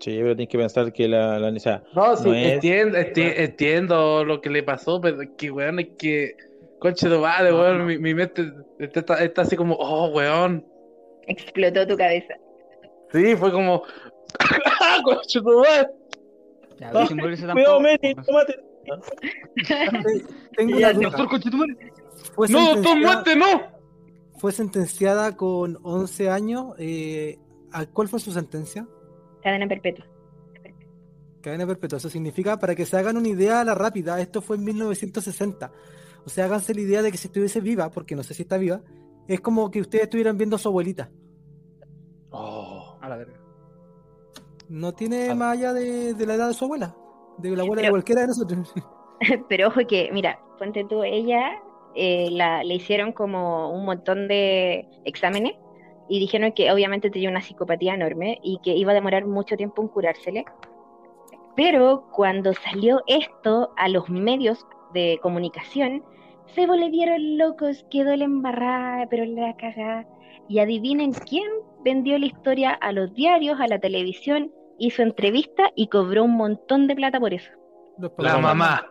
Sí, 0.00 0.16
pero 0.18 0.36
tienes 0.36 0.48
que 0.48 0.58
pensar 0.58 0.92
que 0.92 1.08
la, 1.08 1.38
la 1.38 1.48
o 1.48 1.58
sea, 1.58 1.82
No, 1.94 2.16
sí, 2.16 2.28
No 2.28 2.34
es- 2.34 2.52
entiendo, 2.54 2.98
enti- 2.98 3.32
entiendo 3.36 4.24
lo 4.24 4.40
que 4.40 4.50
le 4.50 4.62
pasó, 4.62 5.00
pero 5.00 5.22
es 5.22 5.30
que, 5.36 5.50
weón, 5.50 5.78
es 5.80 5.88
que, 5.98 6.36
conche 6.78 7.08
weón, 7.08 7.86
mi, 7.86 7.98
mi 7.98 8.14
mente 8.14 8.52
está, 8.78 9.22
está 9.24 9.42
así 9.42 9.56
como, 9.56 9.74
oh, 9.74 10.08
weón. 10.08 10.64
Explotó 11.26 11.86
tu 11.86 11.96
cabeza. 11.96 12.34
Sí, 13.12 13.34
fue 13.36 13.50
como, 13.52 13.82
¡ah, 14.38 14.98
conche 15.04 15.40
tu 15.40 15.58
madre! 15.60 15.88
Ya, 16.78 16.90
Cuidado, 16.90 17.46
tampoco. 17.46 17.80
Mary, 17.80 18.14
tómate. 18.26 18.56
Tengo 20.56 20.76
una 20.76 20.92
duda. 20.92 21.10
Doctor. 21.10 21.40
Fue 22.34 22.48
¡No, 22.48 22.74
doctor, 22.74 22.98
muerte, 22.98 23.36
no! 23.36 23.62
Fue 24.38 24.52
sentenciada 24.52 25.36
con 25.36 25.78
11 25.82 26.28
años. 26.28 26.74
eh, 26.78 27.38
¿a 27.72 27.86
¿Cuál 27.86 28.08
fue 28.08 28.20
su 28.20 28.30
sentencia? 28.32 28.86
Cadena 29.46 29.68
perpetua. 29.68 30.04
Cadena 31.40 31.64
perpetua. 31.68 31.98
Eso 31.98 32.10
significa, 32.10 32.58
para 32.58 32.74
que 32.74 32.84
se 32.84 32.96
hagan 32.96 33.16
una 33.16 33.28
idea 33.28 33.60
a 33.60 33.64
la 33.64 33.74
rápida, 33.76 34.20
esto 34.20 34.42
fue 34.42 34.56
en 34.56 34.64
1960. 34.64 35.70
O 36.24 36.28
sea, 36.28 36.46
háganse 36.46 36.74
la 36.74 36.80
idea 36.80 37.02
de 37.02 37.12
que 37.12 37.16
si 37.16 37.28
estuviese 37.28 37.60
viva, 37.60 37.88
porque 37.90 38.16
no 38.16 38.24
sé 38.24 38.34
si 38.34 38.42
está 38.42 38.56
viva, 38.58 38.80
es 39.28 39.40
como 39.40 39.70
que 39.70 39.80
ustedes 39.80 40.04
estuvieran 40.04 40.36
viendo 40.36 40.56
a 40.56 40.58
su 40.58 40.66
abuelita. 40.68 41.10
Oh, 42.30 42.98
A 43.00 43.08
la 43.08 43.16
verga. 43.16 43.38
No 44.68 44.92
tiene 44.94 45.30
Ah. 45.30 45.34
más 45.36 45.56
allá 45.56 45.72
de, 45.72 46.14
de 46.14 46.26
la 46.26 46.34
edad 46.34 46.48
de 46.48 46.54
su 46.54 46.64
abuela, 46.64 46.96
de 47.38 47.50
la 47.50 47.62
abuela 47.62 47.82
de 47.82 47.86
Pero- 47.86 47.92
cualquiera 47.92 48.22
de 48.22 48.26
nosotros. 48.26 48.74
Pero 49.48 49.68
ojo 49.68 49.80
que, 49.88 50.10
mira, 50.12 50.40
ponte 50.58 50.84
tú, 50.88 51.04
ella 51.04 51.52
eh, 51.94 52.28
la, 52.32 52.64
le 52.64 52.74
hicieron 52.74 53.12
como 53.12 53.70
un 53.72 53.84
montón 53.84 54.26
de 54.26 54.88
exámenes 55.04 55.54
y 56.08 56.20
dijeron 56.20 56.52
que 56.52 56.70
obviamente 56.72 57.10
tenía 57.10 57.30
una 57.30 57.42
psicopatía 57.42 57.94
enorme 57.94 58.38
y 58.42 58.58
que 58.62 58.74
iba 58.74 58.92
a 58.92 58.94
demorar 58.94 59.26
mucho 59.26 59.56
tiempo 59.56 59.82
en 59.82 59.88
curársele. 59.88 60.44
Pero 61.56 62.08
cuando 62.12 62.52
salió 62.52 63.02
esto 63.06 63.72
a 63.76 63.88
los 63.88 64.08
medios 64.08 64.64
de 64.92 65.18
comunicación, 65.22 66.04
se 66.54 66.66
volvieron 66.66 67.38
locos, 67.38 67.84
quedó 67.90 68.14
la 68.14 68.24
embarrada, 68.24 69.06
pero 69.08 69.24
la 69.24 69.56
cagada. 69.56 70.06
Y 70.48 70.58
adivinen 70.58 71.12
quién 71.12 71.50
vendió 71.82 72.18
la 72.18 72.26
historia 72.26 72.72
a 72.72 72.92
los 72.92 73.12
diarios, 73.14 73.58
a 73.60 73.66
la 73.66 73.78
televisión, 73.78 74.52
hizo 74.78 75.02
entrevista 75.02 75.70
y 75.74 75.88
cobró 75.88 76.24
un 76.24 76.36
montón 76.36 76.86
de 76.86 76.94
plata 76.94 77.18
por 77.18 77.32
eso. 77.34 77.50
La 78.18 78.38
mamá. 78.38 78.86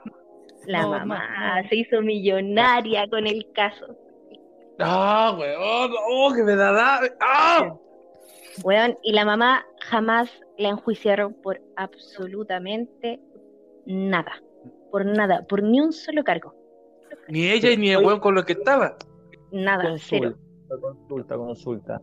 La 0.66 0.88
mamá 0.88 1.61
se 1.70 1.76
hizo 1.76 2.01
millonaria 2.01 3.07
con 3.07 3.28
el 3.28 3.45
caso. 3.53 3.95
¡Ah, 4.80 5.36
weón! 5.38 5.91
¡Oh, 6.09 6.34
que 6.34 6.43
me 6.43 6.55
da 6.55 6.71
da! 6.71 7.01
¡Ah! 7.21 7.76
Weón, 8.63 8.97
y 9.03 9.11
la 9.13 9.26
mamá 9.26 9.65
jamás 9.82 10.30
la 10.57 10.69
enjuiciaron 10.69 11.34
por 11.34 11.61
absolutamente 11.76 13.19
nada. 13.86 14.41
Por 14.91 15.05
nada, 15.05 15.45
por 15.47 15.63
ni 15.63 15.82
un 15.82 15.91
solo 15.91 16.23
cargo. 16.23 16.53
Ni 17.28 17.47
ella 17.47 17.71
y 17.71 17.78
ni 17.78 17.89
el 17.89 18.05
weón 18.05 18.19
con 18.19 18.36
lo 18.36 18.43
que 18.43 18.53
estaba. 18.53 18.97
Nada, 19.51 19.95
cero. 19.97 20.36
Consulta, 20.67 20.80
consulta, 20.82 21.38
consulta. 21.38 22.01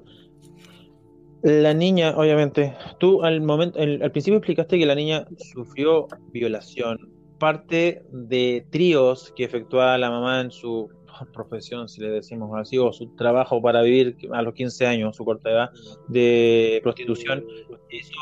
La 1.43 1.75
niña, 1.75 2.15
obviamente, 2.17 2.77
tú 2.99 3.25
al 3.25 3.41
momento, 3.41 3.81
al 3.81 4.13
principio 4.13 4.39
explicaste 4.39 4.79
que 4.79 4.87
la 4.87 4.95
niña 4.95 5.27
sufrió 5.39 6.07
violación. 6.31 6.99
Parte 7.39 8.05
de 8.13 8.65
tríos 8.71 9.33
que 9.35 9.45
efectuaba 9.45 9.99
la 9.99 10.11
mamá 10.11 10.41
en 10.41 10.53
su 10.53 10.89
profesión, 11.29 11.89
si 11.89 12.01
le 12.01 12.11
decimos 12.11 12.51
así, 12.59 12.79
o 12.79 12.93
su 12.93 13.15
trabajo 13.17 13.61
para 13.61 13.83
vivir 13.83 14.17
a 14.33 14.43
los 14.43 14.55
15 14.55 14.87
años, 14.87 15.17
su 15.17 15.25
corta 15.25 15.51
edad, 15.51 15.71
de 16.09 16.81
prostitución. 16.83 17.45
Eso 17.91 18.13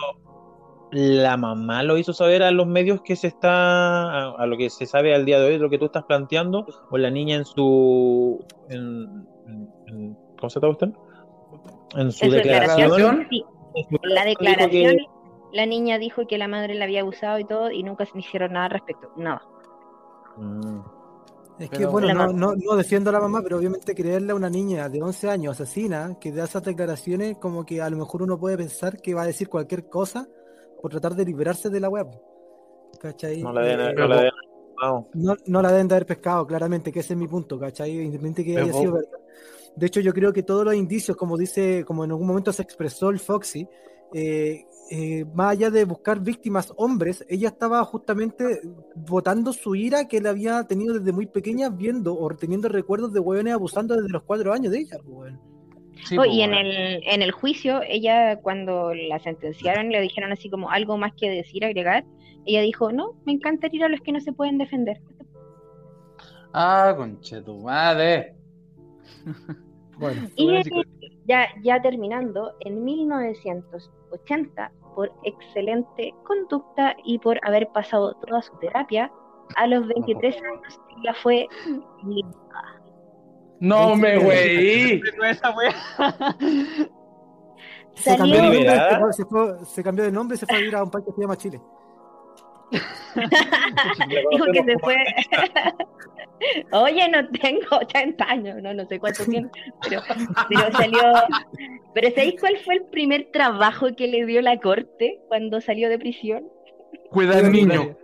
la 0.92 1.36
mamá 1.36 1.84
lo 1.84 1.96
hizo 1.98 2.12
saber 2.12 2.42
a 2.42 2.50
los 2.50 2.66
medios 2.66 3.00
que 3.02 3.14
se 3.14 3.28
está, 3.28 3.52
a, 3.52 4.30
a 4.32 4.46
lo 4.46 4.56
que 4.56 4.70
se 4.70 4.86
sabe 4.86 5.14
al 5.14 5.24
día 5.24 5.38
de 5.38 5.46
hoy, 5.52 5.58
lo 5.58 5.70
que 5.70 5.78
tú 5.78 5.84
estás 5.84 6.04
planteando, 6.04 6.66
o 6.90 6.98
la 6.98 7.10
niña 7.10 7.36
en 7.36 7.44
su, 7.44 8.44
en, 8.68 9.26
¿cómo 10.38 10.50
se 10.50 10.58
llama 10.60 10.72
usted? 10.72 10.88
En 11.96 12.10
su 12.10 12.24
En 12.24 12.30
su 12.30 12.36
declaración. 12.36 13.26
Sí, 13.30 13.44
la 14.02 14.22
que- 14.24 14.28
declaración, 14.30 14.96
la 15.52 15.66
niña 15.66 15.98
dijo 15.98 16.26
que 16.26 16.38
la 16.38 16.48
madre 16.48 16.74
la 16.74 16.86
había 16.86 17.02
abusado 17.02 17.38
y 17.38 17.44
todo, 17.44 17.70
y 17.70 17.84
nunca 17.84 18.04
se 18.06 18.18
hicieron 18.18 18.54
nada 18.54 18.64
al 18.66 18.70
respecto. 18.72 19.12
Nada. 19.16 19.42
Mm. 20.38 20.80
Es 21.60 21.68
que, 21.70 21.76
Pero- 21.78 21.90
bueno, 21.90 22.14
no, 22.14 22.32
no, 22.32 22.54
no 22.56 22.74
defiendo 22.76 23.10
a 23.10 23.12
la 23.12 23.20
mamá, 23.20 23.42
pero 23.42 23.58
obviamente 23.58 23.94
creerle 23.94 24.32
a 24.32 24.34
una 24.34 24.48
niña 24.48 24.88
de 24.88 25.02
11 25.02 25.28
años 25.28 25.60
asesina 25.60 26.16
que 26.18 26.32
da 26.32 26.44
esas 26.44 26.62
declaraciones, 26.62 27.36
como 27.36 27.64
que 27.66 27.82
a 27.82 27.90
lo 27.90 27.98
mejor 27.98 28.22
uno 28.22 28.38
puede 28.38 28.56
pensar 28.56 28.96
que 29.00 29.12
va 29.14 29.22
a 29.22 29.26
decir 29.26 29.48
cualquier 29.50 29.88
cosa 29.88 30.26
por 30.80 30.90
tratar 30.90 31.14
de 31.14 31.24
liberarse 31.26 31.68
de 31.68 31.78
la 31.80 31.90
web. 31.90 32.06
¿Cachai? 32.98 33.42
No 33.42 33.52
la 33.52 33.60
deben, 33.62 33.90
Eh, 33.90 33.94
no 33.94 34.06
la 34.08 34.16
deben- 34.22 34.32
no. 35.46 35.62
la 35.62 35.70
deben 35.72 35.88
de 35.88 35.94
haber 35.94 36.06
pescado, 36.06 36.46
claramente, 36.46 36.90
que 36.90 37.00
ese 37.00 37.12
es 37.12 37.18
mi 37.18 37.28
punto, 37.28 37.58
¿cachai? 37.58 37.90
Independientemente 37.90 38.42
que 38.44 38.56
haya 38.58 38.72
sido 38.72 38.92
verdad. 38.94 39.18
De 39.76 39.86
hecho, 39.86 40.00
yo 40.00 40.12
creo 40.14 40.32
que 40.32 40.42
todos 40.42 40.64
los 40.64 40.74
indicios, 40.74 41.16
como 41.16 41.36
dice, 41.36 41.84
como 41.84 42.04
en 42.04 42.10
algún 42.10 42.26
momento 42.26 42.52
se 42.52 42.62
expresó 42.62 43.10
el 43.10 43.18
Foxy, 43.20 43.68
eh, 44.12 44.64
eh, 44.90 45.24
más 45.34 45.52
allá 45.52 45.70
de 45.70 45.84
buscar 45.84 46.20
víctimas 46.20 46.72
hombres, 46.76 47.24
ella 47.28 47.48
estaba 47.48 47.84
justamente 47.84 48.60
votando 48.96 49.52
su 49.52 49.74
ira 49.76 50.08
que 50.08 50.20
la 50.20 50.30
había 50.30 50.64
tenido 50.64 50.98
desde 50.98 51.12
muy 51.12 51.26
pequeña, 51.26 51.68
viendo 51.68 52.18
o 52.18 52.28
teniendo 52.36 52.68
recuerdos 52.68 53.12
de 53.12 53.20
hueones 53.20 53.54
abusando 53.54 53.94
desde 53.94 54.08
los 54.08 54.22
cuatro 54.24 54.52
años 54.52 54.72
de 54.72 54.80
ella. 54.80 54.96
pues, 55.04 55.16
weón. 55.16 55.40
Sí, 56.04 56.16
Oh, 56.16 56.22
pues, 56.22 56.30
y 56.32 56.40
en 56.42 56.54
el, 56.54 57.02
en 57.04 57.22
el 57.22 57.30
juicio, 57.30 57.82
ella 57.86 58.40
cuando 58.40 58.94
la 58.94 59.18
sentenciaron 59.18 59.90
le 59.90 60.00
dijeron 60.00 60.32
así 60.32 60.48
como 60.48 60.70
algo 60.70 60.96
más 60.96 61.12
que 61.14 61.28
decir, 61.28 61.64
agregar, 61.64 62.04
ella 62.46 62.62
dijo, 62.62 62.90
no, 62.90 63.14
me 63.26 63.32
encanta 63.32 63.68
ir 63.70 63.84
a 63.84 63.88
los 63.88 64.00
que 64.00 64.12
no 64.12 64.20
se 64.20 64.32
pueden 64.32 64.58
defender. 64.58 65.00
Ah, 66.52 66.94
conche 66.96 67.40
tu 67.42 67.58
madre. 67.58 68.34
Bueno, 69.98 70.28
Y 70.34 70.48
ya, 71.30 71.46
ya 71.62 71.80
terminando, 71.80 72.52
en 72.60 72.82
1980, 72.84 74.72
por 74.96 75.12
excelente 75.22 76.12
conducta 76.26 76.96
y 77.04 77.18
por 77.20 77.38
haber 77.46 77.68
pasado 77.68 78.14
toda 78.26 78.42
su 78.42 78.56
terapia, 78.58 79.10
a 79.56 79.66
los 79.68 79.86
23 79.86 80.36
años 80.42 80.80
ella 80.98 81.14
fue 81.22 81.46
liberada. 82.04 82.82
No 83.60 83.94
me 83.94 84.18
güey. 84.18 85.00
Se 87.94 88.16
cambió, 88.16 88.36
de 88.42 88.64
nombre, 88.64 88.72
se, 88.72 88.96
fue- 88.98 89.12
se 89.12 89.24
fue- 89.24 89.64
se 89.66 89.82
cambió 89.82 90.04
de 90.04 90.12
nombre 90.12 90.34
y 90.36 90.38
se 90.38 90.46
fue 90.46 90.56
a 90.56 90.60
ir 90.60 90.74
a 90.74 90.82
un 90.82 90.90
país 90.90 91.04
que 91.06 91.12
se 91.12 91.20
llama 91.20 91.36
Chile. 91.36 91.60
dijo 94.30 94.44
que 94.52 94.64
se 94.64 94.78
fue. 94.78 94.96
Oye, 96.72 97.08
no 97.08 97.28
tengo 97.28 97.66
80 97.80 98.24
años, 98.24 98.62
no, 98.62 98.74
no 98.74 98.86
sé 98.86 98.98
cuánto 98.98 99.24
tiene, 99.24 99.48
pero, 99.82 100.02
pero 100.48 100.72
salió. 100.72 101.00
Pero 101.94 102.08
¿sabéis 102.10 102.40
cuál 102.40 102.58
fue 102.58 102.74
el 102.76 102.84
primer 102.84 103.30
trabajo 103.32 103.94
que 103.96 104.06
le 104.06 104.24
dio 104.26 104.40
la 104.40 104.58
corte 104.58 105.20
cuando 105.28 105.60
salió 105.60 105.88
de 105.88 105.98
prisión? 105.98 106.44
Cuidar 107.10 107.44
niño. 107.44 107.96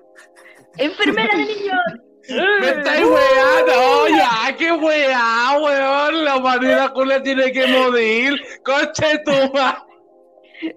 Enfermera 0.76 1.36
de 1.36 1.44
niños. 1.44 1.80
Me 2.60 2.68
estáis 2.68 3.04
weando, 3.06 4.08
ya, 4.08 4.56
qué 4.56 4.72
weá, 4.72 5.58
weón. 5.60 6.24
La 6.24 6.36
humanidad 6.36 6.92
culia 6.92 7.22
tiene 7.22 7.52
que 7.52 7.66
morir. 7.68 8.34
Conche 8.64 9.18
tu 9.24 9.52
madre. 9.52 9.85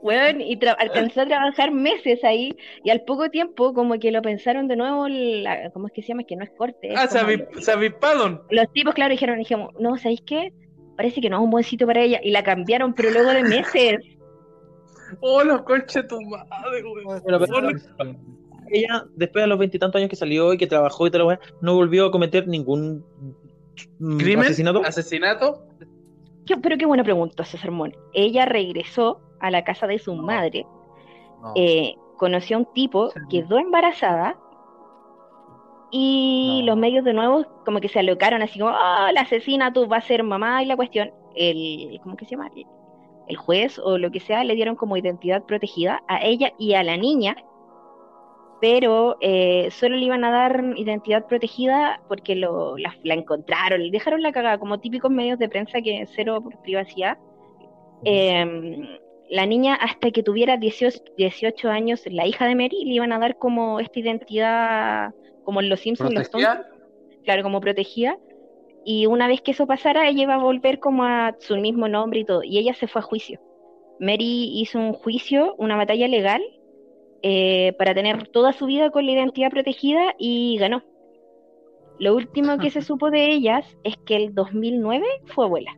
Weón, 0.01 0.41
y 0.41 0.57
tra- 0.57 0.75
alcanzó 0.77 1.21
a 1.21 1.25
trabajar 1.25 1.71
meses 1.71 2.23
ahí 2.23 2.55
y 2.83 2.89
al 2.89 3.01
poco 3.01 3.29
tiempo 3.29 3.73
como 3.73 3.97
que 3.99 4.11
lo 4.11 4.21
pensaron 4.21 4.67
de 4.67 4.75
nuevo, 4.75 5.07
la- 5.07 5.69
¿cómo 5.71 5.87
es 5.87 5.93
que 5.93 6.01
se 6.01 6.09
llama? 6.09 6.23
Que 6.23 6.35
no 6.35 6.43
es 6.43 6.51
corte. 6.57 6.93
es 6.93 6.99
Ah, 6.99 7.07
se 7.07 7.71
avisparon. 7.71 8.41
los 8.49 8.71
tipos, 8.73 8.93
claro, 8.93 9.11
dijeron, 9.11 9.37
dijimos, 9.39 9.73
no, 9.79 9.97
¿sabéis 9.97 10.21
qué? 10.25 10.53
Parece 10.97 11.21
que 11.21 11.29
no 11.29 11.37
es 11.37 11.43
un 11.43 11.49
buen 11.51 11.63
sitio 11.63 11.87
para 11.87 12.01
ella 12.01 12.19
y 12.21 12.31
la 12.31 12.43
cambiaron, 12.43 12.93
pero 12.93 13.09
luego 13.11 13.29
de 13.31 13.43
meses. 13.43 13.97
Oh, 15.21 15.43
los 15.43 15.63
conche 15.63 16.03
tu 16.03 16.21
madre, 16.21 16.83
pero, 17.25 17.39
ella, 18.71 19.05
después 19.15 19.43
de 19.43 19.47
los 19.47 19.57
veintitantos 19.57 19.97
años 19.97 20.09
que 20.11 20.15
salió 20.15 20.53
y 20.53 20.57
que 20.59 20.67
trabajó 20.67 21.07
y 21.07 21.09
tal, 21.09 21.23
weá, 21.23 21.39
no 21.61 21.73
volvió 21.73 22.05
a 22.05 22.11
cometer 22.11 22.47
ningún 22.47 23.03
mm, 23.97 24.17
¿Crimen? 24.19 24.45
asesinato. 24.45 24.83
¿Asesinato? 24.85 25.63
Qué- 26.45 26.57
pero 26.57 26.77
qué 26.77 26.85
buena 26.85 27.03
pregunta, 27.03 27.43
César 27.43 27.71
Mon. 27.71 27.91
Ella 28.13 28.45
regresó 28.45 29.19
a 29.39 29.51
la 29.51 29.63
casa 29.63 29.87
de 29.87 29.99
su 29.99 30.15
madre, 30.15 30.65
No. 31.41 31.53
eh, 31.55 31.95
conoció 32.17 32.57
a 32.57 32.59
un 32.59 32.65
tipo, 32.73 33.09
quedó 33.29 33.57
embarazada 33.59 34.37
y 35.91 36.59
No. 36.61 36.67
los 36.67 36.77
medios 36.77 37.03
de 37.03 37.13
nuevo 37.13 37.45
como 37.65 37.79
que 37.79 37.89
se 37.89 37.99
alocaron 37.99 38.41
así 38.41 38.59
como, 38.59 38.71
ah, 38.73 39.11
la 39.13 39.21
asesina, 39.21 39.73
tú 39.73 39.87
vas 39.87 40.03
a 40.03 40.07
ser 40.07 40.23
mamá 40.23 40.61
y 40.61 40.65
la 40.65 40.75
cuestión, 40.75 41.11
el, 41.35 41.99
¿cómo 42.03 42.15
que 42.15 42.25
se 42.25 42.31
llama? 42.31 42.49
El, 42.55 42.65
juez 43.37 43.77
o 43.79 43.99
lo 43.99 44.09
que 44.09 44.19
sea 44.19 44.43
le 44.43 44.55
dieron 44.55 44.75
como 44.75 44.97
identidad 44.97 45.43
protegida 45.43 46.01
a 46.07 46.19
ella 46.23 46.51
y 46.57 46.73
a 46.73 46.83
la 46.83 46.97
niña, 46.97 47.37
pero 48.59 49.17
eh, 49.21 49.69
solo 49.71 49.95
le 49.95 50.05
iban 50.05 50.23
a 50.23 50.31
dar 50.31 50.63
identidad 50.75 51.27
protegida 51.27 52.01
porque 52.07 52.35
lo, 52.35 52.75
la, 52.77 52.95
la 53.03 53.13
encontraron 53.13 53.83
y 53.83 53.91
dejaron 53.91 54.23
la 54.23 54.31
cagada, 54.31 54.57
como 54.57 54.79
típicos 54.79 55.11
medios 55.11 55.37
de 55.37 55.47
prensa 55.47 55.79
que 55.81 56.07
cero 56.15 56.43
privacidad. 56.63 57.17
La 59.29 59.45
niña 59.45 59.75
hasta 59.75 60.11
que 60.11 60.23
tuviera 60.23 60.57
18, 60.57 61.03
18 61.17 61.69
años, 61.69 62.01
la 62.07 62.25
hija 62.25 62.45
de 62.47 62.55
Mary, 62.55 62.83
le 62.85 62.93
iban 62.93 63.11
a 63.13 63.19
dar 63.19 63.37
como 63.37 63.79
esta 63.79 63.99
identidad, 63.99 65.13
como 65.43 65.61
en 65.61 65.69
los 65.69 65.81
Simpsons, 65.81 66.13
los 66.13 66.29
¿Protegida? 66.29 66.67
claro, 67.23 67.43
como 67.43 67.61
protegida. 67.61 68.17
Y 68.83 69.05
una 69.05 69.27
vez 69.27 69.41
que 69.41 69.51
eso 69.51 69.67
pasara, 69.67 70.07
ella 70.07 70.23
iba 70.23 70.35
a 70.35 70.39
volver 70.39 70.79
como 70.79 71.03
a 71.03 71.35
su 71.39 71.57
mismo 71.57 71.87
nombre 71.87 72.21
y 72.21 72.25
todo. 72.25 72.43
Y 72.43 72.57
ella 72.57 72.73
se 72.73 72.87
fue 72.87 73.01
a 73.01 73.03
juicio. 73.03 73.39
Mary 73.99 74.59
hizo 74.59 74.79
un 74.79 74.93
juicio, 74.93 75.53
una 75.57 75.75
batalla 75.75 76.07
legal, 76.07 76.41
eh, 77.21 77.73
para 77.77 77.93
tener 77.93 78.29
toda 78.29 78.53
su 78.53 78.65
vida 78.65 78.89
con 78.89 79.05
la 79.05 79.11
identidad 79.11 79.51
protegida 79.51 80.15
y 80.17 80.57
ganó. 80.57 80.83
Lo 81.99 82.15
último 82.15 82.57
que 82.57 82.71
se 82.71 82.81
supo 82.81 83.11
de 83.11 83.31
ellas 83.31 83.65
es 83.83 83.95
que 84.05 84.15
el 84.15 84.33
2009 84.33 85.05
fue 85.25 85.45
abuela. 85.45 85.77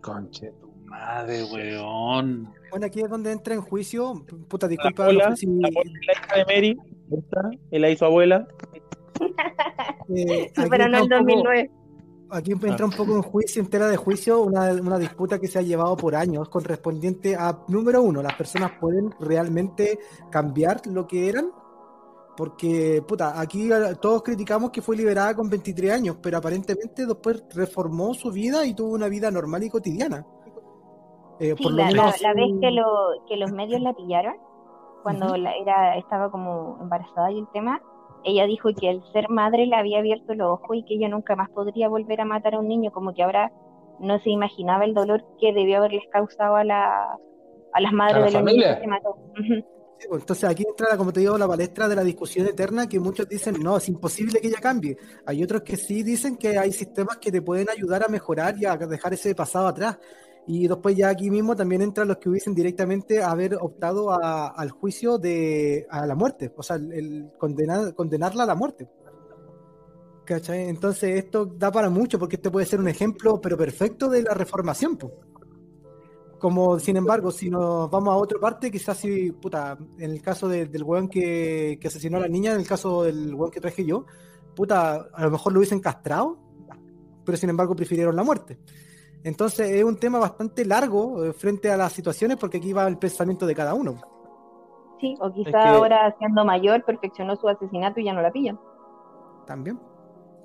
Conche 0.00 0.52
madre, 0.92 1.44
weón. 1.44 2.52
Bueno, 2.70 2.86
aquí 2.86 3.00
es 3.00 3.08
donde 3.10 3.32
entra 3.32 3.54
en 3.54 3.60
juicio. 3.62 4.24
Puta, 4.48 4.66
La 4.66 4.70
disculpa, 4.70 5.02
abuela, 5.04 5.30
no 5.30 5.36
sé 5.36 5.40
si- 5.40 5.46
la 5.60 5.68
abuela 5.68 5.90
es 6.00 6.06
la 6.06 6.12
hija 6.12 6.36
de 6.36 6.44
Mary, 6.54 6.78
¿está? 7.18 7.50
y 7.70 7.78
la 7.78 7.90
hizo 7.90 8.04
abuela. 8.06 8.46
eh, 10.14 10.50
aquí 10.56 10.68
Pero 10.70 10.88
no 10.88 10.98
entra 10.98 10.98
el 10.98 11.02
un 11.02 11.08
poco- 11.08 11.16
2009. 11.18 11.70
Aquí 12.34 12.52
entra 12.52 12.86
un 12.86 12.92
poco 12.92 13.14
en 13.16 13.22
juicio, 13.22 13.60
entera 13.60 13.88
de 13.88 13.96
juicio, 13.98 14.40
una, 14.42 14.72
una 14.72 14.98
disputa 14.98 15.38
que 15.38 15.48
se 15.48 15.58
ha 15.58 15.62
llevado 15.62 15.94
por 15.98 16.14
años 16.14 16.48
correspondiente 16.48 17.36
a, 17.36 17.58
número 17.68 18.00
uno, 18.02 18.22
las 18.22 18.34
personas 18.36 18.72
pueden 18.80 19.10
realmente 19.20 19.98
cambiar 20.30 20.80
lo 20.86 21.06
que 21.06 21.28
eran, 21.28 21.50
porque, 22.34 23.02
puta, 23.06 23.38
aquí 23.38 23.70
eh, 23.70 23.96
todos 24.00 24.22
criticamos 24.22 24.70
que 24.70 24.80
fue 24.80 24.96
liberada 24.96 25.34
con 25.36 25.50
23 25.50 25.92
años, 25.92 26.16
pero 26.22 26.38
aparentemente 26.38 27.04
después 27.04 27.44
reformó 27.54 28.14
su 28.14 28.30
vida 28.32 28.64
y 28.64 28.72
tuvo 28.72 28.94
una 28.94 29.08
vida 29.08 29.30
normal 29.30 29.64
y 29.64 29.68
cotidiana. 29.68 30.24
Eh, 31.42 31.54
Sí, 31.56 31.62
por 31.64 31.72
lo 31.72 31.78
la, 31.78 31.90
la- 31.90 31.90
menos, 31.90 32.20
la 32.22 32.34
vez 32.34 32.50
que, 32.60 32.70
lo, 32.70 32.86
que 33.28 33.36
los 33.36 33.50
medios 33.52 33.80
la 33.80 33.92
pillaron, 33.92 34.34
cuando 35.02 35.26
Ujú. 35.26 35.36
la- 35.36 35.56
era, 35.56 35.96
estaba 35.96 36.30
como 36.30 36.78
embarazada 36.80 37.30
y 37.32 37.38
el 37.40 37.48
tema, 37.52 37.80
ella 38.24 38.46
dijo 38.46 38.68
que 38.78 38.88
el 38.90 39.02
ser 39.12 39.28
madre 39.28 39.66
le 39.66 39.74
había 39.76 39.98
abierto 39.98 40.34
los 40.34 40.48
ojos 40.60 40.76
y 40.76 40.84
que 40.84 40.94
ella 40.94 41.08
nunca 41.08 41.34
más 41.34 41.50
podría 41.50 41.88
volver 41.88 42.20
a 42.20 42.24
matar 42.24 42.54
a 42.54 42.60
un 42.60 42.68
niño, 42.68 42.92
como 42.92 43.12
que 43.12 43.22
ahora 43.24 43.50
no 43.98 44.18
se 44.20 44.30
imaginaba 44.30 44.84
el 44.84 44.94
dolor 44.94 45.24
que 45.40 45.52
debió 45.52 45.78
haberles 45.78 46.04
causado 46.10 46.54
a, 46.56 46.62
la, 46.64 47.18
a 47.72 47.80
las 47.80 47.92
madres 47.92 48.16
A 48.16 48.20
la 48.20 48.26
de 48.26 48.32
los 48.32 48.42
niños 48.44 48.64
familia. 48.64 48.74
que 48.76 48.80
se 48.82 48.86
mató. 48.86 49.16
Sí, 49.98 50.06
pues, 50.08 50.20
Entonces 50.22 50.50
aquí 50.50 50.64
entra, 50.68 50.96
como 50.96 51.12
te 51.12 51.20
digo, 51.20 51.36
la 51.38 51.46
palestra 51.48 51.88
de 51.88 51.96
la 51.96 52.02
discusión 52.02 52.46
eterna 52.46 52.88
que 52.88 52.98
muchos 53.00 53.28
dicen, 53.28 53.56
no, 53.62 53.76
es 53.76 53.88
imposible 53.88 54.40
que 54.40 54.48
ella 54.48 54.58
cambie. 54.60 54.96
Hay 55.26 55.42
otros 55.42 55.62
que 55.62 55.76
sí 55.76 56.02
dicen 56.04 56.36
que 56.36 56.58
hay 56.58 56.72
sistemas 56.72 57.18
que 57.18 57.30
te 57.32 57.42
pueden 57.42 57.68
ayudar 57.70 58.04
a 58.04 58.08
mejorar 58.08 58.54
y 58.58 58.64
a 58.66 58.76
dejar 58.76 59.12
ese 59.14 59.34
pasado 59.34 59.66
atrás. 59.68 59.98
Y 60.46 60.66
después 60.66 60.96
ya 60.96 61.08
aquí 61.08 61.30
mismo 61.30 61.54
también 61.54 61.82
entran 61.82 62.08
los 62.08 62.18
que 62.18 62.28
hubiesen 62.28 62.54
directamente 62.54 63.22
haber 63.22 63.54
optado 63.60 64.10
al 64.12 64.70
juicio 64.70 65.16
de 65.18 65.86
a 65.88 66.04
la 66.04 66.14
muerte, 66.16 66.52
o 66.56 66.62
sea, 66.62 66.76
el, 66.76 67.30
condenar, 67.38 67.94
condenarla 67.94 68.42
a 68.42 68.46
la 68.46 68.54
muerte. 68.56 68.88
¿Cachai? 70.24 70.68
Entonces 70.68 71.24
esto 71.24 71.46
da 71.46 71.70
para 71.70 71.90
mucho 71.90 72.18
porque 72.18 72.36
este 72.36 72.50
puede 72.50 72.66
ser 72.66 72.80
un 72.80 72.88
ejemplo, 72.88 73.40
pero 73.40 73.56
perfecto 73.56 74.08
de 74.08 74.22
la 74.22 74.34
reformación. 74.34 74.96
po. 74.96 75.12
Como, 76.38 76.78
sin 76.80 76.96
embargo, 76.96 77.30
si 77.30 77.48
nos 77.48 77.88
vamos 77.88 78.12
a 78.12 78.16
otra 78.16 78.40
parte, 78.40 78.70
quizás 78.70 78.96
si, 78.98 79.30
puta, 79.30 79.78
en 79.98 80.10
el 80.10 80.20
caso 80.20 80.48
de- 80.48 80.66
del 80.66 80.82
weón 80.82 81.08
que, 81.08 81.78
que 81.80 81.86
asesinó 81.88 82.16
a 82.16 82.20
la 82.20 82.28
niña, 82.28 82.52
en 82.52 82.60
el 82.60 82.66
caso 82.66 83.04
del 83.04 83.32
weón 83.34 83.50
que 83.52 83.60
traje 83.60 83.84
yo, 83.84 84.06
puta, 84.56 85.08
a 85.12 85.24
lo 85.24 85.30
mejor 85.30 85.52
lo 85.52 85.60
hubiesen 85.60 85.78
castrado, 85.80 86.38
pero 87.24 87.38
sin 87.38 87.50
embargo 87.50 87.76
prefirieron 87.76 88.16
la 88.16 88.24
muerte. 88.24 88.58
Entonces 89.24 89.70
es 89.70 89.84
un 89.84 89.96
tema 89.98 90.18
bastante 90.18 90.64
largo 90.64 91.24
eh, 91.24 91.32
frente 91.32 91.70
a 91.70 91.76
las 91.76 91.92
situaciones 91.92 92.36
porque 92.38 92.58
aquí 92.58 92.72
va 92.72 92.86
el 92.88 92.98
pensamiento 92.98 93.46
de 93.46 93.54
cada 93.54 93.74
uno. 93.74 93.94
Sí, 95.00 95.16
o 95.20 95.32
quizá 95.32 95.50
que- 95.50 95.68
ahora 95.68 96.14
siendo 96.18 96.44
mayor 96.44 96.84
perfeccionó 96.84 97.36
su 97.36 97.48
asesinato 97.48 98.00
y 98.00 98.04
ya 98.04 98.12
no 98.12 98.22
la 98.22 98.30
pillan. 98.32 98.58
También. 99.46 99.78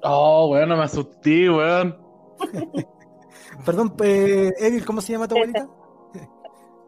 Oh, 0.03 0.49
weón, 0.51 0.69
no 0.69 0.77
me 0.77 0.83
asusté, 0.83 1.49
weón. 1.49 1.97
Perdón, 3.65 3.93
eh, 4.03 4.51
Evil, 4.59 4.85
¿cómo 4.85 5.01
se 5.01 5.13
llama 5.13 5.27
tu 5.27 5.35
abuelita? 5.35 5.67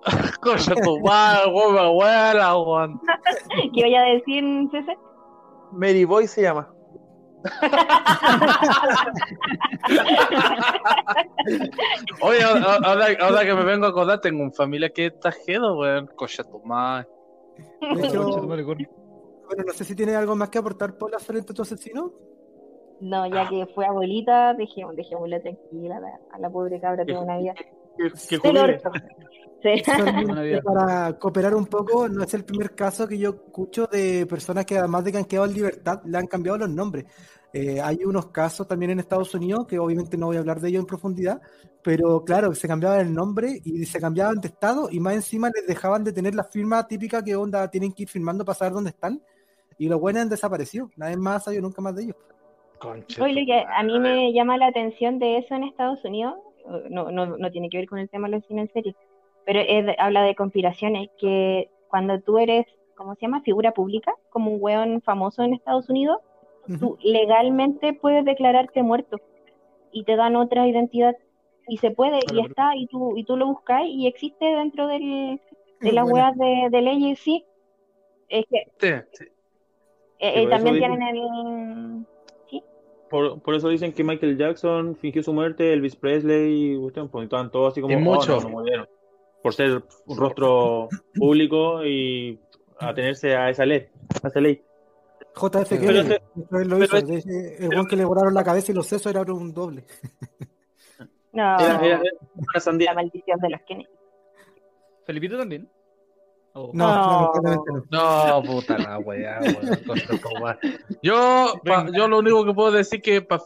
Coño, 0.41 0.75
tu 0.83 0.99
madre, 1.01 1.51
weón, 1.51 1.73
me 1.73 1.79
abuela, 1.79 2.57
weón. 2.57 3.01
¿Qué 3.73 3.81
voy 3.81 3.95
a 3.95 4.01
decir, 4.03 4.43
César? 4.71 4.97
Mary 5.71 6.05
Boy 6.05 6.27
se 6.27 6.41
llama. 6.43 6.71
Oye, 12.21 12.43
ahora, 12.43 13.45
que 13.45 13.53
me 13.53 13.63
vengo 13.63 13.85
a 13.85 13.89
acordar, 13.89 14.19
tengo 14.21 14.43
un 14.43 14.53
familia 14.53 14.89
que 14.89 15.07
está 15.07 15.31
jedo, 15.31 15.77
weón. 15.79 16.09
Madre. 16.65 17.07
De 17.81 18.07
hecho, 18.07 18.23
bueno, 19.47 19.63
no 19.65 19.73
sé 19.73 19.83
si 19.83 19.95
tiene 19.95 20.15
algo 20.15 20.35
más 20.35 20.49
que 20.49 20.59
aportar 20.59 20.95
por 20.97 21.11
la 21.11 21.19
frente 21.19 21.51
a 21.51 21.55
tu 21.55 21.61
asesino. 21.63 22.11
No, 23.01 23.25
ya 23.27 23.47
que 23.49 23.65
fue 23.73 23.85
abuelita, 23.85 24.53
dejémosla 24.53 25.39
tranquila, 25.41 25.99
la- 25.99 26.19
a 26.31 26.39
la 26.39 26.49
pobre 26.49 26.79
cabra 26.81 27.05
tiene 27.05 27.21
una 27.21 27.37
vida. 27.37 27.53
Que, 27.97 28.09
que. 28.27 28.37
Sí. 29.61 29.81
Para 30.63 31.13
cooperar 31.19 31.53
un 31.53 31.65
poco, 31.65 32.07
no 32.07 32.23
es 32.23 32.33
el 32.33 32.45
primer 32.45 32.75
caso 32.75 33.07
que 33.07 33.17
yo 33.17 33.29
escucho 33.29 33.87
de 33.87 34.25
personas 34.25 34.65
que 34.65 34.77
además 34.77 35.03
de 35.03 35.11
que 35.11 35.17
han 35.17 35.25
quedado 35.25 35.47
en 35.47 35.53
libertad, 35.53 36.01
le 36.05 36.17
han 36.17 36.27
cambiado 36.27 36.57
los 36.57 36.69
nombres. 36.69 37.05
Eh, 37.51 37.81
hay 37.81 37.99
unos 38.05 38.27
casos 38.27 38.67
también 38.67 38.91
en 38.91 38.99
Estados 38.99 39.33
Unidos, 39.33 39.65
que 39.67 39.79
obviamente 39.79 40.17
no 40.17 40.27
voy 40.27 40.37
a 40.37 40.39
hablar 40.39 40.59
de 40.59 40.69
ellos 40.69 40.81
en 40.81 40.85
profundidad, 40.85 41.41
pero 41.83 42.23
claro, 42.23 42.53
se 42.53 42.67
cambiaban 42.67 42.99
el 42.99 43.13
nombre 43.13 43.59
y 43.63 43.85
se 43.85 43.99
cambiaban 43.99 44.39
de 44.39 44.49
estado 44.49 44.89
y 44.91 44.99
más 44.99 45.15
encima 45.15 45.49
les 45.53 45.65
dejaban 45.65 46.03
de 46.03 46.13
tener 46.13 46.35
la 46.35 46.43
firma 46.43 46.87
típica 46.87 47.23
que 47.23 47.35
onda 47.35 47.69
tienen 47.69 47.91
que 47.91 48.03
ir 48.03 48.09
firmando 48.09 48.45
para 48.45 48.57
saber 48.57 48.73
dónde 48.73 48.91
están. 48.91 49.21
Y 49.77 49.87
los 49.87 49.99
buenos 49.99 50.21
han 50.21 50.29
desaparecido. 50.29 50.91
Nadie 50.97 51.17
más 51.17 51.45
sabido 51.45 51.63
nunca 51.63 51.81
más 51.81 51.95
de 51.95 52.03
ellos. 52.03 52.17
Oye, 53.21 53.45
que 53.45 53.65
a 53.67 53.83
mí 53.83 53.99
me 53.99 54.31
llama 54.33 54.57
la 54.57 54.67
atención 54.67 55.19
de 55.19 55.39
eso 55.39 55.55
en 55.55 55.63
Estados 55.63 56.03
Unidos, 56.05 56.35
no, 56.89 57.11
no, 57.11 57.37
no 57.37 57.51
tiene 57.51 57.69
que 57.69 57.77
ver 57.77 57.87
con 57.87 57.99
el 57.99 58.09
tema 58.09 58.29
de 58.29 58.35
los 58.37 58.71
serie, 58.71 58.95
pero 59.45 59.59
es 59.59 59.95
habla 59.97 60.23
de 60.23 60.35
conspiraciones, 60.35 61.09
que 61.19 61.69
cuando 61.87 62.19
tú 62.21 62.37
eres, 62.37 62.65
¿cómo 62.95 63.15
se 63.15 63.21
llama? 63.21 63.41
Figura 63.41 63.71
pública, 63.73 64.13
como 64.29 64.51
un 64.51 64.57
weón 64.61 65.01
famoso 65.01 65.43
en 65.43 65.53
Estados 65.53 65.89
Unidos, 65.89 66.17
tú 66.79 66.97
legalmente 67.01 67.93
puedes 67.93 68.23
declararte 68.25 68.83
muerto 68.83 69.17
y 69.91 70.03
te 70.03 70.15
dan 70.15 70.35
otra 70.35 70.67
identidad 70.67 71.15
y 71.67 71.77
se 71.77 71.91
puede 71.91 72.19
y 72.31 72.41
está 72.41 72.75
y 72.75 72.85
tú 72.87 73.17
y 73.17 73.23
tú 73.23 73.37
lo 73.37 73.47
buscas 73.47 73.83
y 73.85 74.07
existe 74.07 74.45
dentro 74.45 74.87
del, 74.87 75.41
de 75.79 75.91
las 75.91 76.07
weas 76.09 76.35
de, 76.37 76.67
de 76.69 76.81
leyes, 76.81 77.19
sí. 77.19 77.45
Es 78.27 78.45
que 78.49 78.65
Sí, 78.77 78.87
sí. 79.13 79.25
eh, 80.19 80.33
Sí, 80.33 80.39
eh, 80.45 80.49
también 80.49 80.77
tienen 80.77 81.01
el 81.01 82.05
Por, 83.09 83.41
por 83.41 83.55
eso 83.55 83.69
dicen 83.69 83.91
que 83.91 84.03
Michael 84.03 84.37
Jackson 84.37 84.95
fingió 84.95 85.23
su 85.23 85.33
muerte, 85.33 85.73
Elvis 85.73 85.95
Presley, 85.95 86.73
y 86.73 86.77
pues, 86.77 87.23
estaban 87.23 87.49
todos 87.49 87.71
así 87.71 87.81
como, 87.81 87.93
Y 87.93 87.97
"Oh, 87.97 87.99
mucho. 88.01 88.35
no, 88.35 88.41
no 88.41 88.49
murieron". 88.49 88.87
Por 89.41 89.53
ser 89.53 89.83
un 90.05 90.17
rostro 90.17 90.89
público 91.15 91.85
y 91.85 92.39
atenerse 92.79 93.35
a 93.35 93.49
esa 93.49 93.65
ley. 93.65 93.87
A 94.23 94.27
esa 94.27 94.39
ley. 94.39 94.61
JF 95.35 95.69
Pero 95.69 95.91
él 96.61 96.67
lo 96.67 96.79
pero 96.79 96.97
hizo. 97.13 97.29
el 97.29 97.69
weón 97.69 97.87
que 97.87 97.95
le 97.95 98.03
volaron 98.03 98.33
la 98.33 98.43
cabeza 98.43 98.71
y 98.71 98.75
los 98.75 98.87
sesos 98.87 99.11
era 99.13 99.21
un 99.31 99.53
doble. 99.53 99.85
no, 101.33 101.59
Era, 101.59 101.79
era- 101.85 102.01
era 102.01 102.71
una 102.71 102.85
la 102.85 102.93
maldición 102.95 103.39
de 103.39 103.49
los 103.49 103.61
Kennedy. 103.67 103.89
¿Felipito 105.05 105.37
también? 105.37 105.69
Oh. 106.53 106.71
No, 106.73 106.87
No. 106.87 107.31
lamentablemente 107.33 107.71
no. 107.91 108.27
No, 108.27 108.43
puta 108.43 108.77
la 108.77 108.97
weá. 108.99 109.39
Yo, 111.01 111.53
pa- 111.63 111.87
yo 111.95 112.07
lo 112.07 112.19
único 112.19 112.43
que 112.45 112.53
puedo 112.53 112.71
decir 112.71 113.01
que 113.01 113.21
para 113.21 113.41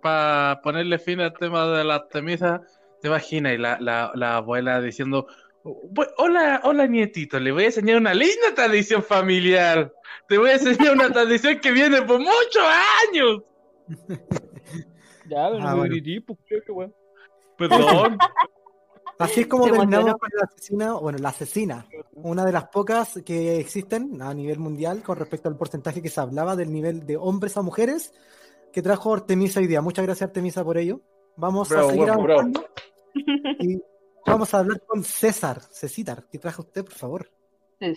para 0.00 0.60
ponerle 0.62 0.98
fin 0.98 1.20
al 1.20 1.32
tema 1.34 1.66
de 1.66 1.84
la 1.84 1.96
Artemisa, 1.96 2.62
te 3.00 3.08
imaginas 3.08 3.54
y 3.54 3.58
la, 3.58 3.78
la, 3.80 4.12
la 4.14 4.36
abuela 4.36 4.80
diciendo, 4.80 5.26
"Bu- 5.64 6.08
hola, 6.18 6.60
hola 6.64 6.86
nietito, 6.86 7.38
le 7.38 7.52
voy 7.52 7.64
a 7.64 7.66
enseñar 7.66 7.96
una 7.98 8.14
linda 8.14 8.54
tradición 8.54 9.02
familiar. 9.02 9.92
Te 10.28 10.38
voy 10.38 10.50
a 10.50 10.54
enseñar 10.54 10.92
una 10.94 11.10
tradición 11.10 11.58
que 11.60 11.70
viene 11.72 12.02
por 12.02 12.18
muchos 12.18 12.64
años. 13.08 13.42
Ya, 15.30 15.44
Ah, 15.46 15.50
no 15.50 15.76
me 15.82 15.88
pues, 16.24 16.38
creo. 16.46 16.94
Perdón. 17.58 18.16
Así 19.18 19.40
es 19.40 19.46
como 19.48 19.64
terminamos 19.64 20.14
con 20.14 20.30
la 20.32 20.44
asesina, 20.44 20.92
bueno, 20.94 21.18
la 21.18 21.28
asesina, 21.30 21.86
una 22.14 22.44
de 22.44 22.52
las 22.52 22.68
pocas 22.68 23.20
que 23.26 23.58
existen 23.58 24.22
a 24.22 24.32
nivel 24.32 24.58
mundial 24.60 25.02
con 25.02 25.18
respecto 25.18 25.48
al 25.48 25.56
porcentaje 25.58 26.00
que 26.00 26.08
se 26.08 26.20
hablaba 26.20 26.54
del 26.56 26.72
nivel 26.72 27.04
de 27.04 27.16
hombres 27.16 27.56
a 27.56 27.62
mujeres 27.62 28.12
que 28.72 28.80
trajo 28.80 29.12
Artemisa 29.12 29.58
hoy 29.60 29.66
día. 29.66 29.82
Muchas 29.82 30.06
gracias 30.06 30.28
Artemisa 30.28 30.62
por 30.64 30.78
ello. 30.78 31.00
Vamos 31.40 31.70
a 31.72 31.82
seguir 31.90 32.04
bravo, 32.04 32.22
avanzando 32.24 32.66
y 33.60 33.80
vamos 34.26 34.52
a 34.52 34.58
hablar 34.58 34.80
con 34.86 35.02
César, 35.04 35.60
Cecitar, 35.70 36.24
¿qué 36.30 36.38
trajo 36.38 36.62
usted, 36.62 36.84
por 36.84 36.94
favor? 36.94 37.30
Des- 37.80 37.96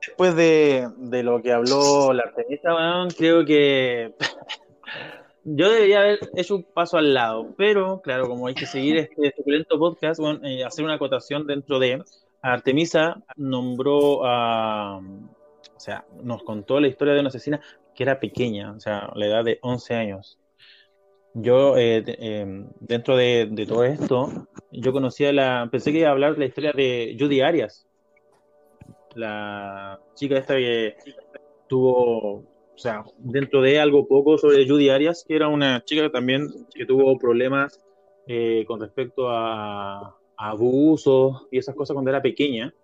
después 0.00 0.34
de, 0.34 0.88
de 0.96 1.22
lo 1.22 1.42
que 1.42 1.52
habló 1.52 2.12
la 2.14 2.22
Artemisa, 2.22 2.74
weón, 2.74 3.10
creo 3.10 3.44
que 3.44 4.14
yo 5.44 5.70
debería 5.70 6.00
haber 6.00 6.20
hecho 6.36 6.56
un 6.56 6.62
paso 6.64 6.96
al 6.96 7.12
lado, 7.12 7.54
pero 7.56 8.00
claro, 8.00 8.26
como 8.26 8.46
hay 8.46 8.54
que 8.54 8.64
seguir 8.66 8.96
este 8.96 9.34
suculento 9.36 9.78
podcast, 9.78 10.18
bueno, 10.20 10.40
eh, 10.46 10.64
hacer 10.64 10.84
una 10.86 10.94
acotación 10.94 11.46
dentro 11.46 11.78
de 11.78 12.02
Artemisa 12.40 13.22
nombró 13.36 14.24
a, 14.24 14.98
o 14.98 15.80
sea, 15.80 16.06
nos 16.22 16.42
contó 16.42 16.80
la 16.80 16.88
historia 16.88 17.12
de 17.12 17.20
una 17.20 17.28
asesina 17.28 17.60
que 17.94 18.04
era 18.04 18.18
pequeña, 18.18 18.72
o 18.72 18.80
sea, 18.80 19.10
la 19.14 19.26
edad 19.26 19.44
de 19.44 19.58
11 19.60 19.94
años. 19.94 20.38
Yo, 21.40 21.76
eh, 21.76 22.02
eh, 22.04 22.64
dentro 22.80 23.16
de, 23.16 23.64
todo 23.68 23.84
esto, 23.84 24.48
yo 24.72 24.92
conocía 24.92 25.32
la, 25.32 25.68
pensé 25.70 25.92
que 25.92 26.00
iba 26.00 26.08
a 26.08 26.12
hablar 26.12 26.32
de 26.32 26.40
la 26.40 26.46
historia 26.46 26.72
de 26.72 27.16
Judy 27.16 27.42
Arias, 27.42 27.86
la 29.14 30.00
chica 30.14 30.36
esta 30.36 30.56
que 30.56 30.96
tuvo, 31.68 32.38
o 32.38 32.78
sea, 32.78 33.04
dentro 33.18 33.62
de 33.62 33.78
algo 33.78 34.08
poco 34.08 34.36
sobre 34.36 34.66
Judy 34.68 34.90
Arias, 34.90 35.24
que 35.26 35.36
era 35.36 35.46
una 35.46 35.84
chica 35.84 36.10
también 36.10 36.48
que 36.74 36.84
tuvo 36.84 37.16
problemas 37.18 37.80
eh, 38.26 38.64
con 38.66 38.80
respecto 38.80 39.28
a, 39.30 40.16
abusos 40.36 41.46
y 41.52 41.58
esas 41.58 41.76
cosas 41.76 41.94
cuando 41.94 42.10
era 42.10 42.20
pequeña, 42.20 42.74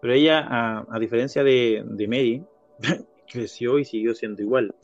pero 0.00 0.14
ella, 0.14 0.40
a, 0.40 0.84
a 0.90 0.98
diferencia 0.98 1.44
de, 1.44 1.84
de 1.86 2.08
Mary, 2.08 2.44
creció 3.30 3.78
y 3.78 3.84
siguió 3.84 4.16
siendo 4.16 4.42
igual. 4.42 4.74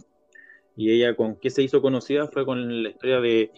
Y 0.77 0.91
ella 0.91 1.15
con 1.15 1.37
qué 1.37 1.51
se 1.51 1.63
hizo 1.63 1.83
conocida 1.83 2.27
fue 2.27 2.45
con 2.45 2.83
la 2.83 2.91
historia 2.91 3.21
de, 3.21 3.51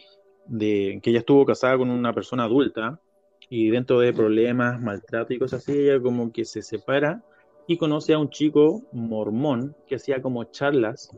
que 0.58 1.10
ella 1.10 1.20
estuvo 1.20 1.44
casada 1.44 1.78
con 1.78 1.90
una 1.90 2.14
persona 2.14 2.44
adulta 2.44 3.00
y 3.48 3.70
dentro 3.70 4.00
de 4.00 4.12
problemas, 4.12 4.80
maltrato 4.80 5.32
y 5.34 5.38
cosas 5.38 5.62
así, 5.62 5.72
ella 5.72 6.00
como 6.00 6.32
que 6.32 6.44
se 6.44 6.62
separa 6.62 7.22
y 7.66 7.76
conoce 7.76 8.14
a 8.14 8.18
un 8.18 8.30
chico 8.30 8.82
mormón 8.92 9.76
que 9.86 9.96
hacía 9.96 10.22
como 10.22 10.44
charlas. 10.44 11.10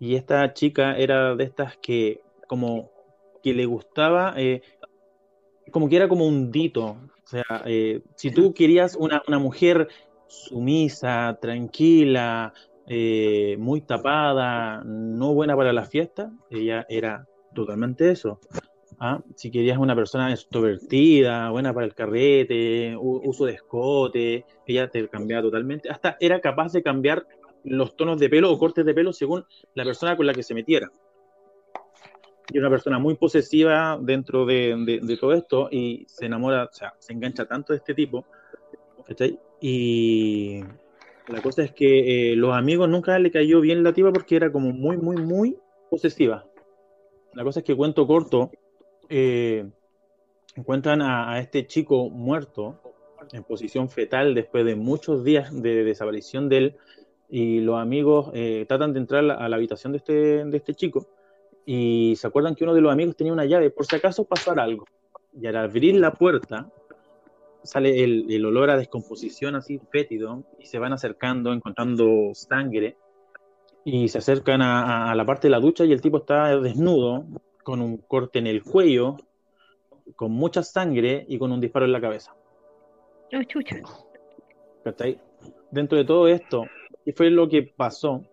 Y 0.00 0.14
esta 0.14 0.52
chica 0.52 0.96
era 0.96 1.34
de 1.34 1.44
estas 1.44 1.76
que 1.78 2.20
como 2.46 2.90
que 3.42 3.54
le 3.54 3.66
gustaba, 3.66 4.34
eh, 4.36 4.62
como 5.70 5.88
que 5.88 5.96
era 5.96 6.08
como 6.08 6.26
un 6.26 6.50
dito, 6.50 6.98
o 7.28 7.30
sea, 7.30 7.62
eh, 7.66 8.02
si 8.16 8.30
tú 8.30 8.54
querías 8.54 8.96
una, 8.96 9.22
una 9.28 9.38
mujer 9.38 9.88
sumisa, 10.28 11.38
tranquila, 11.40 12.54
eh, 12.88 13.56
muy 13.58 13.80
tapada, 13.82 14.82
no 14.84 15.34
buena 15.34 15.56
para 15.56 15.72
la 15.72 15.84
fiesta, 15.84 16.32
ella 16.50 16.86
era 16.88 17.26
totalmente 17.54 18.10
eso. 18.10 18.40
¿ah? 18.98 19.20
Si 19.36 19.50
querías 19.50 19.78
una 19.78 19.94
persona 19.94 20.30
extrovertida, 20.32 21.50
buena 21.50 21.72
para 21.74 21.86
el 21.86 21.94
carrete, 21.94 22.96
uso 22.98 23.44
de 23.44 23.52
escote, 23.52 24.44
ella 24.66 24.88
te 24.88 25.08
cambiaba 25.08 25.42
totalmente. 25.42 25.88
Hasta 25.90 26.16
era 26.20 26.40
capaz 26.40 26.72
de 26.72 26.82
cambiar 26.82 27.26
los 27.64 27.96
tonos 27.96 28.18
de 28.18 28.28
pelo 28.28 28.50
o 28.52 28.58
cortes 28.58 28.84
de 28.84 28.94
pelo 28.94 29.12
según 29.12 29.44
la 29.74 29.84
persona 29.84 30.16
con 30.16 30.26
la 30.26 30.32
que 30.34 30.42
se 30.42 30.54
metiera. 30.54 30.90
Y 32.50 32.58
una 32.58 32.70
persona 32.70 32.98
muy 32.98 33.14
posesiva 33.16 33.98
dentro 34.00 34.46
de, 34.46 34.74
de- 34.86 35.00
de 35.02 35.16
todo 35.18 35.34
esto 35.34 35.68
y 35.70 36.06
se 36.08 36.24
enamora, 36.26 36.64
o 36.64 36.72
sea, 36.72 36.94
se 36.98 37.12
engancha 37.12 37.44
tanto 37.44 37.74
de 37.74 37.76
este 37.78 37.92
tipo. 37.94 38.24
Y 39.60 40.60
la 41.28 41.42
cosa 41.42 41.62
es 41.62 41.72
que 41.72 42.32
eh, 42.32 42.36
los 42.36 42.54
amigos 42.54 42.88
nunca 42.88 43.18
le 43.18 43.30
cayó 43.30 43.60
bien 43.60 43.82
la 43.82 43.92
tipa 43.92 44.12
porque 44.12 44.36
era 44.36 44.50
como 44.50 44.72
muy, 44.72 44.96
muy, 44.96 45.16
muy 45.16 45.56
posesiva. 45.90 46.46
La 47.34 47.44
cosa 47.44 47.60
es 47.60 47.64
que 47.64 47.76
cuento 47.76 48.06
corto, 48.06 48.50
eh, 49.08 49.68
encuentran 50.56 51.02
a, 51.02 51.38
este 51.38 51.66
chico 51.66 52.08
muerto 52.08 52.80
en 53.32 53.44
posición 53.44 53.90
fetal 53.90 54.34
después 54.34 54.64
de 54.64 54.74
muchos 54.74 55.22
días 55.22 55.50
de 55.52 55.84
desaparición 55.84 56.48
de 56.48 56.56
él 56.56 56.76
y 57.28 57.60
los 57.60 57.78
amigos 57.78 58.30
eh, 58.32 58.64
tratan 58.66 58.94
de 58.94 59.00
entrar 59.00 59.20
a 59.20 59.26
la, 59.26 59.34
a 59.34 59.48
la 59.48 59.56
habitación 59.56 59.92
de 59.92 59.98
este, 59.98 60.12
de 60.44 60.56
este 60.56 60.74
chico 60.74 61.06
y 61.66 62.14
se 62.16 62.26
acuerdan 62.26 62.54
que 62.54 62.64
uno 62.64 62.72
de 62.72 62.80
los 62.80 62.90
amigos 62.90 63.14
tenía 63.14 63.34
una 63.34 63.44
llave 63.44 63.68
por 63.68 63.84
si 63.84 63.94
acaso 63.94 64.24
pasara 64.24 64.62
algo. 64.62 64.86
Y 65.38 65.46
al 65.46 65.56
abrir 65.56 65.96
la 65.96 66.14
puerta, 66.14 66.72
sale 67.62 68.04
el, 68.04 68.26
el 68.30 68.44
olor 68.44 68.70
a 68.70 68.76
descomposición 68.76 69.54
así 69.54 69.80
fétido 69.90 70.44
y 70.58 70.66
se 70.66 70.78
van 70.78 70.92
acercando, 70.92 71.52
encontrando 71.52 72.30
sangre 72.34 72.96
y 73.90 74.08
se 74.08 74.18
acercan 74.18 74.60
a, 74.60 75.14
la 75.14 75.24
parte 75.24 75.46
de 75.46 75.50
la 75.50 75.60
ducha 75.60 75.84
y 75.84 75.92
el 75.92 76.00
tipo 76.00 76.18
está 76.18 76.58
desnudo, 76.60 77.24
con 77.62 77.80
un 77.80 77.96
corte 77.96 78.38
en 78.38 78.46
el 78.46 78.62
cuello, 78.62 79.16
con 80.14 80.32
mucha 80.32 80.62
sangre 80.62 81.24
y 81.28 81.38
con 81.38 81.52
un 81.52 81.60
disparo 81.60 81.86
en 81.86 81.92
la 81.92 82.00
cabeza. 82.00 82.34
Oh, 83.32 83.42
chucha. 83.44 83.76
¿Cachai? 84.84 85.18
Dentro 85.70 85.96
de 85.96 86.04
todo 86.04 86.28
esto, 86.28 86.64
¿qué 87.04 87.12
fue 87.12 87.30
lo 87.30 87.48
que 87.48 87.62
pasó? 87.62 88.24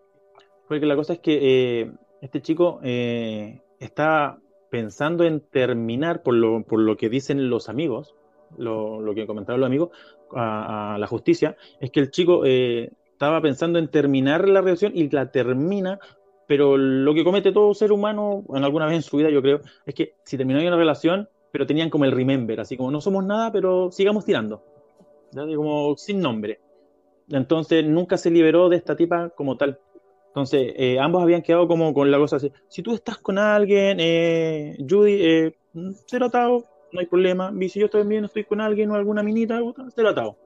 Fue 0.68 0.80
que 0.80 0.85
la 0.85 0.95
cosa 0.95 1.14
es 1.14 1.19
que 1.19 1.81
eh, 1.81 1.91
este 2.22 2.41
chico 2.41 2.80
eh, 2.84 3.61
está 3.80 4.39
pensando 4.69 5.23
en 5.23 5.39
terminar, 5.39 6.22
por 6.22 6.34
lo, 6.34 6.64
por 6.64 6.80
lo 6.80 6.97
que 6.97 7.10
dicen 7.10 7.49
los 7.49 7.69
amigos, 7.69 8.15
lo, 8.58 9.14
que 9.14 9.28
comentaron 9.28 9.62
los 9.62 9.68
amigos, 9.68 9.90
a, 10.34 10.96
a 10.96 10.98
la 10.98 11.08
justicia, 11.08 11.56
es 11.80 11.92
que 11.92 12.00
el 12.00 12.12
chico 12.12 12.46
eh, 12.46 12.92
estaba 13.12 13.42
pensando 13.42 13.80
en 13.80 13.88
terminar 13.88 14.48
la 14.48 14.62
relación 14.62 14.92
y 14.96 15.10
la 15.10 15.32
termina, 15.32 16.00
pero 16.48 16.78
lo 16.78 17.14
que 17.14 17.24
comete 17.24 17.52
todo 17.52 17.74
ser 17.74 17.92
humano, 17.92 18.44
en 18.54 18.64
alguna 18.64 18.86
vez 18.86 18.96
en 18.96 19.02
su 19.02 19.18
vida 19.18 19.30
yo 19.30 19.42
creo, 19.42 19.62
es 19.86 19.96
que 19.96 20.16
si 20.24 20.38
terminó 20.38 20.60
una 20.60 20.76
relación, 20.76 21.30
pero 21.52 21.66
tenían 21.66 21.90
como 21.90 22.06
el 22.06 22.12
remember, 22.12 22.60
así 22.60 22.76
como 22.76 22.92
no 22.92 23.00
somos 23.00 23.24
nada, 23.24 23.52
pero 23.52 23.92
sigamos 23.92 24.26
tirando. 24.26 24.62
¿ya? 25.32 25.44
como 25.56 25.96
sin 25.98 26.20
nombre. 26.20 26.60
Entonces 27.30 27.86
nunca 27.86 28.18
se 28.18 28.30
liberó 28.30 28.70
de 28.70 28.78
esta 28.78 28.96
tipa 28.96 29.30
como 29.30 29.58
tal. 29.58 29.80
Entonces 30.28 30.74
eh, 30.76 31.00
ambos 31.00 31.24
habían 31.24 31.42
quedado 31.42 31.68
como 31.68 31.94
con 31.94 32.12
la 32.12 32.18
cosa 32.18 32.36
así. 32.36 32.52
Si 32.68 32.84
tú 32.84 32.94
estás 32.94 33.18
con 33.20 33.38
alguien, 33.38 33.98
eh, 34.00 34.78
Judy, 34.88 35.14
eh, 35.14 35.58
cero 36.08 36.26
atado, 36.26 36.66
no 36.96 37.00
hay 37.02 37.06
problema. 37.06 37.54
Y 37.60 37.70
si 37.70 37.80
yo 37.80 37.90
también 37.90 38.26
estoy 38.26 38.44
con 38.46 38.60
alguien 38.62 38.90
o 38.90 38.96
alguna 38.96 39.22
minita, 39.22 39.60
puta, 39.60 39.86
cero 39.94 40.10
atado. 40.10 40.38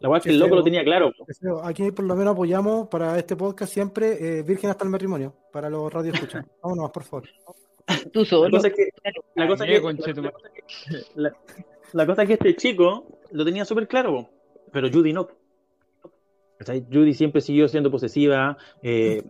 La 0.00 0.08
verdad 0.08 0.18
es 0.18 0.24
que 0.24 0.30
el 0.30 0.38
loco 0.40 0.56
lo 0.56 0.64
tenía 0.64 0.82
claro. 0.84 1.12
Aquí 1.62 1.90
por 1.92 2.04
lo 2.04 2.16
menos 2.16 2.32
apoyamos 2.32 2.88
para 2.88 3.16
este 3.18 3.36
podcast 3.36 3.72
siempre 3.72 4.38
eh, 4.38 4.42
Virgen 4.42 4.68
hasta 4.70 4.84
el 4.84 4.90
matrimonio, 4.90 5.32
para 5.52 5.70
los 5.70 5.92
radio 5.92 6.12
escuchan. 6.12 6.44
Vámonos, 6.62 6.90
por 6.90 7.04
favor. 7.04 7.28
Tú 8.12 8.20
La 8.20 8.24
solo. 8.26 8.50
cosa 8.56 8.68
es 8.68 8.74
que, 8.74 8.88
la 9.36 9.46
cosa 9.48 9.64
Dale, 9.64 9.76
que, 9.76 9.82
conchetumare. 9.82 10.32
la 10.32 10.32
cosa 10.32 10.48
que- 10.52 11.20
la- 11.20 11.36
la 11.92 12.06
cosa 12.06 12.22
es 12.22 12.28
que 12.28 12.34
este 12.34 12.56
chico 12.56 13.20
lo 13.32 13.44
tenía 13.44 13.64
súper 13.64 13.86
claro, 13.86 14.28
pero 14.72 14.88
Judy 14.90 15.12
no. 15.12 15.28
Judy 16.92 17.12
siempre 17.14 17.40
siguió 17.40 17.66
siendo 17.68 17.90
posesiva, 17.90 18.56
eh, 18.82 19.22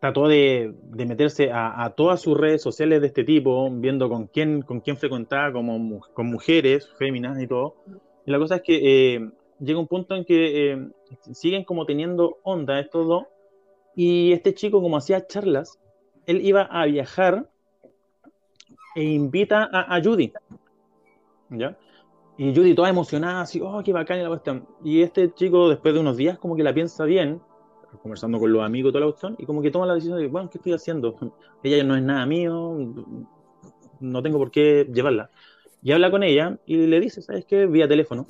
trató 0.00 0.28
de, 0.28 0.74
de 0.82 1.06
meterse 1.06 1.50
a, 1.50 1.84
a 1.84 1.90
todas 1.90 2.20
sus 2.20 2.36
redes 2.36 2.62
sociales 2.62 3.00
de 3.00 3.08
este 3.08 3.24
tipo, 3.24 3.70
viendo 3.70 4.08
con 4.08 4.26
quién, 4.26 4.62
con 4.62 4.80
quién 4.80 4.96
frecuentaba, 4.96 5.52
como, 5.52 6.00
con 6.12 6.26
mujeres, 6.26 6.90
féminas 6.98 7.40
y 7.40 7.46
todo. 7.46 7.76
Y 8.26 8.30
la 8.30 8.38
cosa 8.38 8.56
es 8.56 8.62
que 8.62 9.14
eh, 9.14 9.30
llega 9.60 9.78
un 9.78 9.86
punto 9.86 10.14
en 10.14 10.24
que 10.24 10.72
eh, 10.72 10.88
siguen 11.32 11.64
como 11.64 11.86
teniendo 11.86 12.38
onda 12.42 12.78
estos 12.80 13.06
dos, 13.06 13.24
y 13.94 14.32
este 14.32 14.52
chico, 14.52 14.82
como 14.82 14.98
hacía 14.98 15.26
charlas, 15.26 15.78
él 16.26 16.44
iba 16.44 16.62
a 16.62 16.84
viajar 16.84 17.48
e 18.94 19.02
invita 19.02 19.68
a, 19.72 20.00
Judy. 20.02 20.32
¿Ya? 21.48 21.78
Y 22.36 22.54
Judy 22.54 22.74
toda 22.74 22.90
emocionada, 22.90 23.40
así, 23.40 23.60
oh, 23.62 23.82
qué 23.82 23.94
bacán 23.94 24.22
la 24.22 24.28
cuestión. 24.28 24.68
Y 24.84 25.00
este 25.00 25.32
chico, 25.32 25.70
después 25.70 25.94
de 25.94 26.00
unos 26.00 26.18
días, 26.18 26.38
como 26.38 26.56
que 26.56 26.62
la 26.62 26.74
piensa 26.74 27.04
bien, 27.04 27.40
conversando 28.02 28.38
con 28.38 28.52
los 28.52 28.62
amigos, 28.62 28.92
toda 28.92 29.04
la 29.04 29.10
cuestión, 29.10 29.36
y 29.38 29.46
como 29.46 29.62
que 29.62 29.70
toma 29.70 29.86
la 29.86 29.94
decisión 29.94 30.18
de, 30.18 30.26
bueno, 30.28 30.50
¿qué 30.50 30.58
estoy 30.58 30.72
haciendo? 30.72 31.16
Ella 31.62 31.82
no 31.84 31.96
es 31.96 32.02
nada 32.02 32.26
mío, 32.26 32.76
no 34.00 34.22
tengo 34.22 34.38
por 34.38 34.50
qué 34.50 34.88
llevarla. 34.92 35.30
Y 35.82 35.92
habla 35.92 36.10
con 36.10 36.22
ella 36.22 36.58
y 36.66 36.86
le 36.86 37.00
dice, 37.00 37.22
¿sabes 37.22 37.44
qué? 37.44 37.66
Vía 37.66 37.88
teléfono. 37.88 38.26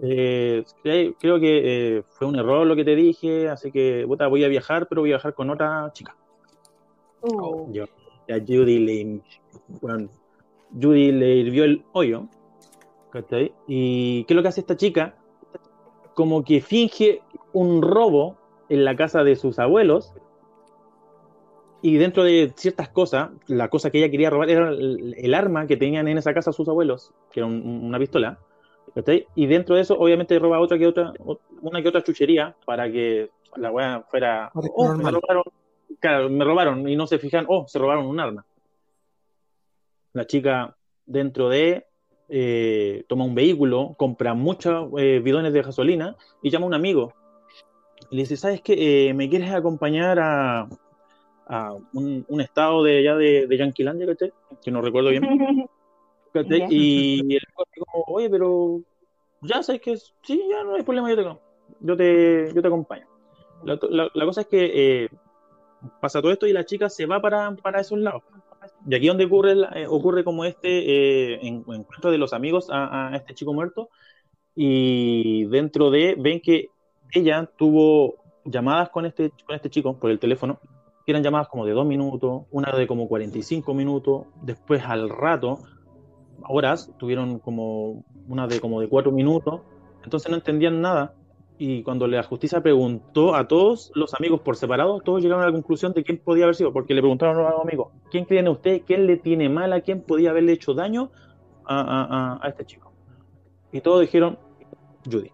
eh, 0.00 0.64
cre- 0.82 1.14
creo 1.20 1.38
que 1.38 1.98
eh, 1.98 2.02
fue 2.08 2.26
un 2.26 2.36
error 2.36 2.66
lo 2.66 2.74
que 2.74 2.84
te 2.84 2.96
dije, 2.96 3.48
así 3.48 3.70
que 3.70 4.04
puta, 4.06 4.26
voy 4.26 4.42
a 4.44 4.48
viajar, 4.48 4.88
pero 4.88 5.02
voy 5.02 5.10
a 5.10 5.16
viajar 5.16 5.34
con 5.34 5.50
otra 5.50 5.90
chica. 5.92 6.16
Uh, 7.22 7.72
Yo- 7.72 7.84
a 7.84 8.38
Judy 8.40 8.78
le, 8.78 9.20
bueno, 9.80 10.08
Judy 10.72 11.12
le 11.12 11.36
hirvió 11.36 11.64
el 11.64 11.84
hoyo. 11.92 12.26
¿cachai? 13.10 13.52
¿Y 13.68 14.24
qué 14.24 14.34
es 14.34 14.36
lo 14.36 14.42
que 14.42 14.48
hace 14.48 14.60
esta 14.60 14.76
chica? 14.76 15.14
Como 16.14 16.42
que 16.42 16.60
finge 16.60 17.22
un 17.52 17.80
robo 17.80 18.36
en 18.68 18.84
la 18.84 18.96
casa 18.96 19.24
de 19.24 19.36
sus 19.36 19.58
abuelos. 19.58 20.12
Y 21.82 21.96
dentro 21.98 22.24
de 22.24 22.52
ciertas 22.56 22.88
cosas, 22.88 23.30
la 23.46 23.68
cosa 23.68 23.90
que 23.90 23.98
ella 23.98 24.10
quería 24.10 24.30
robar 24.30 24.48
era 24.48 24.70
el, 24.70 25.14
el 25.18 25.34
arma 25.34 25.66
que 25.66 25.76
tenían 25.76 26.08
en 26.08 26.16
esa 26.16 26.32
casa 26.32 26.50
sus 26.52 26.66
abuelos, 26.68 27.12
que 27.30 27.40
era 27.40 27.46
un- 27.46 27.84
una 27.84 27.98
pistola. 27.98 28.38
Y 29.34 29.46
dentro 29.46 29.74
de 29.74 29.82
eso, 29.82 29.94
obviamente, 29.98 30.38
roba 30.38 30.60
otra 30.60 30.78
que 30.78 30.86
otra, 30.86 31.12
una 31.60 31.82
que 31.82 31.88
otra 31.88 32.02
chuchería 32.02 32.54
para 32.64 32.90
que 32.90 33.28
la 33.56 33.70
weá 33.70 34.02
fuera. 34.08 34.50
Parezca 34.54 34.74
Oh, 34.76 34.94
me 34.96 35.10
robaron. 35.10 35.42
Claro, 36.00 36.28
me 36.30 36.44
robaron 36.44 36.88
y 36.88 36.96
no 36.96 37.06
se 37.06 37.18
fijan, 37.18 37.44
oh, 37.48 37.66
se 37.66 37.78
robaron 37.78 38.06
un 38.06 38.18
arma. 38.20 38.44
La 40.12 40.26
chica, 40.26 40.76
dentro 41.06 41.48
de. 41.48 41.86
eh, 42.30 43.04
toma 43.08 43.24
un 43.24 43.34
vehículo, 43.34 43.94
compra 43.98 44.32
muchos 44.32 44.88
eh, 44.98 45.20
bidones 45.22 45.52
de 45.52 45.60
gasolina 45.62 46.16
y 46.42 46.50
llama 46.50 46.64
a 46.64 46.68
un 46.68 46.74
amigo. 46.74 47.12
Y 48.14 48.16
le 48.16 48.22
dice: 48.22 48.36
¿Sabes 48.36 48.60
qué? 48.62 49.08
Eh, 49.08 49.12
¿Me 49.12 49.28
quieres 49.28 49.50
acompañar 49.50 50.20
a, 50.20 50.68
a 51.48 51.72
un, 51.94 52.24
un 52.28 52.40
estado 52.40 52.84
de 52.84 52.98
allá 52.98 53.16
de, 53.16 53.48
de 53.48 53.56
Yanquilandia, 53.58 54.06
¿cachai? 54.06 54.32
Que 54.64 54.70
no 54.70 54.80
recuerdo 54.80 55.10
bien. 55.10 55.24
¿cachai? 56.32 56.60
Ya. 56.60 56.66
Y 56.70 57.34
el 57.34 57.42
como, 57.54 58.04
oye, 58.06 58.30
pero 58.30 58.82
ya 59.40 59.64
sabes 59.64 59.80
que 59.82 59.96
sí, 59.96 60.40
ya 60.48 60.62
no 60.62 60.76
hay 60.76 60.84
problema, 60.84 61.10
yo 61.10 61.16
te, 61.16 61.24
yo 61.80 61.96
te, 61.96 62.52
yo 62.54 62.62
te 62.62 62.68
acompaño. 62.68 63.04
La, 63.64 63.76
la- 63.90 64.10
la 64.14 64.24
cosa 64.26 64.42
es 64.42 64.46
que 64.46 64.70
eh, 65.04 65.08
pasa 66.00 66.22
todo 66.22 66.30
esto 66.30 66.46
y 66.46 66.52
la 66.52 66.64
chica 66.64 66.88
se 66.88 67.06
va 67.06 67.20
para, 67.20 67.50
para 67.56 67.80
esos 67.80 67.98
lados. 67.98 68.22
Y 68.88 68.94
aquí 68.94 69.08
donde 69.08 69.24
ocurre, 69.24 69.54
eh, 69.74 69.88
ocurre 69.88 70.22
como 70.22 70.44
este 70.44 70.68
eh, 70.68 71.38
en- 71.42 71.64
encuentro 71.66 72.12
de 72.12 72.18
los 72.18 72.32
amigos 72.32 72.68
a, 72.70 73.08
a 73.08 73.16
este 73.16 73.34
chico 73.34 73.52
muerto 73.52 73.88
y 74.54 75.46
dentro 75.46 75.90
de 75.90 76.14
ven 76.16 76.40
que 76.40 76.68
ella 77.12 77.48
tuvo 77.56 78.16
llamadas 78.44 78.90
con 78.90 79.06
este, 79.06 79.30
con 79.46 79.54
este 79.56 79.70
chico 79.70 79.96
por 79.98 80.10
el 80.10 80.18
teléfono, 80.18 80.58
que 81.06 81.12
eran 81.12 81.22
llamadas 81.22 81.48
como 81.48 81.64
de 81.66 81.72
dos 81.72 81.86
minutos, 81.86 82.42
una 82.50 82.72
de 82.72 82.86
como 82.86 83.08
45 83.08 83.74
minutos, 83.74 84.26
después 84.42 84.82
al 84.84 85.08
rato, 85.10 85.58
horas, 86.48 86.90
tuvieron 86.98 87.38
como 87.38 88.04
una 88.28 88.46
de 88.46 88.60
como 88.60 88.80
de 88.80 88.88
cuatro 88.88 89.12
minutos, 89.12 89.60
entonces 90.02 90.30
no 90.30 90.36
entendían 90.36 90.80
nada. 90.80 91.14
Y 91.56 91.82
cuando 91.84 92.08
la 92.08 92.22
justicia 92.24 92.60
preguntó 92.62 93.34
a 93.36 93.46
todos 93.46 93.92
los 93.94 94.12
amigos 94.14 94.40
por 94.40 94.56
separado, 94.56 95.00
todos 95.00 95.22
llegaron 95.22 95.44
a 95.44 95.46
la 95.46 95.52
conclusión 95.52 95.92
de 95.92 96.02
quién 96.02 96.18
podía 96.18 96.44
haber 96.44 96.56
sido, 96.56 96.72
porque 96.72 96.94
le 96.94 97.00
preguntaron 97.00 97.38
a 97.46 97.50
los 97.50 97.60
amigos, 97.62 97.92
¿quién 98.10 98.24
creen 98.24 98.48
ustedes? 98.48 98.82
¿Quién 98.84 99.06
le 99.06 99.18
tiene 99.18 99.48
mal 99.48 99.72
quién 99.82 100.02
podía 100.02 100.30
haberle 100.30 100.52
hecho 100.52 100.74
daño 100.74 101.10
a- 101.64 101.80
a- 102.40 102.44
a 102.44 102.48
este 102.48 102.64
chico? 102.64 102.92
Y 103.72 103.80
todos 103.80 104.00
dijeron, 104.00 104.36
Judy. 105.10 105.30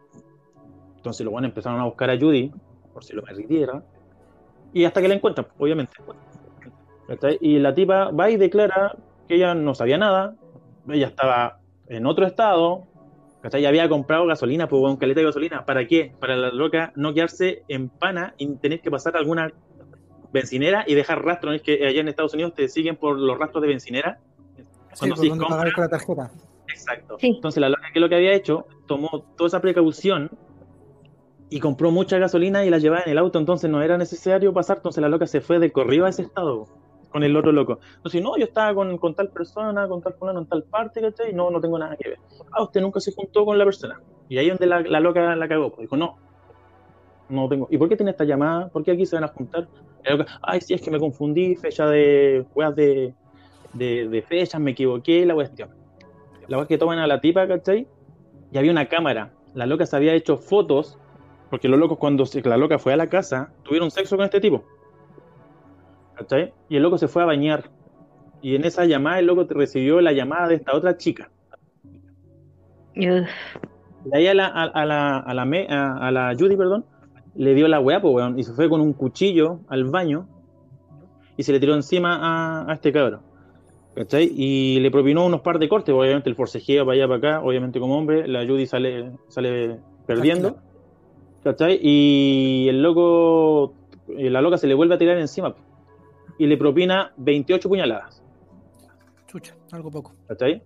Entonces 1.01 1.25
los 1.25 1.33
buenos 1.33 1.49
empezaron 1.49 1.81
a 1.81 1.85
buscar 1.85 2.11
a 2.11 2.19
Judy, 2.19 2.53
por 2.93 3.03
si 3.03 3.15
lo 3.15 3.23
permitiera, 3.23 3.83
y 4.75 4.85
hasta 4.85 5.01
que 5.01 5.09
la 5.09 5.15
encuentran, 5.15 5.47
obviamente. 5.59 5.97
Y 7.41 7.59
la 7.59 7.75
tipa 7.75 8.11
va 8.11 8.31
y 8.31 8.37
declara 8.37 8.95
que 9.27 9.37
ella 9.37 9.55
no 9.55 9.75
sabía 9.75 9.99
nada, 9.99 10.37
ella 10.89 11.07
estaba 11.09 11.59
en 11.89 12.07
otro 12.07 12.27
estado, 12.27 12.85
¿cachai? 13.41 13.63
Ya 13.63 13.69
había 13.71 13.89
comprado 13.89 14.27
gasolina, 14.27 14.69
pues 14.69 14.83
un 14.83 14.97
caleta 14.97 15.21
de 15.21 15.27
gasolina. 15.27 15.65
¿Para 15.65 15.87
qué? 15.87 16.13
Para 16.21 16.37
la 16.37 16.51
loca 16.51 16.93
no 16.95 17.13
quedarse 17.15 17.65
en 17.69 17.89
pana 17.89 18.35
y 18.37 18.55
tener 18.57 18.81
que 18.81 18.91
pasar 18.91 19.17
alguna 19.17 19.51
bencinera 20.33 20.85
y 20.87 20.95
dejar 20.95 21.25
rastro. 21.25 21.51
¿no? 21.51 21.57
Es 21.57 21.63
que 21.63 21.85
allá 21.87 22.01
en 22.01 22.09
Estados 22.09 22.35
Unidos 22.35 22.55
te 22.55 22.69
siguen 22.69 22.97
por 22.97 23.19
los 23.19 23.39
rastros 23.39 23.63
de 23.63 23.69
bencinera. 23.69 24.21
Sí, 24.57 24.63
Cuando 24.99 25.17
por 25.17 25.25
sí 25.25 25.29
donde 25.31 25.45
compra- 25.45 25.57
pagar 25.59 25.73
con 25.75 25.83
la 25.85 25.89
tarjeta. 25.89 26.31
Exacto. 26.69 27.17
Sí. 27.19 27.33
Entonces 27.35 27.61
la 27.61 27.69
loca 27.71 27.83
que 27.93 27.99
lo 27.99 28.09
que 28.09 28.15
había 28.15 28.33
hecho, 28.35 28.67
tomó 28.87 29.25
toda 29.37 29.49
esa 29.49 29.61
precaución 29.61 30.31
y 31.51 31.61
compró 31.61 31.91
mucha 31.91 32.19
gasolina 32.19 32.65
y 32.65 32.71
la 32.71 32.79
llevaba 32.79 33.03
en 33.05 33.13
el 33.13 33.19
auto, 33.19 33.39
entonces 33.39 33.69
no 33.69 33.83
era 33.83 33.99
necesario 33.99 34.53
pasar, 34.53 34.79
entonces 34.79 35.03
la 35.03 35.09
loca 35.09 35.27
se 35.27 35.41
fue 35.41 35.59
de 35.59 35.73
corrido 35.73 36.07
a 36.07 36.09
ese 36.09 36.23
estado 36.23 36.69
con 37.11 37.25
el 37.25 37.37
otro 37.37 37.51
loco. 37.53 37.81
Entonces, 37.97 38.23
no, 38.23 38.37
yo 38.39 38.45
estaba 38.45 38.73
con, 38.73 38.97
con 38.99 39.15
tal 39.15 39.29
persona, 39.31 39.89
con 39.89 40.01
tal 40.01 40.15
fulano 40.15 40.41
en 40.41 40.47
tal 40.47 40.63
parte, 40.63 41.01
¿cachai? 41.01 41.33
No, 41.33 41.51
no 41.51 41.61
tengo 41.61 41.79
nada 41.79 41.97
que 41.97 42.11
ver. 42.11 42.19
Ah, 42.53 42.63
usted 42.63 42.81
nunca 42.81 43.01
se 43.01 43.13
juntó 43.13 43.45
con 43.45 43.59
la 43.59 43.65
persona. 43.65 44.01
Y 44.29 44.39
ahí 44.39 44.49
donde 44.49 44.67
la, 44.67 44.81
la 44.81 45.01
loca 45.01 45.35
la 45.35 45.49
cagó, 45.49 45.71
pues 45.71 45.81
dijo, 45.81 45.97
no, 45.97 46.19
no 47.29 47.49
tengo. 47.49 47.69
¿Y 47.71 47.79
por 47.79 47.89
qué 47.89 47.97
tiene 47.97 48.13
esta 48.13 48.25
llamada? 48.25 48.69
¿Por 48.69 48.85
qué 48.85 48.93
aquí 48.93 49.07
se 49.07 49.17
van 49.17 49.25
a 49.25 49.29
juntar? 49.29 49.69
Ay, 50.43 50.61
sí, 50.61 50.75
es 50.75 50.83
que 50.83 50.91
me 50.91 50.99
confundí, 50.99 51.57
fecha 51.57 51.87
de, 51.87 52.45
de, 53.75 54.25
fechas, 54.27 54.61
me 54.61 54.73
equivoqué, 54.73 55.27
la 55.27 55.35
cuestión. 55.35 55.71
La 56.49 56.57
wea 56.57 56.63
es 56.63 56.69
que 56.69 56.79
toman 56.79 56.99
a 56.99 57.07
la 57.07 57.21
tipa, 57.21 57.47
¿cachai? 57.47 57.87
Y 58.53 58.59
había 58.59 58.73
una 58.73 58.87
cámara. 58.87 59.33
La 59.55 59.67
loca 59.67 59.87
se 59.87 59.97
había 59.97 60.15
hecho 60.15 60.37
fotos, 60.37 60.99
porque 61.51 61.69
los 61.69 61.79
locos 61.79 61.99
cuando 61.99 62.25
se- 62.27 62.43
la 62.43 62.57
loca 62.57 62.79
fue 62.79 62.93
a 62.93 62.97
la 62.97 63.09
casa, 63.09 63.53
tuvieron 63.65 63.91
sexo 63.91 64.17
con 64.17 64.25
este 64.25 64.41
tipo. 64.41 64.65
¿Cachai? 66.15 66.53
Y 66.69 66.77
el 66.77 66.83
loco 66.83 66.99
se 66.99 67.09
fue 67.09 67.23
a 67.23 67.27
bañar. 67.27 67.71
Y 68.43 68.55
en 68.55 68.65
esa 68.65 68.85
llamada 68.85 69.19
el 69.19 69.27
loco 69.27 69.47
recibió 69.51 70.01
la 70.01 70.13
llamada 70.13 70.49
de 70.49 70.55
esta 70.57 70.75
otra 70.75 70.97
chica. 70.97 71.31
Uf. 72.97 73.29
De 74.05 74.17
ahí 74.19 74.27
a 74.27 74.35
la, 74.35 74.47
a, 74.47 74.65
a 74.65 74.87
la, 74.87 75.19
a 75.19 75.35
la, 75.35 75.45
me- 75.45 75.67
a, 75.69 75.97
a 75.97 76.11
la 76.11 76.35
Judy, 76.39 76.57
perdón, 76.57 76.85
le 77.35 77.55
dio 77.55 77.69
la 77.69 77.81
weá, 77.81 78.01
pues, 78.01 78.15
weón, 78.15 78.39
y 78.39 78.45
se 78.45 78.53
fue 78.53 78.69
con 78.69 78.81
un 78.81 78.93
cuchillo 78.95 79.61
al 79.69 79.85
baño 79.85 80.27
y 81.37 81.43
se 81.43 81.53
le 81.53 81.61
tiró 81.61 81.75
encima 81.75 82.17
a, 82.21 82.71
a 82.71 82.75
este 82.75 82.93
cabrón. 82.93 83.21
¿Cachai? 83.95 84.31
Y 84.35 84.79
le 84.81 84.91
propinó 84.91 85.27
unos 85.27 85.41
par 85.43 85.59
de 85.59 85.69
cortes, 85.69 85.95
obviamente 85.95 86.31
el 86.31 86.37
forcejeo 86.37 86.87
para 86.87 86.95
allá 86.97 87.09
para 87.09 87.19
acá, 87.19 87.45
obviamente 87.45 87.79
como 87.81 87.99
hombre, 87.99 88.27
la 88.29 88.47
Judy 88.47 88.67
sale, 88.67 89.13
sale 89.29 89.79
perdiendo. 90.07 90.57
¿Cachai? 91.43 91.79
Y 91.83 92.69
el 92.69 92.83
loco, 92.83 93.73
eh, 94.09 94.31
la 94.31 94.43
loca 94.43 94.59
se 94.59 94.67
le 94.67 94.75
vuelve 94.75 94.95
a 94.95 94.99
tirar 94.99 95.19
encima 95.19 95.55
y 96.39 96.47
le 96.47 96.57
propina 96.57 97.13
28 97.17 97.69
puñaladas. 97.69 98.23
Chucha, 99.27 99.55
algo 99.73 99.91
poco. 99.91 100.15
¿Cachai? 100.29 100.63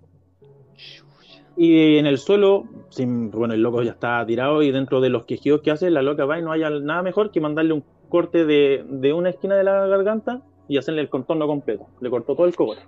Y 1.56 1.98
en 1.98 2.06
el 2.06 2.18
suelo, 2.18 2.64
sin, 2.88 3.30
bueno, 3.30 3.54
el 3.54 3.62
loco 3.62 3.82
ya 3.82 3.92
está 3.92 4.26
tirado 4.26 4.62
y 4.62 4.72
dentro 4.72 5.00
de 5.00 5.08
los 5.08 5.24
quejidos 5.24 5.60
que 5.60 5.70
hace, 5.70 5.90
la 5.90 6.02
loca 6.02 6.24
va 6.24 6.38
y 6.38 6.42
no 6.42 6.50
haya 6.50 6.70
nada 6.70 7.02
mejor 7.02 7.30
que 7.30 7.40
mandarle 7.40 7.74
un 7.74 7.84
corte 8.08 8.44
de, 8.44 8.84
de 8.88 9.12
una 9.12 9.30
esquina 9.30 9.54
de 9.56 9.62
la 9.62 9.86
garganta 9.86 10.42
y 10.66 10.78
hacerle 10.78 11.02
el 11.02 11.08
contorno 11.08 11.46
completo. 11.46 11.86
Le 12.00 12.10
cortó 12.10 12.34
todo 12.34 12.46
el 12.46 12.56
cobre. 12.56 12.80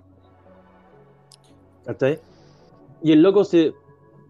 ¿Cachai? 1.85 2.19
Y 3.01 3.13
el 3.13 3.21
loco 3.21 3.45
se, 3.45 3.73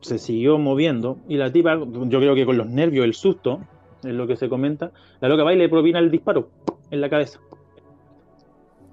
se 0.01 0.17
siguió 0.17 0.57
moviendo 0.57 1.17
y 1.27 1.37
la 1.37 1.51
tipa, 1.51 1.77
yo 1.77 2.19
creo 2.19 2.35
que 2.35 2.45
con 2.45 2.57
los 2.57 2.67
nervios, 2.67 3.05
el 3.05 3.13
susto, 3.13 3.61
es 4.03 4.13
lo 4.13 4.27
que 4.27 4.35
se 4.35 4.49
comenta, 4.49 4.91
la 5.19 5.29
loca 5.29 5.43
va 5.43 5.53
y 5.53 5.57
le 5.57 5.69
propina 5.69 5.99
el 5.99 6.11
disparo 6.11 6.49
en 6.91 7.01
la 7.01 7.09
cabeza. 7.09 7.39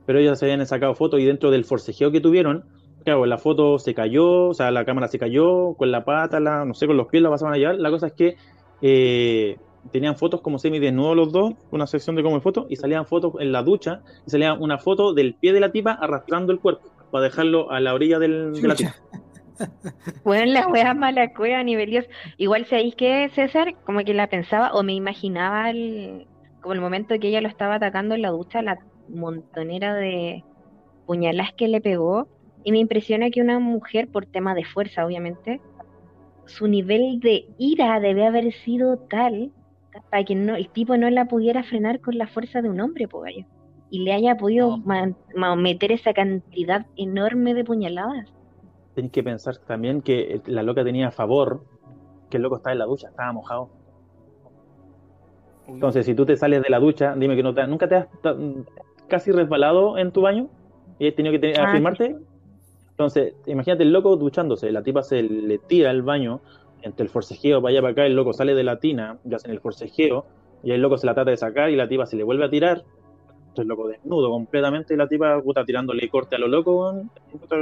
Pero 0.06 0.18
ellas 0.18 0.38
se 0.38 0.46
habían 0.46 0.66
sacado 0.66 0.94
fotos 0.94 1.20
y 1.20 1.24
dentro 1.24 1.50
del 1.50 1.64
forcejeo 1.64 2.10
que 2.10 2.20
tuvieron, 2.20 2.64
claro, 3.04 3.26
la 3.26 3.38
foto 3.38 3.78
se 3.78 3.94
cayó, 3.94 4.48
o 4.48 4.54
sea, 4.54 4.70
la 4.70 4.84
cámara 4.84 5.08
se 5.08 5.18
cayó, 5.18 5.74
con 5.74 5.90
la 5.90 6.04
pata, 6.04 6.40
la, 6.40 6.64
no 6.64 6.74
sé, 6.74 6.86
con 6.86 6.96
los 6.96 7.08
pies 7.08 7.22
la 7.22 7.30
pasaban 7.30 7.54
a 7.54 7.58
llevar. 7.58 7.76
La 7.76 7.90
cosa 7.90 8.08
es 8.08 8.12
que 8.12 8.36
eh, 8.82 9.56
tenían 9.92 10.16
fotos 10.16 10.40
como 10.40 10.58
semi 10.58 10.78
desnudos 10.78 11.16
los 11.16 11.32
dos, 11.32 11.54
una 11.70 11.86
sección 11.86 12.16
de 12.16 12.22
como 12.22 12.40
fotos, 12.40 12.66
y 12.68 12.76
salían 12.76 13.06
fotos 13.06 13.34
en 13.38 13.52
la 13.52 13.62
ducha, 13.62 14.02
y 14.26 14.30
salía 14.30 14.54
una 14.54 14.78
foto 14.78 15.12
del 15.14 15.34
pie 15.34 15.52
de 15.52 15.60
la 15.60 15.72
tipa 15.72 15.92
arrastrando 15.92 16.52
el 16.52 16.60
cuerpo 16.60 16.90
para 17.10 17.24
dejarlo 17.24 17.70
a 17.70 17.80
la 17.80 17.94
orilla 17.94 18.18
del, 18.18 18.52
de 18.54 18.68
la 18.68 18.74
tipa. 18.74 18.94
Bueno, 20.24 20.52
la 20.52 20.68
wea 20.68 20.94
mala 20.94 21.32
cueva 21.32 21.60
a 21.60 21.64
nivel 21.64 21.90
Dios. 21.90 22.06
Igual 22.36 22.66
sabéis 22.66 22.94
que 22.94 23.28
César, 23.34 23.74
como 23.84 24.00
que 24.00 24.14
la 24.14 24.28
pensaba 24.28 24.72
o 24.72 24.82
me 24.82 24.94
imaginaba 24.94 25.70
el, 25.70 26.26
como 26.60 26.74
el 26.74 26.80
momento 26.80 27.18
que 27.18 27.28
ella 27.28 27.40
lo 27.40 27.48
estaba 27.48 27.76
atacando 27.76 28.14
en 28.14 28.22
la 28.22 28.30
ducha, 28.30 28.62
la 28.62 28.78
montonera 29.08 29.94
de 29.94 30.44
puñaladas 31.06 31.52
que 31.54 31.68
le 31.68 31.80
pegó. 31.80 32.28
Y 32.64 32.72
me 32.72 32.78
impresiona 32.78 33.30
que 33.30 33.42
una 33.42 33.58
mujer, 33.58 34.08
por 34.08 34.24
tema 34.26 34.54
de 34.54 34.64
fuerza, 34.64 35.04
obviamente, 35.04 35.60
su 36.46 36.66
nivel 36.66 37.20
de 37.20 37.46
ira 37.58 38.00
debe 38.00 38.26
haber 38.26 38.52
sido 38.52 38.96
tal 38.96 39.52
para 40.10 40.24
que 40.24 40.34
no, 40.34 40.56
el 40.56 40.68
tipo 40.70 40.96
no 40.96 41.08
la 41.10 41.26
pudiera 41.26 41.62
frenar 41.62 42.00
con 42.00 42.18
la 42.18 42.26
fuerza 42.26 42.62
de 42.62 42.68
un 42.68 42.80
hombre, 42.80 43.06
po, 43.06 43.20
gallo. 43.20 43.44
Y 43.90 44.00
le 44.00 44.12
haya 44.12 44.36
podido 44.36 44.78
meter 45.56 45.92
esa 45.92 46.12
cantidad 46.12 46.86
enorme 46.96 47.54
de 47.54 47.64
puñaladas. 47.64 48.32
Tenéis 48.94 49.12
que 49.12 49.22
pensar 49.22 49.56
también 49.58 50.02
que 50.02 50.40
la 50.46 50.62
loca 50.62 50.84
tenía 50.84 51.08
a 51.08 51.10
favor 51.10 51.62
que 52.30 52.36
el 52.36 52.42
loco 52.42 52.56
estaba 52.56 52.72
en 52.72 52.78
la 52.78 52.84
ducha, 52.86 53.08
estaba 53.08 53.32
mojado. 53.32 53.68
Entonces, 55.66 56.04
si 56.06 56.14
tú 56.14 56.26
te 56.26 56.36
sales 56.36 56.62
de 56.62 56.68
la 56.70 56.78
ducha, 56.78 57.14
dime 57.16 57.36
que 57.36 57.42
no 57.42 57.54
te, 57.54 57.66
nunca 57.66 57.88
te 57.88 57.96
has 57.96 58.08
casi 59.08 59.32
resbalado 59.32 59.96
en 59.98 60.12
tu 60.12 60.20
baño 60.20 60.48
y 60.98 61.08
has 61.08 61.14
tenido 61.14 61.32
que 61.32 61.38
tener- 61.38 61.60
Ah, 61.60 61.68
afirmarte. 61.70 62.16
Entonces, 62.90 63.34
imagínate 63.46 63.82
el 63.82 63.92
loco 63.92 64.16
duchándose, 64.16 64.70
la 64.70 64.82
tipa 64.82 65.02
se 65.02 65.22
le 65.22 65.58
tira 65.58 65.90
al 65.90 66.02
baño 66.02 66.40
entre 66.82 67.02
el 67.04 67.08
forcejeo 67.10 67.60
para 67.60 67.72
allá 67.72 67.80
para 67.80 67.92
acá, 67.92 68.06
el 68.06 68.14
loco 68.14 68.32
sale 68.32 68.54
de 68.54 68.62
la 68.62 68.78
tina, 68.78 69.18
ya 69.24 69.36
hacen 69.36 69.50
el 69.50 69.60
forcejeo, 69.60 70.26
y 70.62 70.70
el 70.70 70.80
loco 70.82 70.96
se 70.98 71.06
la 71.06 71.14
trata 71.14 71.30
de 71.30 71.36
sacar 71.36 71.70
y 71.70 71.76
la 71.76 71.88
tipa 71.88 72.06
se 72.06 72.16
le 72.16 72.22
vuelve 72.22 72.44
a 72.44 72.50
tirar. 72.50 72.84
El 73.62 73.68
loco 73.68 73.88
desnudo 73.88 74.30
completamente 74.30 74.94
y 74.94 74.96
la 74.96 75.06
tipa 75.08 75.40
puta 75.42 75.64
tirándole 75.64 76.08
corte 76.08 76.36
a 76.36 76.38
lo 76.38 76.48
loco. 76.48 77.02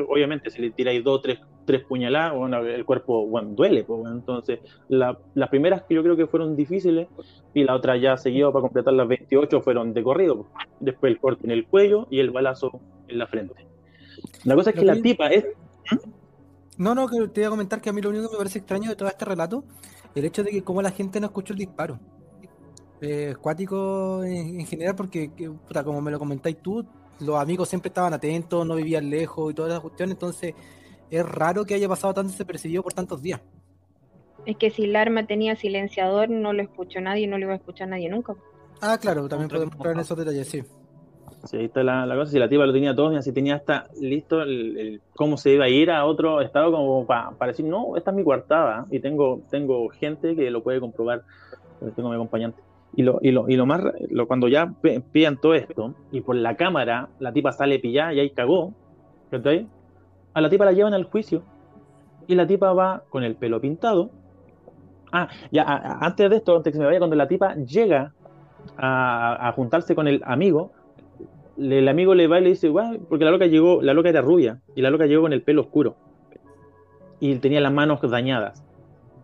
Obviamente, 0.08 0.50
si 0.50 0.60
le 0.62 0.70
tiráis 0.70 1.02
dos, 1.04 1.20
tres, 1.22 1.38
tres 1.64 1.84
puñaladas, 1.84 2.34
bueno, 2.36 2.58
el 2.58 2.84
cuerpo 2.84 3.26
bueno, 3.26 3.50
duele. 3.50 3.84
pues. 3.84 4.00
Entonces, 4.10 4.60
la- 4.88 5.18
las 5.34 5.48
primeras 5.50 5.82
que 5.82 5.94
yo 5.94 6.02
creo 6.02 6.16
que 6.16 6.26
fueron 6.26 6.56
difíciles 6.56 7.08
y 7.54 7.64
la 7.64 7.74
otra 7.74 7.96
ya 7.96 8.16
seguido 8.16 8.52
para 8.52 8.62
completar 8.62 8.94
las 8.94 9.08
28 9.08 9.60
fueron 9.62 9.92
de 9.94 10.02
corrido. 10.02 10.36
pues. 10.36 10.48
Después 10.80 11.12
el 11.12 11.20
corte 11.20 11.44
en 11.44 11.50
el 11.52 11.66
cuello 11.66 12.06
y 12.10 12.20
el 12.20 12.30
balazo 12.30 12.80
en 13.08 13.18
la 13.18 13.26
frente. 13.26 13.66
La 14.44 14.54
cosa 14.54 14.70
es 14.70 14.76
que 14.76 14.84
la 14.84 14.94
que- 14.94 15.02
tipa 15.02 15.28
es 15.28 15.46
No, 16.78 16.94
no, 16.94 17.06
que 17.06 17.28
te 17.28 17.40
iba 17.42 17.48
a 17.48 17.50
comentar 17.50 17.80
que 17.80 17.90
a 17.90 17.92
mí 17.92 18.00
lo 18.00 18.08
único 18.10 18.28
que 18.28 18.32
me 18.32 18.38
parece 18.38 18.58
extraño 18.58 18.88
de 18.88 18.96
todo 18.96 19.08
este 19.08 19.24
relato, 19.24 19.62
el 20.14 20.24
hecho 20.24 20.42
de 20.42 20.50
que 20.50 20.62
como 20.64 20.80
la 20.82 20.90
gente 20.90 21.20
no 21.20 21.26
escuchó 21.26 21.52
el 21.52 21.58
disparo. 21.58 21.98
Eh, 23.04 23.34
cuático 23.40 24.22
en, 24.24 24.60
en 24.60 24.66
general 24.66 24.94
porque, 24.94 25.34
que, 25.34 25.50
puta, 25.50 25.82
como 25.82 26.00
me 26.00 26.12
lo 26.12 26.20
comentáis 26.20 26.56
tú, 26.62 26.86
los 27.18 27.36
amigos 27.36 27.68
siempre 27.68 27.88
estaban 27.88 28.14
atentos, 28.14 28.64
no 28.64 28.76
vivían 28.76 29.10
lejos 29.10 29.50
y 29.50 29.54
todas 29.54 29.72
las 29.72 29.80
cuestiones, 29.80 30.14
entonces 30.14 30.54
es 31.10 31.26
raro 31.26 31.64
que 31.64 31.74
haya 31.74 31.88
pasado 31.88 32.14
tan 32.14 32.28
desapercibido 32.28 32.82
por 32.82 32.92
tantos 32.92 33.20
días. 33.20 33.40
Es 34.46 34.56
que 34.56 34.70
si 34.70 34.84
el 34.84 34.94
arma 34.96 35.26
tenía 35.26 35.56
silenciador, 35.56 36.30
no 36.30 36.52
lo 36.52 36.62
escuchó 36.62 37.00
nadie 37.00 37.24
y 37.24 37.26
no 37.26 37.38
lo 37.38 37.44
iba 37.46 37.54
a 37.54 37.56
escuchar 37.56 37.88
nadie 37.88 38.08
nunca. 38.08 38.34
Ah, 38.80 38.98
claro, 39.00 39.28
también 39.28 39.48
podemos 39.48 39.74
entrar 39.74 39.94
en 39.94 40.00
esos 40.00 40.16
detalles, 40.18 40.48
sí. 40.48 40.62
Sí, 41.48 41.56
ahí 41.56 41.64
está 41.66 41.82
la, 41.82 42.06
la 42.06 42.14
cosa. 42.16 42.30
Si 42.32 42.38
la 42.38 42.48
tipa 42.48 42.66
lo 42.66 42.72
tenía 42.72 42.94
todo, 42.94 43.20
si 43.20 43.32
tenía 43.32 43.56
hasta 43.56 43.86
listo 44.00 44.42
el, 44.42 44.76
el- 44.78 45.02
cómo 45.16 45.36
se 45.36 45.52
iba 45.52 45.64
a 45.64 45.68
ir 45.68 45.90
a 45.90 46.04
otro 46.04 46.40
estado, 46.40 46.70
como 46.72 47.06
para 47.06 47.34
decir, 47.48 47.64
no, 47.66 47.96
esta 47.96 48.10
es 48.10 48.16
mi 48.16 48.24
coartada. 48.24 48.86
Y 48.90 49.00
tengo, 49.00 49.42
tengo 49.50 49.88
gente 49.90 50.34
que 50.36 50.50
lo 50.50 50.62
puede 50.62 50.80
comprobar. 50.80 51.22
Tengo 51.96 52.08
mi 52.10 52.14
acompañante. 52.16 52.62
Y 52.94 53.02
lo, 53.02 53.18
y 53.22 53.30
lo, 53.30 53.48
y 53.48 53.56
lo 53.56 53.64
más, 53.64 53.82
lo, 54.10 54.26
cuando 54.26 54.48
ya 54.48 54.74
pillan 55.12 55.38
todo 55.38 55.54
esto, 55.54 55.94
y 56.10 56.20
por 56.20 56.36
la 56.36 56.56
cámara 56.56 57.08
la 57.18 57.32
tipa 57.32 57.52
sale 57.52 57.78
pillada 57.78 58.12
y 58.12 58.20
ahí 58.20 58.30
cagó, 58.30 58.74
¿cachai? 59.30 59.66
A 60.34 60.40
la 60.40 60.50
tipa 60.50 60.64
la 60.64 60.72
llevan 60.72 60.94
al 60.94 61.04
juicio. 61.04 61.42
Y 62.26 62.34
la 62.34 62.46
tipa 62.46 62.72
va 62.72 63.02
con 63.08 63.24
el 63.24 63.34
pelo 63.34 63.60
pintado. 63.60 64.10
Ah, 65.10 65.28
ya, 65.50 65.64
antes 66.00 66.30
de 66.30 66.36
esto, 66.36 66.56
antes 66.56 66.72
que 66.72 66.76
se 66.76 66.80
me 66.80 66.86
vaya, 66.86 66.98
cuando 66.98 67.16
la 67.16 67.28
tipa 67.28 67.54
llega 67.56 68.14
a, 68.76 69.48
a 69.48 69.52
juntarse 69.52 69.94
con 69.94 70.06
el 70.06 70.22
amigo, 70.24 70.70
el 71.58 71.88
amigo 71.88 72.14
le 72.14 72.26
va 72.28 72.40
y 72.40 72.44
le 72.44 72.50
dice, 72.50 72.68
"Guau", 72.68 72.98
porque 73.08 73.24
la 73.24 73.30
loca 73.30 73.46
llegó, 73.46 73.82
la 73.82 73.94
loca 73.94 74.08
era 74.08 74.20
rubia, 74.20 74.60
y 74.74 74.82
la 74.82 74.90
loca 74.90 75.06
llegó 75.06 75.22
con 75.22 75.32
el 75.32 75.42
pelo 75.42 75.62
oscuro. 75.62 75.96
Y 77.20 77.36
tenía 77.36 77.60
las 77.60 77.72
manos 77.72 78.00
dañadas. 78.02 78.64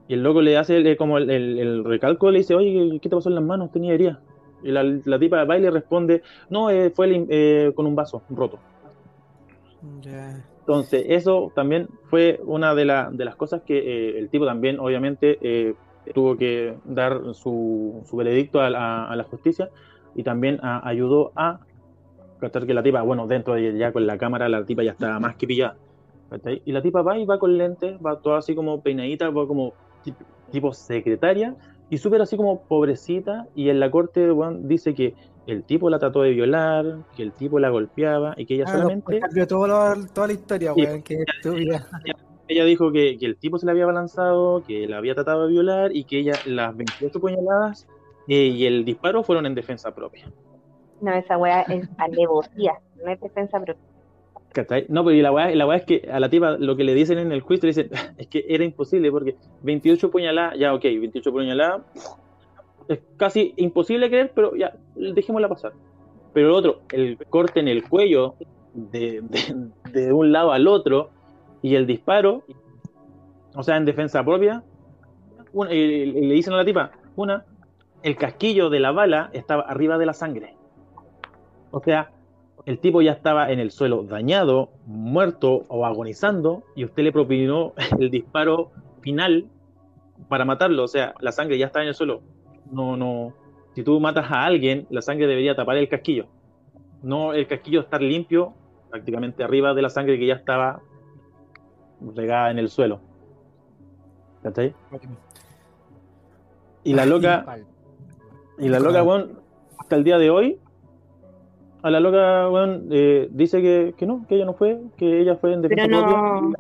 Y 0.08 0.14
el 0.14 0.22
loco 0.24 0.42
le 0.42 0.56
hace 0.56 0.78
eh, 0.78 0.96
como 0.96 1.18
el, 1.18 1.30
el- 1.30 1.58
el 1.60 1.84
recalco, 1.84 2.30
le 2.32 2.38
dice, 2.40 2.54
oye, 2.56 2.98
¿qué 3.02 3.08
te 3.10 3.16
pasó 3.16 3.28
en 3.30 3.36
las 3.36 3.44
manos? 3.44 3.70
Tenía 3.72 3.94
herida. 3.94 4.22
Y 4.62 4.72
la, 4.72 4.82
la 5.04 5.18
tipa 5.20 5.44
va 5.44 5.58
y 5.58 5.62
le 5.62 5.70
responde, 5.70 6.22
no, 6.50 6.70
eh, 6.70 6.92
fue 6.96 7.06
el- 7.06 7.26
eh, 7.30 7.72
con 7.76 7.86
un 7.86 7.94
vaso 7.96 8.24
roto. 8.28 8.64
Entonces, 10.66 11.04
eso 11.08 11.52
también 11.54 11.88
fue 12.08 12.40
una 12.44 12.74
de, 12.74 12.84
la- 12.84 13.10
de 13.12 13.24
las 13.24 13.36
cosas 13.36 13.62
que 13.64 13.78
eh, 13.78 14.18
el 14.18 14.30
tipo 14.30 14.44
también, 14.46 14.78
obviamente, 14.80 15.38
tuvo 16.14 16.36
que 16.36 16.78
dar 16.84 17.20
su, 17.34 18.02
su 18.08 18.16
veredicto 18.16 18.60
a 18.60 18.70
la, 18.70 19.06
a 19.08 19.16
la 19.16 19.24
justicia 19.24 19.70
y 20.14 20.24
también 20.24 20.58
a- 20.62 20.86
ayudó 20.88 21.32
a 21.36 21.60
captar 22.38 22.66
que 22.66 22.74
la 22.74 22.82
tipa, 22.82 23.02
bueno, 23.02 23.26
dentro 23.26 23.54
de 23.54 23.76
ya 23.78 23.92
con 23.92 24.06
la 24.06 24.18
cámara, 24.18 24.48
la 24.48 24.64
tipa 24.64 24.82
ya 24.84 24.92
estaba 24.92 25.20
más 25.20 25.36
que 25.36 25.46
pillada. 25.46 25.78
Y 26.64 26.72
la 26.72 26.82
tipa 26.82 27.02
va 27.02 27.18
y 27.18 27.24
va 27.26 27.38
con 27.38 27.56
lentes, 27.58 27.98
va 28.04 28.20
toda 28.20 28.38
así 28.38 28.54
como 28.54 28.82
peinadita, 28.82 29.30
va 29.30 29.46
como 29.46 29.76
tipo 30.50 30.72
secretaria 30.72 31.54
y 31.90 31.98
súper 31.98 32.22
así 32.22 32.36
como 32.36 32.62
pobrecita. 32.66 33.46
Y 33.54 33.70
en 33.70 33.80
la 33.80 33.90
corte 33.90 34.28
dice 34.60 34.94
que 34.94 35.14
el 35.46 35.64
tipo 35.64 35.88
la 35.90 35.98
trató 35.98 36.22
de 36.22 36.30
violar, 36.30 36.84
que 37.14 37.22
el 37.22 37.32
tipo 37.32 37.58
la 37.58 37.70
golpeaba 37.70 38.34
y 38.36 38.46
que 38.46 38.54
ella 38.54 38.64
Ah, 38.66 38.72
solamente. 38.72 39.12
nos 39.12 39.20
cambió 39.20 39.46
todo 39.46 39.66
lo- 39.66 40.06
toda 40.12 40.26
la 40.26 40.32
historia, 40.34 40.72
weón, 40.74 41.02
que. 41.02 41.24
Ella 42.50 42.64
dijo 42.64 42.90
que, 42.92 43.18
que 43.18 43.26
el 43.26 43.36
tipo 43.36 43.58
se 43.58 43.66
la 43.66 43.72
había 43.72 43.84
balanzado, 43.84 44.62
que 44.66 44.86
la 44.88 44.96
había 44.96 45.14
tratado 45.14 45.46
de 45.46 45.52
violar 45.52 45.94
y 45.94 46.04
que 46.04 46.18
ella 46.20 46.32
las 46.46 46.74
28 46.74 47.20
puñaladas 47.20 47.86
eh, 48.26 48.46
y 48.46 48.64
el 48.64 48.84
disparo 48.86 49.22
fueron 49.22 49.44
en 49.44 49.54
defensa 49.54 49.94
propia. 49.94 50.30
No, 51.00 51.12
esa 51.12 51.36
weá 51.36 51.60
es 51.62 51.88
alevosía, 51.98 52.72
no 53.04 53.10
es 53.10 53.20
defensa 53.20 53.60
propia. 53.60 53.82
No, 54.88 55.04
pero 55.04 55.16
y 55.16 55.22
la 55.22 55.30
weá, 55.32 55.54
la 55.54 55.76
es 55.76 55.84
que 55.84 56.08
a 56.10 56.18
la 56.18 56.28
tipa 56.28 56.52
lo 56.58 56.76
que 56.76 56.84
le 56.84 56.94
dicen 56.94 57.18
en 57.18 57.32
el 57.32 57.40
juicio, 57.42 57.66
le 57.66 57.74
dicen, 57.74 57.90
es 58.18 58.26
que 58.28 58.44
era 58.48 58.64
imposible 58.64 59.10
porque 59.10 59.36
28 59.62 60.10
puñaladas, 60.10 60.58
ya 60.58 60.74
ok, 60.74 60.82
28 60.82 61.32
puñaladas, 61.32 61.82
es 62.88 63.00
casi 63.16 63.52
imposible 63.56 64.08
creer, 64.08 64.32
pero 64.34 64.56
ya, 64.56 64.74
dejémosla 64.96 65.48
pasar. 65.48 65.72
Pero 66.32 66.48
el 66.48 66.54
otro, 66.54 66.80
el 66.92 67.18
corte 67.28 67.60
en 67.60 67.68
el 67.68 67.86
cuello 67.88 68.34
de, 68.74 69.22
de- 69.92 70.12
un 70.12 70.32
lado 70.32 70.52
al 70.52 70.66
otro 70.66 71.10
y 71.62 71.74
el 71.74 71.86
disparo, 71.86 72.42
o 73.54 73.62
sea, 73.62 73.76
en 73.76 73.84
defensa 73.84 74.24
propia, 74.24 74.62
le 75.68 76.34
dicen 76.34 76.54
a 76.54 76.58
la 76.58 76.64
tipa, 76.64 76.92
una, 77.16 77.44
el 78.02 78.16
casquillo 78.16 78.70
de 78.70 78.80
la 78.80 78.92
bala 78.92 79.30
estaba 79.32 79.62
arriba 79.62 79.98
de 79.98 80.06
la 80.06 80.12
sangre. 80.14 80.54
O 81.70 81.80
sea, 81.80 82.10
el 82.68 82.80
tipo 82.80 83.00
ya 83.00 83.12
estaba 83.12 83.50
en 83.50 83.60
el 83.60 83.70
suelo 83.70 84.02
dañado, 84.02 84.68
muerto 84.84 85.64
o 85.68 85.86
agonizando, 85.86 86.64
y 86.76 86.84
usted 86.84 87.02
le 87.02 87.12
propinó 87.12 87.72
el 87.98 88.10
disparo 88.10 88.72
final 89.00 89.46
para 90.28 90.44
matarlo, 90.44 90.84
o 90.84 90.88
sea, 90.88 91.14
la 91.20 91.32
sangre 91.32 91.56
ya 91.56 91.64
está 91.64 91.80
en 91.80 91.88
el 91.88 91.94
suelo. 91.94 92.20
No, 92.70 92.94
no. 92.94 93.32
Si 93.74 93.82
tú 93.82 93.98
matas 94.00 94.30
a 94.30 94.44
alguien, 94.44 94.86
la 94.90 95.00
sangre 95.00 95.26
debería 95.26 95.56
tapar 95.56 95.78
el 95.78 95.88
casquillo. 95.88 96.26
No 97.02 97.32
el 97.32 97.46
casquillo 97.46 97.80
estar 97.80 98.02
limpio, 98.02 98.52
prácticamente 98.90 99.42
arriba 99.42 99.72
de 99.72 99.80
la 99.80 99.88
sangre 99.88 100.18
que 100.18 100.26
ya 100.26 100.34
estaba 100.34 100.82
regada 102.14 102.50
en 102.50 102.58
el 102.58 102.68
suelo. 102.68 103.00
¿Cachai? 104.42 104.74
Y 106.84 106.92
la 106.92 107.06
loca, 107.06 107.46
y 108.58 108.68
la 108.68 108.78
loca, 108.78 109.02
weón, 109.02 109.40
hasta 109.78 109.96
el 109.96 110.04
día 110.04 110.18
de 110.18 110.28
hoy, 110.28 110.60
a 111.82 111.90
la 111.90 112.00
loca, 112.00 112.48
weón, 112.50 112.88
eh, 112.90 113.28
dice 113.30 113.60
que, 113.62 113.94
que 113.96 114.06
no, 114.06 114.26
que 114.28 114.34
ella 114.36 114.44
no 114.44 114.54
fue, 114.54 114.80
que 114.96 115.20
ella 115.20 115.36
fue 115.36 115.52
en 115.54 115.62
defensa 115.62 115.84
Pero 115.86 115.98
propia. 116.00 116.16
no, 116.16 116.52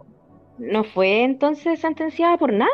no 0.58 0.84
fue 0.84 1.24
entonces 1.24 1.80
sentenciada 1.80 2.36
por 2.36 2.52
nada. 2.52 2.70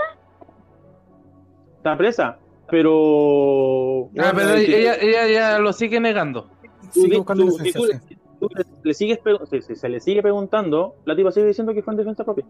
Está 1.78 1.96
presa, 1.96 2.38
pero... 2.70 4.08
Ah, 4.18 4.32
bueno, 4.32 4.32
pero 4.34 4.48
es 4.54 4.66
que 4.66 4.80
ella, 4.80 4.94
ella 5.00 5.26
ya 5.28 5.58
lo 5.58 5.72
sigue 5.72 6.00
negando. 6.00 6.48
Sigue 6.90 7.16
buscando 7.16 7.44
tú- 7.44 7.48
inocencia, 7.56 7.72
si 7.72 7.78
tú 7.78 7.86
sí. 7.86 7.92
le- 7.92 8.18
tú 8.40 8.48
le- 8.54 8.64
le 8.82 8.94
sigues 8.94 9.18
pre- 9.18 9.38
si- 9.50 9.62
si 9.62 9.74
se 9.76 9.88
le 9.88 10.00
sigue 10.00 10.22
preguntando, 10.22 10.96
la 11.04 11.16
tipa 11.16 11.30
sigue 11.32 11.46
diciendo 11.46 11.72
que 11.74 11.82
fue 11.82 11.92
en 11.94 11.98
defensa 11.98 12.24
propia. 12.24 12.44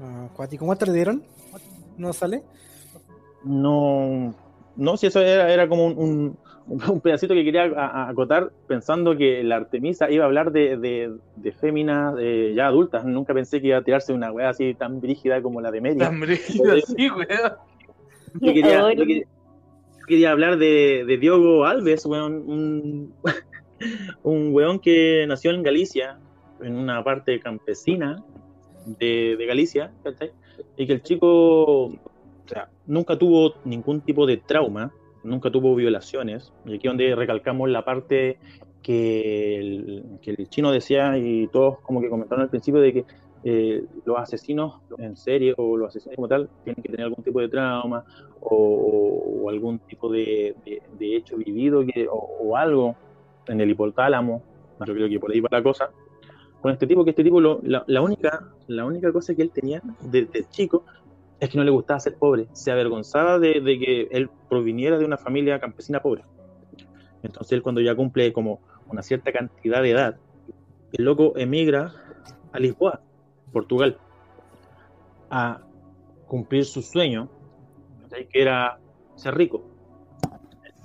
Ah, 0.00 0.28
cuático. 0.34 0.66
¿Cuánto 0.66 0.86
le 0.86 0.92
dieron? 0.92 1.22
¿No 1.96 2.12
sale? 2.12 2.42
No, 3.44 4.34
no, 4.76 4.96
si 4.96 5.06
eso 5.06 5.20
era, 5.20 5.52
era 5.52 5.68
como 5.68 5.86
un, 5.86 5.98
un- 5.98 6.38
un 6.90 7.00
pedacito 7.00 7.34
que 7.34 7.44
quería 7.44 7.64
acotar 8.08 8.50
pensando 8.66 9.16
que 9.16 9.42
la 9.44 9.56
Artemisa 9.56 10.10
iba 10.10 10.24
a 10.24 10.26
hablar 10.26 10.50
de, 10.52 10.76
de, 10.78 11.12
de 11.36 11.52
féminas 11.52 12.14
eh, 12.18 12.52
ya 12.56 12.66
adultas. 12.68 13.04
Nunca 13.04 13.34
pensé 13.34 13.60
que 13.60 13.68
iba 13.68 13.78
a 13.78 13.82
tirarse 13.82 14.12
una 14.12 14.32
weá 14.32 14.50
así 14.50 14.74
tan 14.74 15.00
brígida 15.00 15.42
como 15.42 15.60
la 15.60 15.70
de 15.70 15.80
Mary. 15.80 15.98
Tan 15.98 16.20
brígido, 16.20 16.76
sí, 16.80 17.10
weón. 17.10 17.52
Yo 18.40 18.52
quería, 18.52 18.92
yo 18.94 19.04
quería- 19.06 19.24
yo 20.00 20.06
quería 20.08 20.30
hablar 20.32 20.58
de, 20.58 21.04
de 21.06 21.16
Diogo 21.18 21.64
Alves, 21.64 22.04
weón, 22.04 22.34
un, 22.46 23.14
un 24.22 24.54
weón 24.54 24.78
que 24.78 25.24
nació 25.28 25.50
en 25.52 25.62
Galicia, 25.62 26.18
en 26.60 26.76
una 26.76 27.02
parte 27.04 27.40
campesina 27.40 28.22
de, 28.86 29.36
de 29.38 29.46
Galicia, 29.46 29.92
¿cachai? 30.02 30.32
Y 30.76 30.86
que 30.86 30.92
el 30.94 31.02
chico, 31.02 31.86
o 31.86 31.98
sea, 32.46 32.68
nunca 32.86 33.16
tuvo 33.18 33.54
ningún 33.64 34.00
tipo 34.02 34.26
de 34.26 34.36
trauma, 34.38 34.92
nunca 35.24 35.50
tuvo 35.50 35.74
violaciones, 35.74 36.52
y 36.64 36.74
aquí 36.76 36.88
donde 36.88 37.14
recalcamos 37.16 37.68
la 37.70 37.84
parte 37.84 38.38
que 38.82 39.58
el, 39.58 40.04
que 40.22 40.32
el 40.32 40.48
chino 40.48 40.70
decía 40.70 41.16
y 41.18 41.48
todos 41.48 41.80
como 41.82 42.00
que 42.00 42.08
comentaron 42.10 42.42
al 42.44 42.50
principio 42.50 42.80
de 42.80 42.92
que 42.92 43.04
eh, 43.42 43.82
los 44.04 44.18
asesinos 44.18 44.74
en 44.98 45.16
serie 45.16 45.54
o 45.56 45.76
los 45.76 45.88
asesinos 45.88 46.16
como 46.16 46.28
tal 46.28 46.50
tienen 46.62 46.82
que 46.82 46.90
tener 46.90 47.04
algún 47.06 47.24
tipo 47.24 47.40
de 47.40 47.48
trauma 47.48 48.04
o, 48.40 49.42
o- 49.44 49.50
algún 49.50 49.78
tipo 49.80 50.10
de, 50.10 50.54
de- 50.64 50.82
de 50.98 51.16
hecho 51.16 51.36
vivido 51.36 51.84
que, 51.86 52.06
o, 52.08 52.16
o 52.16 52.56
algo 52.56 52.96
en 53.46 53.60
el 53.60 53.70
hipotálamo, 53.70 54.42
yo 54.86 54.94
creo 54.94 55.08
que 55.08 55.20
por 55.20 55.30
ahí 55.32 55.40
va 55.40 55.48
la 55.50 55.62
cosa, 55.62 55.90
con 56.60 56.72
este 56.72 56.86
tipo, 56.86 57.04
que 57.04 57.10
este 57.10 57.24
tipo, 57.24 57.40
lo- 57.40 57.60
la, 57.62 57.84
la 57.86 58.00
única, 58.02 58.40
la 58.68 58.84
única 58.86 59.12
cosa 59.12 59.34
que 59.34 59.42
él 59.42 59.50
tenía 59.50 59.82
desde 60.00 60.44
chico 60.48 60.84
es 61.44 61.50
que 61.50 61.58
no 61.58 61.64
le 61.64 61.70
gustaba 61.70 62.00
ser 62.00 62.16
pobre, 62.16 62.48
se 62.52 62.70
avergonzaba 62.70 63.38
de, 63.38 63.60
de 63.60 63.78
que 63.78 64.08
él 64.10 64.30
proviniera 64.48 64.98
de 64.98 65.04
una 65.04 65.16
familia 65.16 65.60
campesina 65.60 66.00
pobre. 66.00 66.22
Entonces 67.22 67.52
él 67.52 67.62
cuando 67.62 67.80
ya 67.80 67.94
cumple 67.94 68.32
como 68.32 68.60
una 68.86 69.02
cierta 69.02 69.32
cantidad 69.32 69.82
de 69.82 69.90
edad, 69.90 70.16
el 70.92 71.04
loco 71.04 71.32
emigra 71.36 71.92
a 72.52 72.58
Lisboa, 72.58 73.00
Portugal, 73.52 73.98
a 75.30 75.60
cumplir 76.26 76.64
su 76.64 76.82
sueño, 76.82 77.28
que 78.30 78.42
era 78.42 78.78
ser 79.16 79.34
rico. 79.34 79.62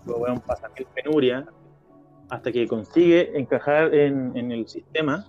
Luego 0.05 0.41
pasa 0.45 0.69
mil 0.77 0.87
penurias 0.95 1.45
hasta 2.29 2.51
que 2.51 2.67
consigue 2.67 3.37
encajar 3.37 3.93
en, 3.93 4.35
en 4.35 4.51
el 4.51 4.67
sistema 4.67 5.25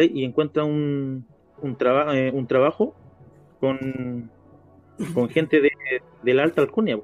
y 0.00 0.24
encuentra 0.24 0.64
un, 0.64 1.26
un, 1.62 1.76
traba- 1.76 2.16
eh, 2.16 2.30
un 2.32 2.46
trabajo 2.46 2.94
con, 3.60 4.30
con 5.14 5.28
gente 5.28 5.60
de, 5.60 5.70
de 6.22 6.34
la 6.34 6.42
alta 6.44 6.60
alcurnia. 6.62 6.98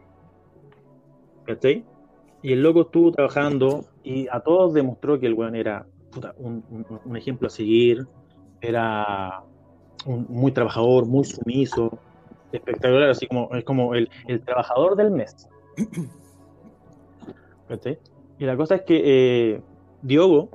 ¿cachai? 1.44 1.84
Y 2.42 2.52
el 2.52 2.62
loco 2.62 2.82
estuvo 2.82 3.12
trabajando 3.12 3.84
y 4.02 4.28
a 4.28 4.40
todos 4.40 4.74
demostró 4.74 5.18
que 5.18 5.26
el 5.26 5.34
weón 5.34 5.54
era 5.54 5.86
puta, 6.10 6.34
un, 6.38 7.16
ejemplo 7.16 7.48
a 7.48 7.50
seguir, 7.50 8.06
era 8.60 9.42
un- 10.06 10.26
muy 10.28 10.52
trabajador, 10.52 11.06
muy 11.06 11.24
sumiso, 11.24 11.98
espectacular, 12.52 13.10
así 13.10 13.26
como 13.26 13.54
es 13.54 13.64
como 13.64 13.94
el, 13.94 14.10
trabajador 14.44 14.96
del 14.96 15.10
mes. 15.10 15.48
Y 18.38 18.44
la 18.44 18.56
cosa 18.56 18.76
es 18.76 18.82
que 18.82 19.02
eh, 19.04 19.62
Diogo, 20.02 20.48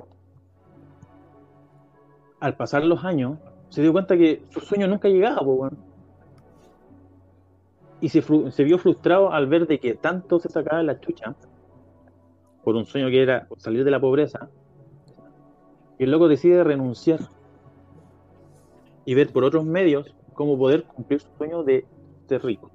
al 2.38 2.56
pasar 2.56 2.84
los 2.84 3.04
años, 3.04 3.38
se 3.68 3.82
dio 3.82 3.92
cuenta 3.92 4.16
que 4.16 4.42
su 4.50 4.60
sueño 4.60 4.86
nunca 4.86 5.08
llegaba, 5.08 5.40
po, 5.40 5.52
weón. 5.54 5.89
Y 8.00 8.08
se, 8.08 8.22
se 8.22 8.64
vio 8.64 8.78
frustrado 8.78 9.32
al 9.32 9.46
ver 9.46 9.66
de 9.66 9.78
que 9.78 9.94
tanto 9.94 10.38
se 10.38 10.48
sacaba 10.48 10.82
la 10.82 11.00
chucha 11.00 11.34
por 12.64 12.76
un 12.76 12.86
sueño 12.86 13.08
que 13.08 13.22
era 13.22 13.46
salir 13.56 13.84
de 13.84 13.90
la 13.90 14.00
pobreza. 14.00 14.48
Y 15.98 16.04
el 16.04 16.10
loco 16.10 16.28
decide 16.28 16.64
renunciar 16.64 17.20
y 19.04 19.14
ver 19.14 19.32
por 19.32 19.44
otros 19.44 19.64
medios 19.64 20.14
cómo 20.34 20.56
poder 20.56 20.84
cumplir 20.84 21.20
su 21.20 21.28
sueño 21.36 21.62
de 21.62 21.84
ser 22.28 22.42
rico. 22.44 22.70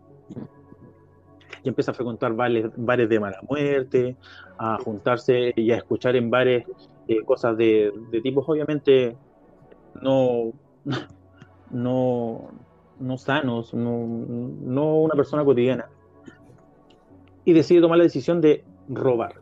Y 1.64 1.70
empieza 1.70 1.92
a 1.92 1.94
frecuentar 1.96 2.34
bares, 2.34 2.70
bares 2.76 3.10
de 3.10 3.20
mala 3.20 3.40
muerte, 3.50 4.16
a 4.58 4.78
juntarse 4.78 5.54
y 5.56 5.72
a 5.72 5.78
escuchar 5.78 6.16
en 6.16 6.30
bares 6.30 6.66
eh, 7.08 7.24
cosas 7.24 7.58
de, 7.58 7.92
de 8.12 8.22
tipos 8.22 8.48
obviamente 8.48 9.16
no, 10.02 10.52
no, 11.72 12.52
no 13.00 13.18
sanos, 13.18 13.74
no, 13.74 14.06
no 14.08 14.96
una 15.02 15.16
persona 15.16 15.44
cotidiana. 15.44 15.90
Y 17.44 17.54
decide 17.54 17.82
tomar 17.82 17.98
la 17.98 18.04
decisión 18.06 18.42
de 18.42 18.64
robar. 18.90 19.36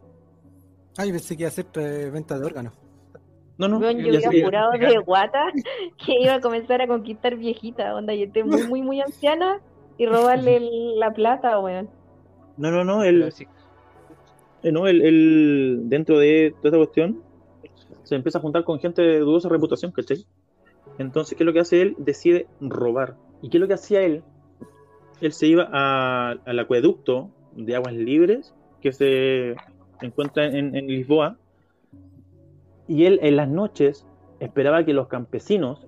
Ay, 0.97 1.11
pensé 1.11 1.35
que 1.35 1.43
iba 1.43 1.47
a 1.47 1.51
hacer 1.51 1.65
eh, 1.75 2.09
venta 2.11 2.37
de 2.37 2.45
órganos. 2.45 2.73
No, 3.57 3.67
no, 3.67 3.77
Weón, 3.77 3.99
yo 3.99 4.19
sé- 4.19 4.43
jurado 4.43 4.71
de 4.71 4.97
guata 4.97 5.45
que 6.03 6.19
iba 6.19 6.35
a 6.35 6.39
comenzar 6.41 6.81
a 6.81 6.87
conquistar 6.87 7.35
viejita, 7.35 7.95
onda, 7.95 8.13
y 8.13 8.23
esté 8.23 8.43
muy, 8.43 8.63
muy, 8.67 8.81
muy 8.81 9.01
anciana 9.01 9.61
y 9.97 10.05
robarle 10.07 10.57
el- 10.57 10.99
la 10.99 11.13
plata, 11.13 11.59
weón. 11.59 11.87
no, 12.57 12.71
no, 12.71 12.83
no, 12.83 13.03
él, 13.03 13.31
sí, 13.31 13.47
eh, 14.63 14.71
no, 14.71 14.87
él, 14.87 15.01
él, 15.03 15.81
dentro 15.85 16.17
de 16.19 16.53
toda 16.61 16.69
esta 16.69 16.77
cuestión, 16.77 17.21
se 18.03 18.15
empieza 18.15 18.39
a 18.39 18.41
juntar 18.41 18.63
con 18.63 18.79
gente 18.79 19.01
de 19.01 19.19
dudosa 19.19 19.49
reputación, 19.49 19.91
¿cachai? 19.91 20.25
Entonces, 20.97 21.37
¿qué 21.37 21.43
es 21.43 21.45
lo 21.45 21.53
que 21.53 21.59
hace 21.59 21.81
él? 21.81 21.95
Decide 21.99 22.47
robar. 22.59 23.15
¿Y 23.43 23.49
qué 23.49 23.57
es 23.57 23.61
lo 23.61 23.67
que 23.67 23.73
hacía 23.73 24.01
él? 24.01 24.23
Él 25.19 25.33
se 25.33 25.47
iba 25.47 25.63
al 25.65 26.59
acueducto 26.59 27.29
de 27.51 27.75
aguas 27.75 27.93
libres 27.93 28.55
que 28.81 28.93
se 28.93 29.55
encuentra 30.01 30.45
en, 30.45 30.71
Lisboa 30.87 31.35
y 32.87 33.05
él 33.05 33.19
en 33.21 33.35
las 33.35 33.49
noches 33.49 34.07
esperaba 34.39 34.85
que 34.85 34.93
los 34.93 35.09
campesinos, 35.09 35.85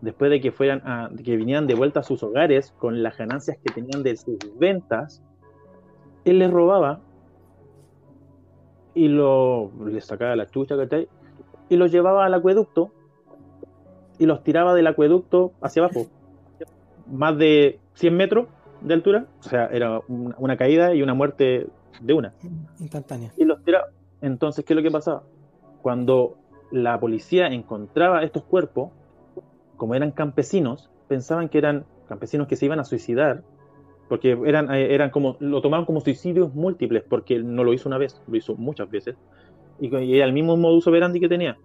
después 0.00 0.30
de 0.30 0.40
que 0.40 0.52
fueran 0.52 1.16
que 1.16 1.36
vinieran 1.36 1.66
de 1.66 1.74
vuelta 1.74 2.00
a 2.00 2.02
sus 2.04 2.22
hogares 2.22 2.72
con 2.78 3.02
las 3.02 3.18
ganancias 3.18 3.58
que 3.58 3.74
tenían 3.74 4.04
de 4.04 4.16
sus 4.16 4.38
ventas, 4.58 5.24
él 6.24 6.38
les 6.38 6.52
robaba 6.52 7.00
y 8.94 9.08
lo, 9.08 9.72
les 9.86 10.04
sacaba 10.04 10.36
la 10.36 10.46
chucha. 10.46 10.76
Y 11.68 11.76
los 11.76 11.90
llevaba 11.90 12.26
al 12.26 12.34
acueducto 12.34 12.92
y 14.20 14.26
los 14.26 14.44
tiraba 14.44 14.72
del 14.74 14.86
acueducto 14.86 15.52
hacia 15.62 15.82
abajo, 15.82 16.06
más 17.12 17.38
de 17.38 17.78
100 17.94 18.16
metros 18.16 18.48
de 18.80 18.94
altura, 18.94 19.26
o 19.38 19.42
sea, 19.42 19.66
era 19.66 20.00
una, 20.08 20.34
una 20.38 20.56
caída 20.56 20.94
y 20.94 21.02
una 21.02 21.14
muerte 21.14 21.68
de 22.00 22.14
una 22.14 22.32
Instantánea. 22.80 23.32
y 23.36 23.44
los 23.44 23.62
tiraba. 23.62 23.88
Entonces, 24.20 24.64
¿qué 24.64 24.72
es 24.72 24.76
lo 24.76 24.82
que 24.82 24.90
pasaba? 24.90 25.22
Cuando 25.82 26.36
la 26.70 26.98
policía 26.98 27.48
encontraba 27.48 28.22
estos 28.22 28.44
cuerpos, 28.44 28.90
como 29.76 29.94
eran 29.94 30.10
campesinos, 30.12 30.90
pensaban 31.08 31.48
que 31.48 31.58
eran 31.58 31.84
campesinos 32.08 32.48
que 32.48 32.56
se 32.56 32.66
iban 32.66 32.80
a 32.80 32.84
suicidar, 32.84 33.42
porque 34.08 34.38
eran, 34.46 34.72
eh, 34.74 34.94
eran 34.94 35.10
como, 35.10 35.36
lo 35.40 35.60
tomaban 35.60 35.84
como 35.84 36.00
suicidios 36.00 36.54
múltiples, 36.54 37.02
porque 37.08 37.38
no 37.38 37.64
lo 37.64 37.72
hizo 37.72 37.88
una 37.88 37.98
vez, 37.98 38.20
lo 38.26 38.36
hizo 38.36 38.54
muchas 38.54 38.90
veces, 38.90 39.16
y, 39.80 39.94
y 39.96 40.16
era 40.16 40.26
el 40.26 40.32
mismo 40.32 40.56
modus 40.56 40.86
operandi 40.86 41.20
que 41.20 41.28
tenía. 41.28 41.58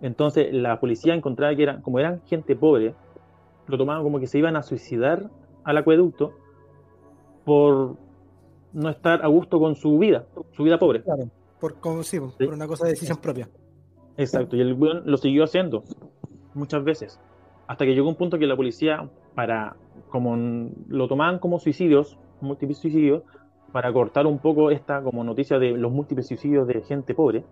Entonces, 0.00 0.52
la 0.52 0.80
policía 0.80 1.14
encontraba 1.14 1.54
que 1.54 1.64
eran, 1.64 1.82
como 1.82 1.98
eran 1.98 2.22
gente 2.26 2.56
pobre, 2.56 2.94
lo 3.70 3.78
tomaban 3.78 4.02
como 4.02 4.20
que 4.20 4.26
se 4.26 4.38
iban 4.38 4.56
a 4.56 4.62
suicidar 4.62 5.30
al 5.64 5.76
acueducto 5.78 6.32
por 7.44 7.96
no 8.72 8.88
estar 8.88 9.24
a 9.24 9.28
gusto 9.28 9.58
con 9.58 9.74
su 9.74 9.98
vida, 9.98 10.26
su 10.52 10.62
vida 10.62 10.78
pobre. 10.78 11.02
Claro. 11.02 11.24
Por, 11.60 11.80
como, 11.80 12.02
sí, 12.02 12.18
Sí. 12.38 12.44
por 12.44 12.54
una 12.54 12.66
cosa 12.66 12.84
de 12.84 12.90
decisión 12.92 13.18
propia. 13.18 13.48
Exacto, 14.16 14.56
y 14.56 14.60
el 14.60 14.74
weón 14.74 15.02
lo 15.06 15.16
siguió 15.16 15.44
haciendo 15.44 15.84
muchas 16.54 16.84
veces. 16.84 17.20
Hasta 17.66 17.84
que 17.84 17.94
llegó 17.94 18.08
un 18.08 18.16
punto 18.16 18.38
que 18.38 18.46
la 18.46 18.56
policía 18.56 19.08
para, 19.34 19.76
como 20.08 20.36
lo 20.88 21.08
tomaban 21.08 21.38
como 21.38 21.58
suicidios, 21.58 22.18
múltiples 22.40 22.78
suicidios, 22.78 23.22
para 23.72 23.92
cortar 23.92 24.26
un 24.26 24.38
poco 24.38 24.70
esta 24.70 25.02
como 25.02 25.22
noticia 25.22 25.58
de 25.58 25.72
los 25.72 25.92
múltiples 25.92 26.26
suicidios 26.26 26.66
de 26.66 26.82
gente 26.82 27.14
pobre, 27.14 27.44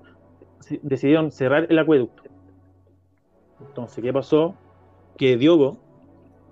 decidieron 0.82 1.30
cerrar 1.30 1.66
el 1.70 1.78
acueducto. 1.78 2.22
Entonces, 3.60 4.02
¿qué 4.02 4.12
pasó? 4.12 4.54
Que 5.16 5.36
Diogo 5.36 5.78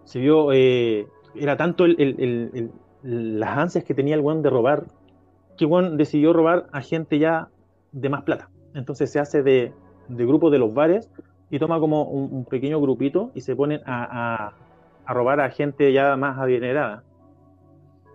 se 0.06 0.18
vio, 0.18 0.52
eh, 0.52 1.06
era 1.34 1.56
tanto 1.58 1.84
el- 1.84 1.96
el- 2.00 2.16
el- 2.18 2.70
el- 3.04 3.38
las 3.38 3.58
ansias 3.58 3.84
que 3.84 3.92
tenía 3.94 4.14
el 4.14 4.22
weón 4.22 4.40
de 4.42 4.48
robar, 4.50 4.86
que 5.58 5.66
weón 5.66 5.96
decidió 5.98 6.32
robar 6.32 6.66
a 6.72 6.80
gente 6.80 7.18
ya 7.18 7.48
de 7.92 8.08
más 8.08 8.22
plata. 8.22 8.48
Entonces 8.74 9.12
se 9.12 9.18
hace 9.20 9.42
de, 9.42 9.72
de 10.08 10.26
grupo 10.26 10.48
de 10.50 10.58
los 10.58 10.72
bares 10.72 11.10
y 11.50 11.58
toma 11.58 11.78
como 11.78 12.04
un, 12.04 12.32
un 12.32 12.44
pequeño 12.46 12.80
grupito 12.80 13.30
y 13.34 13.42
se 13.42 13.54
ponen 13.54 13.80
a, 13.84 14.04
a- 14.46 14.52
a 15.04 15.14
robar 15.14 15.40
a 15.40 15.50
gente 15.50 15.92
ya 15.92 16.16
más 16.16 16.38
adinerada. 16.38 17.04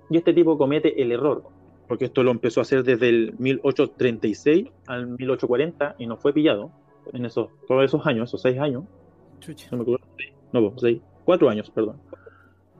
Y 0.09 0.17
este 0.17 0.33
tipo 0.33 0.57
comete 0.57 1.01
el 1.01 1.11
error, 1.13 1.43
porque 1.87 2.05
esto 2.05 2.21
lo 2.23 2.31
empezó 2.31 2.59
a 2.59 2.63
hacer 2.63 2.83
desde 2.83 3.07
el 3.09 3.35
1836 3.39 4.67
al 4.87 5.07
1840 5.07 5.95
y 5.99 6.05
no 6.05 6.17
fue 6.17 6.33
pillado 6.33 6.71
en 7.13 7.25
esos, 7.25 7.49
todos 7.67 7.85
esos 7.85 8.05
años, 8.05 8.29
esos 8.29 8.41
seis 8.41 8.59
años. 8.59 8.83
Chucha. 9.39 9.69
No 9.71 9.77
me 9.77 9.83
acuerdo. 9.83 10.05
No, 10.51 10.69
pues, 10.69 10.81
seis, 10.81 11.01
cuatro 11.25 11.49
años, 11.49 11.69
perdón. 11.69 11.97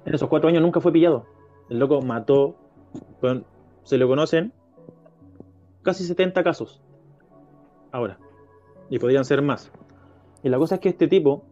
En 0.06 0.16
esos 0.16 0.30
cuatro 0.30 0.50
años 0.50 0.62
nunca 0.62 0.82
fue 0.82 0.92
pillado. 0.92 1.26
El 1.70 1.80
loco 1.80 2.02
mató, 2.02 2.56
se 3.84 3.98
le 3.98 4.06
conocen 4.06 4.54
casi 5.84 6.04
70 6.04 6.44
casos. 6.44 6.82
Ahora. 7.92 8.18
Y 8.90 9.00
podrían 9.00 9.24
ser 9.24 9.42
más. 9.42 9.72
Y 10.44 10.50
la 10.50 10.58
cosa 10.58 10.76
es 10.76 10.82
que 10.82 10.90
este 10.90 11.08
tipo 11.08 11.44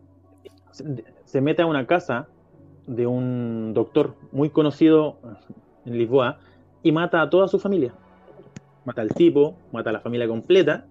se, 0.72 1.06
se 1.24 1.42
mete 1.42 1.62
a 1.62 1.66
una 1.66 1.88
casa 1.88 2.28
de 2.86 3.08
un 3.08 3.74
doctor 3.74 4.16
muy 4.32 4.50
conocido 4.50 5.18
en 5.86 5.98
Lisboa 5.98 6.40
y 6.84 6.92
mata 6.92 7.22
a 7.22 7.30
toda 7.30 7.48
su 7.48 7.60
familia. 7.60 7.94
Mata 8.84 9.02
al 9.02 9.10
tipo, 9.10 9.56
mata 9.72 9.92
a 9.92 9.94
la 9.94 10.00
familia 10.00 10.28
completa 10.28 10.86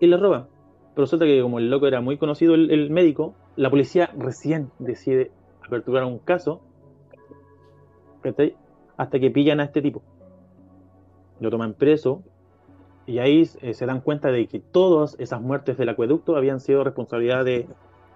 y 0.00 0.06
le 0.06 0.16
roba. 0.16 0.48
Pero 0.94 1.04
resulta 1.04 1.24
que 1.24 1.42
como 1.42 1.58
el 1.58 1.70
loco 1.70 1.86
era 1.86 2.00
muy 2.00 2.18
conocido 2.18 2.54
el, 2.54 2.70
el 2.70 2.90
médico, 2.90 3.34
la 3.56 3.70
policía 3.70 4.10
recién 4.16 4.70
decide 4.78 5.32
aperturar 5.64 6.04
un 6.04 6.18
caso 6.18 6.60
hasta 8.96 9.20
que 9.20 9.30
pillan 9.30 9.60
a 9.60 9.64
este 9.64 9.82
tipo. 9.82 10.02
Lo 11.40 11.50
toman 11.50 11.74
preso 11.74 12.22
y 13.06 13.18
ahí 13.18 13.48
eh, 13.60 13.74
se 13.74 13.86
dan 13.86 14.00
cuenta 14.00 14.30
de 14.30 14.46
que 14.46 14.60
todas 14.60 15.16
esas 15.18 15.42
muertes 15.42 15.76
del 15.76 15.90
acueducto 15.90 16.36
habían 16.36 16.60
sido 16.60 16.84
responsabilidad 16.84 17.44
de 17.44 17.66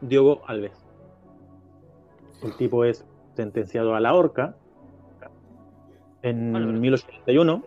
Diogo 0.01 0.43
Alves. 0.47 0.85
El 2.43 2.57
tipo 2.57 2.85
es 2.85 3.05
sentenciado 3.35 3.95
a 3.95 4.01
la 4.01 4.15
horca 4.15 4.57
en 6.23 6.53
Vale, 6.53 6.67
vale. 6.67 6.79
1881 6.79 7.63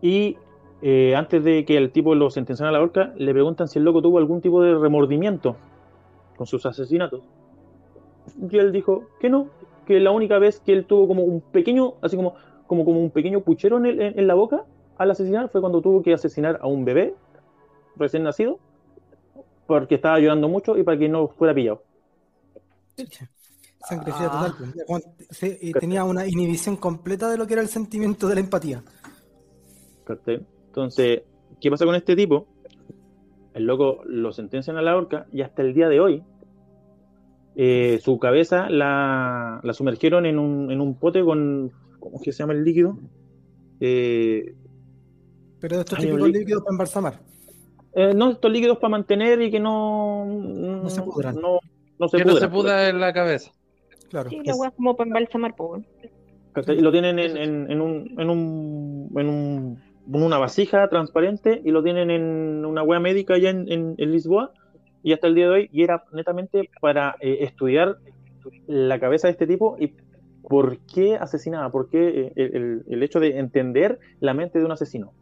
y 0.00 0.36
eh, 0.82 1.14
antes 1.16 1.42
de 1.44 1.64
que 1.64 1.76
el 1.76 1.90
tipo 1.90 2.14
lo 2.14 2.30
sentenciara 2.30 2.70
a 2.70 2.72
la 2.72 2.80
horca 2.80 3.12
le 3.16 3.32
preguntan 3.32 3.66
si 3.68 3.78
el 3.78 3.84
loco 3.84 4.00
tuvo 4.02 4.18
algún 4.18 4.40
tipo 4.40 4.62
de 4.62 4.74
remordimiento 4.76 5.56
con 6.36 6.46
sus 6.46 6.64
asesinatos. 6.66 7.22
Y 8.50 8.56
él 8.58 8.70
dijo 8.72 9.04
que 9.20 9.28
no, 9.30 9.48
que 9.86 9.98
la 10.00 10.10
única 10.10 10.38
vez 10.38 10.60
que 10.60 10.72
él 10.72 10.84
tuvo 10.84 11.08
como 11.08 11.22
un 11.24 11.40
pequeño, 11.40 11.94
así 12.02 12.16
como, 12.16 12.34
como, 12.66 12.84
como 12.84 13.00
un 13.00 13.10
pequeño 13.10 13.40
puchero 13.40 13.78
en, 13.78 13.86
el- 13.86 14.00
en- 14.00 14.18
en 14.18 14.26
la 14.26 14.34
boca 14.34 14.64
al 14.98 15.10
asesinar 15.10 15.48
fue 15.48 15.60
cuando 15.60 15.80
tuvo 15.80 16.02
que 16.02 16.12
asesinar 16.12 16.58
a 16.62 16.66
un 16.66 16.84
bebé 16.84 17.14
recién 17.96 18.22
nacido 18.22 18.58
porque 19.66 19.96
estaba 19.96 20.18
llorando 20.20 20.48
mucho 20.48 20.76
y 20.78 20.82
para 20.82 20.98
que 20.98 21.08
no 21.08 21.28
fuera 21.28 21.54
pillado. 21.54 21.82
Sangre 23.88 24.12
fría 24.12 24.28
Ah. 24.30 24.52
total. 24.54 24.74
pues. 24.86 25.04
Se- 25.30 25.72
tenía 25.78 26.04
una 26.04 26.26
inhibición 26.26 26.76
completa 26.76 27.30
de 27.30 27.38
lo 27.38 27.46
que 27.46 27.54
era 27.54 27.62
el 27.62 27.68
sentimiento 27.68 28.28
de 28.28 28.34
la 28.34 28.40
empatía. 28.40 28.82
¿cachai? 30.04 30.44
Entonces, 30.82 31.22
¿qué 31.60 31.70
pasa 31.70 31.84
con 31.84 31.96
este 31.96 32.14
tipo? 32.14 32.46
El 33.52 33.64
loco 33.64 34.00
lo 34.06 34.30
sentencian 34.32 34.76
a 34.76 34.82
la 34.82 34.96
horca 34.96 35.26
y 35.32 35.40
hasta 35.42 35.62
el 35.62 35.74
día 35.74 35.88
de 35.88 35.98
hoy 35.98 36.22
eh, 37.56 37.98
su 38.00 38.18
cabeza 38.20 38.70
la, 38.70 39.58
la 39.64 39.72
sumergieron 39.72 40.24
en 40.26 40.38
un, 40.38 40.70
en 40.70 40.80
un 40.80 40.94
pote 40.94 41.24
con, 41.24 41.72
¿cómo 41.98 42.16
es 42.18 42.22
que 42.22 42.32
se 42.32 42.38
llama 42.38 42.52
el 42.52 42.62
líquido? 42.62 42.96
Eh, 43.80 44.54
Pero 45.60 45.76
de 45.78 45.82
estos 45.82 45.98
típicos 45.98 46.20
líquido. 46.28 46.38
líquidos 46.40 46.62
para 46.62 46.74
embalsamar. 46.74 47.20
eh, 47.94 48.12
no, 48.14 48.30
estos 48.30 48.52
líquidos 48.52 48.78
para 48.78 48.90
mantener 48.90 49.42
y 49.42 49.50
que 49.50 49.58
no, 49.58 50.24
no, 50.26 50.88
se 50.88 51.02
pudran. 51.02 51.34
no, 51.40 51.58
no 51.98 52.08
se 52.08 52.18
Que 52.18 52.24
no 52.24 52.36
se 52.36 52.48
pudran. 52.48 52.52
puda 52.52 52.88
en 52.90 53.00
la 53.00 53.12
cabeza. 53.12 53.50
Claro. 54.10 54.30
Sí, 54.30 54.40
la 54.44 54.52
es 54.52 54.74
como 54.76 54.96
para 54.96 55.08
embalsamar, 55.08 55.56
pues. 55.56 55.82
¿cachai? 56.52 56.78
Y 56.78 56.80
lo 56.80 56.92
tienen 56.92 57.18
en, 57.18 57.36
en- 57.36 57.70
en 57.72 57.80
un, 57.80 58.14
en, 58.18 58.30
un, 58.30 59.10
en, 59.16 59.28
un- 59.28 59.82
en 59.82 59.87
una 60.10 60.38
vasija 60.38 60.88
transparente 60.88 61.60
y 61.64 61.70
lo 61.70 61.82
tienen 61.82 62.10
en 62.10 62.64
una 62.64 62.82
wea 62.82 63.00
médica 63.00 63.34
allá 63.34 63.50
en, 63.50 63.70
en- 63.70 63.94
en 63.98 64.12
Lisboa 64.12 64.52
y 65.02 65.12
hasta 65.12 65.26
el 65.26 65.34
día 65.34 65.44
de 65.46 65.50
hoy 65.52 65.68
y 65.72 65.82
era 65.82 66.02
netamente 66.12 66.70
para 66.80 67.16
eh, 67.20 67.38
estudiar 67.42 67.96
la 68.66 68.98
cabeza 68.98 69.28
de 69.28 69.32
este 69.32 69.46
tipo 69.46 69.76
y 69.78 69.92
por 70.42 70.78
qué 70.92 71.16
asesinaba, 71.16 71.70
por 71.70 71.88
qué 71.90 72.08
eh, 72.08 72.32
el, 72.36 72.56
el- 72.56 72.82
el 72.88 73.02
hecho 73.02 73.20
de 73.20 73.38
entender 73.38 73.98
la 74.20 74.32
mente 74.34 74.58
de 74.58 74.64
un 74.64 74.72
asesino. 74.72 75.12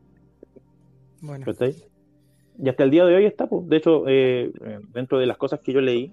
Bueno. 1.21 1.45
Y 2.59 2.69
hasta 2.69 2.85
el 2.85 2.91
día 2.91 3.05
de 3.05 3.15
hoy 3.17 3.27
está, 3.27 3.47
pues. 3.49 3.69
de 3.69 3.77
hecho, 3.77 4.05
eh, 4.07 4.51
dentro 4.95 5.19
de 5.19 5.27
las 5.27 5.37
cosas 5.37 5.61
que 5.61 5.73
yo 5.73 5.81
leí, 5.81 6.13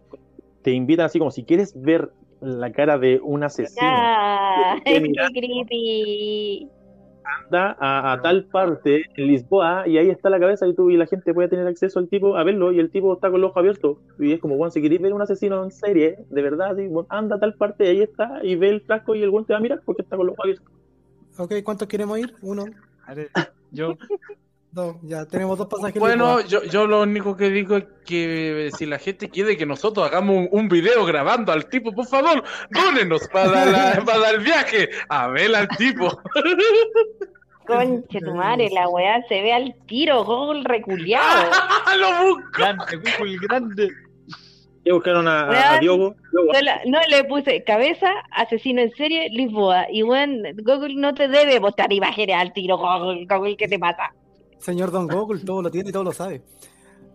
te 0.62 0.72
invitan 0.72 1.06
así 1.06 1.20
como 1.20 1.32
si 1.32 1.44
quieres 1.44 1.74
ver 1.80 2.10
la 2.42 2.72
cara 2.72 2.98
de 2.98 3.20
un 3.22 3.44
asesino. 3.44 3.86
¡Ah! 3.86 4.78
qué 4.84 4.92
¡Qué 4.94 5.00
mirar? 5.00 5.32
creepy! 5.32 6.68
Anda 7.26 7.76
a, 7.80 8.14
a 8.14 8.22
tal 8.22 8.46
parte 8.46 9.04
en 9.16 9.28
Lisboa 9.28 9.88
y 9.88 9.98
ahí 9.98 10.10
está 10.10 10.30
la 10.30 10.40
cabeza 10.40 10.68
y 10.68 10.74
tú 10.74 10.90
y 10.90 10.98
la 10.98 11.08
gente 11.08 11.34
puede 11.34 11.48
tener 11.48 11.68
acceso 11.68 12.00
al 12.00 12.08
tipo 12.08 12.38
a 12.38 12.44
verlo 12.44 12.72
y 12.72 12.80
el 12.80 12.90
tipo 12.90 13.14
está 13.14 13.30
con 13.30 13.42
los 13.42 13.50
ojos 13.50 13.60
abiertos. 13.60 13.98
Y 14.20 14.34
es 14.34 14.40
como 14.40 14.58
bueno 14.58 14.72
si 14.72 14.82
queréis 14.82 15.02
ver 15.02 15.14
un 15.14 15.22
asesino 15.22 15.64
en 15.64 15.72
serie 15.72 16.18
de 16.30 16.42
verdad 16.42 16.76
bueno, 16.76 17.08
anda 17.10 17.36
a 17.36 17.40
tal 17.40 17.54
parte 17.56 17.86
y 17.86 17.88
ahí 17.88 18.02
está 18.02 18.40
y 18.44 18.56
ve 18.56 18.70
el 18.70 18.82
frasco 18.82 19.16
y 19.16 19.24
el 19.24 19.30
guante 19.30 19.48
te 19.48 19.54
va 19.54 19.60
a 19.60 19.62
mirar 19.62 19.82
porque 19.86 20.02
está 20.02 20.18
con 20.18 20.28
los 20.28 20.34
ojos 20.34 20.46
abiertos. 20.46 20.72
Ok, 21.38 21.54
¿cuántos 21.64 21.88
queremos 21.88 22.20
ir? 22.20 22.34
Uno, 22.42 22.66
Yo, 23.72 23.98
dos. 24.74 24.96
Ya 25.04 25.26
tenemos 25.26 25.58
dos 25.58 25.68
pasajes. 25.68 26.00
Bueno, 26.00 26.42
yo, 26.42 26.64
yo 26.64 26.88
lo 26.88 27.02
único 27.02 27.36
que 27.38 27.50
digo 27.50 27.78
es 27.78 27.86
que 28.06 28.70
si 28.78 28.86
la 28.86 28.98
gente 29.00 29.30
quiere 29.30 29.56
que 29.58 29.66
nosotros 29.66 30.06
hagamos 30.08 30.36
un, 30.36 30.50
un 30.52 30.68
video 30.70 31.06
grabando 31.06 31.52
al 31.52 31.68
tipo, 31.70 31.92
por 31.94 32.06
favor, 32.08 32.44
dónenos 32.72 33.28
para, 33.30 33.66
la- 33.66 34.02
para 34.06 34.30
el 34.32 34.40
viaje 34.42 34.90
a 35.10 35.28
ver 35.28 35.56
al 35.56 35.68
tipo. 35.70 36.10
Conche 37.66 38.20
tu 38.20 38.34
madre, 38.36 38.70
la 38.72 38.90
weá 38.90 39.22
se 39.30 39.42
ve 39.42 39.54
al 39.54 39.74
tiro, 39.88 40.26
Google 40.26 40.64
reculeado. 40.66 41.50
¡Lo 41.98 42.24
busco! 42.28 42.50
grande, 42.58 42.98
Google, 42.98 43.38
grande. 43.42 43.90
y 44.84 44.92
buscaron 44.92 45.28
a, 45.30 45.48
Weón. 45.50 45.80
Diogo 45.80 46.16
no 46.86 47.00
le 47.10 47.24
puse 47.24 47.64
cabeza, 47.64 48.12
asesino 48.32 48.82
en 48.82 48.92
serie, 48.96 49.30
Lisboa. 49.30 49.86
Y 49.90 50.02
bueno, 50.02 50.50
Google 50.62 50.96
no 50.96 51.14
te 51.14 51.30
debe 51.30 51.62
mostrar 51.62 51.94
imágenes 51.94 52.36
al 52.36 52.52
tiro, 52.52 52.78
Google, 52.78 53.26
Google, 53.30 53.56
¿qué 53.56 53.70
te 53.70 53.80
pasa? 53.80 54.12
Señor 54.64 54.92
Don 54.92 55.08
Google, 55.16 55.42
todo 55.46 55.62
lo 55.62 55.70
tiene 55.70 55.90
y 55.90 55.94
todo 55.94 56.04
lo 56.06 56.12
sabe. 56.12 56.42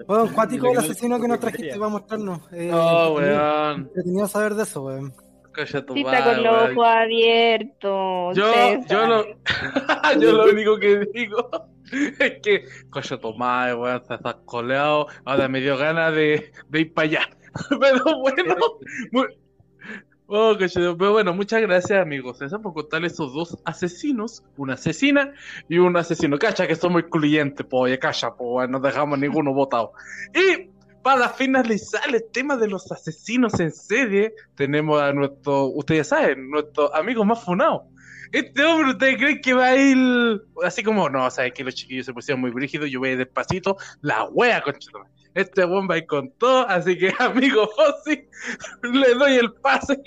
Bueno, 0.06 0.30
cuático 0.34 0.70
el 0.70 0.78
asesino 0.78 1.20
que 1.20 1.26
nos 1.28 1.40
trajiste 1.40 1.76
va 1.78 1.86
a 1.86 1.90
mostrarnos. 1.90 2.40
Eh, 2.52 2.70
Oh, 2.72 3.18
entretenido- 3.18 3.38
weón. 3.38 3.80
entretenido 3.82 4.28
saber 4.28 4.54
de 4.54 4.62
eso, 4.62 4.82
weón. 4.82 5.12
Calla 5.52 5.84
tu 5.84 5.94
Sí, 5.94 6.00
está 6.00 6.12
madre, 6.20 6.34
con 6.34 6.44
los 6.44 6.70
ojos 6.70 6.86
abiertos. 6.86 8.36
Yo, 8.36 8.52
yo 8.88 9.06
lo, 9.06 9.24
yo 10.20 10.32
lo 10.32 10.44
único 10.52 10.78
que 10.78 11.04
digo 11.12 11.50
es 11.90 12.32
que, 12.42 12.64
coño, 12.90 13.18
tu 13.18 13.34
madre, 13.34 13.74
weón, 13.74 14.02
te 14.06 14.14
estás 14.14 14.36
coleado. 14.44 15.06
Ahora 15.24 15.48
me 15.48 15.60
dio 15.60 15.76
ganas 15.76 16.14
de, 16.14 16.52
de 16.68 16.80
ir 16.80 16.94
para 16.94 17.08
allá. 17.08 17.20
Pero 17.80 18.04
bueno, 18.20 18.54
muy- 19.10 19.26
oh, 20.28 20.56
coño, 20.56 20.96
pero 20.96 21.12
bueno, 21.12 21.34
muchas 21.34 21.60
gracias, 21.60 22.00
amigos. 22.00 22.38
César, 22.38 22.60
por 22.60 22.74
contarle 22.74 23.08
esos 23.08 23.32
dos 23.34 23.58
asesinos, 23.64 24.44
una 24.56 24.74
asesina 24.74 25.34
y 25.68 25.78
un 25.78 25.96
asesino. 25.96 26.38
Cacha, 26.38 26.66
que 26.66 26.76
somos 26.76 27.02
excluyentes, 27.02 27.66
po, 27.66 27.80
oye, 27.80 27.98
cacha, 27.98 28.28
weón, 28.38 28.70
no 28.70 28.80
dejamos 28.80 29.18
ninguno 29.18 29.52
votado. 29.52 29.92
Y 30.32 30.70
para 31.02 31.30
finalizar 31.30 32.14
el 32.14 32.22
tema 32.32 32.56
de 32.56 32.68
los 32.68 32.90
asesinos 32.92 33.58
en 33.60 33.72
serie, 33.72 34.34
tenemos 34.54 35.00
a 35.00 35.12
nuestro, 35.12 35.66
ustedes 35.66 36.08
saben, 36.08 36.50
nuestro 36.50 36.94
amigo 36.94 37.24
más 37.24 37.42
funado. 37.42 37.88
Este 38.30 38.62
hombre, 38.62 38.90
¿ustedes 38.90 39.16
creen 39.16 39.40
que 39.40 39.54
va 39.54 39.68
a 39.68 39.76
ir 39.76 40.42
así 40.62 40.82
como, 40.82 41.08
no, 41.08 41.30
saben 41.30 41.52
que 41.52 41.64
los 41.64 41.74
chiquillos 41.74 42.04
se 42.04 42.12
pusieron 42.12 42.40
muy 42.42 42.50
brígidos, 42.50 42.90
yo 42.90 43.00
voy 43.00 43.16
despacito, 43.16 43.76
la 44.02 44.24
wea, 44.24 44.60
conchito. 44.60 45.00
Este 45.38 45.64
buen 45.64 45.88
va 45.88 45.94
a 45.94 45.98
ir 45.98 46.06
con 46.06 46.32
todo, 46.32 46.68
así 46.68 46.98
que, 46.98 47.12
amigo 47.20 47.68
Fossi, 47.68 48.26
le 48.92 49.14
doy 49.14 49.36
el 49.36 49.52
pase. 49.52 50.02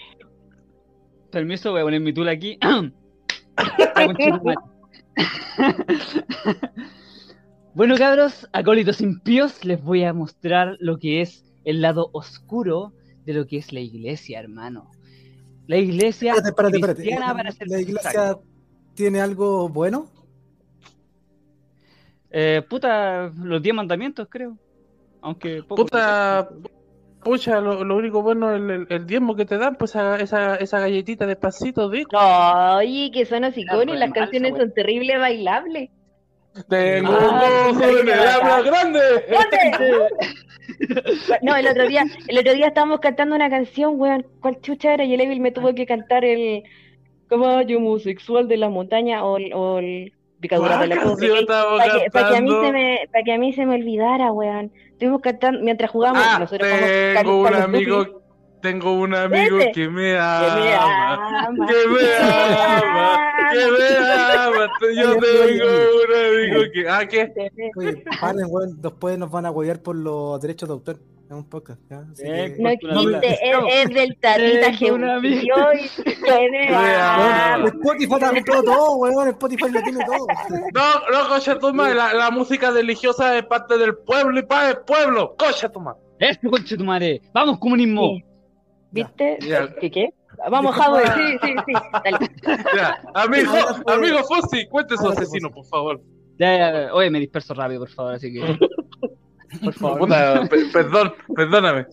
Permiso, 1.32 1.72
voy 1.72 1.80
a 1.80 1.84
poner 1.86 2.02
mi 2.02 2.12
tula 2.12 2.32
aquí. 2.32 2.60
Bueno, 7.74 7.96
cabros, 7.96 8.50
acólitos 8.52 9.00
impíos, 9.00 9.64
les 9.64 9.82
voy 9.82 10.04
a 10.04 10.12
mostrar 10.12 10.76
lo 10.82 11.00
que 11.00 11.22
es 11.22 11.46
el 11.64 11.82
lado 11.82 12.10
oscuro 12.12 12.92
de 13.26 13.34
lo 13.34 13.48
que 13.48 13.60
es 13.60 13.72
la 13.72 13.80
iglesia, 13.80 14.42
hermano. 14.42 14.92
La 15.68 15.78
iglesia 15.78 16.34
Espérate, 16.34 16.50
espérate, 16.50 16.76
espérate. 16.76 17.02
cristiana 17.02 17.34
para 17.34 17.50
ser 17.54 17.70
¿La 17.70 17.80
iglesia 17.80 18.38
tiene 18.94 19.22
algo 19.22 19.70
bueno? 19.70 20.12
Eh, 22.30 22.62
puta, 22.70 23.32
los 23.38 23.62
diez 23.62 23.74
mandamientos, 23.74 24.28
creo. 24.30 24.58
Aunque 25.22 25.64
poco. 25.64 25.84
Puta, 25.84 26.50
pucha, 27.24 27.62
lo, 27.62 27.84
lo 27.84 27.96
único 27.96 28.22
bueno 28.22 28.52
es 28.52 28.62
el, 28.62 28.70
el- 28.72 28.88
el 28.90 29.06
diezmo 29.06 29.36
que 29.36 29.46
te 29.46 29.58
dan, 29.58 29.76
pues 29.76 29.92
esa, 29.92 30.16
esa, 30.18 30.56
esa 30.56 30.80
galletita 30.80 31.26
de 31.28 31.36
pasito 31.36 31.90
de 31.90 32.06
No, 32.12 32.78
oye, 32.78 33.12
que 33.14 33.26
son 33.26 33.44
hosicones, 33.44 33.88
pues, 33.88 34.00
las 34.00 34.10
mal, 34.10 34.20
canciones 34.20 34.52
esa 34.52 34.60
son 34.60 34.74
terribles 34.74 35.20
bailables. 35.20 35.90
Tengo 36.68 37.12
Ah, 37.14 37.68
un 37.70 37.78
ojo 37.78 37.98
en 37.98 38.10
el 38.10 38.20
habla 38.20 38.62
grande. 38.62 39.00
No, 41.42 41.56
el 41.56 41.68
otro 41.68 41.88
día, 41.88 42.06
el 42.28 42.38
otro 42.38 42.54
día 42.54 42.68
estábamos 42.68 43.00
cantando 43.00 43.36
una 43.36 43.50
canción, 43.50 44.00
weón. 44.00 44.26
¿Cuál 44.42 44.60
chucha 44.62 44.94
era? 44.94 45.04
Y 45.04 45.14
el 45.14 45.22
Evil 45.22 45.40
me 45.40 45.52
tuvo 45.52 45.74
que 45.74 45.86
cantar 45.86 46.26
el 46.26 46.64
caballo 47.28 47.78
homosexual 47.78 48.48
de 48.48 48.58
la 48.58 48.70
montaña 48.70 49.24
o 49.24 49.38
el, 49.38 49.54
o 49.54 49.80
el 49.80 50.14
picadura 50.40 50.78
de 50.78 50.78
¿Cuál 50.78 50.90
la 50.90 50.96
Para 51.78 52.00
que, 52.00 52.12
pa' 52.12 52.30
que 52.30 52.38
a 52.38 52.42
mí 52.42 52.50
cantando? 52.50 52.66
se 52.66 52.72
me, 52.72 53.00
para 53.12 53.24
que 53.24 53.34
a 53.34 53.38
mí 53.38 53.54
se 53.54 53.66
me 53.66 53.76
olvidara, 53.76 54.32
weón. 54.32 54.72
Estuvimos 55.02 55.22
cantando 55.24 55.60
mientras 55.64 55.90
jugamos. 55.90 56.22
Ah, 56.24 56.38
nosotros 56.38 56.70
tengo 56.70 57.42
un 57.42 57.56
amigo. 57.56 58.21
Tengo 58.62 58.94
un 58.94 59.14
amigo 59.16 59.58
Vete. 59.58 59.72
que 59.74 59.88
me 59.90 60.02
Que 60.04 60.10
me 60.12 60.18
ama, 60.18 61.46
ama. 61.48 61.68
que 61.68 61.88
me 61.88 62.16
ama, 62.18 63.32
que 63.52 63.58
me 63.72 63.88
ama. 64.38 64.70
Yo 64.96 65.18
tengo 65.18 65.66
un 65.98 66.16
amigo 66.16 66.72
que, 66.74 66.90
ah, 66.90 67.06
¿qué? 67.08 67.32
Oye, 67.76 68.04
paren, 68.20 68.46
weón, 68.50 68.82
después 68.82 69.18
nos 69.18 69.30
van 69.32 69.46
a 69.46 69.52
huevear 69.52 69.82
por 69.82 69.96
los 69.96 70.40
derechos 70.42 70.70
de 70.70 70.74
autor. 70.74 70.98
Es 71.30 71.38
un 71.38 71.48
podcast, 71.48 71.80
¿ya? 71.90 72.00
Así 72.12 72.24
Eh, 72.26 72.54
que- 72.58 72.62
No 72.62 72.70
existe, 72.72 73.34
es, 73.42 73.58
es 73.74 73.90
del 73.96 74.18
tatita 74.20 74.78
Tengo 74.78 74.96
un 74.96 75.10
amigo. 75.10 75.56
Gebucio 75.72 76.04
y 76.06 76.22
que 76.22 76.76
ama. 76.76 77.54
ama. 77.54 77.66
Spotify 77.68 78.16
te 78.20 78.26
ha 78.26 78.30
comprado 78.34 78.64
todo, 78.64 78.96
weón. 78.98 79.28
Spotify 79.30 79.72
lo 79.72 79.82
tiene 79.82 80.06
todo. 80.06 80.28
No, 80.74 81.20
no, 81.24 81.30
cocha 81.30 81.58
madre, 81.74 81.96
la, 81.96 82.14
la 82.14 82.32
música 82.32 82.72
religiosa 82.72 83.38
es 83.38 83.46
parte 83.46 83.78
del 83.78 83.96
pueblo 84.00 84.40
y 84.40 84.44
para 84.44 84.72
el 84.72 84.78
pueblo, 84.80 85.34
cocha 85.38 85.70
madre. 85.80 86.00
Eso, 86.20 86.40
conche 86.50 86.76
tu 86.78 86.84
madre. 86.84 87.22
Vamos, 87.34 87.60
comunismo. 87.60 88.10
Sí. 88.10 88.26
¿Viste? 88.92 89.38
Ya. 89.42 89.74
¿Qué 89.80 89.90
qué? 89.90 90.14
Vamos, 90.50 90.76
Javo, 90.76 91.00
sí, 91.00 91.38
sí, 91.42 91.54
sí. 91.66 91.74
Dale. 92.04 92.18
Ya, 92.76 93.02
amigo, 93.14 93.52
amigo 93.88 94.24
Fossi, 94.24 94.66
cuente 94.68 94.98
su 94.98 95.04
te 95.12 95.22
asesino, 95.22 95.52
por 95.52 95.66
favor. 95.66 96.02
Ya, 96.40 96.58
ya, 96.58 96.72
ya. 96.88 96.94
Oye, 96.94 97.10
me 97.10 97.20
disperso 97.20 97.54
rápido, 97.54 97.82
por 97.82 97.90
favor, 97.90 98.14
así 98.14 98.34
que. 98.34 98.42
Por 99.62 99.74
favor. 99.74 100.00
Puta, 100.00 100.48
perdón, 100.72 101.14
perdóname. 101.36 101.86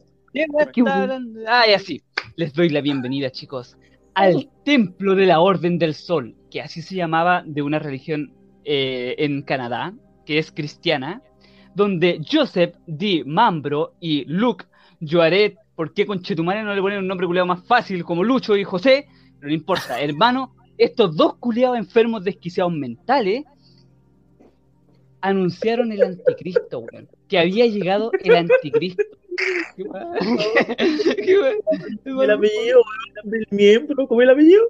Ah, 1.49 1.65
y 1.69 1.73
así. 1.73 2.01
Les 2.37 2.53
doy 2.53 2.69
la 2.69 2.81
bienvenida, 2.81 3.31
chicos, 3.31 3.77
al 4.15 4.49
Templo 4.65 5.17
de 5.17 5.27
la 5.27 5.41
Orden 5.41 5.77
del 5.77 5.95
Sol, 5.95 6.37
que 6.53 6.61
así 6.61 6.83
se 6.83 6.95
llamaba 6.95 7.43
de 7.45 7.63
una 7.63 7.81
religión 7.81 8.33
eh, 8.65 9.17
en 9.19 9.43
Canadá, 9.43 9.93
que 10.25 10.39
es 10.39 10.53
cristiana, 10.53 11.21
donde 11.75 12.21
Joseph 12.31 12.77
D. 12.87 13.25
Mambro 13.27 13.95
y 13.99 14.25
Luke 14.27 14.67
Joaret, 15.01 15.57
¿por 15.79 15.95
qué 15.95 16.05
con 16.07 16.21
Chetumare 16.21 16.65
no 16.65 16.75
le 16.75 16.81
ponen 16.81 16.99
un 16.99 17.07
nombre 17.07 17.29
culiado 17.29 17.47
más 17.47 17.65
fácil 17.65 18.03
como 18.03 18.25
Lucho 18.25 18.57
y 18.57 18.65
José? 18.65 19.07
No 19.41 19.47
le 19.47 19.55
importa, 19.55 20.01
hermano, 20.01 20.53
estos 20.77 21.15
dos 21.15 21.37
culiados 21.37 21.79
enfermos 21.79 22.25
desquiciados 22.25 22.73
mentales 22.73 23.45
anunciaron 25.21 25.93
el 25.93 26.03
anticristo, 26.03 26.81
weón. 26.81 27.09
Que 27.29 27.39
había 27.39 27.67
llegado 27.67 28.11
el 28.25 28.35
anticristo. 28.35 29.05
¿Qué. 29.77 29.85
El 32.05 32.31
apellido, 32.31 32.81
weón, 32.81 33.35
el 33.35 33.47
miembro, 33.51 34.09
¿cómo 34.09 34.21
el 34.21 34.31
apellido? 34.31 34.65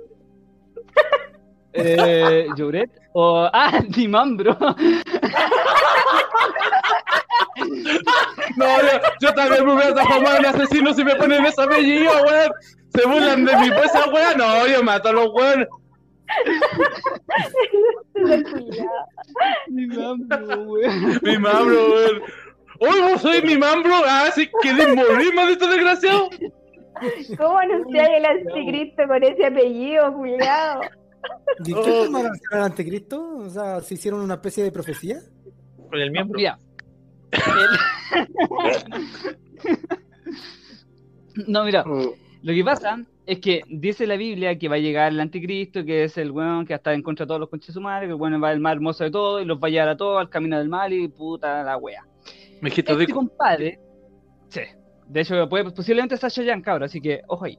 Eh, 1.72 2.46
Lloret 2.54 2.90
o 3.14 3.48
ah, 3.50 3.82
Dimambro. 3.88 4.58
No, 8.56 8.66
yo, 8.80 9.00
yo 9.20 9.34
también 9.34 9.66
me 9.66 9.74
voy 9.74 9.82
a 9.82 9.94
transformar 9.94 10.38
en 10.38 10.46
asesino 10.46 10.94
si 10.94 11.04
me 11.04 11.14
ponen 11.16 11.44
ese 11.46 11.62
apellido, 11.62 12.10
weón. 12.24 12.52
Se 12.94 13.06
burlan 13.06 13.44
de 13.44 13.56
mí, 13.56 13.70
pues 13.70 13.92
weón. 14.12 14.38
No, 14.38 14.66
yo 14.66 14.82
mato 14.82 15.08
a 15.08 15.12
los 15.12 15.28
weones. 15.32 15.68
Dimambro, 19.68 20.62
weón. 20.62 21.20
Mi 21.22 21.38
mambro, 21.38 21.90
weón. 21.92 22.22
Uy, 22.80 23.00
vos 23.00 23.20
sois 23.20 23.44
mi 23.44 23.58
mambro. 23.58 23.92
Ah, 24.06 24.30
sí, 24.34 24.48
querés 24.62 24.94
morir, 24.94 25.34
maldito 25.34 25.68
desgraciado. 25.68 26.28
¿Cómo 27.36 27.58
anunciar 27.58 28.10
el 28.10 28.24
anticristo 28.24 29.06
con 29.06 29.22
ese 29.22 29.46
apellido, 29.46 30.12
culiado? 30.14 30.80
¿Y 31.64 31.74
qué 31.74 31.82
forma 31.82 32.22
de 32.22 32.28
hacer 32.28 32.48
al 32.52 32.62
anticristo? 32.62 33.36
O 33.36 33.50
sea, 33.50 33.80
¿se 33.80 33.94
hicieron 33.94 34.20
una 34.20 34.34
especie 34.34 34.64
de 34.64 34.72
profecía? 34.72 35.20
Con 35.90 36.00
el 36.00 36.10
miembro. 36.10 36.36
Mira. 36.36 36.58
El- 37.32 38.28
No, 41.46 41.64
mira, 41.64 41.84
lo 41.84 42.52
que 42.52 42.64
pasa 42.64 43.00
es 43.26 43.38
que 43.38 43.60
dice 43.68 44.06
la 44.06 44.16
Biblia 44.16 44.58
que 44.58 44.68
va 44.68 44.74
a 44.76 44.80
llegar 44.80 45.12
el 45.12 45.20
anticristo, 45.20 45.84
que 45.84 46.04
es 46.04 46.18
el 46.18 46.30
weón 46.32 46.66
que 46.66 46.74
está 46.74 46.94
en 46.94 47.02
contra 47.02 47.24
de 47.24 47.28
todos 47.28 47.40
los 47.40 47.48
conches 47.48 47.68
de 47.68 47.72
su 47.74 47.80
madre, 47.80 48.06
que 48.06 48.12
el 48.12 48.18
weón 48.20 48.42
va 48.42 48.52
el 48.52 48.60
más 48.60 48.72
hermoso 48.72 49.04
de 49.04 49.10
todo 49.10 49.40
y 49.40 49.44
los 49.44 49.58
va 49.58 49.68
a 49.68 49.70
llevar 49.70 49.88
a 49.90 49.96
todos 49.96 50.18
al 50.18 50.28
camino 50.28 50.58
del 50.58 50.68
mal 50.68 50.92
y 50.92 51.06
puta 51.08 51.62
la 51.62 51.76
wea. 51.76 52.04
Me 52.60 52.70
Este 52.70 52.92
rico. 52.94 53.14
compadre, 53.14 53.78
sí, 54.48 54.60
de 55.06 55.20
hecho 55.20 55.48
puede, 55.48 55.70
posiblemente 55.70 56.16
está 56.16 56.28
Chayanne, 56.28 56.62
cabro, 56.62 56.86
así 56.86 57.00
que 57.00 57.20
ojo 57.28 57.44
ahí. 57.44 57.56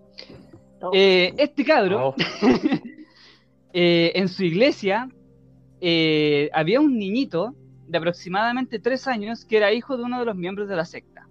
Oh. 0.82 0.92
Eh, 0.94 1.34
este 1.38 1.64
cabro, 1.64 2.00
No. 2.00 2.16
eh, 3.74 4.12
en 4.16 4.28
su 4.28 4.44
iglesia, 4.44 5.08
eh, 5.80 6.50
había 6.54 6.82
un 6.82 6.98
niñito 6.98 7.54
de 7.90 7.98
aproximadamente 7.98 8.80
tres 8.80 9.08
años 9.08 9.46
que 9.46 9.58
era 9.58 9.74
hijo 9.74 9.98
de 9.98 10.04
uno 10.04 10.20
de 10.20 10.26
los 10.26 10.36
miembros 10.36 10.70
de 10.70 10.76
la 10.76 10.86
secta. 10.86 11.28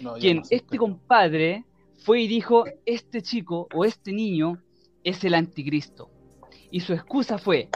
No, 0.00 0.14
Quien 0.14 0.38
no 0.38 0.44
sé. 0.44 0.56
este 0.56 0.76
compadre 0.76 1.64
fue 2.04 2.22
y 2.22 2.28
dijo, 2.28 2.64
este 2.84 3.22
chico 3.22 3.68
o 3.72 3.84
este 3.84 4.12
niño 4.12 4.58
es 5.04 5.22
el 5.24 5.34
anticristo. 5.34 6.10
Y 6.70 6.80
su 6.80 6.92
excusa 6.92 7.38
fue, 7.38 7.68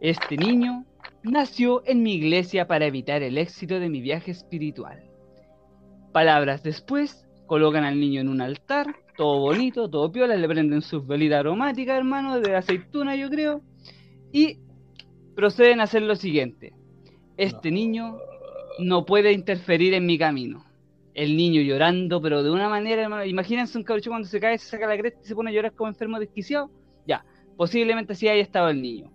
este 0.00 0.36
niño 0.36 0.84
nació 1.22 1.82
en 1.86 2.02
mi 2.02 2.14
iglesia 2.14 2.66
para 2.66 2.86
evitar 2.86 3.22
el 3.22 3.38
éxito 3.38 3.78
de 3.78 3.88
mi 3.88 4.00
viaje 4.00 4.30
espiritual. 4.30 5.02
Palabras 6.12 6.62
después, 6.62 7.26
colocan 7.46 7.84
al 7.84 8.00
niño 8.00 8.20
en 8.20 8.28
un 8.28 8.40
altar, 8.40 8.94
todo 9.16 9.40
bonito, 9.40 9.88
todo 9.90 10.10
piola, 10.10 10.36
le 10.36 10.48
prenden 10.48 10.82
sus 10.82 11.06
velitas 11.06 11.40
aromáticas, 11.40 11.98
hermano, 11.98 12.40
de 12.40 12.56
aceituna 12.56 13.16
yo 13.16 13.28
creo, 13.28 13.62
y 14.32 14.58
proceden 15.34 15.80
a 15.80 15.84
hacer 15.84 16.02
lo 16.02 16.16
siguiente. 16.16 16.72
Este 17.36 17.70
niño 17.70 18.18
no 18.78 19.04
puede 19.04 19.32
interferir 19.32 19.94
en 19.94 20.06
mi 20.06 20.18
camino. 20.18 20.64
El 21.14 21.36
niño 21.36 21.60
llorando, 21.60 22.20
pero 22.22 22.42
de 22.42 22.50
una 22.50 22.68
manera, 22.68 23.02
hermano, 23.02 23.24
imagínense 23.24 23.76
un 23.76 23.84
cabro 23.84 24.00
chico 24.00 24.12
cuando 24.12 24.28
se 24.28 24.40
cae, 24.40 24.58
se 24.58 24.68
saca 24.68 24.86
la 24.86 24.96
cresta 24.96 25.20
y 25.22 25.26
se 25.26 25.34
pone 25.34 25.50
a 25.50 25.52
llorar 25.52 25.72
como 25.72 25.88
enfermo 25.88 26.18
desquiciado. 26.18 26.70
Ya, 27.06 27.24
posiblemente 27.56 28.14
así 28.14 28.28
haya 28.28 28.42
estado 28.42 28.68
el 28.68 28.80
niño. 28.80 29.10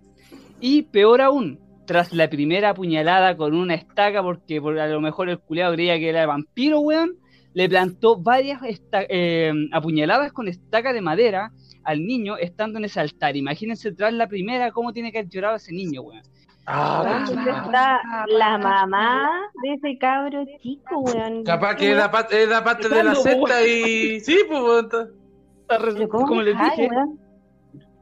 Y 0.60 0.84
peor 0.84 1.22
aún, 1.22 1.60
tras 1.86 2.14
la 2.14 2.30
primera 2.30 2.72
apuñalada 2.72 3.36
con 3.38 3.56
una 3.56 3.74
estaca, 3.74 4.22
porque 4.22 4.62
por, 4.62 4.78
a 4.78 4.88
lo 4.88 5.02
mejor 5.02 5.30
el 5.30 5.40
culeado 5.40 5.74
creía 5.74 5.98
que 5.98 6.10
era 6.10 6.26
vampiro, 6.26 6.80
weón, 6.82 7.18
le 7.54 7.70
plantó 7.70 8.18
varias 8.18 8.62
eh, 8.92 9.52
apuñaladas 9.72 10.32
con 10.32 10.48
estaca 10.48 10.94
de 10.94 11.02
madera 11.02 11.52
al 11.84 12.06
niño 12.06 12.38
estando 12.38 12.78
en 12.78 12.86
ese 12.86 13.00
altar. 13.00 13.36
Imagínense 13.36 13.92
tras 13.94 14.14
la 14.14 14.28
primera 14.28 14.72
cómo 14.72 14.94
tiene 14.94 15.12
que 15.12 15.20
haber 15.20 15.30
llorado 15.30 15.56
ese 15.56 15.72
niño, 15.72 16.02
weón. 16.02 16.22
Ah, 16.70 17.24
¿Dónde 17.26 17.50
está 17.50 18.02
la 18.28 18.58
mamá 18.58 19.30
de 19.64 19.74
ese 19.76 19.98
cabro 19.98 20.44
chico, 20.62 21.00
weón? 21.00 21.46
capaz 21.46 21.76
que 21.76 21.92
pa- 21.94 22.28
era 22.30 22.62
parte 22.62 22.90
de 22.90 23.04
la 23.06 23.16
secta 23.16 23.66
y. 23.66 24.20
Sí, 24.20 24.38
pues, 24.50 26.10
¿cómo 26.10 26.28
Como 26.28 26.42
les 26.42 26.58
dije, 26.60 26.90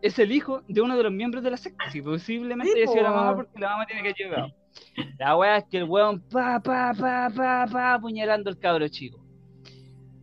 es 0.01 0.17
el 0.17 0.31
hijo 0.31 0.63
de 0.67 0.81
uno 0.81 0.97
de 0.97 1.03
los 1.03 1.11
miembros 1.11 1.43
de 1.43 1.51
la 1.51 1.57
secta. 1.57 1.91
Si 1.91 2.01
posiblemente 2.01 2.73
Sí, 2.73 2.79
haya 2.81 2.91
sido 2.91 3.03
la 3.03 3.11
mamá 3.11 3.35
porque 3.35 3.59
la 3.59 3.69
mamá 3.69 3.85
tiene 3.85 4.01
que 4.01 4.13
llegado. 4.23 4.47
La 5.19 5.37
wea 5.37 5.57
es 5.57 5.65
que 5.65 5.77
el 5.77 5.83
weón 5.83 6.21
pa, 6.21 6.59
pa, 6.59 6.91
pa, 6.99 7.29
pa, 7.35 7.67
pa, 7.71 7.93
apuñalando 7.93 8.49
al 8.49 8.57
cabro 8.57 8.87
chico. 8.87 9.23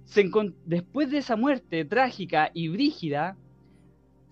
Se 0.04 0.28
Después 0.64 1.10
de 1.10 1.18
esa 1.18 1.36
muerte 1.36 1.84
trágica 1.84 2.50
y 2.52 2.68
brígida, 2.68 3.36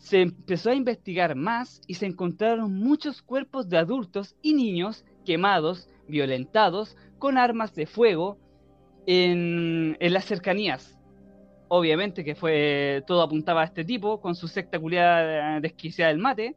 se 0.01 0.23
empezó 0.23 0.71
a 0.71 0.75
investigar 0.75 1.37
más 1.37 1.83
y 1.87 1.95
se 1.95 2.07
encontraron 2.07 2.73
muchos 2.73 3.21
cuerpos 3.21 3.69
de 3.69 3.77
adultos 3.77 4.35
y 4.41 4.55
niños 4.55 5.05
quemados, 5.27 5.89
violentados, 6.09 6.97
con 7.19 7.37
armas 7.37 7.75
de 7.75 7.87
fuego 7.87 8.39
en, 9.07 9.99
en 10.01 10.13
las 10.15 10.25
cercanías. 10.25 10.99
Obviamente 11.69 12.25
que 12.25 12.35
fue 12.35 13.05
todo 13.07 13.21
apuntaba 13.23 13.61
a 13.61 13.67
este 13.67 13.85
tipo 13.85 14.21
con 14.21 14.35
su 14.35 14.49
secta 14.49 14.81
culiada 14.81 15.61
desquiciada 15.61 16.11
del 16.11 16.19
mate. 16.19 16.57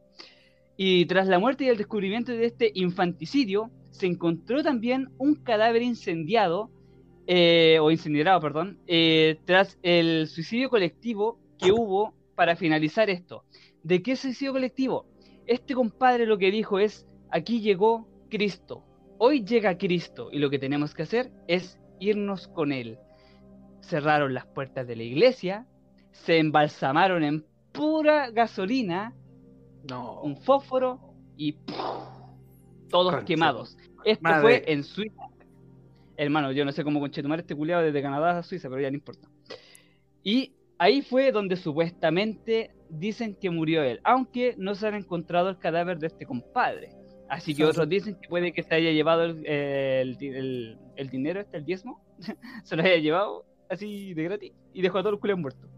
Y 0.76 1.04
tras 1.04 1.28
la 1.28 1.38
muerte 1.38 1.64
y 1.64 1.68
el 1.68 1.76
descubrimiento 1.76 2.32
de 2.32 2.46
este 2.46 2.72
infanticidio, 2.74 3.70
se 3.90 4.06
encontró 4.06 4.62
también 4.62 5.10
un 5.18 5.34
cadáver 5.36 5.82
incendiado, 5.82 6.70
eh, 7.26 7.78
o 7.80 7.90
incinerado, 7.90 8.40
perdón, 8.40 8.78
eh, 8.86 9.38
tras 9.44 9.78
el 9.82 10.26
suicidio 10.28 10.70
colectivo 10.70 11.38
que 11.58 11.70
hubo 11.70 12.14
para 12.34 12.56
finalizar 12.56 13.10
esto. 13.10 13.44
¿De 13.82 14.02
qué 14.02 14.16
suicidio 14.16 14.52
colectivo? 14.52 15.06
Este 15.46 15.74
compadre 15.74 16.26
lo 16.26 16.38
que 16.38 16.50
dijo 16.50 16.78
es, 16.78 17.06
aquí 17.30 17.60
llegó 17.60 18.08
Cristo. 18.30 18.84
Hoy 19.18 19.44
llega 19.44 19.76
Cristo 19.78 20.28
y 20.32 20.38
lo 20.38 20.50
que 20.50 20.58
tenemos 20.58 20.94
que 20.94 21.02
hacer 21.04 21.30
es 21.48 21.78
irnos 22.00 22.48
con 22.48 22.72
Él. 22.72 22.98
Cerraron 23.82 24.34
las 24.34 24.46
puertas 24.46 24.86
de 24.86 24.96
la 24.96 25.02
iglesia, 25.02 25.66
se 26.12 26.38
embalsamaron 26.38 27.22
en 27.22 27.44
pura 27.72 28.30
gasolina, 28.30 29.14
No. 29.88 30.20
un 30.22 30.36
fósforo 30.38 31.14
y 31.36 31.52
todos 32.88 33.12
Concha. 33.12 33.24
quemados. 33.26 33.76
Esto 34.04 34.22
Madre. 34.22 34.40
fue 34.42 34.72
en 34.72 34.84
Suiza. 34.84 35.22
Hermano, 36.16 36.52
yo 36.52 36.64
no 36.64 36.72
sé 36.72 36.84
cómo 36.84 37.00
conchetumar 37.00 37.40
este 37.40 37.54
culiado 37.56 37.82
desde 37.82 38.00
Canadá 38.02 38.38
a 38.38 38.42
Suiza, 38.42 38.68
pero 38.68 38.80
ya 38.80 38.90
no 38.90 38.96
importa. 38.96 39.28
Y 40.22 40.52
ahí 40.84 41.02
fue 41.02 41.32
donde 41.32 41.56
supuestamente 41.56 42.70
dicen 42.88 43.34
que 43.40 43.50
murió 43.50 43.82
él, 43.82 44.00
aunque 44.04 44.54
no 44.58 44.74
se 44.74 44.86
han 44.86 44.94
encontrado 44.94 45.48
el 45.48 45.58
cadáver 45.58 45.98
de 45.98 46.06
este 46.08 46.26
compadre. 46.26 46.90
Así 47.28 47.54
que 47.54 47.64
otros 47.64 47.88
dicen 47.88 48.16
que 48.20 48.28
puede 48.28 48.52
que 48.52 48.62
se 48.62 48.74
haya 48.74 48.90
llevado 48.92 49.24
el, 49.24 49.44
el- 49.46 50.16
el- 50.20 50.78
el 50.96 51.08
dinero, 51.10 51.40
este, 51.40 51.56
el 51.56 51.64
diezmo, 51.64 52.00
se 52.64 52.76
lo 52.76 52.82
haya 52.82 52.96
llevado 52.98 53.44
así 53.68 54.14
de 54.14 54.22
gratis 54.24 54.52
y 54.72 54.82
dejó 54.82 54.98
a 54.98 55.02
todos 55.02 55.12
los 55.12 55.20
culiados 55.20 55.40
muertos. 55.40 55.68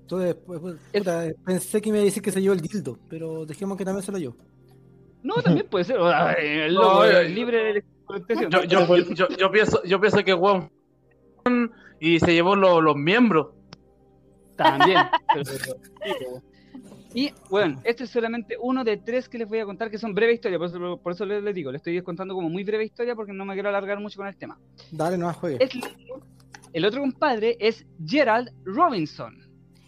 Entonces, 0.00 0.34
pues, 0.46 0.58
pues, 0.60 0.76
puta, 0.92 1.26
pensé 1.44 1.80
que 1.82 1.90
me 1.92 1.98
iba 1.98 2.02
a 2.02 2.04
decir 2.06 2.22
que 2.22 2.32
se 2.32 2.40
llevó 2.40 2.54
el 2.54 2.60
dildo, 2.62 2.98
pero 3.10 3.44
dejemos 3.44 3.76
que 3.76 3.84
también 3.84 4.02
se 4.02 4.10
lo 4.12 4.18
llevó. 4.18 4.36
No, 5.22 5.34
también 5.42 5.66
puede 5.68 5.84
ser. 5.84 5.98
el 6.38 6.74
loco, 6.74 7.04
libre. 7.28 7.84
Yo, 8.48 8.64
yo, 8.64 8.86
yo, 8.96 9.12
yo- 9.14 9.28
yo 9.36 9.50
pienso, 9.50 9.84
yo 9.84 10.00
pienso 10.00 10.24
que 10.24 10.32
Juan 10.32 10.70
y 12.00 12.18
se 12.20 12.32
llevó 12.32 12.56
lo- 12.56 12.80
los 12.80 12.96
miembros. 12.96 13.48
También. 14.58 14.98
pero- 15.34 16.42
y 17.14 17.32
bueno, 17.48 17.80
este 17.84 18.04
es 18.04 18.10
solamente 18.10 18.56
uno 18.60 18.84
de 18.84 18.98
tres 18.98 19.28
que 19.30 19.38
les 19.38 19.48
voy 19.48 19.58
a 19.60 19.64
contar 19.64 19.90
que 19.90 19.96
son 19.96 20.14
breve 20.14 20.34
historia, 20.34 20.58
por 20.58 20.68
eso, 20.68 20.98
por 20.98 21.12
eso 21.12 21.24
les, 21.24 21.42
les 21.42 21.54
digo, 21.54 21.72
les 21.72 21.80
estoy 21.80 22.00
contando 22.02 22.34
como 22.34 22.50
muy 22.50 22.64
breve 22.64 22.84
historia 22.84 23.14
porque 23.14 23.32
no 23.32 23.46
me 23.46 23.54
quiero 23.54 23.70
alargar 23.70 23.98
mucho 23.98 24.18
con 24.18 24.26
el 24.26 24.36
tema. 24.36 24.58
Dale, 24.92 25.16
no 25.16 25.32
juegue. 25.32 25.56
Es- 25.64 25.70
el 26.74 26.84
otro 26.84 27.00
compadre 27.00 27.56
es 27.60 27.86
Gerald 28.04 28.52
Robinson. 28.64 29.38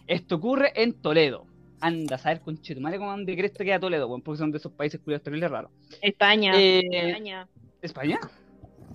Esto 0.07 0.35
ocurre 0.37 0.71
en 0.81 0.93
Toledo. 0.93 1.45
Anda 1.79 2.15
a 2.15 2.19
saber 2.19 2.41
con 2.41 2.57
Chetumare 2.59 2.97
cómo 2.97 3.15
de 3.15 3.35
crees 3.37 3.51
que 3.51 3.65
queda 3.65 3.79
Toledo, 3.79 4.07
bueno, 4.07 4.23
porque 4.23 4.39
son 4.39 4.51
de 4.51 4.57
esos 4.57 4.71
países 4.71 4.99
curiosos 4.99 5.23
terribles 5.23 5.51
raros. 5.51 5.71
España. 6.01 6.53
Eh, 6.55 6.81
España. 6.91 7.47
¿España? 7.81 8.19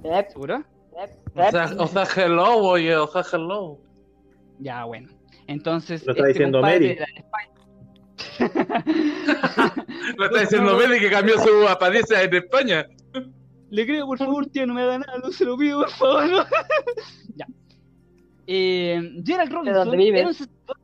Yep, 0.02 0.28
¿Seguro? 0.30 0.64
yep, 0.98 1.10
O 1.36 1.50
sea, 1.50 1.70
o 1.78 1.86
sea, 1.86 2.06
hello, 2.16 2.56
oye, 2.58 2.96
o 2.96 3.06
sea, 3.06 3.22
hello. 3.32 3.78
Ya, 4.58 4.84
bueno. 4.84 5.08
Entonces, 5.46 6.04
Lo 6.06 6.12
está 6.12 6.26
diciendo 6.26 6.58
compadre 6.58 6.96
Mary. 6.98 6.98
de. 6.98 7.06
Lo 10.16 10.24
está 10.26 10.40
diciendo 10.40 10.76
Meli 10.76 10.98
que 10.98 11.10
cambió 11.10 11.38
su 11.38 11.68
apariencia 11.68 12.22
en 12.22 12.34
España. 12.34 12.86
Le 13.70 13.86
creo, 13.86 14.06
por 14.06 14.18
favor, 14.18 14.46
tío, 14.46 14.66
no 14.66 14.74
me 14.74 14.82
haga 14.82 14.98
nada, 14.98 15.18
no 15.22 15.32
se 15.32 15.44
lo 15.44 15.56
pido, 15.56 15.80
por 15.80 15.90
favor. 15.90 16.30
no. 16.30 16.44
ya. 17.36 17.46
Eh, 18.46 19.00
Gerald 19.24 19.52
Robinson 19.52 19.86
dónde 19.86 19.96
vive? 19.96 20.20
era 20.20 20.28
un 20.28 20.34
sacerdote 20.34 20.80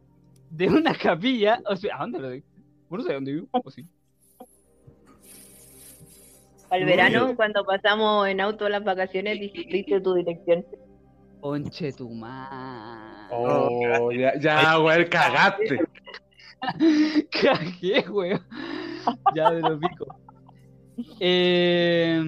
de 0.50 0.68
una 0.68 0.94
capilla. 0.94 1.60
o 1.66 1.76
sea, 1.76 1.96
¿A 1.96 2.00
dónde 2.00 2.18
lo 2.18 2.30
digo? 2.30 2.46
No 2.90 3.02
sé 3.02 3.12
dónde 3.14 3.32
vivo. 3.32 3.48
¿O 3.52 3.70
sí? 3.70 3.84
Al 6.70 6.84
verano, 6.86 7.36
cuando 7.36 7.64
pasamos 7.64 8.26
en 8.28 8.40
auto 8.40 8.68
las 8.68 8.82
vacaciones, 8.82 9.38
dijiste 9.38 10.00
tu 10.00 10.14
dirección. 10.14 10.64
Conche 11.42 11.92
tu 11.92 12.08
madre. 12.08 13.26
Oh, 13.32 14.12
ya, 14.12 14.38
ya, 14.38 14.76
güey, 14.76 15.08
cagaste. 15.10 15.80
Cagué, 17.32 18.08
weón. 18.08 18.40
Ya 19.34 19.50
me 19.50 19.60
lo 19.60 19.80
pico. 19.80 20.06
Eh, 21.18 22.22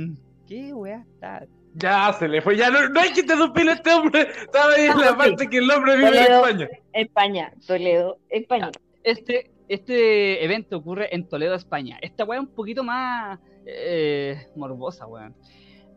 ¿Qué 0.48 0.74
weá 0.74 1.04
está? 1.08 1.46
Ya 1.74 2.12
se 2.12 2.26
le 2.26 2.42
fue, 2.42 2.56
ya 2.56 2.70
no, 2.70 2.88
no 2.88 3.00
hay 3.00 3.12
que 3.12 3.20
interrumpir 3.20 3.68
a 3.68 3.74
este 3.74 3.92
hombre. 3.92 4.22
Estaba 4.22 4.72
ahí 4.72 4.86
en 4.86 4.98
la 4.98 5.16
parte 5.16 5.48
que 5.48 5.58
el 5.58 5.70
hombre 5.70 5.96
vive 5.96 6.08
en. 6.08 6.32
España. 6.32 6.68
España, 6.92 7.52
Toledo, 7.64 8.18
España. 8.28 8.72
Este, 9.04 9.52
este 9.68 10.44
evento 10.44 10.78
ocurre 10.78 11.14
en 11.14 11.28
Toledo, 11.28 11.54
España. 11.54 11.98
Esta 12.02 12.24
weá 12.24 12.40
es 12.40 12.46
un 12.48 12.52
poquito 12.52 12.82
más 12.82 13.38
eh, 13.64 14.48
morbosa, 14.56 15.06
weón. 15.06 15.36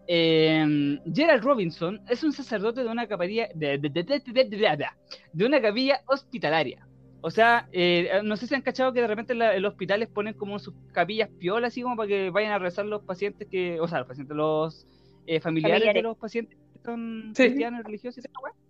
Eh, 0.07 0.99
Gerald 1.13 1.43
Robinson 1.43 2.01
es 2.09 2.23
un 2.23 2.31
sacerdote 2.31 2.83
de 2.83 2.89
una 2.89 3.07
capilla 3.07 3.49
de, 3.53 3.77
de- 3.77 3.89
de- 3.89 4.03
de- 5.33 5.45
una 5.45 5.61
capilla 5.61 6.01
hospitalaria. 6.07 6.87
O 7.21 7.31
sea, 7.31 7.67
eh, 7.71 8.21
no 8.23 8.37
sé 8.37 8.47
si 8.47 8.55
han 8.55 8.61
cachado 8.61 8.93
que 8.93 9.01
de 9.01 9.07
repente 9.07 9.33
en, 9.33 9.61
los 9.61 9.71
hospitales 9.73 10.07
ponen 10.07 10.33
como 10.35 10.59
sus 10.59 10.73
capillas 10.93 11.29
piolas, 11.39 11.73
así 11.73 11.81
como 11.81 11.95
para 11.97 12.07
que 12.07 12.29
vayan 12.29 12.51
a 12.53 12.59
rezar 12.59 12.85
los 12.85 13.03
pacientes 13.03 13.47
que, 13.49 13.79
o 13.81 13.87
sea, 13.87 13.99
los 13.99 14.07
pacientes, 14.07 14.37
los 14.37 14.87
eh, 15.25 15.39
familiares, 15.41 15.79
Familiares. 15.79 16.03
de 16.03 16.07
los 16.07 16.17
pacientes 16.17 16.57
que 16.73 16.79
son 16.85 17.33
Sí. 17.35 17.43
cristianos, 17.43 17.83
religiosos. 17.83 18.23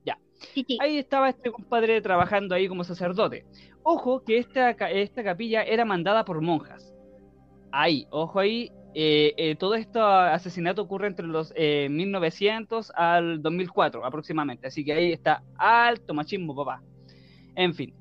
Ya. 0.06 0.18
Sí, 0.54 0.64
sí. 0.68 0.78
Ahí 0.82 0.98
estaba 0.98 1.30
este 1.30 1.52
compadre 1.52 2.02
trabajando 2.02 2.56
ahí 2.56 2.68
como 2.68 2.84
sacerdote. 2.84 3.46
Ojo 3.84 4.24
que 4.24 4.38
esta, 4.40 4.72
esta 4.72 5.24
capilla 5.24 5.62
era 5.64 5.86
mandada 5.86 6.26
por 6.26 6.42
monjas. 6.42 6.94
Ahí, 7.80 8.08
ojo 8.10 8.40
ahí. 8.40 8.72
eh, 8.96 9.36
eh, 9.38 9.56
todo 9.56 9.76
este 9.76 10.00
asesinato 10.00 10.82
ocurre 10.82 11.06
entre 11.06 11.28
los 11.28 11.54
eh, 11.56 11.88
1900 11.92 12.92
al 12.96 13.40
2004 13.44 14.04
aproximadamente. 14.04 14.66
Así 14.66 14.84
que 14.84 14.94
ahí 14.94 15.12
está 15.12 15.44
alto 15.60 16.16
machismo, 16.16 16.56
papá. 16.56 16.82
En 17.56 17.76
fin. 17.76 17.94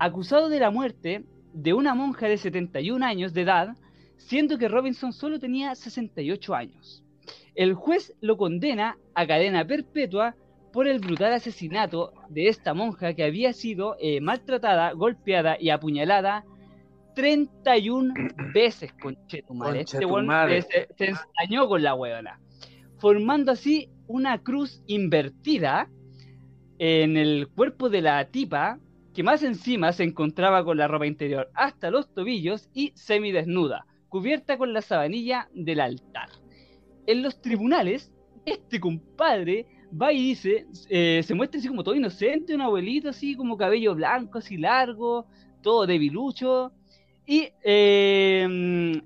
Acusado 0.00 0.48
de 0.48 0.58
la 0.58 0.72
muerte 0.72 1.24
de 1.52 1.72
una 1.74 1.94
monja 1.94 2.26
de 2.26 2.38
71 2.38 3.06
años 3.06 3.32
de 3.32 3.42
edad, 3.42 3.76
siendo 4.16 4.58
que 4.58 4.66
Robinson 4.66 5.12
solo 5.12 5.38
tenía 5.38 5.76
68 5.76 6.52
años. 6.52 7.04
El 7.54 7.74
juez 7.74 8.16
lo 8.20 8.36
condena 8.36 8.98
a 9.14 9.28
cadena 9.28 9.64
perpetua 9.64 10.34
por 10.72 10.88
el 10.88 10.98
brutal 10.98 11.32
asesinato 11.34 12.12
de 12.30 12.48
esta 12.48 12.74
monja 12.74 13.14
que 13.14 13.22
había 13.22 13.52
sido 13.52 13.94
eh, 14.00 14.20
maltratada, 14.20 14.90
golpeada 14.90 15.56
y 15.60 15.70
apuñalada 15.70 16.44
31 17.14 18.14
veces, 18.54 18.92
conchetumare. 19.00 19.80
Este 19.80 20.04
weón 20.04 20.28
se, 20.62 20.88
se 20.96 21.04
ensañó 21.06 21.68
con 21.68 21.82
la 21.82 21.94
huevona, 21.94 22.40
formando 22.98 23.52
así 23.52 23.90
una 24.06 24.42
cruz 24.42 24.82
invertida 24.86 25.88
en 26.78 27.16
el 27.16 27.48
cuerpo 27.48 27.88
de 27.88 28.02
la 28.02 28.24
tipa, 28.26 28.78
que 29.14 29.22
más 29.22 29.42
encima 29.42 29.92
se 29.92 30.04
encontraba 30.04 30.64
con 30.64 30.76
la 30.76 30.88
ropa 30.88 31.06
interior 31.06 31.50
hasta 31.54 31.90
los 31.90 32.12
tobillos 32.12 32.68
y 32.74 32.92
semidesnuda, 32.96 33.86
cubierta 34.08 34.58
con 34.58 34.72
la 34.72 34.82
sabanilla 34.82 35.48
del 35.54 35.80
altar. 35.80 36.28
En 37.06 37.22
los 37.22 37.40
tribunales, 37.40 38.12
este 38.44 38.80
compadre 38.80 39.66
va 40.00 40.12
y 40.12 40.20
dice, 40.20 40.66
eh, 40.88 41.22
se 41.24 41.34
muestra 41.34 41.58
así 41.58 41.68
como 41.68 41.84
todo 41.84 41.94
inocente, 41.94 42.54
un 42.54 42.62
abuelito 42.62 43.10
así 43.10 43.36
como 43.36 43.56
cabello 43.56 43.94
blanco, 43.94 44.38
así 44.38 44.56
largo, 44.56 45.26
todo 45.62 45.86
debilucho. 45.86 46.72
Y 47.26 47.48
el- 47.62 49.02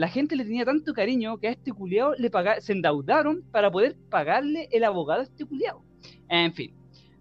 la 0.00 0.08
gente 0.08 0.36
le 0.36 0.44
tenía 0.44 0.64
tanto 0.64 0.92
cariño 0.92 1.38
que 1.38 1.48
a 1.48 1.52
este 1.52 1.72
culiao 1.72 2.14
le 2.14 2.30
se 2.60 2.72
endeudaron 2.72 3.42
para 3.50 3.70
poder 3.70 3.96
pagarle 4.10 4.68
el 4.72 4.84
abogado 4.84 5.20
a 5.20 5.24
este 5.24 5.44
culiao. 5.44 5.82
En 6.28 6.52
fin. 6.52 6.74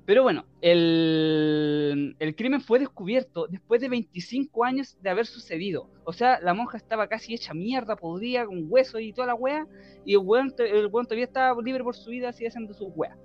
Pero 0.05 0.21
bueno, 0.21 0.45
el, 0.61 2.15
crimen 2.37 2.61
fue 2.61 2.77
descubierto 2.77 3.47
después 3.47 3.81
de 3.81 3.89
25 3.89 4.63
años 4.63 4.97
de 5.01 5.09
haber 5.09 5.25
sucedido. 5.25 5.89
O 6.03 6.13
sea, 6.13 6.39
la 6.41 6.53
monja 6.53 6.77
estaba 6.77 7.07
casi 7.07 7.33
hecha 7.33 7.55
mierda, 7.55 7.95
podrida, 7.95 8.45
con 8.45 8.65
huesos 8.69 9.01
y 9.01 9.13
toda 9.13 9.27
la 9.27 9.35
wea. 9.35 9.65
Y 10.05 10.13
el 10.13 10.19
weón, 10.19 10.53
el 10.59 10.87
weón 10.87 11.07
todavía 11.07 11.25
estaba 11.25 11.59
libre 11.59 11.83
por 11.83 11.95
su 11.95 12.11
vida, 12.11 12.29
así 12.29 12.45
haciendo 12.45 12.75
sus 12.75 12.89
weas. 12.95 13.17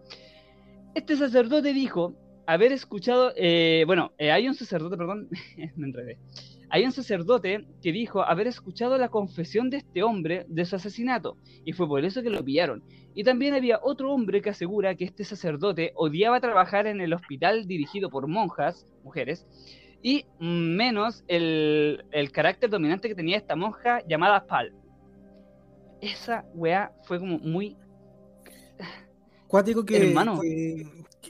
Este 0.95 1.17
sacerdote 1.17 1.75
dijo 1.75 2.15
haber 2.47 2.73
escuchado, 2.73 3.33
eh, 3.37 3.85
bueno, 3.87 4.13
eh, 4.17 4.31
hay 4.33 4.49
un 4.49 4.55
sacerdote, 4.55 4.97
perdón, 4.97 5.29
me 5.77 5.87
enredé. 5.87 6.19
Hay 6.71 6.85
un 6.85 6.93
sacerdote 6.93 7.67
que 7.83 7.93
dijo 7.93 8.23
haber 8.23 8.47
escuchado 8.47 8.97
la 8.97 9.09
confesión 9.09 9.71
de 9.71 9.79
este 9.79 10.03
hombre 10.03 10.47
de 10.49 10.65
su 10.65 10.77
asesinato, 10.77 11.37
y 11.65 11.73
fue 11.73 11.89
por 11.89 12.05
eso 12.05 12.23
que 12.23 12.31
lo 12.31 12.45
pillaron. 12.45 12.85
Y 13.15 13.25
también 13.25 13.55
había 13.55 13.81
otro 13.83 14.13
hombre 14.13 14.41
que 14.41 14.51
asegura 14.51 14.95
que 14.95 15.05
este 15.05 15.25
sacerdote 15.25 15.93
odiaba 15.97 16.41
trabajar 16.41 16.87
en 16.87 17.01
el 17.01 17.13
hospital 17.13 17.67
dirigido 17.67 18.09
por 18.09 18.29
monjas, 18.29 18.87
mujeres, 19.03 19.47
y 20.03 20.25
menos 20.39 21.25
el, 21.29 22.05
el 22.13 22.33
carácter 22.33 22.71
dominante 22.71 23.09
que 23.09 23.15
tenía 23.15 23.37
esta 23.37 23.57
monja 23.57 24.01
llamada 24.07 24.47
Pal. 24.47 24.73
Esa 26.01 26.45
weá 26.55 26.93
fue 27.03 27.19
como 27.19 27.39
muy 27.39 27.77
Cuático 29.51 29.85
que, 29.85 30.09
Hermano. 30.09 30.41
que, 30.41 30.87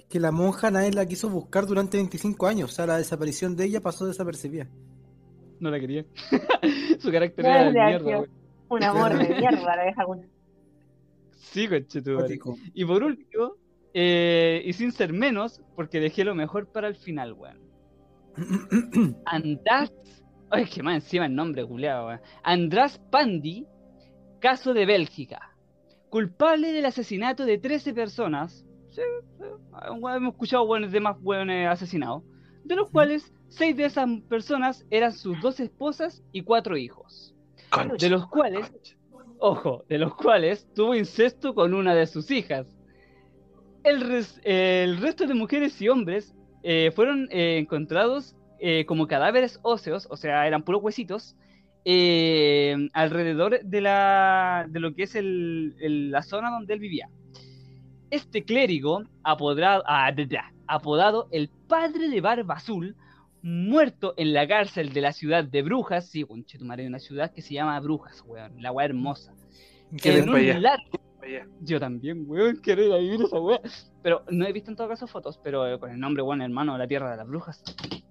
que 0.06 0.20
la 0.20 0.30
monja 0.30 0.70
nadie 0.70 0.92
la 0.92 1.06
quiso 1.06 1.30
buscar 1.30 1.66
durante 1.66 1.96
25 1.96 2.46
años. 2.46 2.70
O 2.70 2.74
sea, 2.74 2.86
la 2.86 2.98
desaparición 2.98 3.56
de 3.56 3.64
ella 3.64 3.80
pasó 3.80 4.06
desapercibida. 4.06 4.68
No 5.60 5.70
la 5.70 5.78
quería. 5.78 6.04
Su 6.98 7.10
carácter 7.12 7.44
era 7.46 7.64
de 7.64 7.72
mierda, 7.72 8.16
güey. 8.16 8.30
Un 8.68 8.84
amor 8.84 9.16
de 9.18 9.28
mierda, 9.40 9.76
la 9.76 9.84
deja 9.84 10.04
con- 10.04 10.26
Sí, 11.32 11.68
conchetumare. 11.68 12.38
Y 12.74 12.84
por 12.84 13.02
último, 13.02 13.54
eh, 13.94 14.62
y 14.64 14.72
sin 14.72 14.92
ser 14.92 15.12
menos, 15.12 15.60
porque 15.74 16.00
dejé 16.00 16.24
lo 16.24 16.34
mejor 16.34 16.66
para 16.70 16.88
el 16.88 16.96
final, 16.96 17.32
weón. 17.32 17.58
András. 19.26 19.92
Ay, 20.52 20.64
que 20.66 20.82
más 20.82 20.96
encima 20.96 21.26
el 21.26 21.34
nombre, 21.34 21.64
culiado, 21.64 22.06
weón. 22.08 22.20
András 22.42 22.98
Pandi, 23.10 23.66
caso 24.40 24.74
de 24.74 24.86
Bélgica. 24.86 25.54
Culpable 26.08 26.72
del 26.72 26.86
asesinato 26.86 27.44
de 27.44 27.58
13 27.58 27.94
personas. 27.94 28.66
Sí, 28.90 29.02
sí, 29.38 29.44
hemos 29.88 30.32
escuchado 30.32 30.66
buenos 30.66 30.90
de 30.90 31.00
más 31.00 31.20
buenos 31.20 31.68
asesinados. 31.68 32.24
De 32.64 32.74
los 32.76 32.90
cuales, 32.90 33.32
6 33.51 33.77
de 33.77 33.85
esas 33.85 34.09
personas 34.28 34.85
eran 34.90 35.12
sus 35.12 35.40
dos 35.40 35.60
esposas 35.60 36.22
y 36.32 36.43
cuatro 36.43 36.77
hijos. 36.77 37.35
De 37.98 38.09
los 38.09 38.27
cuales, 38.28 38.72
ojo, 39.39 39.85
de 39.89 39.98
los 39.98 40.14
cuales 40.14 40.66
tuvo 40.74 40.94
incesto 40.94 41.55
con 41.55 41.74
una 41.74 41.94
de 41.94 42.06
sus 42.06 42.31
hijas. 42.31 42.66
El, 43.85 44.01
res- 44.01 44.40
el 44.44 44.98
resto 44.98 45.27
de 45.27 45.35
mujeres 45.35 45.81
y 45.81 45.89
hombres 45.89 46.35
eh, 46.62 46.90
fueron 46.94 47.28
eh, 47.31 47.59
encontrados 47.59 48.35
eh, 48.59 48.85
como 48.86 49.06
cadáveres 49.06 49.59
óseos, 49.62 50.06
o 50.10 50.16
sea, 50.16 50.47
eran 50.47 50.62
puros 50.64 50.82
huesitos, 50.82 51.36
alrededor 52.93 53.60
de, 53.62 53.81
la, 53.81 54.66
de 54.68 54.81
lo 54.81 54.94
que 54.94 55.05
es 55.05 55.14
el- 55.14 55.74
el- 55.81 56.10
la 56.10 56.22
zona 56.22 56.51
donde 56.51 56.74
él 56.74 56.81
vivía. 56.81 57.09
Este 58.10 58.44
clérigo, 58.44 59.05
ah, 59.22 59.36
da, 59.56 59.82
da, 60.27 60.52
apodado 60.66 61.28
el 61.31 61.48
padre 61.68 62.09
de 62.09 62.20
Barba 62.20 62.55
Azul, 62.55 62.97
muerto 63.42 64.14
en 64.16 64.32
la 64.32 64.46
cárcel 64.46 64.92
de 64.92 65.00
la 65.00 65.12
ciudad 65.12 65.44
de 65.44 65.62
Brujas, 65.62 66.08
sí, 66.08 66.24
conchetumare, 66.24 66.86
una 66.86 66.98
ciudad 66.98 67.32
que 67.32 67.42
se 67.42 67.54
llama 67.54 67.78
Brujas, 67.80 68.22
weón, 68.26 68.62
la 68.62 68.72
weá 68.72 68.86
hermosa. 68.86 69.34
En 70.04 70.28
un 70.28 70.62
largo 70.62 71.00
yo 71.60 71.78
también, 71.78 72.24
weón, 72.26 72.56
quiero 72.56 72.84
ir 72.84 72.92
a 72.92 72.96
vivir 72.96 73.22
esa 73.22 73.38
weá. 73.38 73.60
Pero 74.02 74.24
no 74.30 74.46
he 74.46 74.52
visto 74.52 74.70
en 74.70 74.76
todo 74.76 74.88
caso 74.88 75.06
fotos, 75.06 75.38
pero 75.42 75.66
eh, 75.66 75.78
con 75.78 75.90
el 75.90 76.00
nombre, 76.00 76.22
weón, 76.22 76.42
hermano, 76.42 76.76
la 76.78 76.86
tierra 76.86 77.10
de 77.10 77.16
las 77.16 77.26
brujas. 77.26 77.62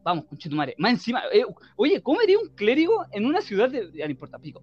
Vamos, 0.03 0.25
conchetumare. 0.25 0.75
Más 0.77 0.91
encima, 0.91 1.23
eh, 1.33 1.43
oye, 1.75 2.01
¿cómo 2.01 2.19
haría 2.19 2.37
un 2.37 2.49
clérigo 2.49 3.05
en 3.11 3.25
una 3.25 3.41
ciudad 3.41 3.69
de. 3.69 3.91
Ya 3.93 4.05
no 4.05 4.11
importa, 4.11 4.37
pico. 4.39 4.61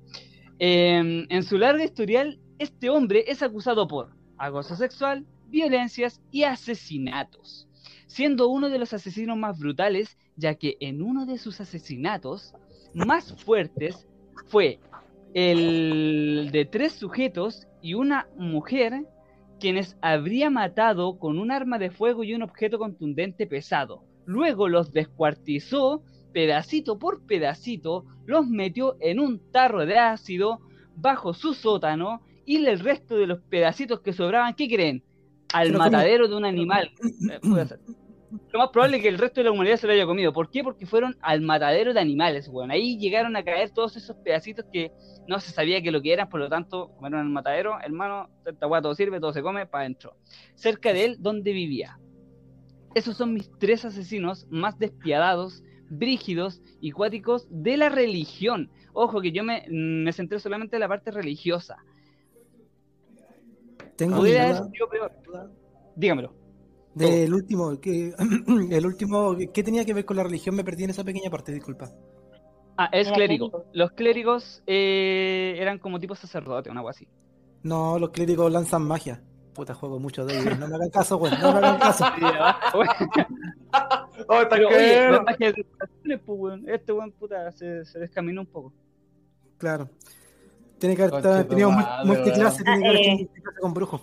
Eh, 0.59 1.27
en 1.29 1.43
su 1.43 1.59
larga 1.59 1.85
historial, 1.85 2.39
este 2.59 2.89
hombre 2.89 3.25
es 3.27 3.43
acusado 3.43 3.87
por 3.87 4.11
acoso 4.39 4.77
sexual, 4.77 5.27
violencias 5.49 6.21
y 6.31 6.45
asesinatos, 6.45 7.66
siendo 8.17 8.49
uno 8.49 8.71
de 8.71 8.79
los 8.79 8.95
asesinos 8.95 9.37
más 9.37 9.59
brutales, 9.59 10.17
ya 10.37 10.55
que 10.55 10.79
en 10.81 11.03
uno 11.03 11.27
de 11.27 11.37
sus 11.37 11.61
asesinatos 11.61 12.55
más 12.95 13.35
fuertes 13.45 14.09
fue 14.47 14.79
el 15.35 16.49
de 16.51 16.65
tres 16.65 16.95
sujetos 16.95 17.67
y 17.83 17.93
una 17.93 18.27
mujer 18.39 19.05
quienes 19.61 19.99
habría 20.01 20.49
matado 20.49 21.19
con 21.19 21.39
un 21.39 21.51
arma 21.51 21.79
de 21.79 21.91
fuego 21.91 22.25
y 22.25 22.33
un 22.33 22.41
objeto 22.41 22.79
contundente 22.79 23.47
pesado. 23.47 24.03
Luego 24.25 24.71
los 24.71 24.95
descuartizó 24.95 26.03
pedacito 26.33 26.99
por 26.99 27.21
pedacito, 27.27 28.07
los 28.25 28.47
metió 28.47 28.97
en 29.01 29.21
un 29.21 29.41
tarro 29.53 29.85
de 29.85 29.99
ácido 29.99 30.61
bajo 30.97 31.35
su 31.35 31.53
sótano 31.53 32.23
y 32.47 32.65
el 32.65 32.81
resto 32.81 33.15
de 33.15 33.27
los 33.27 33.41
pedacitos 33.43 34.01
que 34.01 34.15
sobraban, 34.15 34.55
¿qué 34.55 34.69
creen? 34.69 35.05
Al 35.53 35.75
matadero 35.75 36.29
de 36.29 36.35
un 36.35 36.47
animal. 36.47 36.91
Lo 38.31 38.59
más 38.59 38.71
probable 38.71 38.97
es 38.97 39.03
que 39.03 39.09
el 39.09 39.19
resto 39.19 39.41
de 39.41 39.45
la 39.45 39.53
humanidad 39.53 39.77
se 39.77 39.87
lo 39.87 39.93
haya 39.93 40.07
comido. 40.07 40.33
¿Por 40.33 40.51
qué? 40.51 40.63
Porque 40.63 40.87
fueron 40.87 41.17
al 41.21 41.41
matadero 41.43 41.95
de 41.95 42.01
animales, 42.01 42.49
weón. 42.49 42.71
Ahí 42.71 42.99
llegaron 42.99 43.37
a 43.37 43.45
caer 43.45 43.71
todos 43.71 43.97
esos 43.97 44.17
pedacitos 44.17 44.65
que 44.73 44.91
no 45.29 45.39
se 45.41 45.53
sabía 45.53 45.83
que 45.83 45.91
lo 45.91 46.03
que 46.03 46.13
eran, 46.13 46.29
por 46.29 46.41
lo 46.41 46.49
tanto, 46.49 46.89
como 46.95 47.07
eran 47.07 47.27
el 47.27 47.33
matadero, 47.33 47.79
hermano, 47.81 48.29
esta 48.45 48.67
weá 48.67 48.83
todo 48.83 48.95
sirve, 48.95 49.21
todo 49.21 49.33
se 49.33 49.43
come, 49.43 49.67
para 49.67 49.83
adentro. 49.83 50.17
Cerca 50.55 50.93
de 50.93 51.05
él, 51.05 51.17
donde 51.21 51.53
vivía. 51.53 51.99
Esos 52.95 53.17
son 53.17 53.35
mis 53.35 53.51
tres 53.59 53.85
asesinos 53.85 54.47
más 54.51 54.79
despiadados, 54.79 55.63
brígidos 55.89 56.63
y 56.81 56.91
cuáticos 56.91 57.47
de 57.51 57.77
la 57.77 57.89
religión. 57.89 58.71
Ojo 58.93 59.21
que 59.21 59.33
yo 59.33 59.45
me, 59.45 59.65
me 59.69 60.13
centré 60.13 60.41
solamente 60.41 60.77
en 60.77 60.81
la 60.81 60.89
parte 60.89 61.11
religiosa. 61.11 61.77
Tengo. 63.97 64.23
Dígamelo. 65.95 66.46
Del 66.97 67.35
último, 67.35 67.79
que, 67.79 68.15
el 68.71 68.87
último, 68.87 69.37
¿qué 69.53 69.63
tenía 69.63 69.85
que 69.85 69.93
ver 69.93 70.07
con 70.07 70.17
la 70.17 70.23
religión? 70.23 70.55
Me 70.57 70.65
perdí 70.65 70.85
en 70.85 70.91
esa 70.91 71.05
pequeña 71.05 71.31
parte, 71.31 71.53
disculpa. 71.53 71.91
Ah, 72.79 72.89
es 72.93 73.11
clérigo. 73.13 73.67
Los 73.73 73.93
clérigos 73.93 74.63
eh, 74.67 75.57
eran 75.59 75.79
como 75.79 76.01
tipo 76.01 76.15
sacerdote, 76.15 76.71
una 76.71 76.81
algo 76.81 76.91
así. 76.91 77.07
No, 77.63 77.99
los 77.99 78.11
clérigos 78.11 78.51
lanzan 78.51 78.83
magia. 78.83 79.23
Puta, 79.55 79.75
juego 79.75 79.99
mucho 79.99 80.25
de 80.25 80.39
ellos. 80.39 80.59
No 80.59 80.69
me 80.69 80.75
hagan 80.75 80.91
caso, 80.91 81.17
güey. 81.19 81.33
No 81.41 81.53
me 81.53 81.59
hagan 81.59 81.79
caso. 81.79 82.05
Oh, 84.29 84.41
está 84.41 84.57
Pero 84.57 84.69
oye, 84.69 85.21
magia 85.27 85.53
de 85.53 86.19
pues, 86.19 86.21
weón. 86.27 86.67
Este 86.67 86.93
weón 86.93 87.13
puta 87.13 87.53
se, 87.53 87.85
se 87.85 87.99
descaminó 87.99 88.41
un 88.41 88.47
poco. 88.47 88.73
Claro. 89.59 89.91
Tiene 90.79 90.95
que 90.95 91.03
haber 91.05 91.49
tenido 91.49 91.71
multiclase, 92.05 92.63
tiene 92.63 92.83
que 92.83 92.89
haber 92.89 93.01
eh. 93.01 93.17
multiclase 93.19 93.61
con 93.61 93.75
brujos. 93.75 94.03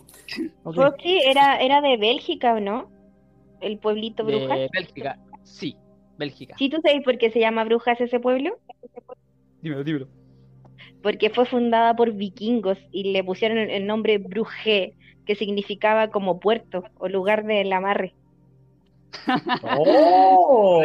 Ok. 0.63 0.75
Foxy 0.75 1.19
era, 1.19 1.57
era 1.61 1.81
de 1.81 1.97
Bélgica, 1.97 2.53
¿o 2.53 2.59
no? 2.59 2.89
El 3.61 3.77
pueblito 3.77 4.25
Brujas. 4.25 4.57
De 4.57 4.69
Bélgica. 4.73 5.19
Sí, 5.43 5.77
Bélgica. 6.17 6.55
¿Sí 6.57 6.69
tú 6.69 6.81
sabes 6.81 7.03
por 7.03 7.17
qué 7.17 7.29
se 7.31 7.39
llama 7.39 7.63
Brujas 7.63 8.01
ese 8.01 8.19
pueblo? 8.19 8.57
Dímelo, 9.61 9.83
dímelo. 9.83 10.07
Porque 11.03 11.29
fue 11.29 11.45
fundada 11.45 11.95
por 11.95 12.13
vikingos 12.13 12.77
y 12.91 13.11
le 13.11 13.23
pusieron 13.23 13.57
el, 13.57 13.85
nombre 13.85 14.17
Brugge, 14.17 14.95
que 15.25 15.35
significaba 15.35 16.09
como 16.09 16.39
puerto 16.39 16.83
o 16.97 17.07
lugar 17.07 17.45
del 17.45 17.71
amarre. 17.71 18.15
¡Oh! 19.77 20.81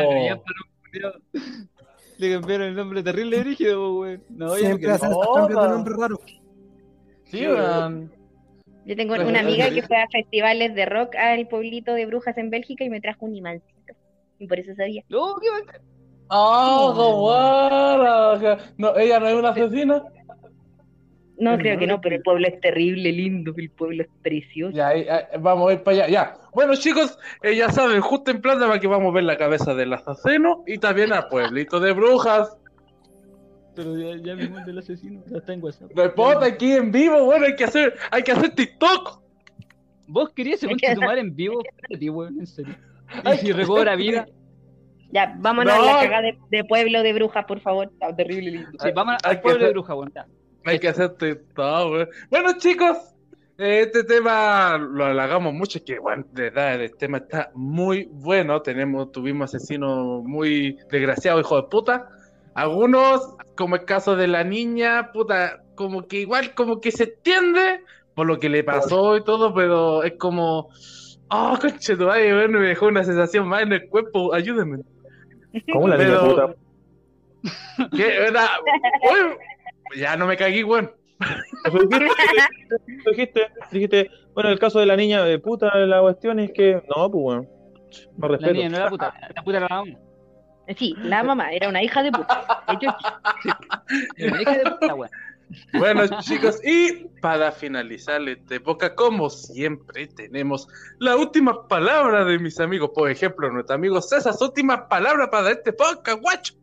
Le 2.19 2.33
cambiaron 2.33 2.69
el 2.69 2.75
nombre 2.75 3.03
terrible 3.03 3.41
brígido, 3.41 3.99
weón. 3.99 4.23
No, 4.29 4.51
Siempre 4.51 4.91
hacen 4.91 5.11
esos 5.11 5.35
cambios 5.35 5.63
de 5.63 5.69
nombre 5.69 5.95
raro. 5.97 6.21
Sí, 7.25 7.47
weón. 7.47 8.13
Yo 8.85 8.97
tengo 8.97 9.15
Pues, 9.15 9.29
una 9.29 9.41
amiga 9.41 9.71
que 9.71 9.83
fue 9.83 9.97
a 9.99 10.09
festivales 10.09 10.75
de 10.75 10.87
rock 10.87 11.15
al 11.17 11.47
pueblito 11.47 11.93
de 11.93 12.07
Brujas 12.07 12.37
en 12.39 12.51
Bélgica 12.51 12.85
y 12.85 12.91
me 12.91 13.01
trajo 13.01 13.27
un 13.27 13.37
imancito. 13.37 13.95
Y 14.39 14.47
por 14.47 14.59
eso 14.59 14.75
sabía. 14.75 15.03
No, 15.09 15.37
qué 15.41 15.51
bacán. 15.51 15.83
Ah, 16.31 16.93
buena. 18.39 18.59
No, 18.77 18.97
ella 18.97 19.21
no 19.21 19.29
es 19.29 19.35
una 19.35 19.51
asesina. 19.51 20.03
No, 21.41 21.57
creo 21.59 21.75
no 21.75 21.81
que 21.81 21.87
no, 21.87 22.01
pero 22.01 22.17
el 22.17 22.23
pueblo 22.23 22.49
es 22.49 22.61
terrible, 22.61 23.13
lindo, 23.13 23.53
el 23.57 23.71
pueblo 23.71 24.03
es 24.03 24.09
precioso. 24.23 24.77
Ya, 24.77 24.89
ahí, 24.89 25.07
ahí, 25.09 25.23
vamos 25.41 25.71
a 25.71 25.75
ir 25.75 25.83
para 25.83 26.05
allá. 26.05 26.09
Ya. 26.09 26.37
Bueno, 26.53 26.75
chicos, 26.75 27.19
eh, 27.43 27.55
ya 27.55 27.71
saben, 27.71 28.01
justo 28.01 28.31
en 28.31 28.41
plata 28.41 28.67
para 28.67 28.81
que 28.81 28.87
vamos 28.89 29.11
a 29.11 29.15
ver 29.15 29.25
la 29.25 29.37
cabeza 29.37 29.75
del 29.75 29.93
asesino 29.93 30.65
y 30.67 30.79
también 30.79 31.13
al 31.13 31.29
pueblito 31.29 31.79
de 31.81 31.93
brujas. 31.93 32.57
Pero 33.77 33.97
ya, 33.97 34.17
ya 34.21 34.35
vimos 34.35 34.67
del 34.67 34.79
asesino, 34.79 35.23
ya 35.31 35.39
está 35.39 35.53
en 35.53 35.63
WhatsApp. 35.63 35.91
Importa, 35.97 36.47
aquí 36.47 36.73
en 36.73 36.91
vivo, 36.91 37.25
bueno, 37.25 37.47
hay 37.47 37.55
que 37.55 37.65
hacer, 37.65 37.95
hay 38.11 38.23
que 38.25 38.33
hacer 38.33 38.51
TikTok. 38.51 39.21
¿Vos 40.09 40.31
querías 40.31 40.61
madre 40.99 41.21
en 41.21 41.37
vivo? 41.37 41.63
Espérate, 41.65 42.11
weón, 42.11 42.41
en 42.41 42.47
serio. 42.47 42.75
Y 43.35 43.37
si 43.39 43.53
recobra 43.53 43.95
vida, 43.95 44.27
Ya, 45.13 45.35
vámonos 45.39 45.75
No. 45.77 45.83
a 45.83 45.87
la 45.95 46.03
cagada 46.03 46.23
de, 46.23 46.39
de 46.51 46.65
pueblo 46.65 47.03
de 47.03 47.13
Brujas, 47.13 47.45
por 47.47 47.61
favor. 47.61 47.89
Está 47.93 48.15
terrible 48.17 48.51
lindo. 48.51 48.69
sí, 48.81 48.89
vamos 48.95 49.15
Hay 49.25 49.37
al 49.37 49.41
pueblo 49.41 49.65
de 49.67 49.73
bruja, 49.73 49.95
weón. 49.95 50.13
ya. 50.15 50.27
Hay 50.69 50.79
que 50.79 50.89
hacer 50.89 51.15
TikTok, 51.17 51.89
güey. 51.89 52.07
Bueno, 52.31 52.53
chicos, 52.59 52.97
este 53.57 54.05
tema 54.05 54.77
lo 54.79 55.05
halagamos 55.07 55.55
mucho, 55.55 55.83
que 55.85 55.99
bueno, 55.99 56.25
de 56.33 56.43
verdad, 56.51 56.81
el 56.81 56.95
tema 56.97 57.19
está 57.19 57.51
muy 57.55 58.07
bueno. 58.13 58.61
Tenemos, 58.61 59.11
tuvimos 59.11 59.55
asesinos 59.55 60.23
muy 60.25 60.77
desgraciados, 60.91 61.41
hijo 61.41 61.57
de 61.57 61.69
puta. 61.69 62.09
Algunos, 62.55 63.35
como 63.57 63.77
el 63.77 63.85
caso 63.85 64.15
de 64.15 64.27
la 64.29 64.45
niña, 64.45 65.11
puta, 65.13 65.63
como 65.75 66.07
que 66.07 66.21
igual, 66.21 66.55
como 66.55 66.81
que 66.81 66.91
se 66.93 67.05
entiende 67.05 67.81
por 68.15 68.27
lo 68.27 68.39
que 68.39 68.49
le 68.49 68.63
pasó 68.63 69.17
y 69.17 69.25
todo, 69.25 69.55
pero 69.55 70.03
es 70.03 70.15
como, 70.19 70.69
oh, 71.31 71.59
conche 71.61 71.97
tu 71.97 72.05
madre, 72.05 72.35
bueno, 72.35 72.59
me 72.59 72.67
dejó 72.69 72.87
una 72.89 73.05
sensación 73.05 73.49
más 73.49 73.63
en 73.63 73.73
el 73.73 73.89
cuerpo, 73.89 74.35
ayúdenme. 74.35 74.81
¿Cómo 75.73 75.89
la 75.89 75.97
niña 75.97 76.09
Pero- 76.21 76.29
puta? 76.29 76.55
¿Qué? 77.97 78.27
Era, 78.27 78.49
Uy, 78.65 79.37
ya 79.97 80.17
no 80.17 80.27
me 80.27 80.37
cagué, 80.37 80.65
weón. 80.65 80.93
Dijiste, 83.11 83.49
dijiste, 83.73 84.11
bueno, 84.35 84.51
el 84.51 84.59
caso 84.59 84.79
de 84.81 84.87
la 84.87 84.97
niña 84.97 85.25
de 85.25 85.39
puta, 85.39 85.75
la 85.75 86.01
cuestión 86.01 86.39
es 86.41 86.53
que, 86.53 86.75
no, 86.95 87.11
pues 87.11 87.23
bueno, 87.23 87.47
no 88.17 88.29
La 88.29 88.29
respeto. 88.29 88.53
niña 88.53 88.69
no 88.69 88.77
era 88.77 88.85
la 88.85 88.91
puta, 88.91 89.15
la 89.35 89.43
puta 89.43 89.57
era 89.59 89.67
la 89.69 89.77
mamá. 89.77 89.99
Sí, 90.77 90.95
la 90.99 91.23
mamá 91.23 91.51
era 91.53 91.69
una 91.69 91.83
hija 91.83 92.03
de 92.03 92.13
puta. 92.13 92.63
De 92.69 92.75
hecho, 92.75 92.95
Era 94.17 94.33
una 94.33 94.43
hija 94.43 94.59
de 94.59 94.71
puta, 94.71 94.95
weón. 94.95 95.11
Bueno, 95.73 96.03
chicos, 96.21 96.61
y 96.63 97.07
para 97.23 97.51
finalizar 97.51 98.21
esta 98.29 98.57
época, 98.57 98.95
como 98.95 99.31
siempre, 99.31 100.07
tenemos 100.09 100.69
la 100.99 101.17
última 101.17 101.67
palabra 101.67 102.27
de 102.27 102.39
mis 102.39 102.61
amigos. 102.61 102.91
Por 102.95 103.11
ejemplo, 103.11 103.51
nuestro 103.51 103.77
amigo 103.77 104.03
César, 104.03 104.35
su 104.35 104.45
última 104.45 104.87
palabra 104.89 105.31
para 105.31 105.51
este 105.53 105.73
podcast, 105.73 106.21
guacho. 106.21 106.55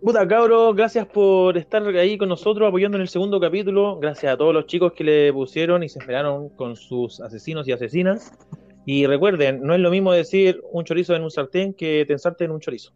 Puta 0.00 0.28
cabros, 0.28 0.76
gracias 0.76 1.06
por 1.06 1.58
estar 1.58 1.84
ahí 1.96 2.16
con 2.16 2.28
nosotros 2.28 2.68
apoyando 2.68 2.96
en 2.96 3.02
el 3.02 3.08
segundo 3.08 3.40
capítulo. 3.40 3.98
Gracias 3.98 4.32
a 4.32 4.36
todos 4.36 4.54
los 4.54 4.66
chicos 4.66 4.92
que 4.92 5.02
le 5.02 5.32
pusieron 5.32 5.82
y 5.82 5.88
se 5.88 5.98
esperaron 5.98 6.50
con 6.50 6.76
sus 6.76 7.20
asesinos 7.20 7.66
y 7.66 7.72
asesinas. 7.72 8.32
Y 8.86 9.06
recuerden, 9.06 9.60
no 9.60 9.74
es 9.74 9.80
lo 9.80 9.90
mismo 9.90 10.12
decir 10.12 10.62
un 10.70 10.84
chorizo 10.84 11.16
en 11.16 11.24
un 11.24 11.32
sartén 11.32 11.74
que 11.74 12.04
tensarte 12.06 12.44
en 12.44 12.52
un 12.52 12.60
chorizo. 12.60 12.92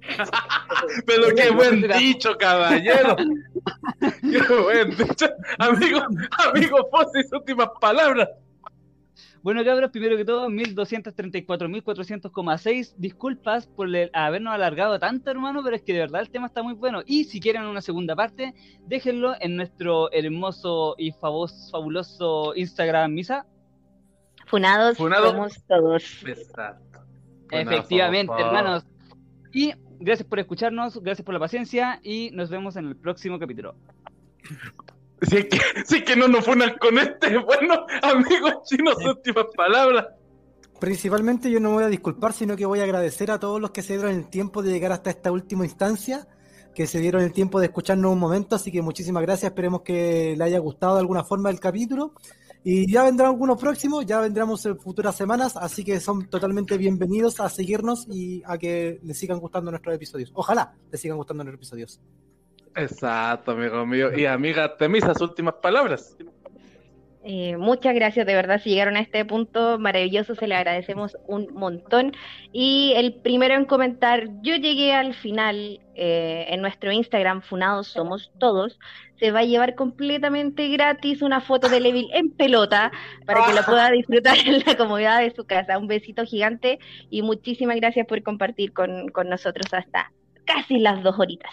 Pero 1.06 1.34
qué 1.36 1.50
buen 1.50 1.86
dicho, 1.98 2.34
caballero. 2.38 3.16
Qué 4.00 4.62
buen 4.62 4.90
dicho. 4.96 5.26
Amigo, 5.58 6.00
amigo 6.48 6.88
Fossi, 6.90 7.22
sus 7.24 7.32
últimas 7.32 7.68
palabras. 7.78 8.28
Bueno, 9.46 9.62
cabros, 9.64 9.92
primero 9.92 10.16
que 10.16 10.24
todo, 10.24 10.48
1234.400,6. 10.48 12.96
Disculpas 12.98 13.68
por 13.68 13.86
el- 13.94 14.10
habernos 14.12 14.52
alargado 14.52 14.98
tanto, 14.98 15.30
hermano, 15.30 15.62
pero 15.62 15.76
es 15.76 15.82
que 15.82 15.92
de 15.92 16.00
verdad 16.00 16.22
el 16.22 16.30
tema 16.30 16.48
está 16.48 16.64
muy 16.64 16.74
bueno. 16.74 17.04
Y 17.06 17.22
si 17.22 17.38
quieren 17.38 17.62
una 17.62 17.80
segunda 17.80 18.16
parte, 18.16 18.54
déjenlo 18.88 19.36
en 19.38 19.54
nuestro 19.54 20.10
hermoso 20.10 20.96
y 20.98 21.12
fabuloso 21.12 22.56
Instagram, 22.56 23.12
Misa. 23.12 23.46
Funados 24.46 24.96
Funado. 24.96 25.30
somos 25.30 25.62
todos. 25.68 26.24
Exacto. 26.26 26.98
Efectivamente, 27.52 28.32
hermanos. 28.36 28.84
Y 29.52 29.74
gracias 30.00 30.28
por 30.28 30.40
escucharnos, 30.40 31.00
gracias 31.00 31.24
por 31.24 31.34
la 31.34 31.40
paciencia 31.40 32.00
y 32.02 32.32
nos 32.32 32.50
vemos 32.50 32.74
en 32.74 32.86
el 32.88 32.96
próximo 32.96 33.38
capítulo. 33.38 33.76
Si 35.22 35.36
es 35.36 35.44
que, 35.46 35.58
si 35.86 35.96
es 35.96 36.04
que 36.04 36.16
no 36.16 36.28
nos 36.28 36.44
funan 36.44 36.76
con 36.78 36.98
este, 36.98 37.38
bueno, 37.38 37.86
amigo 38.02 38.62
chino, 38.64 38.92
sus 38.92 39.06
últimas 39.06 39.46
palabras. 39.56 40.06
Principalmente 40.80 41.50
yo 41.50 41.58
no 41.58 41.72
voy 41.72 41.84
a 41.84 41.88
disculpar, 41.88 42.32
sino 42.32 42.54
que 42.54 42.66
voy 42.66 42.80
a 42.80 42.84
agradecer 42.84 43.30
a 43.30 43.40
todos 43.40 43.60
los 43.60 43.70
que 43.70 43.82
se 43.82 43.94
dieron 43.94 44.14
el 44.14 44.28
tiempo 44.28 44.62
de 44.62 44.72
llegar 44.72 44.92
hasta 44.92 45.08
esta 45.08 45.32
última 45.32 45.64
instancia, 45.64 46.28
que 46.74 46.86
se 46.86 47.00
dieron 47.00 47.22
el 47.22 47.32
tiempo 47.32 47.60
de 47.60 47.66
escucharnos 47.66 48.12
un 48.12 48.18
momento, 48.18 48.56
así 48.56 48.70
que 48.70 48.82
muchísimas 48.82 49.22
gracias, 49.22 49.50
esperemos 49.50 49.80
que 49.80 50.34
le 50.36 50.44
haya 50.44 50.58
gustado 50.58 50.94
de 50.94 51.00
alguna 51.00 51.24
forma 51.24 51.48
el 51.48 51.60
capítulo. 51.60 52.12
Y 52.68 52.90
ya 52.90 53.04
vendrán 53.04 53.28
algunos 53.28 53.60
próximos, 53.60 54.04
ya 54.04 54.20
vendremos 54.20 54.66
en 54.66 54.76
futuras 54.76 55.14
semanas, 55.14 55.56
así 55.56 55.84
que 55.84 56.00
son 56.00 56.28
totalmente 56.28 56.76
bienvenidos 56.76 57.38
a 57.38 57.48
seguirnos 57.48 58.08
y 58.10 58.42
a 58.44 58.58
que 58.58 58.98
les 59.04 59.16
sigan 59.16 59.38
gustando 59.38 59.70
nuestros 59.70 59.94
episodios. 59.94 60.32
Ojalá 60.34 60.74
les 60.90 61.00
sigan 61.00 61.16
gustando 61.16 61.44
nuestros 61.44 61.60
episodios. 61.60 62.00
Exacto, 62.76 63.52
amigo 63.52 63.86
mío. 63.86 64.16
Y 64.16 64.26
amiga 64.26 64.76
Temisa, 64.76 65.12
últimas 65.20 65.54
palabras. 65.54 66.16
Eh, 67.28 67.56
muchas 67.56 67.92
gracias, 67.92 68.24
de 68.24 68.36
verdad, 68.36 68.60
si 68.62 68.70
llegaron 68.70 68.94
a 68.96 69.00
este 69.00 69.24
punto 69.24 69.80
maravilloso, 69.80 70.36
se 70.36 70.46
le 70.46 70.54
agradecemos 70.54 71.16
un 71.26 71.48
montón. 71.54 72.12
Y 72.52 72.92
el 72.94 73.14
primero 73.14 73.54
en 73.54 73.64
comentar, 73.64 74.28
yo 74.42 74.54
llegué 74.54 74.92
al 74.92 75.12
final 75.12 75.80
eh, 75.96 76.46
en 76.50 76.60
nuestro 76.60 76.92
Instagram, 76.92 77.42
Funados 77.42 77.88
Somos 77.88 78.30
Todos, 78.38 78.78
se 79.18 79.32
va 79.32 79.40
a 79.40 79.44
llevar 79.44 79.74
completamente 79.74 80.68
gratis 80.68 81.20
una 81.20 81.40
foto 81.40 81.68
de 81.68 81.80
Levil 81.80 82.10
en 82.12 82.30
pelota 82.30 82.92
para 83.24 83.44
que 83.44 83.54
lo 83.54 83.64
pueda 83.64 83.90
disfrutar 83.90 84.36
en 84.46 84.62
la 84.64 84.76
comodidad 84.76 85.18
de 85.18 85.34
su 85.34 85.46
casa. 85.46 85.78
Un 85.78 85.88
besito 85.88 86.24
gigante 86.24 86.78
y 87.10 87.22
muchísimas 87.22 87.76
gracias 87.76 88.06
por 88.06 88.22
compartir 88.22 88.72
con, 88.72 89.08
con 89.08 89.28
nosotros 89.28 89.66
hasta 89.72 90.12
casi 90.44 90.78
las 90.78 91.02
dos 91.02 91.18
horitas. 91.18 91.50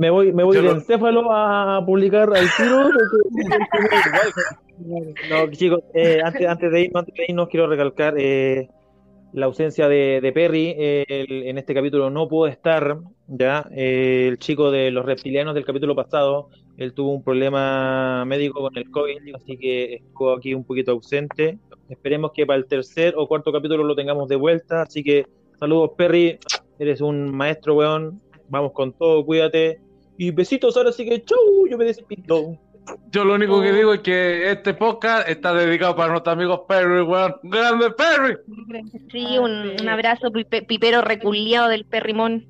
Me 0.00 0.08
voy, 0.08 0.32
me 0.32 0.44
voy 0.44 0.56
Yo 0.56 0.62
de 0.62 0.68
lo- 0.68 0.74
encéfalo 0.76 1.30
a 1.30 1.84
publicar 1.84 2.30
al 2.34 2.46
tiro. 2.56 2.88
No, 5.28 5.50
chicos, 5.50 5.80
eh, 5.92 6.20
antes, 6.24 6.46
antes, 6.48 6.72
de 6.72 6.80
ir, 6.80 6.90
antes 6.94 7.14
de 7.14 7.24
irnos, 7.28 7.48
quiero 7.50 7.66
recalcar 7.66 8.14
eh, 8.16 8.70
la 9.34 9.44
ausencia 9.44 9.88
de, 9.88 10.20
de 10.22 10.32
Perry. 10.32 10.74
eh, 10.78 11.04
el- 11.06 11.42
en 11.48 11.58
este 11.58 11.74
capítulo 11.74 12.08
no 12.08 12.26
pudo 12.28 12.46
estar, 12.46 12.96
ya. 13.28 13.66
Eh, 13.76 14.26
el 14.28 14.38
chico 14.38 14.70
de 14.70 14.90
los 14.90 15.04
reptilianos 15.04 15.54
del 15.54 15.66
capítulo 15.66 15.94
pasado, 15.94 16.48
él 16.78 16.94
tuvo 16.94 17.12
un 17.12 17.22
problema 17.22 18.24
médico 18.24 18.60
con 18.62 18.74
el 18.78 18.90
COVID, 18.90 19.34
así 19.34 19.58
que 19.58 19.96
estuvo 19.96 20.32
aquí 20.32 20.54
un 20.54 20.64
poquito 20.64 20.92
ausente. 20.92 21.58
Esperemos 21.90 22.30
que 22.34 22.46
para 22.46 22.58
el 22.58 22.64
tercer 22.66 23.12
o 23.18 23.28
cuarto 23.28 23.52
capítulo 23.52 23.84
lo 23.84 23.94
tengamos 23.94 24.28
de 24.30 24.36
vuelta. 24.36 24.80
Así 24.82 25.02
que 25.02 25.26
saludos, 25.58 25.90
Perry. 25.98 26.38
Eres 26.78 27.02
un 27.02 27.30
maestro, 27.36 27.74
weón. 27.74 28.18
Vamos 28.48 28.72
con 28.72 28.94
todo, 28.94 29.26
cuídate. 29.26 29.78
Y 30.22 30.32
besitos 30.32 30.76
ahora 30.76 30.92
sí 30.92 31.06
que 31.08 31.24
chau, 31.24 31.66
yo 31.66 31.78
me 31.78 31.86
despido. 31.86 32.54
Yo 33.10 33.24
lo 33.24 33.36
único 33.36 33.62
que 33.62 33.72
digo 33.72 33.94
es 33.94 34.00
que 34.00 34.50
este 34.50 34.74
podcast 34.74 35.26
está 35.26 35.54
dedicado 35.54 35.96
para 35.96 36.10
nuestros 36.10 36.34
amigos 36.34 36.60
Perry, 36.68 37.00
weón. 37.00 37.36
¡Grande 37.44 37.90
Perry! 37.92 38.36
Sí, 39.10 39.38
un, 39.38 39.80
un 39.80 39.88
abrazo 39.88 40.30
pipe- 40.30 40.60
pipero 40.66 41.00
reculiado 41.00 41.68
del 41.70 41.86
perrimón. 41.86 42.46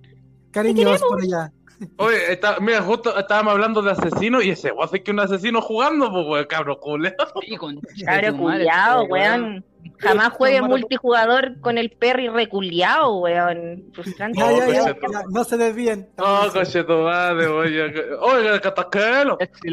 Cariños 0.50 1.00
por 1.00 1.22
allá. 1.22 1.52
Oye, 1.98 2.32
está, 2.32 2.58
mira, 2.58 2.82
justo 2.82 3.16
estábamos 3.16 3.52
hablando 3.52 3.82
de 3.82 3.92
asesinos 3.92 4.44
y 4.44 4.50
ese 4.50 4.72
weón 4.72 4.86
hace 4.86 5.04
que 5.04 5.12
un 5.12 5.20
asesino 5.20 5.60
jugando, 5.62 6.10
pues 6.10 6.26
weón, 6.26 6.46
cabro 6.46 6.80
culeo. 6.80 7.14
Sí, 7.46 7.56
con 7.56 7.80
Cabro 8.04 8.36
culiao, 8.36 9.04
weón. 9.04 9.64
Jamás 9.98 10.30
juegue 10.32 10.60
Mata- 10.62 10.70
multijugador 10.70 11.60
con 11.60 11.76
el 11.76 11.90
Perry 11.90 12.28
reculiao, 12.28 13.18
weón. 13.18 13.84
Frustrante. 13.92 14.38
Ya, 14.38 14.50
ya, 14.50 14.66
ya, 14.86 14.94
pues, 14.94 15.12
ya, 15.12 15.22
no 15.30 15.44
se 15.44 15.56
desvíen. 15.58 16.08
Oh, 16.16 16.46
coche 16.52 16.82
madre, 16.84 17.46
oye. 17.48 17.92
Oiga, 18.20 18.60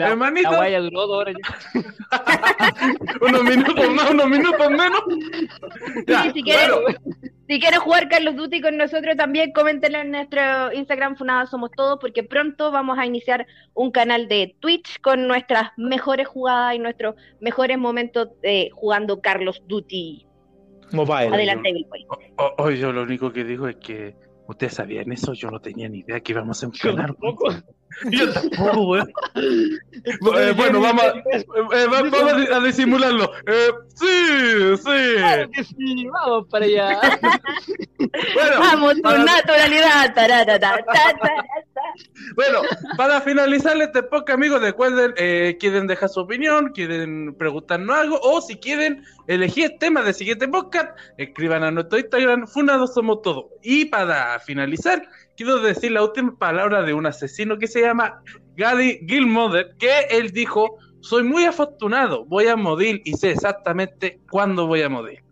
Hermanito. 0.08 0.52
la 0.52 0.58
guaya 0.58 0.80
duró 0.82 1.08
dos 1.08 1.18
horas 1.20 1.36
ya. 1.42 1.82
unos 3.22 3.44
minutos 3.44 3.90
más, 3.94 4.10
unos 4.12 4.28
minutos 4.30 4.70
menos. 4.70 5.02
Ya, 6.08 6.24
Sí, 6.24 6.32
si 6.34 6.44
quieres, 6.44 6.72
bueno, 6.82 7.00
si 7.48 7.60
quieres 7.60 7.80
jugar 7.80 8.10
Carlos 8.10 8.36
Duty 8.36 8.62
con 8.62 8.78
nosotros 8.78 9.16
también, 9.16 9.52
coméntenlo 9.54 10.00
en 10.00 10.12
nuestro 10.12 10.74
Instagram 10.74 11.16
Funados 11.16 11.50
Somos 11.50 11.72
Todos, 11.72 11.98
porque 12.00 12.24
pronto 12.24 12.72
vamos 12.72 12.98
a 13.00 13.06
iniciar 13.06 13.48
un 13.74 13.92
canal 13.92 14.28
de 14.28 14.56
Twitch 14.60 15.00
con 15.02 15.28
nuestras 15.28 15.72
mejores 15.78 16.28
jugadas 16.28 16.76
y 16.76 16.80
nuestros 16.80 17.16
mejores 17.40 17.78
momentos 17.78 18.30
de 18.42 18.70
jugando 18.74 19.22
Carlos 19.22 19.62
Duty. 19.68 20.26
Mobile. 20.94 21.34
Adelante, 21.34 21.72
Billboy. 21.74 22.06
o- 22.38 22.54
oye, 22.64 22.78
yo 22.78 22.92
lo 22.94 23.04
único 23.04 23.32
que 23.34 23.44
digo 23.44 23.68
es 23.68 23.76
que 23.78 24.16
ustedes 24.48 24.74
sabían 24.76 25.12
eso, 25.12 25.34
yo 25.34 25.50
no 25.52 25.60
tenía 25.60 25.90
ni 25.90 26.00
idea 26.00 26.20
que 26.22 26.32
íbamos 26.32 26.64
a 26.64 26.68
un 26.68 26.74
Yo 26.74 26.96
canal. 26.96 27.16
Tampoco. 28.04 28.12
Yo 28.12 28.34
tampoco, 28.34 28.82
weón. 28.88 29.14
Eh, 29.36 30.54
bueno, 30.56 30.82
vamos 30.82 31.04
a, 31.04 31.08
eh, 31.08 31.24
eh, 31.74 31.88
va- 31.92 32.02
vamos 32.04 32.34
a 32.34 32.38
di- 32.38 32.48
a 32.54 32.60
disimularlo. 32.60 33.32
Eh, 33.48 33.70
sí, 33.96 34.78
sí. 34.78 35.16
Claro 35.18 35.50
que 35.52 35.64
sí, 35.64 36.08
vamos 36.08 36.48
para 36.50 36.66
allá. 36.66 37.00
Bueno, 38.34 38.60
Vamos, 38.60 38.94
con 38.94 39.02
para- 39.02 39.24
naturalidad. 39.24 40.14
Tarara, 40.14 40.60
ta, 40.60 40.78
ta, 40.78 40.86
ta. 40.86 41.32
Bueno, 42.36 42.62
para 42.96 43.20
finalizar 43.22 43.76
este 43.82 44.04
podcast, 44.04 44.38
amigos, 44.38 44.62
recuerden, 44.62 45.14
eh, 45.18 45.58
quieren 45.60 45.88
dejar 45.88 46.10
su 46.10 46.22
opinión, 46.22 46.70
quieren 46.74 47.36
preguntarnos 47.38 47.98
algo, 47.98 48.20
o 48.22 48.40
si 48.42 48.56
quieren 48.58 49.04
elegir 49.28 49.72
el 49.72 49.80
tema 49.80 50.04
del 50.04 50.14
siguiente 50.14 50.48
podcast, 50.48 50.98
escriban 51.18 51.64
a 51.64 51.72
nuestro 51.72 51.98
Instagram, 52.00 52.48
Funados 52.48 52.94
Somos 52.94 53.22
Todos. 53.24 53.46
Y 53.64 53.86
para 53.86 54.40
finalizar, 54.40 55.02
quiero 55.38 55.60
decir 55.60 55.92
la 55.92 56.04
última 56.04 56.36
palabra 56.38 56.82
de 56.82 56.94
un 56.94 57.06
asesino 57.06 57.58
que 57.58 57.68
se 57.68 57.80
llama 57.82 58.22
Gary 58.58 59.00
Gilmother, 59.08 59.76
que 59.80 60.02
él 60.10 60.32
dijo, 60.32 60.78
soy 61.00 61.24
muy 61.24 61.46
afortunado, 61.46 62.26
voy 62.26 62.48
a 62.48 62.56
morir 62.58 63.02
y 63.06 63.14
sé 63.14 63.32
exactamente 63.32 64.20
cuándo 64.30 64.68
voy 64.68 64.82
a 64.82 64.90
morir. 64.90 65.24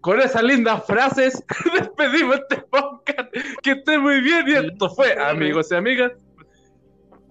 Con 0.00 0.20
esas 0.20 0.42
lindas 0.42 0.84
frases, 0.86 1.42
despedimos 1.74 2.36
este 2.36 2.58
podcast. 2.58 3.32
Que 3.62 3.70
esté 3.72 3.98
muy 3.98 4.20
bien. 4.20 4.46
Y 4.46 4.52
esto 4.52 4.90
fue, 4.90 5.14
amigos 5.18 5.72
y 5.72 5.76
amigas. 5.76 6.12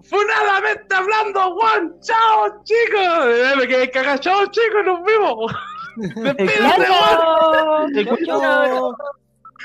Funadamente 0.02 0.92
hablando, 0.94 1.54
Juan. 1.54 1.94
Chao, 2.00 2.62
chicos. 2.64 3.26
Eh, 3.28 3.52
Me 3.56 3.68
quedé 3.68 3.90
cagado. 3.90 4.18
Chao, 4.18 4.46
chicos. 4.46 4.84
Nos 4.84 5.04
vemos. 5.04 5.52
Despídate, 5.96 6.86
Juan. 6.86 7.92
No. 8.26 8.96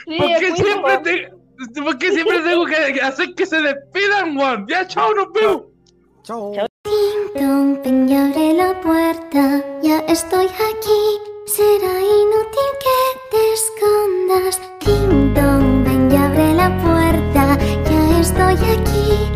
Sí, 0.06 0.18
¿Por 0.18 0.28
qué 0.28 0.54
fuimos. 0.56 0.60
siempre, 0.60 0.98
te- 1.00 1.39
por 1.84 1.98
qué 1.98 2.12
siempre 2.12 2.40
tengo 2.42 2.66
que 2.66 3.02
hacer 3.02 3.34
que 3.36 3.46
se 3.46 3.62
despidan, 3.62 4.36
Juan? 4.36 4.66
Ya, 4.68 4.88
chao, 4.88 5.14
nos 5.14 5.32
vemos. 5.34 5.64
Chao. 6.24 6.54
Dong, 7.36 7.82
ven 7.84 8.10
y 8.10 8.16
abre 8.16 8.54
la 8.54 8.80
puerta, 8.82 9.64
ya 9.82 10.00
estoy 10.08 10.46
aquí. 10.46 11.20
Será 11.46 12.00
inútil 12.00 12.72
que 12.84 12.98
te 13.32 13.54
escondas. 13.54 14.62
Ding 14.86 15.34
dong, 15.34 15.84
ven 15.84 16.12
y 16.12 16.16
abre 16.16 16.54
la 16.54 16.70
puerta, 16.82 17.58
ya 17.90 18.20
estoy 18.20 18.56
aquí. 18.56 19.29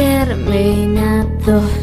Terminado. 0.00 1.79